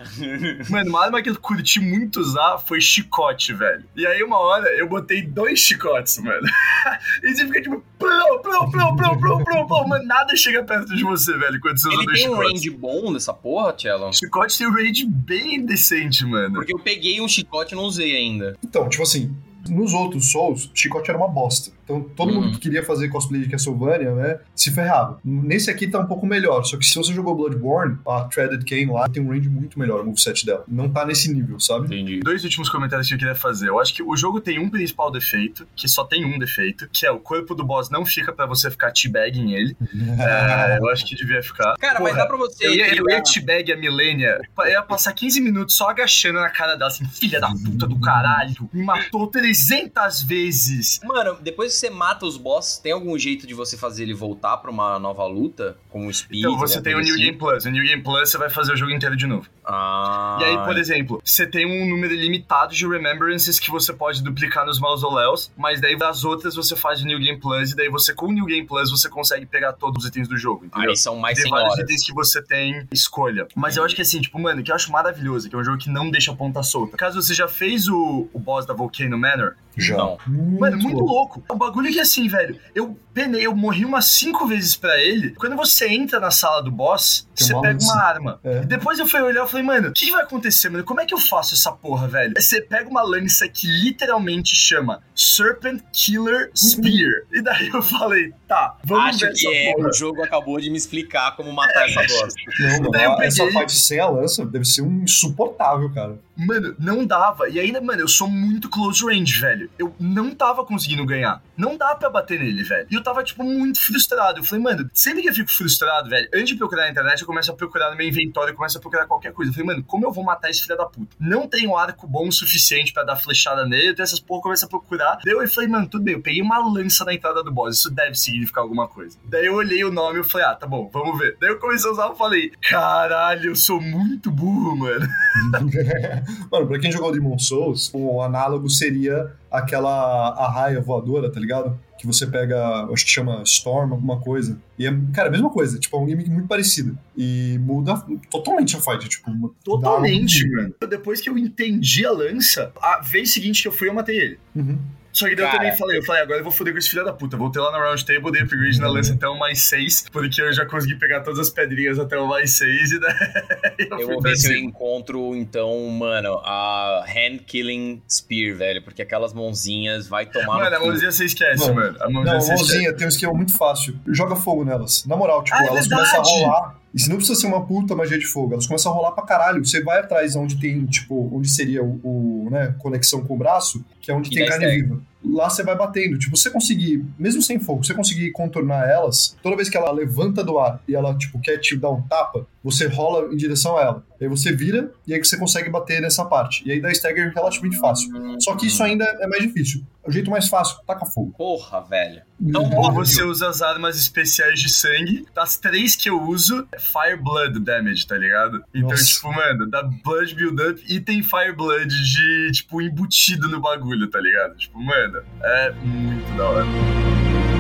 Mano, 0.69 0.89
uma 0.89 1.03
arma 1.05 1.21
que 1.21 1.29
eu 1.29 1.35
curti 1.39 1.79
muito 1.79 2.19
usar 2.19 2.57
foi 2.59 2.79
chicote, 2.81 3.53
velho. 3.53 3.83
E 3.95 4.05
aí, 4.05 4.23
uma 4.23 4.37
hora, 4.37 4.67
eu 4.77 4.87
botei 4.87 5.21
dois 5.21 5.59
chicotes, 5.59 6.17
mano. 6.19 6.41
e 7.23 7.33
você 7.35 7.45
fica 7.47 7.61
tipo, 7.61 7.83
plum, 7.99 8.41
plum, 8.41 8.71
plum, 8.71 8.95
plum, 8.95 9.17
plum, 9.19 9.43
plum, 9.43 9.67
plum. 9.67 9.87
Mano, 9.87 10.05
nada 10.05 10.35
chega 10.35 10.63
perto 10.63 10.95
de 10.95 11.03
você, 11.03 11.37
velho, 11.37 11.59
quando 11.59 11.79
você 11.79 11.87
usa 11.89 11.97
Ele 11.97 12.05
dois 12.05 12.19
tem 12.19 12.29
um 12.29 12.35
chicotes. 12.35 12.61
Range 12.63 12.69
bom 12.69 13.11
dessa 13.11 13.33
porra, 13.33 13.73
Cello? 13.73 14.13
Chicote 14.13 14.57
tem 14.57 14.67
um 14.67 14.71
range 14.71 15.05
bem 15.05 15.65
decente, 15.65 16.25
mano. 16.25 16.55
Porque 16.55 16.73
eu 16.73 16.79
peguei 16.79 17.19
um 17.19 17.27
chicote 17.27 17.73
e 17.73 17.75
não 17.75 17.83
usei 17.83 18.15
ainda. 18.15 18.57
Então, 18.63 18.87
tipo 18.87 19.03
assim, 19.03 19.35
nos 19.69 19.93
outros 19.93 20.31
Souls, 20.31 20.69
chicote 20.73 21.09
era 21.09 21.17
uma 21.17 21.27
bosta. 21.27 21.71
Então, 21.83 22.01
todo 22.01 22.29
Uhum. 22.33 22.41
mundo 22.41 22.51
que 22.53 22.59
queria 22.59 22.83
fazer 22.83 23.09
cosplay 23.09 23.41
de 23.41 23.49
Castlevania, 23.49 24.11
né, 24.13 24.39
se 24.55 24.71
ferrava. 24.71 25.19
Nesse 25.23 25.69
aqui 25.69 25.87
tá 25.87 25.99
um 25.99 26.05
pouco 26.05 26.25
melhor, 26.25 26.63
só 26.63 26.77
que 26.77 26.85
se 26.85 26.95
você 26.95 27.13
jogou 27.13 27.35
Bloodborne, 27.35 27.97
a 28.07 28.21
Threaded 28.25 28.63
Cane 28.65 28.85
lá 28.91 29.07
tem 29.09 29.21
um 29.21 29.29
range 29.29 29.49
muito 29.49 29.77
melhor, 29.77 30.01
o 30.01 30.05
moveset 30.05 30.45
dela. 30.45 30.63
Não 30.67 30.89
tá 30.89 31.05
nesse 31.05 31.33
nível, 31.33 31.59
sabe? 31.59 31.85
Entendi. 31.87 32.19
Dois 32.21 32.43
últimos 32.43 32.69
comentários 32.69 33.07
que 33.07 33.13
eu 33.13 33.17
queria 33.17 33.35
fazer. 33.35 33.69
Eu 33.69 33.79
acho 33.79 33.93
que 33.93 34.01
o 34.03 34.15
jogo 34.15 34.39
tem 34.39 34.59
um 34.59 34.69
principal 34.69 35.11
defeito, 35.11 35.67
que 35.75 35.87
só 35.87 36.03
tem 36.03 36.25
um 36.25 36.39
defeito, 36.39 36.87
que 36.91 37.05
é 37.05 37.11
o 37.11 37.19
corpo 37.19 37.53
do 37.53 37.63
boss 37.63 37.89
não 37.89 38.05
fica 38.05 38.31
pra 38.31 38.45
você 38.45 38.69
ficar 38.71 38.91
teabagging 38.91 39.51
ele. 39.53 39.75
É, 40.23 40.77
eu 40.79 40.89
acho 40.89 41.05
que 41.05 41.15
devia 41.15 41.41
ficar. 41.41 41.75
Cara, 41.79 41.99
mas 41.99 42.13
Porra, 42.13 42.23
dá 42.23 42.27
pra 42.27 42.37
você. 42.37 42.65
Eu 42.67 42.73
ia, 42.73 42.95
eu 42.95 43.09
ia 43.09 43.21
teabag 43.21 43.71
a 43.71 43.77
Milênia, 43.77 44.39
eu 44.59 44.67
ia 44.67 44.81
passar 44.81 45.11
15 45.13 45.41
minutos 45.41 45.75
só 45.75 45.89
agachando 45.89 46.39
na 46.39 46.49
cara 46.49 46.75
dela, 46.75 46.89
assim, 46.89 47.05
filha 47.05 47.39
da 47.39 47.49
puta 47.49 47.87
do 47.87 47.99
caralho, 47.99 48.69
me 48.73 48.83
matou 48.83 49.27
300 49.27 50.21
vezes. 50.23 50.99
Mano, 51.03 51.37
depois 51.41 51.72
que 51.73 51.79
você 51.79 51.89
mata 51.89 52.25
os 52.25 52.37
boss, 52.37 52.77
tem 52.77 52.91
algum 52.91 53.17
jeito 53.17 53.45
de 53.45 53.53
você 53.53 53.77
fazer 53.77 54.03
ele 54.03 54.13
voltar 54.13 54.57
pra 54.57 54.69
uma 54.71 54.97
nova 54.99 55.25
luta? 55.25 55.77
Como 55.89 56.07
o 56.07 56.13
Speed? 56.13 56.39
Então 56.39 56.57
você 56.57 56.77
alguma 56.77 56.83
tem 56.83 56.95
o 56.95 56.99
New 56.99 57.13
assim? 57.13 57.23
Game 57.23 57.37
Plus. 57.37 57.65
O 57.65 57.69
New 57.69 57.83
Game 57.83 58.03
Plus 58.03 58.29
você 58.29 58.37
vai 58.37 58.49
fazer 58.49 58.73
o 58.73 58.77
jogo 58.77 58.91
inteiro 58.91 59.15
de 59.15 59.27
novo. 59.27 59.47
Ah. 59.65 60.37
E 60.41 60.43
aí, 60.45 60.57
por 60.65 60.77
exemplo, 60.77 61.21
você 61.23 61.45
tem 61.47 61.65
um 61.65 61.89
número 61.89 62.13
limitado 62.13 62.73
de 62.73 62.87
remembrances 62.87 63.59
que 63.59 63.69
você 63.71 63.93
pode 63.93 64.21
duplicar 64.23 64.65
nos 64.65 64.79
mausoléus, 64.79 65.51
mas 65.57 65.81
daí 65.81 65.97
das 65.97 66.23
outras 66.23 66.55
você 66.55 66.75
faz 66.75 67.01
o 67.01 67.05
New 67.05 67.19
Game 67.19 67.39
Plus, 67.39 67.71
e 67.71 67.75
daí 67.75 67.89
você, 67.89 68.13
com 68.13 68.27
o 68.27 68.31
New 68.31 68.45
Game 68.45 68.65
Plus, 68.65 68.91
você 68.91 69.09
consegue 69.09 69.45
pegar 69.45 69.73
todos 69.73 70.03
os 70.03 70.09
itens 70.09 70.27
do 70.27 70.37
jogo, 70.37 70.65
entendeu? 70.65 70.89
Aí 70.91 70.95
são 70.97 71.15
mais 71.17 71.35
tem 71.35 71.43
100 71.43 71.51
vários 71.51 71.71
horas. 71.73 71.83
itens 71.83 72.05
que 72.05 72.13
você 72.13 72.41
tem 72.41 72.87
escolha. 72.91 73.47
Mas 73.55 73.77
eu 73.77 73.83
acho 73.83 73.95
que 73.95 74.01
assim, 74.01 74.21
tipo, 74.21 74.39
mano, 74.39 74.63
que 74.63 74.71
eu 74.71 74.75
acho 74.75 74.91
maravilhoso, 74.91 75.49
que 75.49 75.55
é 75.55 75.59
um 75.59 75.63
jogo 75.63 75.77
que 75.77 75.89
não 75.89 76.09
deixa 76.11 76.31
a 76.31 76.35
ponta 76.35 76.61
solta. 76.63 76.97
Caso 76.97 77.21
você 77.21 77.33
já 77.33 77.47
fez 77.47 77.87
o, 77.87 78.27
o 78.33 78.39
boss 78.39 78.65
da 78.65 78.73
Volcano 78.73 79.17
Manor, 79.17 79.55
Já. 79.77 79.97
Não. 79.97 80.17
Muito 80.27 80.59
Mano, 80.59 80.77
muito 80.77 80.97
louco. 80.99 81.13
louco. 81.13 81.43
Bagulho 81.63 81.93
que 81.93 81.99
assim, 82.01 82.27
velho, 82.27 82.59
eu 82.75 82.99
penei, 83.13 83.45
eu 83.45 83.55
morri 83.55 83.85
umas 83.85 84.05
cinco 84.05 84.47
vezes 84.47 84.75
pra 84.75 84.97
ele. 84.99 85.31
Quando 85.35 85.55
você 85.55 85.87
entra 85.87 86.19
na 86.19 86.31
sala 86.31 86.61
do 86.61 86.71
boss, 86.71 87.27
Tem 87.35 87.47
você 87.47 87.61
pega 87.61 87.79
uma 87.83 88.01
arma. 88.01 88.39
É. 88.43 88.61
E 88.63 88.65
depois 88.65 88.97
eu 88.99 89.07
fui 89.07 89.21
olhar 89.21 89.45
e 89.45 89.49
falei, 89.49 89.65
mano, 89.65 89.89
o 89.89 89.93
que, 89.93 90.05
que 90.07 90.11
vai 90.11 90.23
acontecer, 90.23 90.69
mano? 90.69 90.83
Como 90.83 90.99
é 91.01 91.05
que 91.05 91.13
eu 91.13 91.17
faço 91.19 91.53
essa 91.53 91.71
porra, 91.71 92.07
velho? 92.07 92.33
Você 92.37 92.61
pega 92.61 92.89
uma 92.89 93.01
lança 93.03 93.47
que 93.47 93.67
literalmente 93.67 94.55
chama 94.55 95.01
Serpent 95.15 95.81
Killer 95.91 96.51
Spear. 96.55 97.11
e 97.31 97.41
daí 97.41 97.69
eu 97.69 97.81
falei, 97.81 98.33
tá, 98.47 98.77
vamos 98.83 99.09
Acho 99.15 99.19
ver 99.19 99.33
que 99.33 99.47
essa 99.47 99.55
é, 99.55 99.73
porra. 99.73 99.89
o 99.89 99.93
jogo 99.93 100.23
acabou 100.23 100.59
de 100.59 100.69
me 100.69 100.77
explicar 100.77 101.35
como 101.35 101.51
matar 101.53 101.87
essa 101.89 102.01
bosta. 102.07 102.41
Não, 102.59 102.69
mano, 102.79 102.91
Daí 102.91 103.03
eu 103.05 103.21
essa 103.21 103.37
peguei- 103.43 103.53
parte 103.53 103.73
sem 103.73 103.99
a 103.99 104.07
lança 104.09 104.45
deve 104.45 104.65
ser 104.65 104.81
um 104.81 105.03
insuportável, 105.03 105.89
cara. 105.93 106.17
Mano, 106.35 106.75
não 106.79 107.05
dava. 107.05 107.47
E 107.47 107.59
ainda, 107.59 107.79
mano, 107.79 108.01
eu 108.01 108.07
sou 108.07 108.27
muito 108.27 108.67
close 108.67 109.05
range, 109.05 109.39
velho. 109.39 109.69
Eu 109.77 109.93
não 109.99 110.31
tava 110.33 110.65
conseguindo 110.65 111.05
ganhar. 111.05 111.43
Não 111.55 111.77
dá 111.77 111.93
pra 111.95 112.09
bater 112.09 112.39
nele, 112.39 112.63
velho. 112.63 112.87
E 112.89 112.95
eu 112.95 113.02
tava, 113.03 113.23
tipo, 113.23 113.43
muito 113.43 113.79
frustrado. 113.79 114.39
Eu 114.39 114.43
falei, 114.43 114.63
mano, 114.63 114.89
sempre 114.93 115.21
que 115.21 115.29
eu 115.29 115.33
fico 115.33 115.51
frustrado, 115.51 116.09
velho, 116.09 116.27
antes 116.33 116.49
de 116.49 116.55
procurar 116.55 116.83
na 116.83 116.91
internet, 116.91 117.21
eu 117.21 117.27
começo 117.27 117.51
a 117.51 117.55
procurar 117.55 117.91
no 117.91 117.97
meu 117.97 118.07
inventório, 118.07 118.51
eu 118.51 118.55
começo 118.55 118.77
a 118.77 118.81
procurar 118.81 119.05
qualquer 119.05 119.33
coisa. 119.33 119.51
Eu 119.51 119.53
falei, 119.53 119.67
mano, 119.67 119.83
como 119.83 120.05
eu 120.05 120.11
vou 120.11 120.23
matar 120.23 120.49
esse 120.49 120.61
filho 120.61 120.77
da 120.77 120.85
puta? 120.85 121.15
Não 121.19 121.47
tenho 121.47 121.75
arco 121.75 122.07
bom 122.07 122.27
o 122.27 122.31
suficiente 122.31 122.93
pra 122.93 123.03
dar 123.03 123.15
flechada 123.15 123.65
nele, 123.65 123.91
então 123.91 124.03
essas 124.03 124.19
porra 124.19 124.39
eu 124.39 124.43
começo 124.43 124.65
a 124.65 124.69
procurar. 124.69 125.19
Daí 125.23 125.33
eu 125.33 125.47
falei, 125.47 125.69
mano, 125.69 125.87
tudo 125.87 126.03
bem, 126.03 126.15
eu 126.15 126.21
peguei 126.21 126.41
uma 126.41 126.57
lança 126.59 127.03
na 127.05 127.13
entrada 127.13 127.43
do 127.43 127.51
boss, 127.51 127.77
isso 127.77 127.91
deve 127.91 128.15
significar 128.15 128.63
alguma 128.63 128.87
coisa. 128.87 129.17
Daí 129.25 129.45
eu 129.45 129.55
olhei 129.55 129.83
o 129.83 129.91
nome 129.91 130.19
e 130.19 130.23
falei, 130.23 130.47
ah, 130.47 130.55
tá 130.55 130.65
bom, 130.65 130.89
vamos 130.91 131.17
ver. 131.17 131.37
Daí 131.39 131.49
eu 131.49 131.59
comecei 131.59 131.89
a 131.89 131.93
usar 131.93 132.11
e 132.13 132.17
falei, 132.17 132.51
caralho, 132.61 133.51
eu 133.51 133.55
sou 133.55 133.81
muito 133.81 134.31
burro, 134.31 134.75
mano. 134.75 135.07
Mano, 136.51 136.67
pra 136.67 136.79
quem 136.79 136.91
jogou 136.91 137.11
Demon 137.11 137.37
Souls, 137.37 137.89
o 137.93 138.21
análogo 138.21 138.69
seria 138.69 139.33
aquela 139.51 140.29
arraia 140.29 140.81
voadora, 140.81 141.31
tá 141.31 141.39
ligado? 141.39 141.79
Que 141.97 142.07
você 142.07 142.27
pega, 142.27 142.85
acho 142.91 143.05
que 143.05 143.11
chama 143.11 143.43
Storm, 143.43 143.93
alguma 143.93 144.19
coisa. 144.19 144.59
E 144.77 144.85
é, 144.85 144.93
cara, 145.13 145.29
a 145.29 145.31
mesma 145.31 145.49
coisa, 145.49 145.79
tipo, 145.79 145.95
é 145.95 145.99
um 145.99 146.07
gimmick 146.07 146.29
muito 146.29 146.47
parecido. 146.47 146.97
E 147.15 147.57
muda 147.61 148.03
totalmente 148.29 148.75
a 148.75 148.79
fight, 148.79 149.07
tipo, 149.07 149.53
Totalmente, 149.63 150.49
mano. 150.49 150.75
Depois 150.89 151.21
que 151.21 151.29
eu 151.29 151.37
entendi 151.37 152.05
a 152.05 152.11
lança, 152.11 152.73
a 152.81 152.99
vez 153.01 153.31
seguinte 153.31 153.61
que 153.61 153.67
eu 153.67 153.71
fui, 153.71 153.87
eu 153.87 153.93
matei 153.93 154.17
ele. 154.17 154.39
Uhum. 154.55 154.77
Só 155.13 155.29
que 155.29 155.35
daí 155.35 155.45
eu 155.45 155.49
Cara. 155.51 155.63
também 155.63 155.77
falei, 155.77 155.97
eu 155.99 156.03
falei, 156.03 156.21
agora 156.23 156.39
eu 156.39 156.43
vou 156.43 156.51
foder 156.51 156.73
com 156.73 156.79
esse 156.79 156.89
filho 156.89 157.05
da 157.05 157.13
puta. 157.13 157.37
Voltei 157.37 157.61
lá 157.61 157.71
no 157.71 157.77
round 157.77 158.03
table, 158.03 158.31
dei 158.31 158.41
upgrade 158.41 158.79
na 158.79 158.89
lança 158.89 159.13
até 159.13 159.27
o 159.27 159.37
mais 159.37 159.59
6, 159.61 160.05
porque 160.11 160.41
eu 160.41 160.51
já 160.51 160.65
consegui 160.65 160.95
pegar 160.95 161.21
todas 161.21 161.39
as 161.39 161.51
pedrinhas 161.51 161.99
até 161.99 162.17
o 162.17 162.27
mais 162.27 162.51
6 162.53 162.91
e 162.93 162.99
daí 162.99 163.13
eu, 163.91 163.99
Eu 163.99 164.07
vou 164.07 164.21
ver 164.21 164.35
se 164.35 164.47
eu 164.47 164.53
cima. 164.57 164.65
encontro, 164.69 165.35
então, 165.35 165.87
mano, 165.89 166.39
a 166.43 167.05
Hand 167.07 167.39
Killing 167.45 168.01
Spear, 168.09 168.55
velho. 168.57 168.81
Porque 168.83 169.03
aquelas 169.03 169.33
mãozinhas 169.33 170.07
vai 170.07 170.25
tomar 170.25 170.57
Mano, 170.57 170.69
no 170.71 170.75
a 170.75 170.79
cu. 170.79 170.85
mãozinha 170.87 171.11
você 171.11 171.25
esquece, 171.25 171.61
Mano, 171.71 171.75
mano. 171.75 171.97
A 172.01 172.05
Não, 172.05 172.11
mãozinha 172.13 172.35
a 172.35 172.39
você 172.41 172.53
esquece. 172.55 172.71
mãozinha 172.73 172.93
tem 172.95 173.05
um 173.05 173.09
esquema 173.09 173.33
muito 173.33 173.55
fácil. 173.55 173.95
Joga 174.07 174.35
fogo 174.35 174.65
nelas. 174.65 175.05
Na 175.05 175.15
moral, 175.15 175.43
tipo, 175.43 175.55
Ah, 175.55 175.63
é 175.63 175.67
elas 175.67 175.87
verdade! 175.87 176.09
começam 176.11 176.19
a 176.21 176.47
rolar. 176.47 176.82
E 176.93 177.01
se 177.01 177.09
não 177.09 177.17
precisa 177.17 177.39
ser 177.39 177.47
uma 177.47 177.65
puta 177.65 177.95
magia 177.95 178.19
de 178.19 178.25
fogo, 178.25 178.53
elas 178.53 178.67
começam 178.67 178.91
a 178.91 178.95
rolar 178.95 179.11
pra 179.11 179.23
caralho. 179.25 179.65
Você 179.65 179.81
vai 179.81 179.99
atrás 179.99 180.35
onde 180.35 180.59
tem, 180.59 180.85
tipo, 180.85 181.29
onde 181.35 181.49
seria 181.49 181.83
o, 181.83 181.99
o, 182.03 182.49
né, 182.51 182.75
conexão 182.79 183.23
com 183.23 183.33
o 183.33 183.37
braço, 183.37 183.83
que 183.99 184.11
é 184.11 184.13
onde 184.13 184.29
E 184.29 184.35
tem 184.35 184.45
carne 184.45 184.67
viva. 184.67 185.01
Lá 185.25 185.49
você 185.49 185.63
vai 185.63 185.75
batendo. 185.75 186.19
Tipo, 186.19 186.37
você 186.37 186.51
conseguir, 186.51 187.03
mesmo 187.17 187.41
sem 187.41 187.59
fogo, 187.59 187.83
você 187.83 187.93
conseguir 187.93 188.31
contornar 188.31 188.87
elas, 188.87 189.35
toda 189.41 189.55
vez 189.55 189.69
que 189.69 189.77
ela 189.77 189.91
levanta 189.91 190.43
do 190.43 190.59
ar 190.59 190.81
e 190.87 190.93
ela, 190.93 191.17
tipo, 191.17 191.39
quer 191.39 191.57
te 191.57 191.75
dar 191.75 191.89
um 191.89 192.01
tapa, 192.01 192.45
você 192.63 192.87
rola 192.87 193.33
em 193.33 193.37
direção 193.37 193.77
a 193.77 193.81
ela. 193.81 194.03
Aí 194.21 194.27
você 194.27 194.53
vira 194.53 194.91
e 195.07 195.13
aí 195.13 195.23
você 195.23 195.37
consegue 195.37 195.69
bater 195.69 196.01
nessa 196.01 196.25
parte. 196.25 196.67
E 196.67 196.71
aí 196.71 196.79
dá 196.79 196.91
stagger 196.91 197.33
relativamente 197.33 197.77
fácil. 197.79 198.11
Só 198.39 198.55
que 198.55 198.67
isso 198.67 198.83
ainda 198.83 199.05
é 199.05 199.27
mais 199.27 199.41
difícil. 199.41 199.81
O 200.05 200.11
jeito 200.11 200.29
mais 200.29 200.49
fácil, 200.49 200.77
taca 200.85 201.05
fogo. 201.05 201.33
Porra, 201.37 201.81
velho. 201.81 202.21
Então, 202.41 202.63
óbvio. 202.63 203.05
você 203.05 203.23
usa 203.23 203.47
as 203.47 203.61
armas 203.61 203.97
especiais 203.97 204.59
de 204.59 204.67
sangue. 204.67 205.25
Das 205.33 205.55
três 205.55 205.95
que 205.95 206.09
eu 206.09 206.21
uso, 206.21 206.67
é 206.73 206.79
Fire 206.79 207.15
Blood 207.15 207.59
damage, 207.61 208.05
tá 208.05 208.17
ligado? 208.17 208.61
Então, 208.73 208.89
Nossa. 208.89 209.05
tipo, 209.05 209.31
mano, 209.31 209.69
dá 209.69 209.81
Blood 209.81 210.35
Build 210.35 210.61
Up 210.61 210.83
e 210.89 210.99
tem 210.99 211.23
Fire 211.23 211.55
Blood 211.55 211.87
de, 211.87 212.51
tipo, 212.51 212.81
embutido 212.81 213.47
no 213.47 213.61
bagulho, 213.61 214.09
tá 214.09 214.19
ligado? 214.19 214.57
Tipo, 214.57 214.77
mano, 214.77 215.21
é 215.41 215.71
muito 215.71 216.37
da 216.37 216.49
hora. 216.49 217.52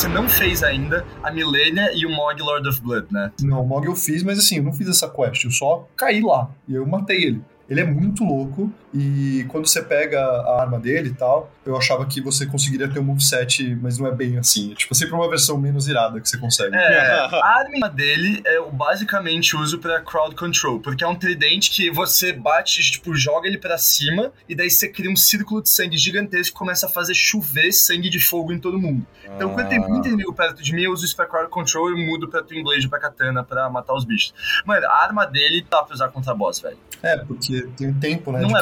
Você 0.00 0.08
não 0.08 0.26
fez 0.26 0.62
ainda, 0.62 1.04
a 1.22 1.30
Millennia 1.30 1.90
e 1.94 2.06
o 2.06 2.10
Mog 2.10 2.40
Lord 2.40 2.66
of 2.66 2.80
Blood, 2.80 3.08
né? 3.10 3.30
Não, 3.42 3.62
o 3.62 3.66
Mog 3.66 3.84
eu 3.84 3.94
fiz, 3.94 4.22
mas 4.22 4.38
assim, 4.38 4.56
eu 4.56 4.62
não 4.62 4.72
fiz 4.72 4.88
essa 4.88 5.06
quest, 5.06 5.44
eu 5.44 5.50
só 5.50 5.86
caí 5.94 6.22
lá 6.22 6.48
e 6.66 6.74
eu 6.74 6.86
matei 6.86 7.22
ele. 7.22 7.42
Ele 7.68 7.82
é 7.82 7.84
muito 7.84 8.24
louco, 8.24 8.72
E 8.92 9.44
quando 9.48 9.68
você 9.68 9.82
pega 9.82 10.20
a 10.20 10.60
arma 10.60 10.78
dele 10.78 11.10
e 11.10 11.14
tal, 11.14 11.50
eu 11.64 11.76
achava 11.76 12.04
que 12.06 12.20
você 12.20 12.46
conseguiria 12.46 12.88
ter 12.88 12.98
um 12.98 13.04
moveset, 13.04 13.76
mas 13.80 13.98
não 13.98 14.06
é 14.06 14.12
bem 14.12 14.38
assim. 14.38 14.72
É 14.72 14.74
tipo 14.74 14.94
sempre 14.94 15.14
uma 15.14 15.28
versão 15.28 15.56
menos 15.56 15.86
irada 15.86 16.20
que 16.20 16.28
você 16.28 16.36
consegue. 16.36 16.74
É, 16.74 17.10
a 17.32 17.58
arma 17.58 17.88
dele 17.88 18.42
é 18.44 18.60
basicamente 18.70 19.56
uso 19.56 19.78
pra 19.78 20.00
crowd 20.00 20.34
control, 20.34 20.80
porque 20.80 21.04
é 21.04 21.06
um 21.06 21.14
tridente 21.14 21.70
que 21.70 21.90
você 21.90 22.32
bate, 22.32 22.82
tipo, 22.82 23.14
joga 23.14 23.46
ele 23.46 23.58
pra 23.58 23.78
cima 23.78 24.32
e 24.48 24.54
daí 24.54 24.70
você 24.70 24.88
cria 24.88 25.10
um 25.10 25.16
círculo 25.16 25.62
de 25.62 25.68
sangue 25.68 25.96
gigantesco 25.96 26.52
que 26.52 26.58
começa 26.58 26.86
a 26.86 26.88
fazer 26.88 27.14
chover 27.14 27.72
sangue 27.72 28.10
de 28.10 28.18
fogo 28.18 28.52
em 28.52 28.58
todo 28.58 28.78
mundo. 28.78 29.06
Então, 29.24 29.54
quando 29.54 29.68
tem 29.68 29.78
muito 29.78 30.08
inimigo 30.08 30.32
perto 30.32 30.62
de 30.62 30.74
mim, 30.74 30.82
eu 30.82 30.92
uso 30.92 31.04
isso 31.04 31.14
pra 31.14 31.26
crowd 31.26 31.48
control 31.48 31.90
e 31.90 32.06
mudo 32.06 32.28
pra 32.28 32.42
Twin 32.42 32.64
Blade 32.64 32.88
pra 32.88 32.98
katana 32.98 33.44
pra 33.44 33.70
matar 33.70 33.94
os 33.94 34.04
bichos. 34.04 34.34
Mano, 34.64 34.86
a 34.86 35.02
arma 35.02 35.24
dele 35.26 35.64
dá 35.70 35.82
pra 35.82 35.94
usar 35.94 36.08
contra 36.08 36.34
boss, 36.34 36.58
velho. 36.60 36.78
É, 37.02 37.16
porque 37.18 37.68
tem 37.76 37.88
um 37.88 37.94
tempo, 37.98 38.32
né, 38.32 38.40
Não 38.40 38.48
de 38.48 38.56
é 38.56 38.60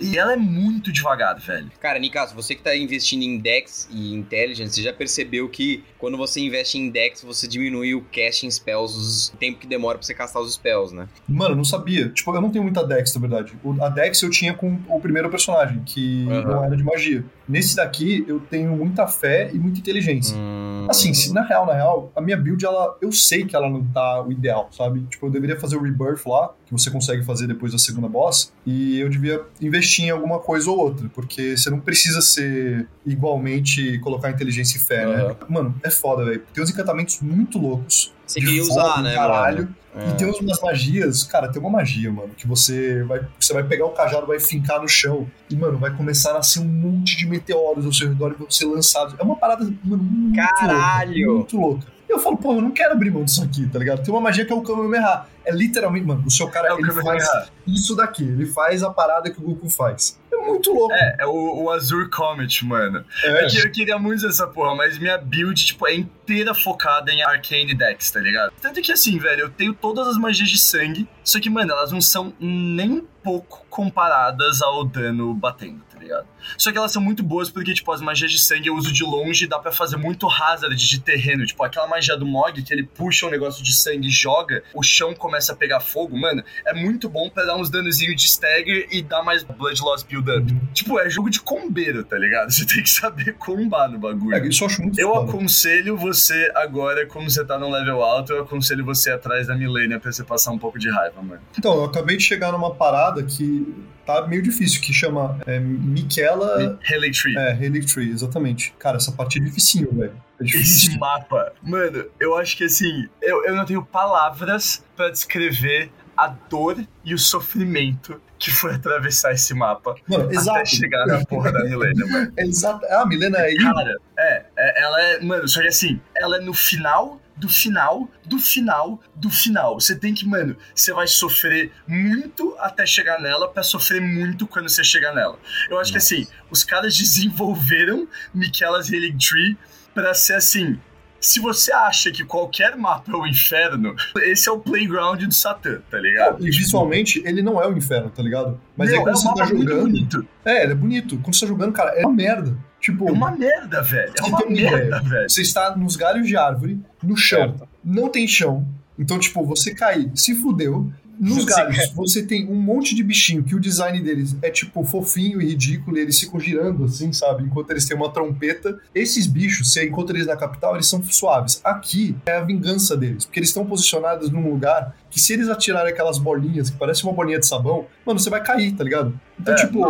E 0.00 0.18
ela 0.18 0.32
é 0.32 0.36
muito 0.36 0.92
devagar, 0.92 1.38
velho. 1.38 1.70
Cara, 1.80 1.98
Nicasso, 1.98 2.34
você 2.34 2.54
que 2.54 2.62
tá 2.62 2.76
investindo 2.76 3.22
em 3.22 3.38
Dex 3.38 3.88
e 3.90 4.14
Intelligence, 4.14 4.74
você 4.74 4.82
já 4.82 4.92
percebeu 4.92 5.48
que 5.48 5.84
quando 5.98 6.16
você 6.16 6.40
investe 6.40 6.78
em 6.78 6.90
Dex, 6.90 7.22
você 7.22 7.46
diminui 7.46 7.94
o 7.94 8.02
casting 8.02 8.50
spells, 8.50 9.32
o 9.32 9.36
tempo 9.36 9.58
que 9.58 9.66
demora 9.66 9.98
pra 9.98 10.06
você 10.06 10.14
castar 10.14 10.42
os 10.42 10.54
spells, 10.54 10.94
né? 10.94 11.08
Mano, 11.28 11.52
eu 11.52 11.56
não 11.56 11.64
sabia. 11.64 12.08
Tipo, 12.08 12.34
eu 12.34 12.40
não 12.40 12.50
tenho 12.50 12.64
muita 12.64 12.86
Dex, 12.86 13.14
na 13.14 13.20
verdade. 13.20 13.52
A 13.80 13.88
Dex 13.88 14.22
eu 14.22 14.30
tinha 14.30 14.54
com 14.54 14.78
o 14.88 15.00
primeiro 15.00 15.28
personagem, 15.30 15.82
que 15.84 16.26
Aham. 16.28 16.42
não 16.42 16.64
era 16.64 16.76
de 16.76 16.82
magia. 16.82 17.24
Nesse 17.48 17.76
daqui, 17.76 18.24
eu 18.28 18.38
tenho 18.40 18.76
muita 18.76 19.06
fé 19.06 19.50
e 19.52 19.58
muita 19.58 19.78
inteligência. 19.78 20.36
Hum. 20.36 20.86
Assim, 20.88 21.14
se 21.14 21.32
na 21.32 21.42
real, 21.42 21.66
na 21.66 21.74
real, 21.74 22.12
a 22.14 22.20
minha 22.20 22.36
build, 22.36 22.64
ela, 22.64 22.96
eu 23.00 23.10
sei 23.12 23.44
que 23.44 23.54
ela 23.54 23.68
não 23.68 23.84
tá 23.84 24.22
o 24.22 24.30
ideal, 24.32 24.68
sabe? 24.70 25.00
Tipo, 25.08 25.26
eu 25.26 25.30
deveria 25.30 25.58
fazer 25.58 25.76
o 25.76 25.82
Rebirth 25.82 26.26
lá, 26.26 26.52
que 26.66 26.72
você 26.72 26.90
consegue 26.90 27.24
fazer 27.24 27.46
depois 27.46 27.72
da 27.72 27.78
segunda 27.78 28.08
boss, 28.08 28.52
e 28.66 28.98
eu 28.98 29.08
devia 29.08 29.42
investir 29.60 30.06
em 30.06 30.10
alguma 30.10 30.38
coisa 30.38 30.70
ou 30.70 30.78
outra, 30.78 31.08
porque 31.14 31.56
você 31.56 31.70
não 31.70 31.80
precisa 31.80 32.20
ser 32.20 32.86
igualmente 33.04 33.98
colocar 34.00 34.30
inteligência 34.30 34.78
e 34.78 34.80
fé, 34.80 35.06
né? 35.06 35.22
Aham. 35.22 35.36
Mano, 35.48 35.74
é 35.82 35.90
foda, 35.90 36.24
velho. 36.24 36.42
Tem 36.52 36.62
uns 36.62 36.70
encantamentos 36.70 37.20
muito 37.20 37.58
loucos. 37.58 38.12
Você 38.28 38.40
queria 38.40 38.62
usar, 38.62 39.02
né, 39.02 39.14
Caralho. 39.14 39.74
mano? 39.94 40.12
E 40.12 40.16
tem 40.16 40.28
umas 40.28 40.60
magias, 40.60 41.24
cara, 41.24 41.48
tem 41.50 41.60
uma 41.60 41.70
magia, 41.70 42.12
mano, 42.12 42.28
que 42.36 42.46
você 42.46 43.02
vai, 43.02 43.26
você 43.40 43.52
vai 43.52 43.64
pegar 43.64 43.86
o 43.86 43.90
cajado, 43.90 44.26
vai 44.26 44.38
fincar 44.38 44.80
no 44.80 44.86
chão 44.86 45.26
e, 45.50 45.56
mano, 45.56 45.76
vai 45.78 45.90
começar 45.96 46.30
a 46.30 46.34
nascer 46.34 46.60
um 46.60 46.64
monte 46.64 47.16
de 47.16 47.26
meteoros 47.26 47.84
ao 47.84 47.92
seu 47.92 48.06
redor 48.08 48.32
e 48.32 48.38
vão 48.38 48.50
ser 48.50 48.66
lançados. 48.66 49.14
É 49.18 49.22
uma 49.22 49.34
parada, 49.34 49.64
mano, 49.82 50.02
muito 50.02 50.36
Caralho! 50.36 51.26
louca, 51.26 51.38
muito 51.38 51.56
louca. 51.56 51.86
E 52.08 52.12
eu 52.12 52.18
falo, 52.18 52.36
pô, 52.36 52.54
eu 52.54 52.62
não 52.62 52.70
quero 52.70 52.92
abrir 52.92 53.10
mão 53.10 53.24
disso 53.24 53.42
aqui, 53.42 53.66
tá 53.66 53.78
ligado? 53.78 54.02
Tem 54.02 54.12
uma 54.14 54.20
magia 54.20 54.44
que 54.44 54.52
é 54.52 54.56
o 54.56 54.62
Kamehameha. 54.62 55.24
É 55.44 55.52
literalmente, 55.52 56.06
mano, 56.06 56.22
o 56.26 56.30
seu 56.30 56.48
cara, 56.48 56.68
É 56.68 56.72
ele 56.74 56.92
faz 56.92 57.26
isso 57.66 57.96
daqui, 57.96 58.22
ele 58.22 58.46
faz 58.46 58.82
a 58.82 58.90
parada 58.90 59.30
que 59.30 59.38
o 59.40 59.42
Goku 59.42 59.68
faz. 59.68 60.18
É 60.48 60.52
muito 60.52 60.72
louco. 60.72 60.94
É, 60.94 61.16
é 61.20 61.26
o, 61.26 61.64
o 61.64 61.70
Azure 61.70 62.08
Comet, 62.08 62.64
mano. 62.64 63.04
É. 63.24 63.44
É 63.44 63.46
que 63.48 63.58
eu 63.58 63.70
queria 63.70 63.98
muito 63.98 64.26
essa 64.26 64.46
porra, 64.46 64.74
mas 64.74 64.98
minha 64.98 65.18
build, 65.18 65.64
tipo, 65.64 65.86
é 65.86 65.94
inteira 65.94 66.54
focada 66.54 67.12
em 67.12 67.22
Arcane 67.22 67.74
Dex, 67.74 68.10
tá 68.10 68.20
ligado? 68.20 68.52
Tanto 68.60 68.80
que 68.80 68.92
assim, 68.92 69.18
velho, 69.18 69.42
eu 69.42 69.50
tenho 69.50 69.74
todas 69.74 70.08
as 70.08 70.16
magias 70.16 70.48
de 70.48 70.58
sangue, 70.58 71.08
só 71.22 71.40
que, 71.40 71.50
mano, 71.50 71.72
elas 71.72 71.92
não 71.92 72.00
são 72.00 72.32
nem 72.40 73.06
pouco 73.22 73.66
comparadas 73.68 74.62
ao 74.62 74.84
dano 74.84 75.34
batendo, 75.34 75.82
tá 75.98 76.02
ligado? 76.04 76.26
Só 76.56 76.70
que 76.70 76.78
elas 76.78 76.92
são 76.92 77.02
muito 77.02 77.22
boas 77.22 77.50
porque, 77.50 77.74
tipo, 77.74 77.90
as 77.92 78.00
magias 78.00 78.30
de 78.30 78.38
sangue 78.38 78.68
eu 78.68 78.74
uso 78.76 78.92
de 78.92 79.02
longe 79.04 79.44
e 79.44 79.48
dá 79.48 79.58
pra 79.58 79.72
fazer 79.72 79.96
muito 79.96 80.26
hazard 80.28 80.74
de 80.76 81.00
terreno. 81.00 81.44
Tipo, 81.44 81.64
aquela 81.64 81.86
magia 81.86 82.16
do 82.16 82.24
Mog, 82.24 82.62
que 82.62 82.72
ele 82.72 82.84
puxa 82.84 83.26
um 83.26 83.30
negócio 83.30 83.62
de 83.62 83.74
sangue 83.74 84.08
e 84.08 84.10
joga, 84.10 84.62
o 84.74 84.82
chão 84.82 85.14
começa 85.14 85.52
a 85.52 85.56
pegar 85.56 85.80
fogo, 85.80 86.16
mano, 86.16 86.42
é 86.66 86.72
muito 86.72 87.08
bom 87.08 87.28
pra 87.28 87.44
dar 87.44 87.56
uns 87.56 87.70
danozinhos 87.70 88.14
de 88.20 88.28
stagger 88.28 88.86
e 88.90 89.02
dar 89.02 89.22
mais 89.22 89.42
blood 89.42 89.80
loss 89.82 90.02
build 90.02 90.30
up. 90.30 90.54
Tipo, 90.72 90.98
é 91.00 91.10
jogo 91.10 91.28
de 91.30 91.40
combeiro, 91.40 92.04
tá 92.04 92.16
ligado? 92.16 92.50
Você 92.58 92.64
tem 92.66 92.82
que 92.82 92.90
saber 92.90 93.34
combar 93.34 93.88
no 93.88 93.98
bagulho. 93.98 94.34
É, 94.34 94.46
isso 94.46 94.62
eu 94.64 94.68
acho 94.68 94.82
muito 94.82 94.98
Eu 94.98 95.12
foda. 95.12 95.30
aconselho 95.30 95.96
você 95.96 96.50
agora, 96.54 97.06
como 97.06 97.28
você 97.30 97.44
tá 97.44 97.58
num 97.58 97.70
level 97.70 98.02
alto, 98.02 98.32
eu 98.32 98.42
aconselho 98.42 98.84
você 98.84 99.10
atrás 99.10 99.46
da 99.46 99.54
Millennia 99.56 99.98
pra 99.98 100.10
você 100.12 100.22
passar 100.24 100.52
um 100.52 100.58
pouco 100.58 100.78
de 100.78 100.88
raiva, 100.90 101.20
mano. 101.22 101.40
Então, 101.58 101.74
eu 101.74 101.84
acabei 101.84 102.16
de 102.16 102.22
chegar 102.22 102.52
numa 102.52 102.74
parada 102.74 103.22
que 103.22 103.66
tá 104.08 104.26
meio 104.26 104.40
difícil, 104.40 104.80
que 104.80 104.90
chama 104.94 105.38
é. 105.46 105.58
Haley 105.58 107.12
Tree. 107.12 107.36
É, 107.36 107.62
Helix 107.62 107.92
Tree, 107.92 108.10
exatamente. 108.10 108.74
Cara, 108.78 108.96
essa 108.96 109.12
parte 109.12 109.38
é 109.38 109.42
dificinho, 109.42 109.92
velho. 109.92 110.16
É 110.40 110.44
Esse 110.44 110.98
mapa, 110.98 111.52
mano, 111.62 112.06
eu 112.18 112.34
acho 112.36 112.56
que 112.56 112.64
assim, 112.64 113.06
eu, 113.20 113.44
eu 113.44 113.54
não 113.54 113.66
tenho 113.66 113.84
palavras 113.84 114.82
pra 114.96 115.10
descrever 115.10 115.90
a 116.16 116.28
dor 116.28 116.82
e 117.04 117.12
o 117.12 117.18
sofrimento 117.18 118.20
que 118.38 118.50
foi 118.50 118.74
atravessar 118.74 119.32
esse 119.32 119.52
mapa 119.52 119.96
Mano, 120.08 120.24
até 120.24 120.34
exato. 120.36 120.68
chegar 120.68 121.06
na 121.06 121.24
porra 121.24 121.52
da 121.52 121.64
Millennia, 121.64 122.06
mano. 122.06 122.32
Exato. 122.38 122.86
Ah, 122.88 123.02
a 123.02 123.06
Milena 123.06 123.38
é 123.38 123.54
Cara, 123.56 123.96
é, 124.16 124.44
é, 124.56 124.82
ela 124.82 125.02
é, 125.02 125.20
mano, 125.20 125.48
só 125.48 125.60
que 125.60 125.68
assim, 125.68 126.00
ela 126.16 126.36
é 126.36 126.40
no 126.40 126.54
final 126.54 127.20
do 127.38 127.48
final, 127.48 128.08
do 128.24 128.38
final, 128.38 129.00
do 129.14 129.30
final. 129.30 129.80
Você 129.80 129.96
tem 129.96 130.12
que, 130.12 130.26
mano, 130.26 130.56
você 130.74 130.92
vai 130.92 131.06
sofrer 131.06 131.72
muito 131.86 132.54
até 132.58 132.84
chegar 132.84 133.20
nela 133.20 133.48
pra 133.48 133.62
sofrer 133.62 134.00
muito 134.00 134.46
quando 134.46 134.68
você 134.68 134.82
chegar 134.82 135.14
nela. 135.14 135.38
Eu 135.70 135.78
acho 135.78 135.92
que 135.92 135.98
assim, 135.98 136.26
os 136.50 136.64
caras 136.64 136.96
desenvolveram 136.96 138.08
Michelas 138.34 138.90
Healing 138.90 139.16
Tree 139.18 139.56
pra 139.94 140.12
ser 140.14 140.34
assim. 140.34 140.78
Se 141.20 141.40
você 141.40 141.72
acha 141.72 142.12
que 142.12 142.24
qualquer 142.24 142.76
mapa 142.76 143.10
é 143.10 143.16
o 143.16 143.26
inferno, 143.26 143.96
esse 144.18 144.48
é 144.48 144.52
o 144.52 144.60
playground 144.60 145.20
do 145.20 145.34
Satã, 145.34 145.80
tá 145.90 145.98
ligado? 145.98 146.46
E 146.46 146.50
visualmente, 146.50 147.20
ele 147.24 147.42
não 147.42 147.60
é 147.60 147.66
o 147.66 147.76
inferno, 147.76 148.08
tá 148.08 148.22
ligado? 148.22 148.60
Mas 148.76 148.90
Meu, 148.90 148.98
aí 148.98 149.04
quando 149.04 149.16
é 149.16 149.18
um 149.18 149.20
você 149.20 149.34
tá 149.34 149.44
jogando. 149.46 149.80
bonito. 149.82 150.28
É, 150.44 150.62
ele 150.62 150.72
é 150.72 150.76
bonito. 150.76 151.18
Quando 151.18 151.34
você 151.34 151.40
tá 151.40 151.46
jogando, 151.48 151.72
cara, 151.72 151.90
é 151.90 152.06
uma 152.06 152.14
merda. 152.14 152.56
Tipo, 152.92 153.08
É 153.08 153.12
uma 153.12 153.30
merda, 153.30 153.82
velho. 153.82 154.12
É 154.16 154.22
Você 154.22 154.28
uma 154.28 154.38
merda, 154.46 154.76
ideia. 154.78 155.00
velho. 155.02 155.30
você 155.30 155.42
está 155.42 155.76
nos 155.76 155.96
galhos 155.96 156.26
de 156.26 156.36
árvore, 156.36 156.80
no 157.02 157.16
chão. 157.16 157.54
Não 157.84 158.08
tem 158.08 158.26
chão. 158.26 158.66
Então, 158.98 159.18
tipo, 159.18 159.44
você 159.44 159.74
cair, 159.74 160.10
se 160.14 160.34
fudeu. 160.34 160.90
Nos 161.18 161.44
galhos, 161.44 161.90
você 161.94 162.22
tem 162.22 162.48
um 162.48 162.54
monte 162.54 162.94
de 162.94 163.02
bichinho 163.02 163.42
que 163.42 163.54
o 163.54 163.60
design 163.60 164.00
deles 164.00 164.36
é, 164.42 164.50
tipo, 164.50 164.84
fofinho 164.84 165.40
e 165.42 165.46
ridículo, 165.48 165.98
e 165.98 166.00
eles 166.00 166.18
ficam 166.20 166.38
girando, 166.38 166.84
assim, 166.84 167.12
sabe? 167.12 167.42
Enquanto 167.44 167.70
eles 167.70 167.84
têm 167.86 167.96
uma 167.96 168.10
trompeta. 168.10 168.78
Esses 168.94 169.26
bichos, 169.26 169.72
você 169.72 169.86
encontra 169.86 170.16
eles 170.16 170.26
na 170.28 170.36
capital, 170.36 170.74
eles 170.74 170.86
são 170.86 171.02
suaves. 171.02 171.60
Aqui 171.64 172.14
é 172.26 172.32
a 172.36 172.40
vingança 172.44 172.96
deles, 172.96 173.24
porque 173.24 173.40
eles 173.40 173.48
estão 173.50 173.66
posicionados 173.66 174.30
num 174.30 174.48
lugar 174.50 174.94
que 175.10 175.18
se 175.20 175.32
eles 175.32 175.48
atirarem 175.48 175.92
aquelas 175.92 176.18
bolinhas, 176.18 176.70
que 176.70 176.76
parece 176.76 177.02
uma 177.04 177.12
bolinha 177.12 177.38
de 177.40 177.46
sabão, 177.46 177.86
mano, 178.06 178.18
você 178.20 178.30
vai 178.30 178.42
cair, 178.42 178.72
tá 178.76 178.84
ligado? 178.84 179.18
Então, 179.40 179.54
É. 179.54 179.56
tipo, 179.56 179.82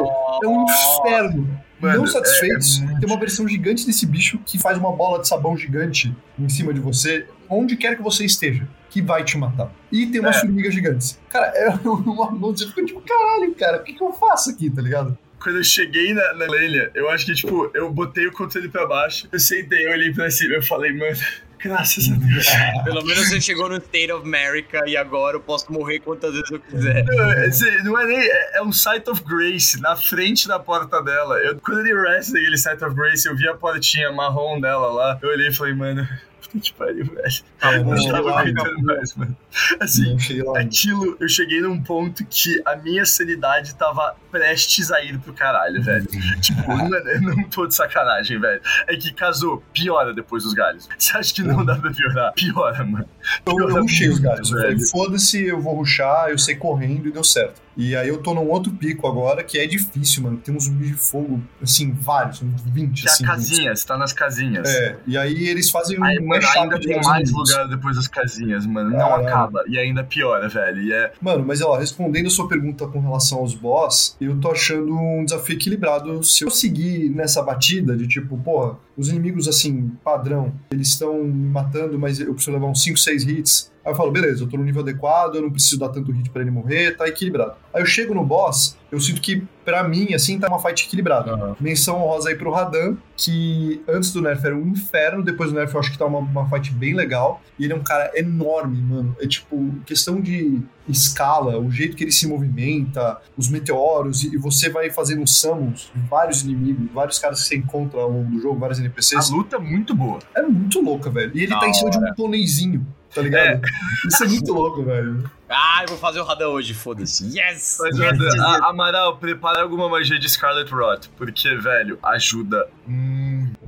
é 0.43 0.47
um 0.49 0.64
inferno. 0.64 1.59
Mano, 1.81 1.97
não 1.99 2.05
é- 2.05 2.09
satisfeitos, 2.09 2.79
é 2.81 2.85
muito- 2.87 3.01
tem 3.01 3.09
uma 3.09 3.18
versão 3.20 3.47
gigante 3.47 3.87
desse 3.87 4.05
bicho 4.05 4.41
que 4.45 4.59
faz 4.59 4.76
uma 4.76 4.91
bola 4.91 5.20
de 5.20 5.29
sabão 5.29 5.57
gigante 5.57 6.12
em 6.37 6.49
cima 6.49 6.74
de 6.74 6.81
você, 6.81 7.24
onde 7.49 7.76
quer 7.76 7.97
que 7.97 8.03
você 8.03 8.24
esteja, 8.24 8.68
que 8.91 9.03
vai 9.03 9.22
te 9.24 9.36
matar. 9.39 9.70
E 9.93 10.07
tem 10.07 10.20
umas 10.20 10.36
É. 10.36 10.41
formigas 10.41 10.74
gigantes. 10.74 11.18
Cara, 11.30 11.47
é 11.55 11.68
uma 11.89 12.30
você 12.36 12.66
fica 12.66 12.84
tipo, 12.84 13.01
caralho, 13.03 13.55
cara, 13.55 13.78
o 13.78 13.82
que, 13.84 13.93
que 13.93 14.03
eu 14.03 14.12
faço 14.12 14.51
aqui, 14.51 14.70
tá 14.70 14.80
ligado? 14.82 15.16
Quando 15.41 15.59
eu 15.59 15.64
cheguei 15.64 16.12
na, 16.14 16.34
na 16.34 16.47
lenha, 16.47 16.91
eu 16.95 17.09
acho 17.11 17.24
que, 17.26 17.34
tipo, 17.34 17.70
eu 17.72 17.89
botei 17.91 18.26
o 18.26 18.32
controle 18.32 18.68
pra 18.68 18.86
baixo, 18.86 19.28
eu 19.30 19.39
sentei, 19.39 19.86
eu 19.86 19.93
olhei 19.93 20.12
pra 20.12 20.28
cima, 20.30 20.55
eu 20.55 20.62
falei, 20.62 20.93
mano, 20.93 21.16
graças 21.62 22.09
a 22.11 22.14
Deus. 22.16 22.47
Pelo 22.84 23.05
menos 23.05 23.28
você 23.28 23.41
chegou 23.41 23.68
no 23.68 23.76
State 23.76 24.11
of 24.11 24.26
America 24.26 24.82
e 24.89 24.97
agora 24.97 25.36
eu 25.36 25.41
posso 25.41 25.72
morrer 25.72 26.01
quantas 26.01 26.32
vezes 26.32 26.51
eu 26.51 26.59
quiser. 26.59 27.05
Não, 27.05 27.30
é- 27.32 27.47
é- 27.49 27.82
não 27.84 27.99
é 28.01 28.07
nem. 28.07 28.18
É, 28.18 28.59
é 28.59 28.62
um 28.62 28.72
Site 28.72 29.09
of 29.09 29.22
Grace 29.22 29.80
na 29.80 29.95
frente 29.97 30.49
da 30.49 30.59
porta 30.59 31.01
dela. 31.03 31.39
Eu, 31.39 31.57
quando 31.61 31.86
ele 31.86 31.95
resta 32.09 32.36
aquele 32.36 32.59
Site 32.59 32.84
of 32.84 32.97
Grace, 32.97 33.24
eu 33.28 33.36
vi 33.36 33.49
a 33.49 33.55
portinha 33.55 34.11
marrom 34.11 34.61
dela 34.61 34.91
lá. 34.93 35.18
Eu 35.22 35.28
olhei 35.28 35.49
e 35.49 35.55
falei, 35.55 35.72
mano, 35.74 36.07
puta 36.51 36.61
que 36.61 36.72
pariu, 36.72 37.05
velho. 37.07 37.32
É, 37.62 37.76
Eu 37.76 37.84
não 37.84 38.11
tava 38.11 38.30
lá, 38.30 38.40
aguentando 38.40 38.82
mais, 38.82 39.14
mano. 39.14 39.36
Assim, 39.80 40.16
lá. 40.42 40.61
aquilo, 40.61 41.16
eu 41.20 41.28
cheguei 41.28 41.61
num 41.61 41.82
ponto 41.82 42.24
que 42.24 42.61
a 42.64 42.76
minha 42.76 43.05
sanidade 43.05 43.74
tava 43.74 44.16
prestes 44.30 44.90
a 44.90 45.03
ir 45.03 45.18
pro 45.18 45.32
caralho, 45.32 45.82
velho. 45.82 46.07
tipo, 46.40 46.68
mano, 46.68 46.94
eu 46.96 47.20
não 47.20 47.44
tô 47.44 47.66
de 47.66 47.74
sacanagem, 47.74 48.40
velho. 48.40 48.61
É 48.86 48.96
que 48.96 49.12
casou, 49.12 49.62
piora 49.72 50.12
depois 50.14 50.44
dos 50.44 50.55
galhos. 50.55 50.88
Você 50.99 51.16
acha 51.16 51.34
que 51.34 51.42
não 51.42 51.64
dá 51.64 51.76
pra 51.76 51.90
piorar? 51.92 52.32
Piora, 52.34 52.84
mano. 52.84 53.09
Eu, 53.46 53.68
eu 53.68 53.82
rushei 53.82 54.09
os 54.09 54.18
galhos. 54.18 54.51
Velho. 54.51 54.80
foda-se, 54.88 55.44
eu 55.44 55.61
vou 55.61 55.74
rushar, 55.74 56.28
eu 56.28 56.38
saí 56.38 56.57
correndo 56.57 57.09
e 57.09 57.12
deu 57.12 57.24
certo. 57.24 57.68
E 57.81 57.95
aí 57.95 58.09
eu 58.09 58.18
tô 58.18 58.35
num 58.35 58.49
outro 58.51 58.72
pico 58.72 59.07
agora, 59.07 59.45
que 59.45 59.57
é 59.57 59.64
difícil, 59.66 60.24
mano. 60.24 60.37
Tem 60.39 60.53
uns 60.55 60.64
zumbis 60.64 60.89
de 60.89 60.95
fogo, 60.95 61.41
assim, 61.62 61.93
vários, 61.93 62.43
uns 62.43 62.61
20, 62.62 63.03
Que 63.03 63.07
é 63.07 63.11
a 63.11 63.14
assim. 63.14 63.24
casinha, 63.24 63.76
você 63.76 63.87
tá 63.87 63.97
nas 63.97 64.12
casinhas. 64.12 64.68
É, 64.68 64.97
e 65.07 65.16
aí 65.16 65.47
eles 65.49 65.70
fazem 65.70 65.97
um 65.99 66.03
Aí, 66.03 66.16
mano, 66.16 66.43
mashup 66.43 66.59
ainda 66.59 66.81
tem 66.81 67.01
mais 67.01 67.29
inimigos. 67.31 67.51
lugar 67.53 67.68
depois 67.68 67.95
das 67.95 68.09
casinhas, 68.09 68.66
mano. 68.66 68.91
Não 68.91 68.99
Caralho. 68.99 69.29
acaba. 69.29 69.62
E 69.68 69.79
ainda 69.79 70.03
piora, 70.03 70.49
velho. 70.49 70.83
E 70.83 70.93
é. 70.93 71.12
Mano, 71.20 71.45
mas 71.47 71.62
ó, 71.62 71.76
respondendo 71.76 72.26
a 72.26 72.31
sua 72.31 72.49
pergunta 72.49 72.85
com 72.89 72.99
relação 73.01 73.39
aos 73.39 73.55
boss, 73.55 74.16
eu 74.20 74.37
tô 74.41 74.51
achando 74.51 74.93
um 74.99 75.24
desafio 75.24 75.55
equilibrado. 75.55 76.20
Se 76.24 76.45
eu 76.45 76.51
seguir 76.51 77.09
nessa 77.11 77.41
batida 77.43 77.97
de 77.97 78.09
tipo, 78.09 78.37
porra, 78.39 78.76
os 78.99 79.09
inimigos 79.09 79.46
assim, 79.46 79.92
padrão, 80.03 80.53
eles 80.72 80.88
estão 80.88 81.22
me 81.22 81.49
matando, 81.49 81.96
mas 81.96 82.18
eu 82.18 82.34
preciso 82.34 82.51
levar 82.51 82.66
uns 82.66 82.82
5, 82.82 82.99
6 82.99 83.22
hits. 83.22 83.72
Aí 83.84 83.92
eu 83.92 83.96
falo, 83.96 84.11
beleza, 84.11 84.42
eu 84.42 84.49
tô 84.49 84.57
no 84.57 84.64
nível 84.64 84.82
adequado, 84.82 85.36
eu 85.36 85.42
não 85.42 85.53
preciso 85.53 85.78
dar 85.78 85.88
tanto 85.90 86.11
hit 86.11 86.28
pra 86.30 86.42
ele 86.42 86.51
morrer, 86.51 86.96
tá 86.96 87.07
equilibrado. 87.07 87.53
Aí 87.72 87.80
eu 87.80 87.86
chego 87.86 88.12
no 88.12 88.24
boss, 88.24 88.76
eu 88.90 89.01
sinto 89.01 89.20
que 89.20 89.46
pra 89.69 89.87
mim, 89.87 90.14
assim, 90.14 90.39
tá 90.39 90.49
uma 90.49 90.59
fight 90.59 90.87
equilibrada. 90.87 91.33
Aham. 91.33 91.57
Menção 91.61 91.97
honrosa 92.03 92.31
aí 92.31 92.35
pro 92.37 92.51
Radan, 92.51 92.97
que 93.16 93.83
antes 93.87 94.11
do 94.12 94.23
nerf 94.23 94.45
era 94.47 94.57
um 94.57 94.69
inferno, 94.69 95.23
depois 95.23 95.51
do 95.53 95.59
nerf 95.59 95.75
eu 95.75 95.81
acho 95.81 95.93
que 95.93 95.99
tá 95.99 96.07
uma, 96.07 96.19
uma 96.21 96.49
fight 96.49 96.73
bem 96.73 96.95
legal. 96.95 97.43
E 97.59 97.64
ele 97.64 97.75
é 97.75 97.77
um 97.77 97.83
cara 97.83 98.11
enorme, 98.14 98.81
mano. 98.81 99.14
É 99.21 99.27
tipo, 99.27 99.75
questão 99.85 100.21
de 100.23 100.62
escala, 100.89 101.59
o 101.59 101.71
jeito 101.71 101.95
que 101.97 102.05
ele 102.05 102.12
se 102.12 102.27
movimenta, 102.27 103.21
os 103.37 103.49
meteoros, 103.51 104.25
e, 104.25 104.35
e 104.35 104.39
você 104.39 104.71
vai 104.71 104.89
fazendo 104.91 105.27
summons 105.27 105.91
de 105.95 106.01
vários 106.09 106.43
inimigos, 106.43 106.91
vários 106.93 107.19
caras 107.19 107.43
que 107.43 107.49
você 107.49 107.57
encontra 107.57 108.01
ao 108.01 108.11
longo 108.11 108.31
do 108.31 108.41
jogo, 108.41 108.59
vários 108.59 108.79
A 108.79 108.83
NPCs. 108.83 109.29
luta 109.31 109.57
é 109.57 109.59
muito 109.59 109.95
boa. 109.95 110.19
É 110.35 110.41
muito 110.43 110.81
louca, 110.81 111.11
velho. 111.11 111.33
E 111.35 111.43
ele 111.43 111.51
Da 111.51 111.59
tá 111.61 111.69
em 111.69 111.75
cima 111.75 111.91
de 111.91 111.99
um 111.99 112.14
pôneizinho, 112.14 112.87
tá 113.19 113.23
ligado? 113.23 113.62
Isso 114.07 114.25
é 114.25 114.29
muito 114.29 114.53
louco, 114.53 114.83
velho. 114.85 115.31
Ah, 115.49 115.81
eu 115.83 115.89
vou 115.89 115.99
fazer 115.99 116.21
o 116.21 116.25
Radan 116.25 116.49
hoje, 116.49 116.75
foda-se. 116.75 117.25
Yes! 117.37 117.79
Mas, 117.81 117.99
yes! 117.99 118.39
a- 118.41 118.69
Amaral, 118.69 119.16
prepara 119.16 119.62
alguma 119.62 119.89
magia 119.89 120.19
de 120.19 120.29
Scarlet 120.29 120.71
Rot, 120.73 121.09
porque, 121.16 121.55
velho, 121.57 121.99
ajuda 122.03 122.69
muito. 122.87 123.59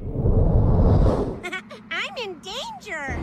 I'm 1.90 2.24
in 2.24 2.34
danger. 2.42 3.18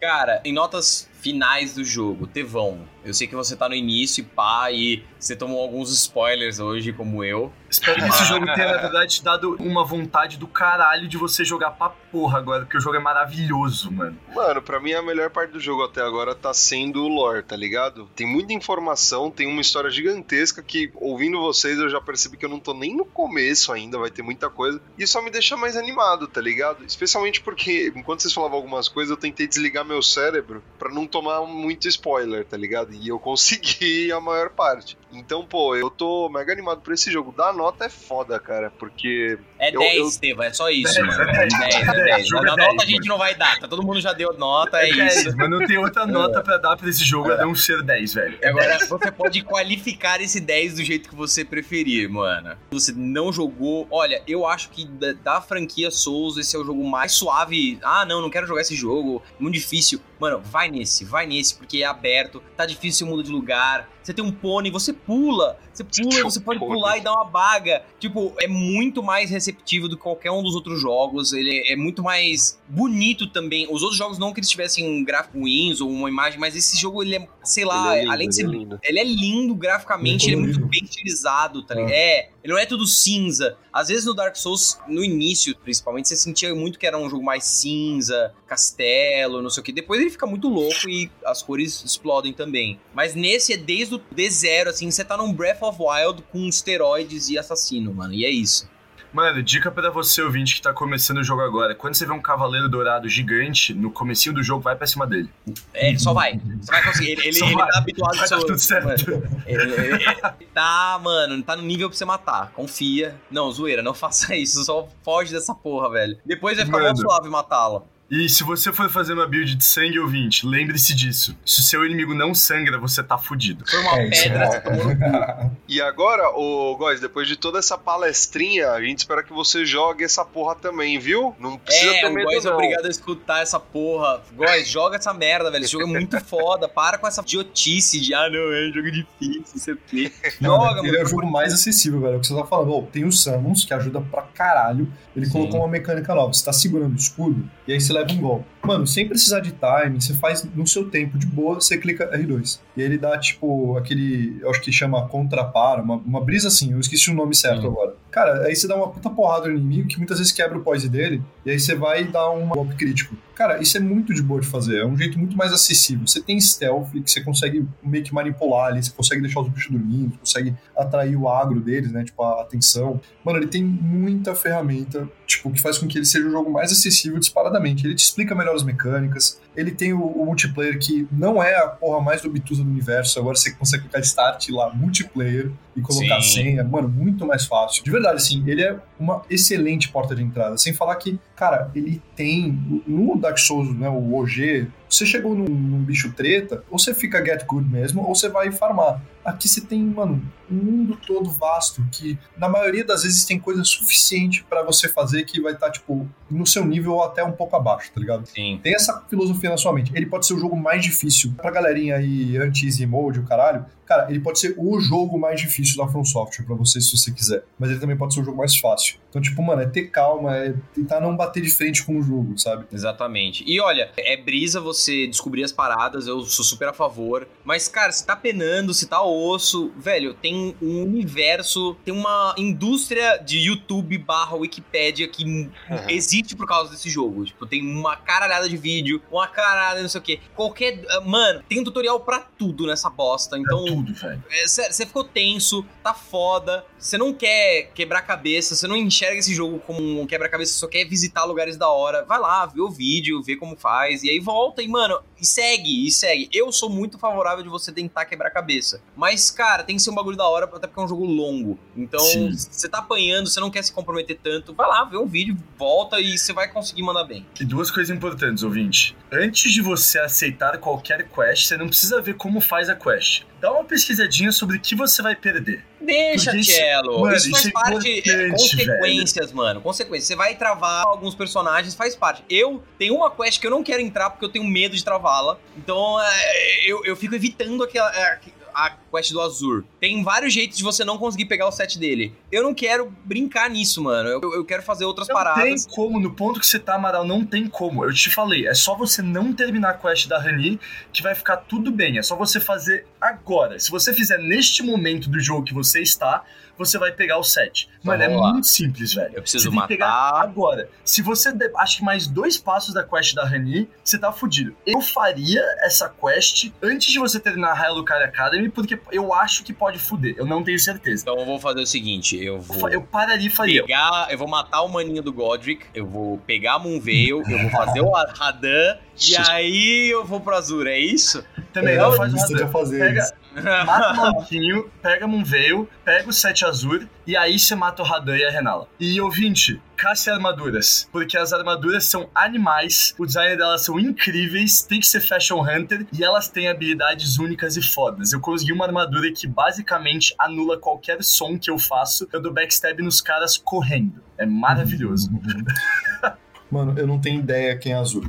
Cara, 0.00 0.40
em 0.44 0.52
notas 0.52 1.08
finais 1.20 1.74
do 1.74 1.84
jogo, 1.84 2.26
Tevão, 2.26 2.80
eu 3.04 3.12
sei 3.14 3.26
que 3.26 3.34
você 3.34 3.56
tá 3.56 3.68
no 3.68 3.74
início 3.74 4.22
e 4.22 4.24
pá, 4.24 4.70
e 4.70 5.04
você 5.18 5.36
tomou 5.36 5.60
alguns 5.60 5.90
spoilers 5.92 6.58
hoje, 6.58 6.92
como 6.92 7.22
eu. 7.24 7.52
Espero 7.68 8.00
que 8.00 8.08
esse 8.08 8.24
jogo 8.24 8.46
tenha, 8.54 8.72
na 8.72 8.78
verdade, 8.78 9.14
te 9.14 9.24
dado 9.24 9.56
uma 9.58 9.84
vontade 9.84 10.38
do 10.38 10.46
caralho 10.46 11.08
de 11.08 11.16
você 11.16 11.44
jogar 11.44 11.72
pra 11.72 11.88
porra 11.88 12.38
agora, 12.38 12.62
porque 12.62 12.78
o 12.78 12.80
jogo 12.80 12.96
é 12.96 13.00
maravilhoso, 13.00 13.90
mano. 13.90 14.16
Mano, 14.34 14.62
pra 14.62 14.78
mim 14.78 14.92
a 14.92 15.02
melhor 15.02 15.30
parte 15.30 15.50
do 15.50 15.60
jogo 15.60 15.82
até 15.82 16.00
agora 16.00 16.34
tá 16.34 16.54
sendo 16.54 17.02
o 17.02 17.08
lore, 17.08 17.42
tá 17.42 17.56
ligado? 17.56 18.08
Tem 18.14 18.26
muita 18.26 18.52
informação, 18.52 19.30
tem 19.30 19.46
uma 19.46 19.60
história 19.60 19.90
gigantesca 19.90 20.62
que, 20.62 20.92
ouvindo 20.94 21.40
vocês, 21.40 21.78
eu 21.78 21.90
já 21.90 22.00
percebi 22.00 22.36
que 22.36 22.44
eu 22.44 22.50
não 22.50 22.60
tô 22.60 22.72
nem 22.72 22.96
no 22.96 23.04
começo 23.04 23.72
ainda, 23.72 23.98
vai 23.98 24.10
ter 24.10 24.22
muita 24.22 24.48
coisa. 24.48 24.80
E 24.96 25.06
só 25.06 25.20
me 25.20 25.30
deixa 25.30 25.56
mais 25.56 25.76
animado, 25.76 26.28
tá 26.28 26.40
ligado? 26.40 26.84
Especialmente 26.84 27.40
porque, 27.40 27.92
enquanto 27.94 28.20
vocês 28.20 28.32
falavam 28.32 28.56
algumas 28.56 28.88
coisas, 28.88 29.10
eu 29.10 29.16
tentei 29.16 29.48
desligar 29.48 29.84
meu 29.84 30.02
cérebro 30.02 30.62
pra 30.78 30.92
não 30.92 31.06
tomar 31.06 31.42
muito 31.42 31.88
spoiler, 31.88 32.44
tá 32.44 32.56
ligado? 32.56 32.93
E 33.00 33.08
eu 33.08 33.18
consegui 33.18 34.12
a 34.12 34.20
maior 34.20 34.50
parte. 34.50 34.96
Então, 35.14 35.44
pô, 35.46 35.74
eu 35.76 35.88
tô 35.90 36.28
mega 36.28 36.52
animado 36.52 36.80
por 36.80 36.92
esse 36.92 37.10
jogo. 37.10 37.32
Dar 37.36 37.52
nota 37.52 37.84
é 37.84 37.88
foda, 37.88 38.38
cara, 38.38 38.70
porque 38.78 39.38
É 39.58 39.74
Eu- 39.74 39.78
10, 39.80 39.96
eu- 39.98 40.08
Estevam, 40.08 40.44
é 40.44 40.52
só 40.52 40.68
isso, 40.68 40.94
10, 40.94 41.06
mano. 41.16 41.30
é 41.30 41.32
10, 41.46 41.54
É 41.54 41.58
10, 41.58 41.74
é 41.74 41.90
é 41.90 42.04
10. 42.16 42.28
jogo 42.28 42.44
Na 42.44 42.52
é 42.52 42.56
nota 42.56 42.70
10, 42.76 42.82
a 42.82 42.86
gente 42.86 43.08
não 43.08 43.16
vai 43.18 43.34
dar, 43.34 43.58
tá? 43.58 43.66
Todo 43.68 43.82
mundo 43.82 44.00
já 44.00 44.12
deu 44.12 44.32
nota, 44.36 44.78
é 44.78 44.90
É 44.90 45.06
isso. 45.06 45.34
mas 45.36 45.48
não 45.50 45.64
tem 45.66 45.78
outra 45.78 46.04
nota 46.06 46.42
pra 46.42 46.58
dar 46.58 46.76
pra 46.76 46.88
esse 46.88 47.04
jogo, 47.04 47.30
é 47.30 47.40
não 47.42 47.54
ser 47.54 47.82
10, 47.82 48.14
velho. 48.14 48.38
Agora, 48.44 48.78
você 48.86 49.10
pode 49.10 49.42
qualificar 49.42 50.20
esse 50.20 50.40
10 50.40 50.74
do 50.74 50.84
jeito 50.84 51.08
que 51.08 51.14
você 51.14 51.44
preferir, 51.44 52.08
mano. 52.10 52.56
Você 52.72 52.92
não 52.92 53.32
jogou. 53.32 53.86
Olha, 53.90 54.22
eu 54.26 54.46
acho 54.46 54.68
que 54.70 54.84
da, 54.86 55.12
da 55.12 55.40
franquia 55.40 55.90
Souls, 55.90 56.36
esse 56.36 56.54
é 56.56 56.58
o 56.58 56.64
jogo 56.64 56.84
mais 56.84 57.12
suave. 57.12 57.78
Ah, 57.82 58.04
não, 58.04 58.20
não 58.20 58.30
quero 58.30 58.46
jogar 58.46 58.60
esse 58.62 58.74
jogo, 58.74 59.22
muito 59.38 59.54
difícil. 59.54 60.00
Mano, 60.20 60.40
vai 60.44 60.68
nesse, 60.70 61.04
vai 61.04 61.26
nesse, 61.26 61.54
porque 61.56 61.78
é 61.82 61.86
aberto, 61.86 62.42
tá 62.56 62.66
difícil, 62.66 63.06
você 63.06 63.10
muda 63.12 63.22
de 63.22 63.30
lugar. 63.30 63.88
Você 64.04 64.12
tem 64.12 64.24
um 64.24 64.30
pônei, 64.30 64.70
você 64.70 64.92
pula. 64.92 65.58
Você 65.72 65.82
pula, 65.82 66.22
você 66.24 66.38
pode 66.40 66.60
pônei. 66.60 66.74
pular 66.76 66.98
e 66.98 67.00
dar 67.00 67.14
uma 67.14 67.24
baga. 67.24 67.82
Tipo, 67.98 68.32
é 68.38 68.46
muito 68.46 69.02
mais 69.02 69.30
receptivo 69.30 69.88
do 69.88 69.96
que 69.96 70.02
qualquer 70.02 70.30
um 70.30 70.42
dos 70.42 70.54
outros 70.54 70.80
jogos. 70.80 71.32
Ele 71.32 71.64
é 71.66 71.74
muito 71.74 72.02
mais 72.02 72.60
bonito 72.68 73.26
também. 73.26 73.66
Os 73.70 73.82
outros 73.82 73.96
jogos 73.98 74.18
não 74.18 74.32
que 74.32 74.40
eles 74.40 74.48
tivessem 74.50 74.86
um 74.86 75.02
gráfico 75.02 75.38
ruins 75.40 75.80
ou 75.80 75.90
uma 75.90 76.08
imagem, 76.08 76.38
mas 76.38 76.54
esse 76.54 76.76
jogo, 76.76 77.02
ele 77.02 77.16
é, 77.16 77.28
sei 77.42 77.64
lá, 77.64 77.96
é 77.96 78.00
lindo, 78.00 78.12
além 78.12 78.28
de 78.28 78.34
ser 78.34 78.42
ele 78.44 78.54
é 78.54 78.58
lindo. 78.58 78.80
ele 78.82 78.98
é 79.00 79.04
lindo 79.04 79.54
graficamente, 79.54 80.26
Ele 80.26 80.34
é 80.34 80.38
é 80.38 80.40
muito 80.40 80.54
colorido. 80.60 80.70
bem 80.70 80.84
estilizado, 80.84 81.62
tá 81.62 81.74
ligado? 81.74 81.90
É, 81.92 82.28
ele 82.44 82.52
não 82.52 82.60
é 82.60 82.66
tudo 82.66 82.86
cinza. 82.86 83.56
Às 83.72 83.88
vezes 83.88 84.04
no 84.04 84.14
Dark 84.14 84.36
Souls, 84.36 84.78
no 84.86 85.02
início, 85.02 85.56
principalmente, 85.56 86.08
você 86.08 86.16
sentia 86.16 86.54
muito 86.54 86.78
que 86.78 86.86
era 86.86 86.96
um 86.98 87.08
jogo 87.08 87.24
mais 87.24 87.44
cinza, 87.44 88.32
castelo, 88.46 89.42
não 89.42 89.50
sei 89.50 89.60
o 89.60 89.64
que. 89.64 89.72
Depois 89.72 90.00
ele 90.00 90.10
fica 90.10 90.26
muito 90.26 90.48
louco 90.48 90.88
e 90.88 91.10
as 91.24 91.42
cores 91.42 91.82
explodem 91.84 92.32
também. 92.32 92.78
Mas 92.94 93.14
nesse 93.14 93.52
é 93.52 93.56
desde 93.56 93.93
o 93.96 94.14
D0, 94.14 94.68
assim, 94.68 94.90
você 94.90 95.04
tá 95.04 95.16
num 95.16 95.32
Breath 95.32 95.62
of 95.62 95.78
Wild 95.80 96.22
com 96.30 96.46
esteroides 96.48 97.28
e 97.28 97.38
assassino, 97.38 97.92
mano. 97.94 98.12
E 98.14 98.24
é 98.24 98.30
isso. 98.30 98.72
Mano, 99.12 99.40
dica 99.44 99.70
pra 99.70 99.90
você, 99.90 100.20
ouvinte, 100.22 100.56
que 100.56 100.60
tá 100.62 100.72
começando 100.72 101.18
o 101.18 101.22
jogo 101.22 101.40
agora. 101.40 101.72
Quando 101.72 101.94
você 101.94 102.04
vê 102.04 102.10
um 102.12 102.20
cavaleiro 102.20 102.68
dourado 102.68 103.08
gigante, 103.08 103.72
no 103.72 103.88
comecinho 103.88 104.34
do 104.34 104.42
jogo, 104.42 104.60
vai 104.60 104.74
pra 104.74 104.88
cima 104.88 105.06
dele. 105.06 105.30
É, 105.72 105.96
só 105.96 106.12
vai. 106.12 106.36
Você 106.60 106.72
vai 106.72 106.82
conseguir. 106.82 107.12
Ele, 107.12 107.20
ele, 107.28 107.32
Só 107.38 107.44
ele 107.46 107.56
tá 107.56 107.68
habituado 107.78 108.16
Vai 108.16 108.26
seu. 108.26 108.40
tudo 108.40 108.58
certo. 108.58 109.10
Mano, 109.12 109.42
ele, 109.46 109.72
ele- 109.72 110.04
tá, 110.52 110.98
mano, 111.00 111.40
tá 111.44 111.54
no 111.54 111.62
nível 111.62 111.88
pra 111.88 111.96
você 111.96 112.04
matar. 112.04 112.50
Confia. 112.54 113.14
Não, 113.30 113.52
zoeira, 113.52 113.84
não 113.84 113.94
faça 113.94 114.34
isso. 114.34 114.64
Só 114.64 114.88
foge 115.04 115.32
dessa 115.32 115.54
porra, 115.54 115.90
velho. 115.90 116.18
Depois 116.26 116.56
vai 116.56 116.66
ficar 116.66 116.80
Mano. 116.80 116.96
suave 116.96 117.28
matá-lo. 117.28 117.86
E 118.16 118.28
se 118.28 118.44
você 118.44 118.72
for 118.72 118.88
fazer 118.90 119.12
uma 119.14 119.26
build 119.26 119.56
de 119.56 119.64
sangue, 119.64 119.98
ouvinte, 119.98 120.46
lembre-se 120.46 120.94
disso. 120.94 121.36
Se 121.44 121.58
o 121.60 121.62
seu 121.64 121.84
inimigo 121.84 122.14
não 122.14 122.32
sangra, 122.34 122.78
você 122.78 123.02
tá 123.02 123.18
fudido. 123.18 123.64
Foi 123.68 123.80
uma 123.80 123.98
É, 124.00 124.08
pedra, 124.10 124.46
você 124.46 124.60
tomou 124.60 124.84
no 124.84 124.96
cu. 124.96 125.56
E 125.66 125.80
agora, 125.80 126.28
ô 126.30 126.76
Góis, 126.76 127.00
depois 127.00 127.26
de 127.26 127.34
toda 127.36 127.58
essa 127.58 127.76
palestrinha, 127.76 128.70
a 128.70 128.80
gente 128.82 128.98
espera 128.98 129.22
que 129.24 129.32
você 129.32 129.64
jogue 129.64 130.04
essa 130.04 130.24
porra 130.24 130.54
também, 130.54 130.98
viu? 130.98 131.34
Não 131.40 131.58
precisa 131.58 131.90
É, 131.90 132.00
ter 132.02 132.06
o 132.08 132.14
medo, 132.14 132.26
Góis 132.26 132.44
é 132.44 132.48
não. 132.48 132.54
obrigado 132.54 132.86
a 132.86 132.88
escutar 132.88 133.42
essa 133.42 133.58
porra. 133.58 134.22
Góis, 134.36 134.68
joga 134.68 134.96
essa 134.96 135.12
merda, 135.12 135.50
velho. 135.50 135.64
Esse 135.64 135.72
jogo 135.72 135.84
é 135.84 135.88
muito 135.88 136.20
foda. 136.24 136.68
Para 136.68 136.98
com 136.98 137.08
essa 137.08 137.22
idiotice 137.22 138.00
de, 138.00 138.14
ah, 138.14 138.28
não, 138.30 138.38
é 138.52 138.68
um 138.68 138.72
jogo 138.74 138.90
difícil, 138.92 139.42
não 139.54 139.60
sei 139.60 139.74
o 139.74 139.78
quê. 139.88 140.12
Joga, 140.40 140.80
ele 140.80 140.88
é 140.88 140.90
o 140.90 140.94
mano. 140.98 141.06
jogo 141.08 141.26
mais 141.26 141.52
acessível, 141.52 142.00
velho. 142.00 142.14
É 142.14 142.16
O 142.18 142.20
que 142.20 142.26
você 142.28 142.34
tá 142.36 142.44
falando, 142.46 142.72
ó, 142.74 142.82
tem 142.82 143.04
o 143.04 143.10
Summons, 143.10 143.64
que 143.64 143.72
ajuda 143.74 144.00
pra 144.00 144.22
caralho. 144.22 144.86
Ele 145.16 145.26
Sim. 145.26 145.32
colocou 145.32 145.60
uma 145.60 145.68
mecânica 145.68 146.14
nova. 146.14 146.32
Você 146.32 146.44
tá 146.44 146.52
segurando 146.52 146.92
o 146.92 146.96
escudo 146.96 147.48
e 147.66 147.72
aí 147.72 147.80
você 147.80 147.92
leva 147.92 148.03
um 148.12 148.20
golpe. 148.20 148.44
Mano, 148.62 148.86
sem 148.86 149.08
precisar 149.08 149.40
de 149.40 149.52
time, 149.52 150.00
você 150.00 150.14
faz 150.14 150.44
no 150.54 150.66
seu 150.66 150.90
tempo 150.90 151.18
de 151.18 151.26
boa, 151.26 151.56
você 151.56 151.76
clica 151.78 152.10
R2. 152.16 152.60
E 152.76 152.82
ele 152.82 152.98
dá, 152.98 153.18
tipo, 153.18 153.76
aquele. 153.76 154.38
Eu 154.40 154.50
acho 154.50 154.60
que 154.60 154.72
chama 154.72 155.06
contrapara, 155.08 155.82
uma, 155.82 155.96
uma 155.96 156.20
brisa 156.20 156.48
assim, 156.48 156.72
eu 156.72 156.80
esqueci 156.80 157.10
o 157.10 157.14
nome 157.14 157.34
certo 157.34 157.62
Sim. 157.62 157.68
agora. 157.68 157.94
Cara, 158.14 158.46
aí 158.46 158.54
você 158.54 158.68
dá 158.68 158.76
uma 158.76 158.92
puta 158.92 159.10
porrada 159.10 159.48
no 159.48 159.56
inimigo 159.56 159.88
que 159.88 159.98
muitas 159.98 160.18
vezes 160.18 160.32
quebra 160.32 160.56
o 160.56 160.62
poise 160.62 160.88
dele, 160.88 161.20
e 161.44 161.50
aí 161.50 161.58
você 161.58 161.74
vai 161.74 162.04
dar 162.04 162.30
um 162.30 162.46
golpe 162.46 162.76
crítico. 162.76 163.16
Cara, 163.34 163.60
isso 163.60 163.76
é 163.76 163.80
muito 163.80 164.14
de 164.14 164.22
boa 164.22 164.40
de 164.40 164.46
fazer, 164.46 164.82
é 164.82 164.86
um 164.86 164.96
jeito 164.96 165.18
muito 165.18 165.36
mais 165.36 165.52
acessível. 165.52 166.06
Você 166.06 166.22
tem 166.22 166.40
stealth, 166.40 166.92
que 166.92 167.10
você 167.10 167.20
consegue 167.20 167.66
meio 167.82 168.04
que 168.04 168.14
manipular 168.14 168.68
ali, 168.68 168.80
você 168.80 168.92
consegue 168.92 169.20
deixar 169.20 169.40
os 169.40 169.48
bichos 169.48 169.72
dormindo, 169.72 170.16
consegue 170.16 170.54
atrair 170.76 171.16
o 171.16 171.28
agro 171.28 171.60
deles, 171.60 171.90
né? 171.90 172.04
Tipo, 172.04 172.22
a 172.22 172.42
atenção. 172.42 173.00
Mano, 173.24 173.40
ele 173.40 173.48
tem 173.48 173.64
muita 173.64 174.32
ferramenta, 174.32 175.08
tipo, 175.26 175.50
que 175.50 175.60
faz 175.60 175.76
com 175.76 175.88
que 175.88 175.98
ele 175.98 176.06
seja 176.06 176.28
o 176.28 176.30
jogo 176.30 176.52
mais 176.52 176.70
acessível 176.70 177.18
disparadamente. 177.18 177.84
Ele 177.84 177.96
te 177.96 178.04
explica 178.04 178.32
melhor 178.32 178.54
as 178.54 178.62
mecânicas, 178.62 179.40
ele 179.56 179.72
tem 179.72 179.92
o, 179.92 180.00
o 180.00 180.24
multiplayer 180.24 180.78
que 180.78 181.08
não 181.10 181.42
é 181.42 181.56
a 181.56 181.66
porra 181.66 182.00
mais 182.00 182.24
obtusa 182.24 182.62
do 182.62 182.70
universo, 182.70 183.18
agora 183.18 183.34
você 183.34 183.50
consegue 183.50 183.82
clicar 183.82 184.00
start 184.02 184.50
lá, 184.50 184.72
multiplayer, 184.72 185.50
e 185.76 185.80
colocar 185.80 186.20
Sim. 186.20 186.42
senha, 186.42 186.64
mano, 186.64 186.88
muito 186.88 187.26
mais 187.26 187.44
fácil. 187.44 187.82
De 187.82 187.90
verdade, 187.90 188.16
assim, 188.16 188.42
ele 188.46 188.62
é 188.62 188.76
uma 188.98 189.22
excelente 189.28 189.88
porta 189.88 190.14
de 190.14 190.22
entrada, 190.22 190.56
sem 190.56 190.72
falar 190.72 190.96
que, 190.96 191.18
cara, 191.34 191.70
ele 191.74 192.00
tem, 192.14 192.58
no 192.86 193.16
Dark 193.16 193.38
Souls, 193.38 193.76
né, 193.76 193.88
o 193.88 194.14
OG, 194.14 194.68
você 194.96 195.06
chegou 195.06 195.34
num, 195.34 195.44
num 195.44 195.82
bicho 195.82 196.12
treta, 196.12 196.64
ou 196.70 196.78
você 196.78 196.94
fica 196.94 197.24
get 197.24 197.44
good 197.46 197.68
mesmo, 197.68 198.02
ou 198.02 198.14
você 198.14 198.28
vai 198.28 198.50
farmar. 198.52 199.02
Aqui 199.24 199.48
você 199.48 199.62
tem, 199.62 199.82
mano, 199.82 200.22
um 200.50 200.54
mundo 200.54 200.98
todo 201.06 201.30
vasto 201.30 201.82
que, 201.90 202.18
na 202.36 202.46
maioria 202.46 202.84
das 202.84 203.04
vezes, 203.04 203.24
tem 203.24 203.38
coisa 203.38 203.64
suficiente 203.64 204.44
pra 204.44 204.62
você 204.62 204.86
fazer 204.86 205.24
que 205.24 205.40
vai 205.40 205.54
estar, 205.54 205.70
tipo, 205.70 206.06
no 206.30 206.46
seu 206.46 206.64
nível 206.64 206.92
ou 206.92 207.02
até 207.02 207.24
um 207.24 207.32
pouco 207.32 207.56
abaixo, 207.56 207.90
tá 207.92 207.98
ligado? 207.98 208.26
Sim. 208.26 208.60
Tem 208.62 208.74
essa 208.74 209.02
filosofia 209.08 209.48
na 209.48 209.56
sua 209.56 209.72
mente. 209.72 209.90
Ele 209.94 210.04
pode 210.04 210.26
ser 210.26 210.34
o 210.34 210.38
jogo 210.38 210.54
mais 210.54 210.84
difícil. 210.84 211.32
Pra 211.38 211.50
galerinha 211.50 211.96
aí, 211.96 212.36
anti-easy 212.36 212.84
mode, 212.84 213.20
o 213.20 213.24
caralho, 213.24 213.64
cara, 213.86 214.10
ele 214.10 214.20
pode 214.20 214.38
ser 214.38 214.54
o 214.58 214.78
jogo 214.78 215.18
mais 215.18 215.40
difícil 215.40 215.78
da 215.78 215.90
From 215.90 216.04
Software 216.04 216.44
pra 216.44 216.54
você, 216.54 216.78
se 216.78 216.94
você 216.94 217.10
quiser. 217.10 217.44
Mas 217.58 217.70
ele 217.70 217.80
também 217.80 217.96
pode 217.96 218.12
ser 218.12 218.20
o 218.20 218.24
jogo 218.24 218.36
mais 218.36 218.54
fácil. 218.56 218.96
Então, 219.08 219.22
tipo, 219.22 219.42
mano, 219.42 219.62
é 219.62 219.66
ter 219.66 219.84
calma, 219.84 220.36
é 220.36 220.54
tentar 220.74 221.00
não 221.00 221.16
bater 221.16 221.42
de 221.42 221.50
frente 221.50 221.82
com 221.82 221.98
o 221.98 222.02
jogo, 222.02 222.36
sabe? 222.38 222.66
Exatamente. 222.70 223.42
E 223.46 223.58
olha, 223.58 223.90
é 223.96 224.16
brisa 224.18 224.60
você 224.60 224.83
descobrir 225.08 225.44
as 225.44 225.52
paradas, 225.52 226.06
eu 226.06 226.20
sou 226.24 226.44
super 226.44 226.68
a 226.68 226.72
favor. 226.72 227.26
Mas, 227.44 227.68
cara, 227.68 227.92
se 227.92 228.04
tá 228.06 228.14
penando, 228.16 228.72
se 228.74 228.86
tá 228.86 229.02
osso, 229.02 229.72
velho, 229.76 230.14
tem 230.14 230.54
um 230.60 230.82
universo, 230.82 231.76
tem 231.84 231.92
uma 231.94 232.34
indústria 232.38 233.18
de 233.18 233.38
YouTube 233.38 233.98
barra 233.98 234.36
Wikipédia 234.36 235.06
que 235.08 235.24
Uhum. 235.24 235.50
existe 235.88 236.34
por 236.36 236.46
causa 236.46 236.70
desse 236.70 236.88
jogo. 236.90 237.24
Tipo, 237.24 237.46
tem 237.46 237.62
uma 237.62 237.96
caralhada 237.96 238.48
de 238.48 238.56
vídeo, 238.56 239.00
uma 239.10 239.26
caralhada 239.26 239.80
não 239.82 239.88
sei 239.88 240.00
o 240.00 240.04
quê. 240.04 240.20
Qualquer. 240.34 240.82
ah, 240.90 241.00
Mano, 241.00 241.42
tem 241.48 241.60
um 241.60 241.64
tutorial 241.64 242.00
pra 242.00 242.20
tudo 242.20 242.66
nessa 242.66 242.88
bosta. 242.90 243.38
Então, 243.38 243.64
Tudo, 243.64 243.94
velho. 243.94 244.22
é, 244.30 244.46
sério, 244.48 244.72
você 244.72 244.86
ficou 244.86 245.04
tenso, 245.04 245.64
tá 245.82 245.92
foda, 245.94 246.64
você 246.78 246.96
não 246.98 247.12
quer 247.12 247.70
quebrar 247.74 248.02
cabeça, 248.02 248.54
você 248.54 248.66
não 248.66 248.76
enxerga 248.76 249.18
esse 249.18 249.34
jogo 249.34 249.58
como 249.60 250.00
um 250.00 250.06
quebra-cabeça, 250.06 250.52
você 250.52 250.58
só 250.58 250.66
quer 250.66 250.84
visitar 250.84 251.24
lugares 251.24 251.56
da 251.56 251.68
hora. 251.68 252.04
Vai 252.04 252.18
lá, 252.18 252.46
vê 252.46 252.60
o 252.60 252.70
vídeo, 252.70 253.22
vê 253.22 253.36
como 253.36 253.56
faz, 253.56 254.02
e 254.02 254.10
aí 254.10 254.18
volta 254.20 254.62
mano, 254.68 255.00
e 255.20 255.26
segue, 255.26 255.86
e 255.86 255.90
segue. 255.90 256.28
Eu 256.32 256.50
sou 256.52 256.68
muito 256.68 256.98
favorável 256.98 257.42
de 257.42 257.48
você 257.48 257.72
tentar 257.72 258.04
quebrar 258.04 258.28
a 258.28 258.30
cabeça. 258.30 258.80
Mas, 258.96 259.30
cara, 259.30 259.62
tem 259.62 259.76
que 259.76 259.82
ser 259.82 259.90
um 259.90 259.94
bagulho 259.94 260.16
da 260.16 260.26
hora, 260.28 260.46
até 260.46 260.66
porque 260.66 260.80
é 260.80 260.82
um 260.84 260.88
jogo 260.88 261.04
longo. 261.04 261.58
Então, 261.76 262.00
Sim. 262.00 262.30
você 262.32 262.68
tá 262.68 262.78
apanhando, 262.78 263.28
você 263.28 263.40
não 263.40 263.50
quer 263.50 263.62
se 263.62 263.72
comprometer 263.72 264.18
tanto, 264.22 264.52
vai 264.54 264.68
lá, 264.68 264.84
vê 264.84 264.96
um 264.96 265.06
vídeo, 265.06 265.36
volta 265.58 266.00
e 266.00 266.18
você 266.18 266.32
vai 266.32 266.48
conseguir 266.50 266.82
mandar 266.82 267.04
bem. 267.04 267.26
E 267.40 267.44
duas 267.44 267.70
coisas 267.70 267.94
importantes, 267.94 268.42
ouvinte. 268.42 268.96
Antes 269.12 269.52
de 269.52 269.62
você 269.62 269.98
aceitar 269.98 270.58
qualquer 270.58 271.08
quest, 271.08 271.46
você 271.46 271.56
não 271.56 271.68
precisa 271.68 272.00
ver 272.02 272.14
como 272.14 272.40
faz 272.40 272.68
a 272.68 272.74
quest. 272.74 273.22
Dá 273.40 273.52
uma 273.52 273.64
pesquisadinha 273.64 274.32
sobre 274.32 274.56
o 274.56 274.60
que 274.60 274.74
você 274.74 275.02
vai 275.02 275.14
perder. 275.14 275.64
Deixa, 275.80 276.30
Porque 276.30 276.38
isso- 276.40 276.52
Cello. 276.52 277.00
mano, 277.00 277.14
isso 277.14 277.30
faz 277.30 277.40
isso 277.44 277.48
é 277.48 277.52
parte. 277.52 278.10
É, 278.10 278.28
consequências, 278.30 279.32
mano. 279.32 279.60
Consequências. 279.60 280.06
Você 280.08 280.16
vai 280.16 280.34
travar 280.34 280.86
alguns 280.86 281.14
personagens, 281.14 281.74
faz 281.74 281.94
parte. 281.94 282.24
Eu 282.30 282.62
tenho 282.78 282.94
uma 282.94 283.10
quest 283.10 283.38
que 283.38 283.46
eu 283.46 283.50
não 283.50 283.62
quero 283.62 283.82
entrar 283.82 284.08
porque 284.10 284.24
eu 284.24 284.30
tenho 284.30 284.44
medo 284.54 284.76
de 284.76 284.84
travá-la. 284.84 285.36
Então 285.56 286.00
é, 286.00 286.70
eu, 286.70 286.84
eu 286.84 286.94
fico 286.94 287.14
evitando 287.14 287.64
aquela. 287.64 287.90
é, 287.94 288.20
a 288.54 288.70
quest 288.70 289.10
do 289.12 289.20
Azur. 289.20 289.64
Tem 289.80 290.02
vários 290.04 290.32
jeitos 290.32 290.56
de 290.56 290.62
você 290.62 290.84
não 290.84 290.96
conseguir 290.96 291.24
pegar 291.24 291.48
o 291.48 291.52
set 291.52 291.76
dele. 291.76 292.14
Eu 292.30 292.44
não 292.44 292.54
quero 292.54 292.94
brincar 293.04 293.50
nisso, 293.50 293.82
mano. 293.82 294.08
Eu, 294.08 294.20
eu 294.32 294.44
quero 294.44 294.62
fazer 294.62 294.84
outras 294.84 295.08
Não 295.08 295.16
tem 295.16 295.24
paradas. 295.24 295.66
como, 295.66 295.98
no 295.98 296.14
ponto 296.14 296.38
que 296.38 296.46
você 296.46 296.60
tá, 296.60 296.76
Amaral, 296.76 297.04
não 297.04 297.24
tem 297.24 297.48
como. 297.48 297.84
Eu 297.84 297.92
te 297.92 298.10
falei, 298.10 298.46
é 298.46 298.54
só 298.54 298.76
você 298.76 299.02
não 299.02 299.32
terminar 299.32 299.70
a 299.70 299.74
quest 299.74 300.06
da 300.06 300.20
Rani 300.20 300.60
que 300.92 301.02
vai 301.02 301.16
ficar 301.16 301.38
tudo 301.38 301.72
bem. 301.72 301.98
É 301.98 302.02
só 302.02 302.14
você 302.14 302.38
fazer 302.38 302.86
agora. 303.00 303.58
Se 303.58 303.72
você 303.72 303.92
fizer 303.92 304.18
neste 304.18 304.62
momento 304.62 305.10
do 305.10 305.18
jogo 305.18 305.44
que 305.44 305.52
você 305.52 305.82
está, 305.82 306.24
você 306.58 306.78
vai 306.78 306.92
pegar 306.92 307.18
o 307.18 307.24
set. 307.24 307.68
Mano, 307.82 308.02
é 308.02 308.08
lá. 308.08 308.32
muito 308.32 308.46
simples, 308.46 308.94
velho. 308.94 309.12
Eu 309.14 309.22
preciso 309.22 309.44
você 309.44 309.50
tem 309.50 309.60
que 309.60 309.68
pegar 309.68 309.86
matar. 309.86 310.22
agora. 310.22 310.68
Se 310.84 311.02
você 311.02 311.32
der, 311.32 311.50
acho 311.58 311.78
que 311.78 311.84
mais 311.84 312.06
dois 312.06 312.36
passos 312.38 312.74
da 312.74 312.82
quest 312.82 313.14
da 313.14 313.24
Rani, 313.24 313.68
você 313.82 313.98
tá 313.98 314.12
fudido. 314.12 314.54
Eu 314.66 314.80
faria 314.80 315.42
essa 315.60 315.88
quest 315.88 316.50
antes 316.62 316.92
de 316.92 316.98
você 316.98 317.20
terminar 317.20 317.62
a 317.62 317.70
Lucaria 317.70 318.06
Academy, 318.06 318.48
porque 318.48 318.78
eu 318.90 319.12
acho 319.12 319.44
que 319.44 319.52
pode 319.52 319.78
fuder. 319.78 320.14
Eu 320.16 320.26
não 320.26 320.42
tenho 320.42 320.58
certeza. 320.58 321.02
Então 321.02 321.18
eu 321.18 321.26
vou 321.26 321.38
fazer 321.38 321.60
o 321.60 321.66
seguinte: 321.66 322.22
eu 322.22 322.40
vou. 322.40 322.68
Eu 322.70 322.82
pararia 322.82 323.26
e 323.26 323.30
faria. 323.30 323.62
pegar, 323.62 324.08
eu 324.10 324.18
vou 324.18 324.28
matar 324.28 324.62
o 324.62 324.68
maninho 324.68 325.02
do 325.02 325.12
Godric, 325.12 325.66
eu 325.74 325.86
vou 325.86 326.18
pegar 326.18 326.54
a 326.54 326.58
Moonveil, 326.58 327.22
eu 327.28 327.38
vou 327.38 327.50
fazer 327.50 327.80
o 327.80 327.90
Radan, 327.90 328.76
e 329.00 329.16
aí 329.28 329.88
eu 329.90 330.04
vou 330.04 330.20
pro 330.20 330.34
Azur, 330.34 330.66
é 330.66 330.78
isso? 330.78 331.24
Também 331.52 331.74
é, 331.74 331.78
não 331.78 331.92
faz 331.92 332.12
nada. 332.12 332.48
fazer 332.48 332.78
Pega, 332.78 333.02
isso. 333.02 333.12
Mata 333.66 333.92
o 333.92 333.96
Manquinho, 333.96 334.70
pega 334.82 335.06
Moonveil, 335.06 335.68
pega 335.84 336.08
o 336.08 336.12
Sete 336.12 336.44
Azur 336.44 336.86
e 337.06 337.16
aí 337.16 337.38
você 337.38 337.54
mata 337.54 337.82
o 337.82 337.84
Radan 337.84 338.16
e 338.16 338.24
a 338.24 338.30
Renala. 338.30 338.68
E 338.78 339.00
ouvinte, 339.00 339.60
caça 339.76 340.12
armaduras, 340.12 340.88
porque 340.92 341.18
as 341.18 341.32
armaduras 341.32 341.84
são 341.84 342.08
animais, 342.14 342.94
o 342.98 343.04
design 343.04 343.36
delas 343.36 343.64
são 343.64 343.78
incríveis, 343.78 344.62
tem 344.62 344.80
que 344.80 344.86
ser 344.86 345.00
Fashion 345.00 345.42
Hunter 345.42 345.86
e 345.92 346.04
elas 346.04 346.28
têm 346.28 346.48
habilidades 346.48 347.18
únicas 347.18 347.56
e 347.56 347.62
fodas. 347.62 348.12
Eu 348.12 348.20
consegui 348.20 348.52
uma 348.52 348.66
armadura 348.66 349.12
que 349.12 349.26
basicamente 349.26 350.14
anula 350.18 350.58
qualquer 350.58 351.02
som 351.02 351.38
que 351.38 351.50
eu 351.50 351.58
faço, 351.58 352.08
eu 352.12 352.20
dou 352.20 352.32
backstab 352.32 352.80
nos 352.82 353.00
caras 353.00 353.36
correndo. 353.36 354.02
É 354.16 354.24
maravilhoso. 354.24 355.10
Mano, 356.50 356.78
eu 356.78 356.86
não 356.86 357.00
tenho 357.00 357.18
ideia 357.18 357.56
quem 357.56 357.72
é 357.72 357.76
Azul. 357.76 358.04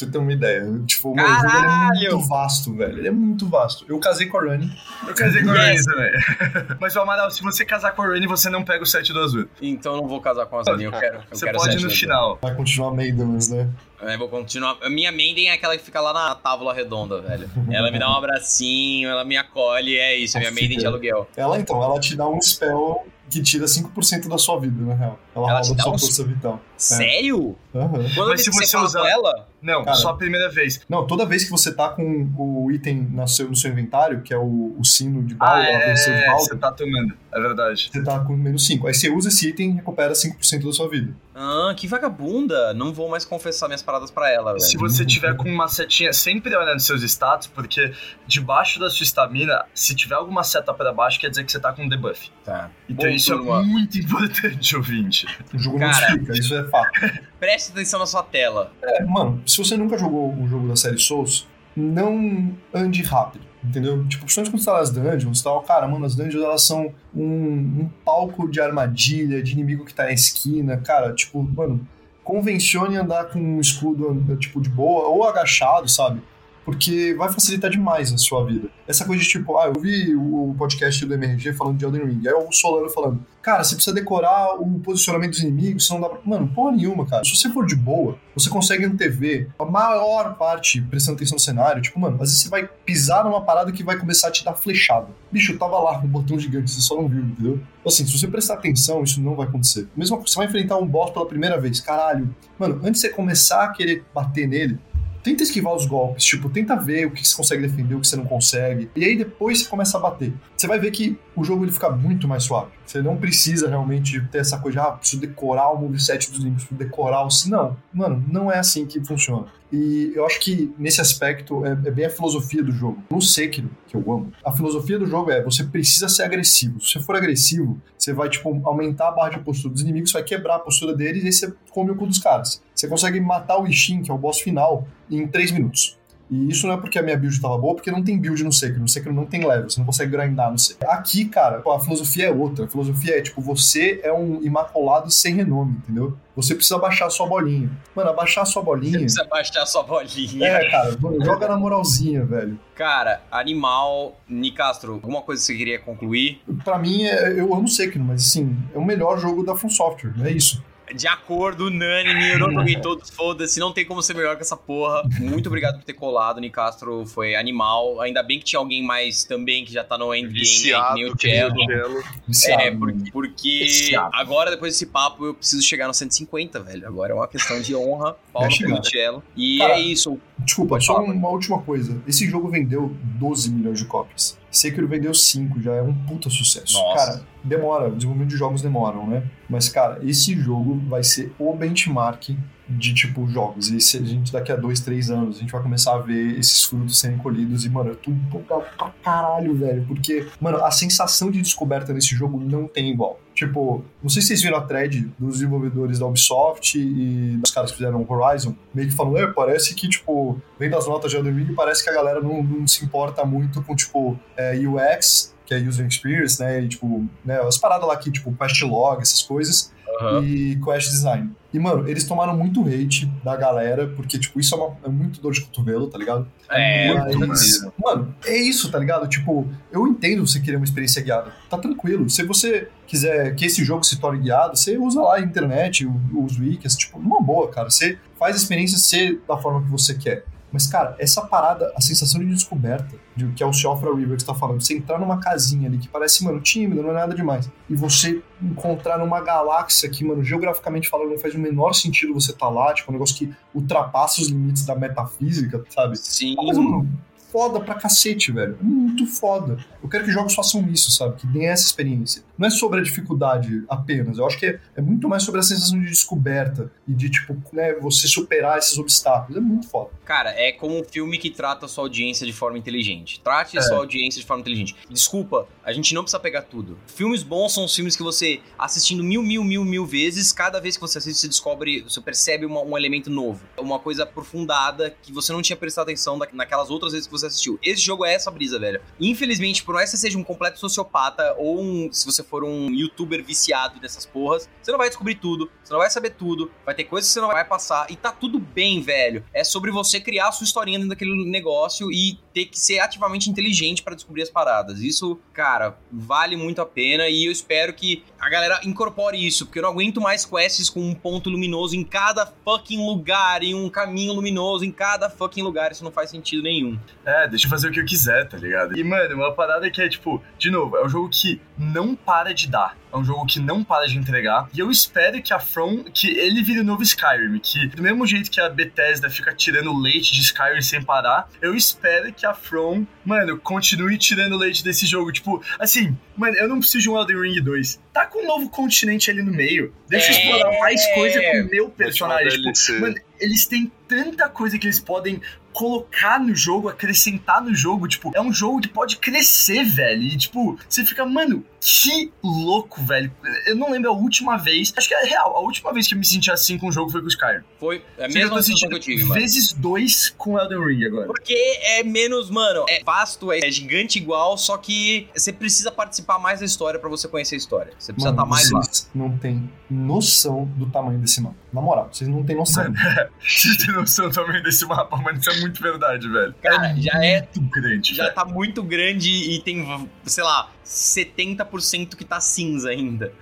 Você 0.00 0.06
ter 0.10 0.18
uma 0.18 0.32
ideia. 0.32 0.64
Tipo, 0.86 1.12
o 1.12 1.16
jogo 1.16 1.46
ele 1.94 2.06
é 2.06 2.10
muito 2.10 2.28
vasto, 2.28 2.74
velho. 2.74 2.98
Ele 2.98 3.08
é 3.08 3.10
muito 3.10 3.46
vasto. 3.48 3.84
Eu 3.88 3.98
casei 3.98 4.26
com 4.28 4.38
a 4.38 4.42
Rani. 4.42 4.70
Eu 5.06 5.14
casei 5.14 5.42
com 5.42 5.50
a 5.50 5.54
Rani 5.54 5.84
também. 5.84 6.10
Mas, 6.80 6.96
o 6.96 7.00
Amaral, 7.00 7.30
se 7.30 7.42
você 7.42 7.64
casar 7.64 7.92
com 7.92 8.02
a 8.02 8.06
Rani, 8.06 8.26
você 8.26 8.48
não 8.48 8.64
pega 8.64 8.82
o 8.82 8.86
set 8.86 9.12
do 9.12 9.20
Azul. 9.20 9.46
Então 9.60 9.94
eu 9.96 10.00
não 10.02 10.08
vou 10.08 10.20
casar 10.20 10.46
com 10.46 10.58
a 10.58 10.62
Zani, 10.62 10.84
eu 10.84 10.92
quero. 10.92 11.16
Eu 11.18 11.22
Você 11.30 11.44
quero 11.44 11.58
pode 11.58 11.76
ir 11.76 11.82
no 11.82 11.90
final. 11.90 12.38
Vai 12.40 12.54
continuar 12.54 12.92
Maidens, 12.92 13.48
né? 13.50 13.68
Eu 14.02 14.18
vou 14.18 14.28
continuar. 14.30 14.78
A 14.80 14.88
minha 14.88 15.12
Maiden 15.12 15.50
é 15.50 15.52
aquela 15.52 15.76
que 15.76 15.84
fica 15.84 16.00
lá 16.00 16.14
na 16.14 16.34
tábua 16.34 16.72
redonda, 16.72 17.20
velho. 17.20 17.50
Ela 17.70 17.90
me 17.90 17.98
dá 17.98 18.10
um 18.10 18.14
abracinho, 18.16 19.10
ela 19.10 19.24
me 19.26 19.36
acolhe, 19.36 19.96
é 19.96 20.16
isso, 20.16 20.38
é 20.38 20.40
minha 20.40 20.52
Maiden 20.52 20.78
de 20.78 20.86
aluguel. 20.86 21.28
Ela, 21.36 21.58
então, 21.60 21.82
ela 21.82 22.00
te 22.00 22.16
dá 22.16 22.26
um 22.26 22.40
spell 22.40 23.06
que 23.28 23.42
tira 23.42 23.66
5% 23.66 24.28
da 24.28 24.38
sua 24.38 24.58
vida, 24.58 24.82
na 24.84 24.94
real. 24.94 25.18
Ela, 25.36 25.50
Ela 25.50 25.60
rouba 25.60 25.74
dá 25.76 25.82
sua 25.82 25.92
um- 25.92 25.98
força 25.98 26.24
vital. 26.24 26.60
Sério? 26.82 27.56
Aham. 27.74 28.04
Quando 28.14 28.28
Mas 28.30 28.42
se 28.44 28.50
você 28.50 28.66
fala 28.72 28.84
usar- 28.86 29.00
com 29.00 29.06
ela? 29.06 29.48
Não, 29.62 29.84
Cara. 29.84 29.96
só 29.96 30.08
a 30.10 30.16
primeira 30.16 30.48
vez. 30.48 30.80
Não, 30.88 31.06
toda 31.06 31.26
vez 31.26 31.44
que 31.44 31.50
você 31.50 31.70
tá 31.72 31.90
com 31.90 32.28
o 32.36 32.72
item 32.72 32.96
no 33.12 33.28
seu, 33.28 33.48
no 33.48 33.54
seu 33.54 33.70
inventário, 33.70 34.22
que 34.22 34.32
é 34.32 34.38
o, 34.38 34.74
o 34.78 34.84
sino 34.84 35.22
de 35.22 35.34
Baldur, 35.34 35.66
Ah, 35.66 35.76
a 35.76 35.78
versão 35.86 36.14
de 36.14 36.20
é, 36.20 36.26
Baldur, 36.26 36.44
você 36.46 36.56
tá 36.56 36.72
tomando. 36.72 37.14
É 37.32 37.40
verdade. 37.40 37.90
você 37.92 38.02
tá 38.02 38.18
com 38.20 38.34
menos 38.36 38.66
5. 38.66 38.86
Aí 38.88 38.94
você 38.94 39.10
usa 39.10 39.28
esse 39.28 39.48
item 39.50 39.70
e 39.70 39.74
recupera 39.74 40.14
5% 40.14 40.64
da 40.64 40.72
sua 40.72 40.88
vida. 40.88 41.14
Ah, 41.34 41.72
que 41.76 41.86
vagabunda. 41.86 42.72
Não 42.74 42.92
vou 42.92 43.08
mais 43.08 43.24
confessar 43.24 43.66
minhas 43.68 43.82
paradas 43.82 44.10
pra 44.10 44.30
ela, 44.32 44.58
Se 44.58 44.76
velho. 44.76 44.88
você 44.88 45.04
tiver 45.04 45.36
com 45.36 45.48
uma 45.48 45.68
setinha, 45.68 46.12
sempre 46.12 46.54
olha 46.56 46.72
nos 46.72 46.84
seus 46.86 47.02
status, 47.02 47.46
porque 47.46 47.92
debaixo 48.26 48.80
da 48.80 48.88
sua 48.90 49.04
estamina, 49.04 49.64
se 49.74 49.94
tiver 49.94 50.14
alguma 50.16 50.42
seta 50.42 50.72
pra 50.74 50.92
baixo, 50.92 51.20
quer 51.20 51.28
dizer 51.30 51.44
que 51.44 51.52
você 51.52 51.60
tá 51.60 51.72
com 51.72 51.86
debuff. 51.88 52.30
Tá. 52.44 52.70
Então 52.88 53.08
Bom, 53.08 53.14
isso 53.14 53.36
turma. 53.36 53.60
é 53.60 53.62
muito 53.62 53.96
importante, 54.00 54.74
ouvinte. 54.76 55.26
O 55.54 55.58
jogo 55.58 55.78
Cara. 55.78 55.92
não 55.92 56.00
explica, 56.16 56.32
isso 56.32 56.54
é 56.54 56.64
fato. 56.70 56.90
Preste 57.38 57.72
atenção 57.72 57.98
na 57.98 58.06
sua 58.06 58.22
tela. 58.22 58.72
É, 58.82 59.04
mano, 59.04 59.42
se 59.46 59.58
você 59.58 59.76
nunca 59.76 59.98
jogou 59.98 60.34
o 60.34 60.46
jogo 60.46 60.68
da 60.68 60.76
série 60.76 60.98
Souls, 60.98 61.46
não 61.76 62.54
ande 62.72 63.02
rápido, 63.02 63.44
entendeu? 63.62 64.06
Tipo, 64.06 64.24
principalmente 64.24 64.50
quando 64.50 64.62
você 64.62 64.70
tá 64.70 64.78
nas 64.78 64.90
dungeons 64.90 65.40
e 65.40 65.44
tal, 65.44 65.62
cara, 65.62 65.88
mano, 65.88 66.04
as 66.04 66.14
dungeons 66.14 66.44
elas 66.44 66.62
são 66.62 66.92
um, 67.14 67.22
um 67.22 67.90
palco 68.04 68.50
de 68.50 68.60
armadilha, 68.60 69.42
de 69.42 69.52
inimigo 69.52 69.84
que 69.84 69.94
tá 69.94 70.04
na 70.04 70.12
esquina, 70.12 70.76
cara, 70.76 71.14
tipo, 71.14 71.42
mano, 71.42 71.86
convencione 72.22 72.96
andar 72.96 73.26
com 73.26 73.38
um 73.38 73.60
escudo, 73.60 74.36
tipo, 74.38 74.60
de 74.60 74.68
boa, 74.68 75.08
ou 75.08 75.24
agachado, 75.24 75.88
sabe? 75.88 76.22
Porque 76.64 77.14
vai 77.14 77.32
facilitar 77.32 77.70
demais 77.70 78.12
a 78.12 78.18
sua 78.18 78.44
vida. 78.44 78.68
Essa 78.86 79.04
coisa 79.04 79.22
de 79.22 79.28
tipo, 79.28 79.56
ah, 79.58 79.66
eu 79.74 79.80
vi 79.80 80.14
o 80.14 80.54
podcast 80.58 81.04
do 81.04 81.14
MRG 81.14 81.52
falando 81.54 81.78
de 81.78 81.84
Elden 81.84 82.06
Ring, 82.06 82.28
aí 82.28 82.34
o 82.34 82.52
Solano 82.52 82.88
falando, 82.90 83.24
cara, 83.40 83.64
você 83.64 83.74
precisa 83.74 83.94
decorar 83.94 84.60
o 84.60 84.78
posicionamento 84.80 85.30
dos 85.30 85.40
inimigos, 85.40 85.86
senão 85.86 86.00
dá 86.00 86.08
pra... 86.08 86.20
Mano, 86.24 86.48
porra 86.48 86.72
nenhuma, 86.72 87.06
cara. 87.06 87.24
Se 87.24 87.34
você 87.34 87.48
for 87.50 87.66
de 87.66 87.74
boa, 87.74 88.18
você 88.34 88.50
consegue 88.50 88.84
antever 88.84 89.48
a 89.58 89.64
maior 89.64 90.34
parte 90.36 90.80
prestando 90.82 91.16
atenção 91.16 91.36
no 91.36 91.40
cenário. 91.40 91.82
Tipo, 91.82 91.98
mano, 91.98 92.16
às 92.16 92.28
vezes 92.28 92.42
você 92.42 92.48
vai 92.48 92.68
pisar 92.84 93.24
numa 93.24 93.42
parada 93.42 93.72
que 93.72 93.82
vai 93.82 93.98
começar 93.98 94.28
a 94.28 94.30
te 94.30 94.44
dar 94.44 94.54
flechada. 94.54 95.08
Bicho, 95.30 95.56
tava 95.58 95.78
lá 95.78 95.98
um 95.98 96.08
botão 96.08 96.38
gigante, 96.38 96.70
você 96.70 96.80
só 96.80 96.96
não 96.96 97.08
viu, 97.08 97.22
entendeu? 97.22 97.60
Assim, 97.86 98.04
se 98.04 98.18
você 98.18 98.28
prestar 98.28 98.54
atenção, 98.54 99.02
isso 99.02 99.20
não 99.20 99.34
vai 99.34 99.46
acontecer. 99.46 99.88
Mesmo 99.96 100.20
você 100.20 100.36
vai 100.36 100.46
enfrentar 100.46 100.76
um 100.76 100.86
boss 100.86 101.10
pela 101.10 101.26
primeira 101.26 101.58
vez, 101.58 101.80
caralho. 101.80 102.34
Mano, 102.58 102.80
antes 102.84 103.00
de 103.00 103.08
você 103.08 103.08
começar 103.08 103.64
a 103.64 103.68
querer 103.68 104.04
bater 104.14 104.46
nele, 104.46 104.78
tenta 105.22 105.42
esquivar 105.42 105.74
os 105.74 105.86
golpes, 105.86 106.24
tipo, 106.24 106.48
tenta 106.48 106.76
ver 106.76 107.06
o 107.06 107.10
que 107.10 107.26
você 107.26 107.36
consegue 107.36 107.62
defender, 107.62 107.94
o 107.94 108.00
que 108.00 108.08
você 108.08 108.16
não 108.16 108.24
consegue. 108.24 108.90
E 108.94 109.04
aí 109.04 109.16
depois 109.16 109.60
você 109.60 109.68
começa 109.68 109.96
a 109.96 110.00
bater. 110.00 110.32
Você 110.60 110.66
vai 110.66 110.78
ver 110.78 110.90
que 110.90 111.18
o 111.34 111.42
jogo 111.42 111.64
ele 111.64 111.72
fica 111.72 111.88
muito 111.88 112.28
mais 112.28 112.42
suave. 112.42 112.70
Você 112.84 113.00
não 113.00 113.16
precisa 113.16 113.66
realmente 113.66 114.20
ter 114.26 114.40
essa 114.40 114.58
coisa 114.58 114.78
de, 114.78 114.86
ah, 114.86 114.92
preciso 114.92 115.18
decorar 115.18 115.70
o 115.70 115.80
moveset 115.80 116.30
dos 116.30 116.38
inimigos, 116.38 116.64
preciso 116.64 116.78
decorar 116.78 117.26
o. 117.26 117.28
Não, 117.48 117.78
mano, 117.90 118.22
não 118.30 118.52
é 118.52 118.58
assim 118.58 118.84
que 118.84 119.02
funciona. 119.02 119.46
E 119.72 120.12
eu 120.14 120.26
acho 120.26 120.38
que 120.38 120.70
nesse 120.76 121.00
aspecto 121.00 121.64
é, 121.64 121.70
é 121.70 121.90
bem 121.90 122.04
a 122.04 122.10
filosofia 122.10 122.62
do 122.62 122.70
jogo. 122.72 123.02
No 123.10 123.22
Sekiro, 123.22 123.70
que 123.86 123.96
eu 123.96 124.00
amo, 124.12 124.34
a 124.44 124.52
filosofia 124.52 124.98
do 124.98 125.06
jogo 125.06 125.30
é 125.30 125.42
você 125.42 125.64
precisa 125.64 126.10
ser 126.10 126.24
agressivo. 126.24 126.78
Se 126.78 126.92
você 126.92 127.00
for 127.00 127.16
agressivo, 127.16 127.80
você 127.96 128.12
vai, 128.12 128.28
tipo, 128.28 128.60
aumentar 128.68 129.08
a 129.08 129.12
barra 129.12 129.30
de 129.30 129.38
postura 129.38 129.72
dos 129.72 129.80
inimigos, 129.80 130.12
vai 130.12 130.22
quebrar 130.22 130.56
a 130.56 130.58
postura 130.58 130.94
deles 130.94 131.22
e 131.22 131.26
aí 131.28 131.32
você 131.32 131.54
come 131.70 131.90
o 131.90 131.96
cu 131.96 132.06
dos 132.06 132.18
caras. 132.18 132.62
Você 132.74 132.86
consegue 132.86 133.18
matar 133.18 133.58
o 133.58 133.66
Ishin, 133.66 134.02
que 134.02 134.10
é 134.10 134.14
o 134.14 134.18
boss 134.18 134.40
final, 134.40 134.86
em 135.10 135.26
3 135.26 135.52
minutos. 135.52 135.98
E 136.30 136.48
isso 136.48 136.66
não 136.66 136.74
é 136.74 136.76
porque 136.76 136.96
a 136.96 137.02
minha 137.02 137.16
build 137.16 137.40
tava 137.40 137.58
boa, 137.58 137.74
porque 137.74 137.90
não 137.90 138.04
tem 138.04 138.16
build 138.16 138.44
no 138.44 138.52
Sekiro. 138.52 138.80
No 138.80 138.88
Sekiro 138.88 139.12
não 139.12 139.26
tem 139.26 139.44
level, 139.44 139.68
você 139.68 139.80
não 139.80 139.86
consegue 139.86 140.12
grindar 140.12 140.50
no 140.52 140.58
Sekiro. 140.58 140.88
Aqui, 140.90 141.24
cara, 141.24 141.60
a 141.66 141.80
filosofia 141.80 142.26
é 142.26 142.30
outra. 142.30 142.66
A 142.66 142.68
filosofia 142.68 143.18
é, 143.18 143.20
tipo, 143.20 143.40
você 143.40 144.00
é 144.04 144.12
um 144.12 144.40
imaculado 144.42 145.10
sem 145.10 145.34
renome, 145.34 145.72
entendeu? 145.78 146.16
Você 146.36 146.54
precisa 146.54 146.78
baixar 146.78 147.06
a 147.06 147.10
sua 147.10 147.26
bolinha. 147.26 147.68
Mano, 147.96 148.10
abaixar 148.10 148.42
a 148.42 148.46
sua 148.46 148.62
Você 148.62 148.66
bolinha... 148.66 148.98
precisa 149.00 149.24
baixar 149.24 149.66
sua 149.66 149.82
bolinha. 149.82 150.46
É, 150.46 150.70
cara, 150.70 150.96
joga 151.24 151.48
na 151.48 151.56
moralzinha, 151.56 152.24
velho. 152.24 152.58
Cara, 152.76 153.20
animal. 153.30 154.16
Nicastro, 154.28 154.92
alguma 154.92 155.22
coisa 155.22 155.40
que 155.42 155.46
você 155.46 155.56
queria 155.56 155.78
concluir? 155.80 156.40
Pra 156.64 156.78
mim, 156.78 157.02
é- 157.04 157.38
eu 157.40 157.52
amo 157.52 157.66
Sekiro, 157.68 158.04
mas 158.04 158.24
assim, 158.24 158.56
é 158.72 158.78
o 158.78 158.84
melhor 158.84 159.18
jogo 159.18 159.42
da 159.44 159.56
From 159.56 159.68
Software, 159.68 160.12
é 160.24 160.30
isso. 160.30 160.62
De 160.94 161.06
acordo, 161.06 161.66
unânime, 161.66 162.32
eu 162.32 162.38
não 162.38 162.52
joguei 162.52 162.76
todos, 162.80 163.10
foda-se, 163.10 163.60
não 163.60 163.72
tem 163.72 163.84
como 163.84 164.02
ser 164.02 164.14
melhor 164.14 164.36
que 164.36 164.42
essa 164.42 164.56
porra. 164.56 165.02
Muito 165.18 165.46
obrigado 165.48 165.76
por 165.78 165.84
ter 165.84 165.94
colado, 165.94 166.40
Nicastro, 166.40 167.06
foi 167.06 167.34
animal. 167.34 168.00
Ainda 168.00 168.22
bem 168.22 168.38
que 168.38 168.44
tinha 168.44 168.58
alguém 168.58 168.82
mais 168.82 169.24
também 169.24 169.64
que 169.64 169.72
já 169.72 169.84
tá 169.84 169.96
no 169.96 170.14
endgame, 170.14 170.40
Viciado, 170.40 170.94
que 170.94 171.02
nem 171.02 171.10
o 171.10 171.16
que 171.16 171.26
nem 171.26 171.44
o 171.44 172.34
Cello. 172.34 172.60
É, 172.60 172.70
porque, 172.70 173.10
porque 173.12 173.92
agora, 174.12 174.50
depois 174.50 174.72
desse 174.72 174.86
papo, 174.86 175.26
eu 175.26 175.34
preciso 175.34 175.62
chegar 175.62 175.86
no 175.86 175.94
150, 175.94 176.60
velho. 176.60 176.86
Agora 176.86 177.12
é 177.12 177.14
uma 177.14 177.28
questão 177.28 177.60
de 177.60 177.74
honra. 177.74 178.16
Pau 178.32 178.42
Vai 178.42 178.50
no 178.50 178.56
chegar. 178.56 178.74
cu 178.76 178.80
do 178.80 178.88
Cello. 178.88 179.22
E 179.36 179.58
Cara, 179.58 179.74
é 179.74 179.80
isso. 179.80 180.18
Desculpa, 180.44 180.80
só 180.80 181.02
uma 181.02 181.28
última 181.28 181.58
coisa. 181.60 182.00
Esse 182.06 182.28
jogo 182.28 182.48
vendeu 182.48 182.94
12 183.18 183.50
milhões 183.50 183.78
de 183.78 183.84
cópias. 183.84 184.38
Sekiro 184.50 184.88
vendeu 184.88 185.14
5, 185.14 185.60
já 185.60 185.74
é 185.74 185.82
um 185.82 185.94
puta 185.94 186.28
sucesso. 186.28 186.74
Nossa. 186.74 187.06
Cara, 187.06 187.22
demora, 187.44 187.88
o 187.88 187.94
desenvolvimento 187.94 188.30
de 188.30 188.36
jogos 188.36 188.62
demoram, 188.62 189.06
né? 189.06 189.22
Mas, 189.48 189.68
cara, 189.68 190.00
esse 190.02 190.34
jogo 190.34 190.80
vai 190.88 191.04
ser 191.04 191.32
o 191.38 191.54
benchmark 191.54 192.30
de, 192.68 192.94
tipo, 192.94 193.28
jogos. 193.28 193.70
E 193.70 193.80
se 193.80 193.98
a 193.98 194.02
gente, 194.02 194.32
daqui 194.32 194.50
a 194.50 194.56
dois, 194.56 194.80
três 194.80 195.10
anos, 195.10 195.36
a 195.36 195.40
gente 195.40 195.52
vai 195.52 195.62
começar 195.62 195.94
a 195.94 195.98
ver 195.98 196.38
esses 196.38 196.64
frutos 196.64 196.98
serem 196.98 197.18
colhidos. 197.18 197.64
E, 197.64 197.68
mano, 197.68 197.90
eu 197.90 197.96
tô 197.96 198.10
empolgado 198.10 198.64
pra 198.76 198.90
caralho, 199.02 199.54
velho. 199.56 199.84
Porque, 199.86 200.26
mano, 200.40 200.64
a 200.64 200.70
sensação 200.70 201.30
de 201.30 201.40
descoberta 201.40 201.92
nesse 201.92 202.14
jogo 202.14 202.40
não 202.40 202.66
tem 202.66 202.90
igual. 202.90 203.20
Tipo, 203.40 203.82
não 204.02 204.10
sei 204.10 204.20
se 204.20 204.28
vocês 204.28 204.42
viram 204.42 204.58
a 204.58 204.60
thread 204.60 205.10
dos 205.18 205.38
desenvolvedores 205.38 205.98
da 205.98 206.04
Ubisoft 206.04 206.78
e 206.78 207.38
dos 207.38 207.50
caras 207.50 207.70
que 207.70 207.78
fizeram 207.78 208.04
Horizon, 208.06 208.54
meio 208.74 208.86
que 208.90 208.94
falam, 208.94 209.16
é, 209.16 209.26
parece 209.28 209.74
que, 209.74 209.88
tipo, 209.88 210.38
vem 210.58 210.68
das 210.68 210.86
notas 210.86 211.10
de 211.10 211.16
Elden 211.16 211.54
parece 211.54 211.82
que 211.82 211.88
a 211.88 211.94
galera 211.94 212.20
não, 212.20 212.42
não 212.42 212.66
se 212.66 212.84
importa 212.84 213.24
muito 213.24 213.62
com, 213.62 213.74
tipo, 213.74 214.20
é, 214.36 214.58
UX, 214.58 215.34
que 215.46 215.54
é 215.54 215.58
User 215.58 215.86
Experience, 215.86 216.38
né, 216.38 216.60
e, 216.60 216.68
tipo, 216.68 217.08
né, 217.24 217.40
as 217.40 217.56
paradas 217.56 217.88
lá 217.88 217.96
que, 217.96 218.10
tipo, 218.10 218.30
Quest 218.36 218.60
Log, 218.60 219.00
essas 219.00 219.22
coisas, 219.22 219.72
Aham. 220.00 220.24
e 220.24 220.56
Quest 220.64 220.88
Design. 220.90 221.30
E, 221.52 221.58
mano, 221.58 221.88
eles 221.88 222.04
tomaram 222.04 222.36
muito 222.36 222.62
hate 222.66 223.06
da 223.24 223.36
galera, 223.36 223.88
porque, 223.88 224.18
tipo, 224.18 224.38
isso 224.40 224.54
é, 224.54 224.58
uma- 224.58 224.76
é 224.84 224.88
muito 224.88 225.20
dor 225.20 225.32
de 225.32 225.40
cotovelo, 225.42 225.88
tá 225.88 225.98
ligado? 225.98 226.26
É, 226.48 226.94
Mas, 226.94 227.40
certeza. 227.40 227.72
mano, 227.78 228.14
é 228.24 228.36
isso, 228.36 228.70
tá 228.70 228.78
ligado? 228.78 229.08
Tipo, 229.08 229.46
eu 229.72 229.86
entendo 229.86 230.26
você 230.26 230.38
querer 230.40 230.56
uma 230.56 230.64
experiência 230.64 231.02
guiada. 231.02 231.32
Tá 231.50 231.58
tranquilo. 231.58 232.08
Se 232.08 232.22
você 232.22 232.68
quiser 232.86 233.34
que 233.34 233.44
esse 233.44 233.64
jogo 233.64 233.84
se 233.84 233.98
torne 234.00 234.20
guiado, 234.22 234.56
você 234.56 234.78
usa 234.78 235.00
lá 235.02 235.16
a 235.16 235.20
internet, 235.20 235.84
o- 235.86 236.24
os 236.24 236.38
wikis, 236.38 236.76
tipo, 236.76 236.98
numa 237.00 237.20
boa, 237.20 237.48
cara. 237.50 237.68
Você 237.68 237.98
faz 238.18 238.36
a 238.36 238.38
experiência 238.38 238.78
ser 238.78 239.20
da 239.28 239.36
forma 239.36 239.62
que 239.62 239.68
você 239.70 239.94
quer. 239.94 240.24
Mas, 240.52 240.66
cara, 240.66 240.96
essa 240.98 241.22
parada, 241.22 241.72
a 241.76 241.80
sensação 241.80 242.20
de 242.20 242.26
descoberta, 242.26 242.96
de, 243.14 243.26
que 243.32 243.42
é 243.42 243.46
o 243.46 243.52
Seofra 243.52 243.94
River 243.94 244.16
que 244.16 244.22
você 244.22 244.26
tá 244.26 244.34
falando, 244.34 244.60
você 244.60 244.74
entrar 244.74 244.98
numa 244.98 245.18
casinha 245.18 245.68
ali 245.68 245.78
que 245.78 245.88
parece, 245.88 246.24
mano, 246.24 246.40
tímida, 246.40 246.82
não 246.82 246.90
é 246.90 246.94
nada 246.94 247.14
demais, 247.14 247.50
e 247.68 247.74
você 247.74 248.22
encontrar 248.42 248.98
numa 248.98 249.20
galáxia 249.20 249.88
que, 249.88 250.04
mano, 250.04 250.24
geograficamente 250.24 250.88
falando, 250.88 251.10
não 251.10 251.18
faz 251.18 251.34
o 251.34 251.38
menor 251.38 251.72
sentido 251.72 252.12
você 252.14 252.32
tá 252.32 252.48
lá, 252.48 252.74
tipo, 252.74 252.90
um 252.90 252.94
negócio 252.94 253.16
que 253.16 253.32
ultrapassa 253.54 254.20
os 254.20 254.28
limites 254.28 254.64
da 254.64 254.74
metafísica, 254.74 255.62
sabe? 255.70 255.96
Sim. 255.96 256.34
Mas, 256.36 256.58
mano, 256.58 256.88
foda 257.30 257.60
pra 257.60 257.74
cacete, 257.74 258.32
velho. 258.32 258.58
Muito 258.60 259.06
foda. 259.06 259.58
Eu 259.82 259.88
quero 259.88 260.04
que 260.04 260.10
jogos 260.10 260.34
façam 260.34 260.66
isso, 260.68 260.90
sabe? 260.90 261.16
Que 261.16 261.26
deem 261.26 261.46
essa 261.46 261.64
experiência. 261.64 262.22
Não 262.40 262.46
é 262.46 262.50
sobre 262.50 262.80
a 262.80 262.82
dificuldade 262.82 263.62
apenas. 263.68 264.16
Eu 264.16 264.26
acho 264.26 264.38
que 264.38 264.46
é, 264.46 264.58
é 264.74 264.80
muito 264.80 265.06
mais 265.10 265.22
sobre 265.24 265.40
a 265.40 265.42
sensação 265.42 265.78
de 265.78 265.84
descoberta 265.86 266.72
e 266.88 266.94
de, 266.94 267.10
tipo, 267.10 267.36
né, 267.52 267.74
você 267.74 268.08
superar 268.08 268.56
esses 268.58 268.78
obstáculos. 268.78 269.36
É 269.36 269.40
muito 269.40 269.68
foda. 269.68 269.90
Cara, 270.06 270.30
é 270.30 270.50
como 270.50 270.80
um 270.80 270.82
filme 270.82 271.18
que 271.18 271.28
trata 271.28 271.66
a 271.66 271.68
sua 271.68 271.84
audiência 271.84 272.26
de 272.26 272.32
forma 272.32 272.56
inteligente. 272.56 273.20
Trate 273.20 273.58
a 273.58 273.62
sua 273.62 273.76
audiência 273.76 274.18
de 274.18 274.26
forma 274.26 274.40
inteligente. 274.40 274.74
Desculpa, 274.88 275.46
a 275.62 275.70
gente 275.70 275.94
não 275.94 276.02
precisa 276.02 276.18
pegar 276.18 276.40
tudo. 276.42 276.78
Filmes 276.86 277.22
bons 277.22 277.52
são 277.52 277.66
os 277.66 277.74
filmes 277.76 277.94
que 277.94 278.02
você, 278.02 278.40
assistindo 278.58 279.04
mil, 279.04 279.22
mil, 279.22 279.44
mil, 279.44 279.62
mil 279.62 279.84
vezes, 279.84 280.32
cada 280.32 280.58
vez 280.58 280.76
que 280.76 280.80
você 280.80 280.96
assiste, 280.96 281.18
você 281.20 281.28
descobre, 281.28 281.82
você 281.82 282.00
percebe 282.00 282.46
uma- 282.46 282.62
um 282.62 282.74
elemento 282.74 283.10
novo. 283.10 283.42
Uma 283.58 283.78
coisa 283.78 284.04
aprofundada 284.04 284.94
que 285.02 285.12
você 285.12 285.30
não 285.32 285.42
tinha 285.42 285.56
prestado 285.56 285.84
atenção 285.84 286.18
naquelas 286.32 286.70
outras 286.70 286.92
vezes 286.92 287.06
que 287.06 287.12
você 287.12 287.26
assistiu. 287.26 287.58
Esse 287.62 287.82
jogo 287.82 288.06
é 288.06 288.14
essa 288.14 288.30
brisa, 288.30 288.58
velho. 288.58 288.80
Infelizmente, 288.98 289.62
por 289.62 289.74
mais 289.74 289.90
que 289.90 289.96
você 289.98 290.06
seja 290.06 290.16
um 290.18 290.24
completo 290.24 290.58
sociopata 290.58 291.34
ou 291.36 291.60
um, 291.60 291.92
se 291.92 292.06
você 292.06 292.22
for 292.30 292.44
um 292.44 292.70
youtuber 292.70 293.22
viciado 293.24 293.80
dessas 293.80 294.06
porras, 294.06 294.48
você 294.62 294.70
não 294.70 294.78
vai 294.78 294.88
descobrir 294.88 295.16
tudo, 295.16 295.50
você 295.62 295.72
não 295.72 295.80
vai 295.80 295.90
saber 295.90 296.10
tudo, 296.10 296.50
vai 296.64 296.74
ter 296.74 296.84
coisas 296.84 297.10
que 297.10 297.14
você 297.14 297.20
não 297.20 297.28
vai 297.28 297.44
passar 297.44 297.90
e 297.90 297.96
tá 297.96 298.12
tudo 298.12 298.38
bem, 298.38 298.80
velho. 298.80 299.24
É 299.34 299.42
sobre 299.42 299.72
você 299.72 300.00
criar 300.00 300.28
a 300.28 300.32
sua 300.32 300.44
historinha 300.44 300.78
dentro 300.78 300.90
daquele 300.90 301.28
negócio 301.28 301.90
e 301.90 302.18
ter 302.32 302.46
que 302.46 302.58
ser 302.58 302.78
ativamente 302.78 303.28
inteligente 303.28 303.82
pra 303.82 303.94
descobrir 303.94 304.22
as 304.22 304.30
paradas. 304.30 304.80
Isso, 304.80 305.18
cara, 305.32 305.76
vale 305.90 306.36
muito 306.36 306.62
a 306.62 306.66
pena 306.66 307.08
e 307.08 307.26
eu 307.26 307.32
espero 307.32 307.74
que 307.74 308.04
a 308.18 308.28
galera 308.28 308.60
incorpore 308.64 309.26
isso, 309.26 309.46
porque 309.46 309.58
eu 309.58 309.62
não 309.62 309.70
aguento 309.70 310.00
mais 310.00 310.24
quests 310.24 310.70
com 310.70 310.80
um 310.80 310.94
ponto 310.94 311.28
luminoso 311.28 311.74
em 311.74 311.82
cada 311.82 312.26
fucking 312.44 312.86
lugar 312.86 313.42
e 313.42 313.54
um 313.54 313.68
caminho 313.68 314.12
luminoso 314.12 314.64
em 314.64 314.70
cada 314.70 315.10
fucking 315.10 315.42
lugar. 315.42 315.72
Isso 315.72 315.82
não 315.82 315.90
faz 315.90 316.10
sentido 316.10 316.42
nenhum. 316.42 316.78
É, 317.04 317.26
deixa 317.26 317.46
eu 317.46 317.50
fazer 317.50 317.68
o 317.68 317.72
que 317.72 317.80
eu 317.80 317.84
quiser, 317.84 318.28
tá 318.28 318.36
ligado? 318.36 318.76
E, 318.76 318.84
mano, 318.84 319.16
uma 319.16 319.32
parada 319.32 319.68
que 319.70 319.82
é, 319.82 319.88
tipo, 319.88 320.22
de 320.38 320.50
novo, 320.50 320.76
é 320.76 320.84
um 320.84 320.88
jogo 320.88 321.08
que 321.08 321.40
não 321.60 321.94
para 321.94 322.32
de 322.32 322.48
dar. 322.48 322.76
É 322.92 322.96
um 322.96 323.04
jogo 323.04 323.24
que 323.26 323.38
não 323.38 323.62
para 323.62 323.86
de 323.86 323.96
entregar. 323.96 324.48
E 324.52 324.58
eu 324.58 324.68
espero 324.70 325.22
que 325.22 325.32
a 325.32 325.38
From, 325.38 325.84
que 325.84 326.08
ele 326.08 326.42
vire 326.42 326.58
o 326.60 326.64
novo 326.64 326.82
Skyrim. 326.82 327.38
Que 327.38 327.68
do 327.68 327.82
mesmo 327.82 328.04
jeito 328.04 328.28
que 328.30 328.40
a 328.40 328.48
Bethesda 328.48 329.08
fica 329.08 329.32
tirando 329.32 329.72
leite 329.78 330.12
de 330.12 330.20
Skyrim 330.22 330.60
sem 330.62 330.82
parar, 330.82 331.28
eu 331.40 331.54
espero 331.54 332.12
que 332.12 332.26
a 332.26 332.34
From, 332.34 332.84
mano, 333.04 333.38
continue 333.38 333.96
tirando 333.96 334.36
leite 334.36 334.64
desse 334.64 334.86
jogo. 334.86 335.12
Tipo, 335.12 335.40
assim, 335.60 335.96
mano, 336.16 336.34
eu 336.36 336.48
não 336.48 336.58
preciso 336.58 336.82
de 336.82 336.90
um 336.90 336.98
Elden 336.98 337.20
Ring 337.20 337.40
2. 337.40 337.80
Tá 337.92 338.06
com 338.06 338.24
um 338.24 338.26
novo 338.26 338.48
continente 338.50 339.08
ali 339.10 339.22
no 339.22 339.32
meio. 339.32 339.72
Deixa 339.88 340.10
eu 340.10 340.16
É. 340.16 340.18
explorar 340.18 340.58
mais 340.58 340.84
coisa 340.94 341.20
com 341.20 341.42
o 341.42 341.50
meu 341.50 341.68
personagem. 341.68 342.42
Tipo, 342.52 342.80
mano, 342.80 342.94
eles 343.20 343.46
têm 343.46 343.70
tanta 343.86 344.28
coisa 344.28 344.58
que 344.58 344.66
eles 344.66 344.80
podem 344.80 345.20
colocar 345.52 346.18
no 346.20 346.34
jogo, 346.34 346.68
acrescentar 346.68 347.42
no 347.42 347.52
jogo, 347.54 347.86
tipo, 347.88 348.12
é 348.14 348.20
um 348.20 348.32
jogo 348.32 348.60
que 348.60 348.68
pode 348.68 348.96
crescer, 348.96 349.64
velho. 349.64 350.02
E, 350.02 350.16
tipo, 350.16 350.58
você 350.68 350.84
fica, 350.84 351.04
mano, 351.04 351.44
que 351.60 352.10
louco, 352.22 352.82
velho. 352.82 353.12
Eu 353.46 353.54
não 353.56 353.70
lembro 353.70 353.90
a 353.90 353.92
última 353.92 354.36
vez, 354.36 354.72
acho 354.76 354.88
que 354.88 354.94
é 354.94 355.04
real, 355.04 355.36
a 355.36 355.40
última 355.40 355.72
vez 355.72 355.86
que 355.86 355.94
eu 355.94 355.98
me 355.98 356.04
senti 356.06 356.30
assim 356.30 356.56
com 356.58 356.68
o 356.68 356.72
jogo 356.72 356.90
foi 356.90 357.00
com 357.00 357.06
o 357.06 357.10
Skyrim. 357.10 357.42
Foi 357.58 357.84
a 357.98 358.08
Você 358.08 358.18
mesma 358.18 358.36
tá 358.36 358.42
sensação 358.42 358.68
que 358.68 358.74
eu 358.76 358.80
tive, 358.80 359.02
mano. 359.04 359.20
vezes 359.20 359.52
dois 359.52 360.14
com 360.16 360.38
Elden 360.38 360.64
Ring 360.64 360.84
agora. 360.86 361.06
Porque 361.06 361.34
é 361.62 361.82
menos, 361.82 362.30
mano, 362.30 362.64
é 362.68 362.82
vasto, 362.82 363.30
é 363.30 363.50
gigante 363.50 363.98
igual, 363.98 364.38
só 364.38 364.56
que 364.56 365.08
você 365.14 365.32
precisa 365.32 365.70
participar 365.70 366.18
mais 366.18 366.40
da 366.40 366.46
história 366.46 366.80
pra 366.80 366.88
você 366.88 367.06
conhecer 367.06 367.34
a 367.34 367.38
história. 367.38 367.72
Você 367.78 367.92
precisa 367.92 368.12
Mano, 368.14 368.22
estar 368.22 368.30
mais 368.30 368.50
lá. 368.50 368.60
vocês 368.62 368.90
não 368.94 369.16
têm 369.18 369.50
noção 369.68 370.46
do 370.56 370.66
tamanho 370.70 370.98
desse 370.98 371.20
mapa. 371.20 371.36
Na 371.52 371.60
moral, 371.60 371.88
vocês 371.92 372.08
não 372.08 372.24
têm 372.24 372.36
noção. 372.36 372.64
Você 373.20 373.56
tem 373.66 373.74
noção 373.74 374.08
do 374.08 374.14
tamanho 374.14 374.42
desse 374.42 374.64
mapa, 374.66 374.96
mano, 374.96 375.18
isso 375.18 375.30
é 375.30 375.40
muito 375.40 375.60
verdade, 375.60 376.08
velho. 376.08 376.34
Cara, 376.40 376.74
já 376.76 376.92
é 377.04 377.20
muito 377.20 377.40
grande, 377.50 377.94
já 377.94 378.04
velho. 378.04 378.14
tá 378.14 378.24
muito 378.24 378.62
grande 378.62 379.10
e 379.10 379.40
tem, 379.42 379.88
sei 380.04 380.22
lá, 380.24 380.50
70% 380.70 381.96
que 381.96 382.04
tá 382.04 382.20
cinza 382.20 382.70
ainda. 382.70 383.12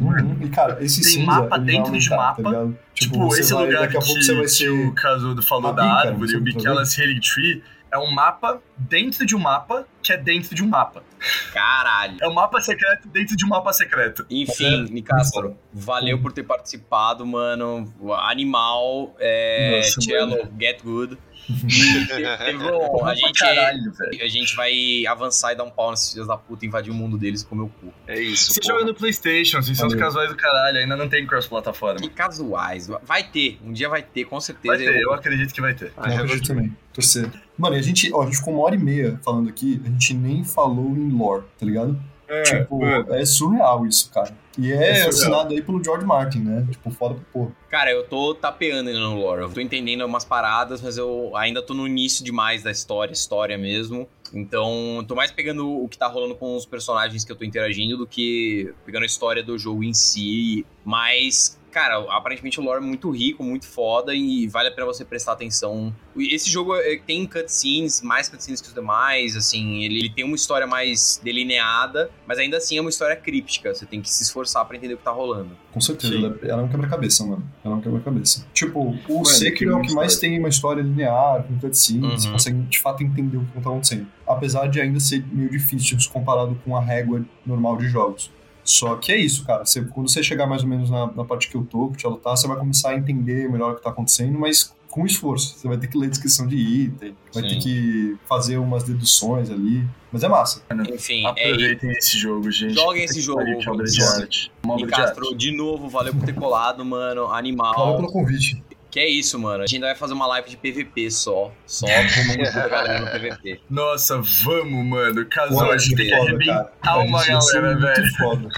Uhum. 0.00 0.38
E, 0.40 0.48
cara, 0.48 0.82
esse 0.82 1.02
Tem 1.02 1.12
cinza, 1.12 1.26
mapa 1.26 1.58
dentro 1.58 1.98
de 1.98 2.12
aumentar, 2.12 2.42
mapa. 2.42 2.66
Tá? 2.66 2.78
Tipo, 2.94 3.18
você 3.28 3.40
esse 3.40 3.52
vai- 3.52 3.66
lugar 3.66 3.82
Daqui 3.82 3.96
a 3.96 4.00
que, 4.00 4.06
pouco 4.06 4.22
você 4.22 4.34
vai 4.34 4.42
que 4.44 4.48
ser... 4.48 4.70
o 4.70 4.94
Casudo 4.94 5.42
falou 5.42 5.70
Ah, 5.70 5.74
da 5.74 5.84
árvore, 5.84 6.30
o 6.34 6.38
tá 6.38 6.44
Bikelas 6.44 6.98
Healing 6.98 7.20
Tree, 7.20 7.62
é 7.90 7.98
um 7.98 8.10
mapa 8.10 8.58
dentro 8.78 9.26
de 9.26 9.36
um 9.36 9.38
mapa 9.38 9.86
que 10.02 10.14
é 10.14 10.16
dentro 10.16 10.54
de 10.54 10.62
um 10.64 10.68
mapa. 10.68 11.04
Caralho. 11.52 12.16
É 12.22 12.26
um 12.26 12.32
mapa 12.32 12.58
secreto 12.62 13.06
dentro 13.08 13.36
de 13.36 13.44
um 13.44 13.48
mapa 13.48 13.70
secreto. 13.74 14.24
Enfim, 14.30 14.84
Nicastro, 14.90 15.54
valeu 15.72 16.18
por 16.18 16.32
ter 16.32 16.42
participado, 16.42 17.26
mano. 17.26 17.92
Animal, 18.22 19.14
é, 19.18 19.76
Nossa, 19.76 20.00
Cello, 20.00 20.30
mano. 20.38 20.50
Get 20.58 20.82
Good. 20.82 21.18
Bom, 21.48 23.04
a 23.06 23.14
gente, 23.14 23.38
Caralho, 23.38 23.92
velho. 23.92 24.24
a 24.24 24.28
gente 24.28 24.54
vai 24.54 25.04
avançar 25.06 25.52
e 25.52 25.56
dar 25.56 25.64
um 25.64 25.70
pau 25.70 25.90
nesses 25.90 26.12
filhos 26.12 26.28
da 26.28 26.36
puta 26.36 26.64
e 26.64 26.68
invadir 26.68 26.90
o 26.90 26.94
mundo 26.94 27.18
deles 27.18 27.42
e 27.42 27.46
comer 27.46 27.62
o 27.62 27.68
cu. 27.68 27.92
É 28.06 28.20
isso. 28.20 28.52
Você 28.52 28.60
porra. 28.60 28.74
joga 28.74 28.92
no 28.92 28.94
Playstation, 28.94 29.62
vocês 29.62 29.76
são 29.76 29.88
os 29.88 29.94
casuais 29.94 30.30
do 30.30 30.36
caralho, 30.36 30.78
ainda 30.78 30.96
não 30.96 31.08
tem 31.08 31.26
cross-plataforma. 31.26 32.00
Que 32.00 32.08
casuais. 32.08 32.88
Vai 33.02 33.24
ter, 33.24 33.58
um 33.64 33.72
dia 33.72 33.88
vai 33.88 34.02
ter, 34.02 34.24
com 34.24 34.40
certeza. 34.40 34.76
Vai 34.76 34.84
ter, 34.84 35.00
eu 35.00 35.12
acredito 35.12 35.52
que 35.52 35.60
vai 35.60 35.74
ter. 35.74 35.92
Ah, 35.96 36.12
é, 36.12 36.16
acredito 36.16 36.46
também. 36.46 36.76
Torcer. 36.92 37.30
Mano, 37.56 37.76
e 37.76 37.78
a 37.78 37.82
gente, 37.82 38.12
ó, 38.12 38.22
a 38.22 38.26
gente 38.26 38.36
ficou 38.36 38.54
uma 38.54 38.62
hora 38.64 38.74
e 38.74 38.78
meia 38.78 39.18
falando 39.24 39.48
aqui, 39.48 39.80
a 39.84 39.88
gente 39.88 40.14
nem 40.14 40.44
falou 40.44 40.96
em 40.96 41.10
lore, 41.10 41.44
tá 41.58 41.66
ligado? 41.66 41.98
Tipo, 42.42 42.84
é 42.86 43.24
surreal 43.24 43.86
isso, 43.86 44.10
cara. 44.10 44.34
E 44.58 44.70
é, 44.70 45.00
É 45.00 45.08
assinado 45.08 45.54
aí 45.54 45.62
pelo 45.62 45.82
George 45.82 46.04
Martin, 46.04 46.40
né? 46.40 46.66
Tipo, 46.70 46.90
foda 46.90 47.14
pro 47.14 47.24
porra. 47.32 47.52
Cara, 47.70 47.90
eu 47.90 48.04
tô 48.04 48.34
tapeando 48.34 48.90
ainda 48.90 49.00
no 49.00 49.16
lore. 49.16 49.42
Eu 49.42 49.50
tô 49.50 49.60
entendendo 49.60 50.04
umas 50.04 50.24
paradas, 50.24 50.82
mas 50.82 50.98
eu 50.98 51.34
ainda 51.36 51.62
tô 51.62 51.72
no 51.72 51.86
início 51.86 52.24
demais 52.24 52.62
da 52.62 52.70
história, 52.70 53.12
história 53.12 53.56
mesmo. 53.56 54.06
Então, 54.34 54.96
eu 54.98 55.04
tô 55.04 55.14
mais 55.14 55.30
pegando 55.30 55.82
o 55.82 55.88
que 55.88 55.96
tá 55.98 56.06
rolando 56.06 56.34
com 56.34 56.56
os 56.56 56.66
personagens 56.66 57.24
que 57.24 57.32
eu 57.32 57.36
tô 57.36 57.44
interagindo 57.44 57.96
do 57.96 58.06
que 58.06 58.72
pegando 58.84 59.02
a 59.02 59.06
história 59.06 59.42
do 59.42 59.58
jogo 59.58 59.82
em 59.82 59.94
si. 59.94 60.66
Mas, 60.84 61.58
cara, 61.72 61.98
aparentemente 62.14 62.60
o 62.60 62.62
lore 62.62 62.78
é 62.82 62.86
muito 62.86 63.10
rico, 63.10 63.42
muito 63.42 63.66
foda 63.66 64.14
e 64.14 64.46
vale 64.46 64.68
a 64.68 64.72
pena 64.72 64.86
você 64.86 65.04
prestar 65.04 65.32
atenção. 65.32 65.92
Esse 66.16 66.50
jogo 66.50 66.76
é, 66.76 66.96
tem 66.98 67.26
cutscenes, 67.26 68.02
mais 68.02 68.28
cutscenes 68.28 68.60
que 68.60 68.68
os 68.68 68.74
demais, 68.74 69.34
assim, 69.34 69.82
ele, 69.82 69.98
ele 69.98 70.10
tem 70.10 70.24
uma 70.24 70.36
história 70.36 70.66
mais 70.66 71.20
delineada, 71.24 72.10
mas 72.26 72.38
ainda 72.38 72.58
assim 72.58 72.76
é 72.78 72.80
uma 72.80 72.90
história 72.90 73.16
críptica. 73.16 73.74
Você 73.74 73.86
tem 73.86 74.00
que 74.00 74.10
se 74.10 74.22
esforçar 74.22 74.64
pra 74.66 74.76
entender 74.76 74.94
o 74.94 74.98
que 74.98 75.04
tá 75.04 75.10
rolando. 75.10 75.50
Com 75.72 75.80
certeza, 75.80 76.14
ela, 76.14 76.38
ela 76.42 76.62
é 76.62 76.64
um 76.64 76.68
quebra-cabeça, 76.68 77.24
mano. 77.24 77.42
Ela 77.64 77.74
é 77.74 77.78
um 77.78 77.80
quebra-cabeça. 77.80 78.46
Tipo, 78.52 78.80
o 79.08 79.14
Mano, 79.14 79.24
Sekiro 79.24 79.72
é 79.72 79.74
o 79.74 79.80
que 79.80 79.88
que 79.88 79.94
mais 79.94 80.12
história. 80.12 80.30
tem 80.30 80.38
uma 80.38 80.48
história 80.48 80.82
linear, 80.82 81.42
com 81.44 81.58
cutscenes, 81.58 82.02
Uhum. 82.02 82.18
você 82.18 82.30
consegue 82.30 82.58
de 82.62 82.78
fato 82.78 83.02
entender 83.02 83.38
o 83.38 83.44
que 83.46 83.52
tá 83.54 83.60
acontecendo. 83.70 84.06
Apesar 84.26 84.66
de 84.68 84.80
ainda 84.80 85.00
ser 85.00 85.24
meio 85.32 85.50
difícil 85.50 85.98
se 85.98 86.08
comparado 86.08 86.54
com 86.64 86.76
a 86.76 86.80
régua 86.80 87.24
normal 87.46 87.76
de 87.78 87.88
jogos. 87.88 88.30
Só 88.64 88.96
que 88.96 89.10
é 89.12 89.16
isso, 89.16 89.44
cara. 89.44 89.64
Você- 89.64 89.82
quando 89.82 90.08
você 90.10 90.22
chegar 90.22 90.46
mais 90.46 90.62
ou 90.62 90.68
menos 90.68 90.88
na, 90.90 91.06
na 91.12 91.24
parte 91.24 91.48
que 91.48 91.56
eu 91.56 91.64
tô, 91.64 91.88
que 91.88 91.96
te 91.98 92.06
lutar, 92.06 92.36
você 92.36 92.46
vai 92.46 92.56
começar 92.56 92.90
a 92.90 92.94
entender 92.96 93.50
melhor 93.50 93.72
o 93.72 93.76
que 93.76 93.82
tá 93.82 93.90
acontecendo, 93.90 94.38
mas 94.38 94.72
com 94.88 95.06
esforço. 95.06 95.58
Você 95.58 95.66
vai 95.66 95.78
ter 95.78 95.86
que 95.88 95.96
ler 95.96 96.10
descrição 96.10 96.46
de 96.46 96.54
item, 96.56 97.16
vai 97.32 97.42
Sim. 97.42 97.48
ter 97.48 97.58
que 97.60 98.16
fazer 98.28 98.58
umas 98.58 98.84
deduções 98.84 99.50
ali. 99.50 99.82
Mas 100.12 100.22
é 100.22 100.28
massa. 100.28 100.62
Enfim, 100.92 101.24
é 101.24 101.28
Aproveitem 101.28 101.90
esse 101.92 102.18
jogo, 102.18 102.50
gente. 102.50 102.74
Joguem 102.74 103.04
esse 103.04 103.20
jogo, 103.20 103.42
Que 103.58 103.68
obra 103.70 103.86
de 103.86 104.02
arte. 104.02 104.52
Uma 104.62 104.74
obra 104.74 104.86
de 104.86 104.92
Castro, 104.92 105.24
arte. 105.28 105.36
de 105.38 105.56
novo, 105.56 105.88
valeu 105.88 106.14
por 106.14 106.24
ter 106.26 106.34
colado, 106.34 106.84
mano. 106.84 107.22
Valeu 107.22 107.34
Animal. 107.34 107.96
pelo 107.96 108.12
convite. 108.12 108.62
Que 108.92 109.00
é 109.00 109.08
isso, 109.08 109.38
mano. 109.38 109.62
A 109.62 109.66
gente 109.66 109.76
ainda 109.76 109.86
vai 109.86 109.96
fazer 109.96 110.12
uma 110.12 110.26
live 110.26 110.50
de 110.50 110.56
PVP 110.58 111.10
só. 111.10 111.50
Só 111.66 111.86
com 111.86 111.92
a 112.60 112.68
galera 112.68 113.00
no 113.00 113.06
PVP. 113.06 113.62
Nossa, 113.70 114.20
vamos, 114.20 114.84
mano. 114.84 115.26
Pô, 115.48 115.62
a 115.62 115.78
gente 115.78 115.96
tem 115.96 116.06
que 116.10 116.14
foda, 116.14 116.28
arrebentar 116.28 116.98
uma 116.98 117.24
galera, 117.26 117.70
muito 117.70 117.80
velho. 117.80 118.16
foda. 118.18 118.48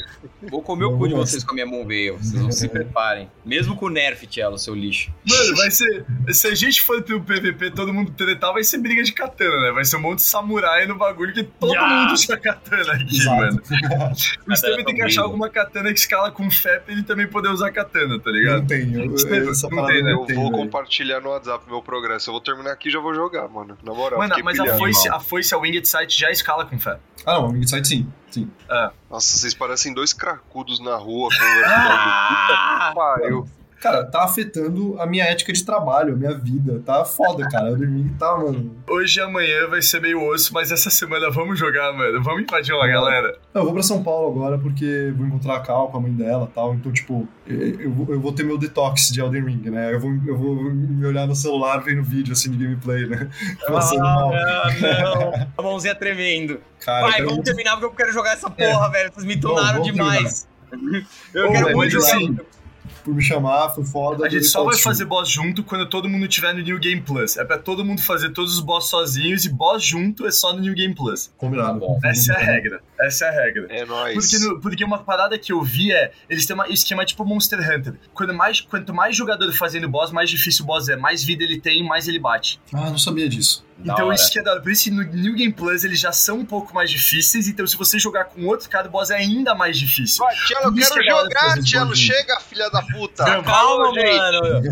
Vou 0.51 0.63
comer 0.63 0.85
o 0.85 0.97
cu 0.97 1.09
de 1.09 1.15
vocês 1.15 1.43
com 1.45 1.53
a 1.53 1.55
minha 1.55 1.67
mão 1.67 1.87
veio. 1.87 2.17
Vocês 2.19 2.43
não 2.43 2.51
se 2.51 2.69
preparem. 2.69 3.31
Mesmo 3.45 3.77
com 3.77 3.87
o 3.87 3.91
Nerf, 3.91 4.27
Tchelo, 4.27 4.59
seu 4.59 4.75
lixo. 4.75 5.13
Mano, 5.29 5.57
vai 5.57 5.71
ser. 5.71 6.05
Se 6.31 6.47
a 6.49 6.55
gente 6.55 6.81
for 6.83 7.03
pro 7.03 7.21
PVP 7.21 7.71
todo 7.71 7.93
mundo 7.93 8.13
tretar, 8.13 8.53
vai 8.53 8.63
ser 8.65 8.79
briga 8.79 9.03
de 9.03 9.13
katana, 9.13 9.61
né? 9.61 9.73
Vai 9.73 9.85
ser 9.85 9.97
um 9.97 10.01
monte 10.01 10.17
de 10.19 10.25
samurai 10.25 10.87
no 10.87 10.97
bagulho 10.97 11.33
que 11.33 11.43
todo 11.43 11.73
Ya! 11.73 11.87
mundo 11.87 12.13
usa 12.15 12.37
katana 12.37 12.93
aqui, 12.95 13.17
Exato. 13.17 13.37
mano. 13.37 13.63
O 14.47 14.53
Estevam 14.53 14.85
tem 14.85 14.95
que 14.95 15.03
achar 15.03 15.23
alguma 15.23 15.49
katana 15.49 15.93
que 15.93 15.99
escala 15.99 16.31
com 16.31 16.51
fé 16.51 16.79
pra 16.79 16.93
ele 16.93 17.03
também 17.03 17.27
poder 17.27 17.49
usar 17.49 17.71
katana, 17.73 18.19
tá 18.21 18.31
ligado? 18.31 18.61
Não 18.61 18.67
tenho. 18.67 19.07
Não 19.07 19.87
tem, 19.87 20.03
né? 20.03 20.13
eu 20.13 20.27
vou 20.35 20.51
compartilhar 20.53 21.21
no 21.21 21.31
WhatsApp 21.31 21.65
meu 21.69 21.83
progresso. 21.83 22.31
Eu 22.31 22.33
vou 22.35 22.41
terminar 22.41 22.73
aqui 22.73 22.89
e 22.89 22.93
já 22.93 23.01
vou 23.01 23.15
jogar, 23.15 23.49
mano. 23.49 23.77
Na 23.83 23.93
moral, 23.95 24.19
Mano, 24.19 24.35
mas 24.45 24.59
a 24.59 24.63
pilhado. 24.63 24.79
foice, 24.79 25.09
a 25.09 25.21
foice, 25.21 25.55
a 25.55 25.59
Winged 25.59 25.87
Sight 25.87 26.19
já 26.19 26.31
escala 26.31 26.65
com 26.65 26.79
fé. 26.79 26.99
Ah, 27.27 27.35
não, 27.35 27.47
Amigo 27.47 27.67
Site 27.69 27.89
sim. 27.89 28.07
Sim. 28.35 28.51
Nossa, 29.09 29.39
vocês 29.39 29.55
parecem 29.55 29.95
dois 29.95 30.13
cracudos 30.13 30.81
na 30.81 30.97
rua 30.97 31.29
conversando. 31.31 31.67
Ah! 31.67 32.91
Puta 32.93 32.95
pariu. 32.95 33.49
Cara, 33.85 34.03
tá 34.03 34.25
afetando 34.25 34.99
a 34.99 35.07
minha 35.07 35.25
ética 35.25 35.53
de 35.53 35.63
trabalho, 35.63 36.15
a 36.15 36.17
minha 36.17 36.33
vida. 36.33 36.81
Tá 36.87 37.05
foda, 37.05 37.47
cara. 37.51 37.69
Eu 37.69 37.77
dormi 37.77 38.09
tá, 38.19 38.35
mano. 38.35 38.75
Hoje 38.89 39.21
e 39.21 39.23
amanhã 39.23 39.69
vai 39.69 39.83
ser 39.83 40.01
meio 40.01 40.27
osso, 40.27 40.55
mas 40.55 40.73
essa 40.73 40.89
semana 40.89 41.31
vamos 41.31 41.59
jogar, 41.59 41.93
mano. 41.93 42.23
Vamos 42.23 42.45
invadir 42.45 42.73
uma 42.75 42.87
galera. 42.89 43.37
Não, 43.53 43.61
eu 43.61 43.65
vou 43.67 43.75
pra 43.75 43.83
São 43.83 44.03
Paulo 44.03 44.35
agora 44.35 44.57
porque 44.59 45.13
vou 45.15 45.27
encontrar 45.27 45.57
a 45.57 45.61
Cal 45.61 45.89
com 45.91 45.99
a 45.99 46.01
mãe 46.01 46.13
dela 46.13 46.49
e 46.51 46.55
tal. 46.55 46.73
Então, 46.75 46.91
tipo, 46.91 47.29
eu, 47.47 47.81
eu 47.81 47.93
vou- 47.93 48.15
eu 48.15 48.33
ter 48.33 48.43
meu 48.43 48.57
detox 48.57 49.11
de 49.11 49.21
Elden 49.21 49.45
Ring, 49.45 49.71
né? 49.71 49.93
Eu 49.95 50.01
vou, 50.01 50.11
eu 50.27 50.39
vou 50.39 50.55
me 50.65 51.05
olhar 51.07 51.27
no 51.27 51.37
celular 51.37 51.77
vendo 51.83 52.03
vídeo 52.03 52.33
assim 52.33 52.51
de 52.53 52.65
gameplay, 52.65 53.07
né? 53.07 53.29
Passando 53.69 54.01
mal. 54.01 54.33
Ah, 54.33 54.65
não. 54.81 55.47
A 55.59 55.63
mãozinha 55.63 55.95
tremendo. 55.95 56.59
Cara, 56.81 57.03
Vai, 57.03 57.11
eu 57.11 57.13
quero 57.17 57.25
vamos 57.27 57.35
muito- 57.37 57.45
terminar 57.47 57.73
porque 57.73 57.85
eu 57.87 57.91
quero 57.91 58.13
jogar 58.15 58.33
essa 58.33 58.49
porra, 58.49 58.91
velho. 58.91 59.13
Vocês 59.13 59.27
me 59.27 59.37
tunaram 59.39 59.83
demais. 59.83 60.49
Eu 61.35 61.49
Ô, 61.49 61.53
quero 61.53 61.65
muito 61.67 61.77
mas 61.77 61.93
jogar. 61.93 62.07
assim, 62.17 62.39
por 63.05 63.15
me 63.15 63.23
chamar, 63.23 63.69
foi 63.71 63.85
foda. 63.85 64.27
A 64.27 64.29
gente 64.29 64.45
só 64.45 64.65
vai 64.65 64.77
fazer 64.79 65.05
boss 65.05 65.29
junto 65.29 65.63
quando 65.63 65.89
todo 65.89 66.09
mundo 66.09 66.27
tiver 66.27 66.53
no 66.55 66.61
New 66.63 66.79
Game 66.79 67.01
Plus. 67.03 67.37
É 67.37 67.45
pra 67.45 67.59
todo 67.59 67.85
mundo 67.85 68.01
fazer 68.03 68.31
todos 68.31 68.55
os 68.55 68.61
boss 68.61 68.89
sozinhos 68.89 69.45
e 69.45 69.51
boss 69.51 69.85
junto 69.85 70.27
é 70.27 70.31
só 70.33 70.53
no 70.55 70.61
New 70.61 70.75
Game 70.75 70.95
Plus. 70.95 71.31
Combinado. 71.37 71.81
Tá 71.81 71.87
bom. 71.87 72.01
Essa 72.05 72.33
é 72.33 72.37
a 72.37 72.39
regra. 72.45 72.81
Essa 73.01 73.27
é 73.27 73.29
a 73.29 73.45
regra. 73.45 73.67
É 73.71 73.85
nóis. 73.85 74.15
Porque, 74.15 74.39
no- 74.45 74.61
porque 74.61 74.85
uma 74.85 74.99
parada 74.99 75.39
que 75.39 75.53
eu 75.53 75.63
vi 75.63 75.93
é, 75.93 76.11
eles 76.31 76.47
têm 76.47 76.57
um 76.57 76.65
esquema 76.65 77.05
tipo 77.05 77.25
Monster 77.25 77.59
Hunter. 77.61 77.95
Quando 78.15 78.33
mais, 78.33 78.61
quanto 78.61 78.95
mais 78.95 79.15
jogador 79.17 79.53
fazendo 79.53 79.89
boss, 79.89 80.11
mais 80.11 80.31
difícil 80.31 80.65
o 80.65 80.67
boss 80.67 80.89
é. 80.89 80.97
Mais 80.97 81.23
vida 81.23 81.45
ele 81.45 81.61
tem, 81.61 81.85
mais 81.87 82.09
ele 82.09 82.19
bate. 82.19 82.61
Ah, 82.73 82.89
não 82.91 82.99
sabia 82.99 83.29
disso. 83.29 83.65
Então 83.79 84.13
isso 84.13 84.31
que 84.31 84.39
é 84.39 84.43
da, 84.43 84.61
por 84.61 84.71
isso 84.71 84.93
no 84.93 85.03
New 85.03 85.35
Game 85.35 85.53
Plus 85.53 85.85
eles 85.85 85.99
já 85.99 86.13
são 86.13 86.39
um 86.39 86.45
pouco 86.45 86.73
mais 86.75 86.91
difíceis, 86.91 87.49
então 87.49 87.67
se 87.67 87.77
você 87.77 87.99
jogar 87.99 88.27
com 88.27 88.47
outro 88.47 88.69
cara 88.71 88.85
do 88.85 88.91
boss 88.91 89.11
é 89.11 89.17
ainda 89.17 89.55
mais 89.55 89.77
difícil. 89.77 90.25
Vai, 90.25 90.35
Tchelo, 90.35 90.67
eu 90.67 90.75
quero 90.75 91.05
jogar, 91.05 91.63
Tchelo, 91.63 91.97
chega, 91.97 92.39
filha 92.41 92.71
da 92.71 92.83
puta. 92.83 93.25
Não, 93.25 93.43
calma, 93.43 93.93
calma 93.93 94.03
mano. 94.03 94.63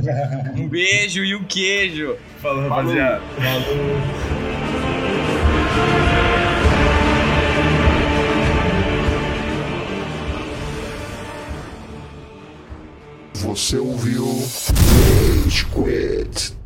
um 0.56 0.68
beijo 0.68 1.24
e 1.24 1.34
um 1.34 1.44
queijo. 1.44 2.16
Falou, 2.40 2.68
Falou. 2.68 2.84
rapaziada. 2.84 3.22
Falou. 3.36 4.32
Você 13.34 13.76
ouviu 13.76 14.24
Rage 15.44 15.66
Quit. 15.66 16.61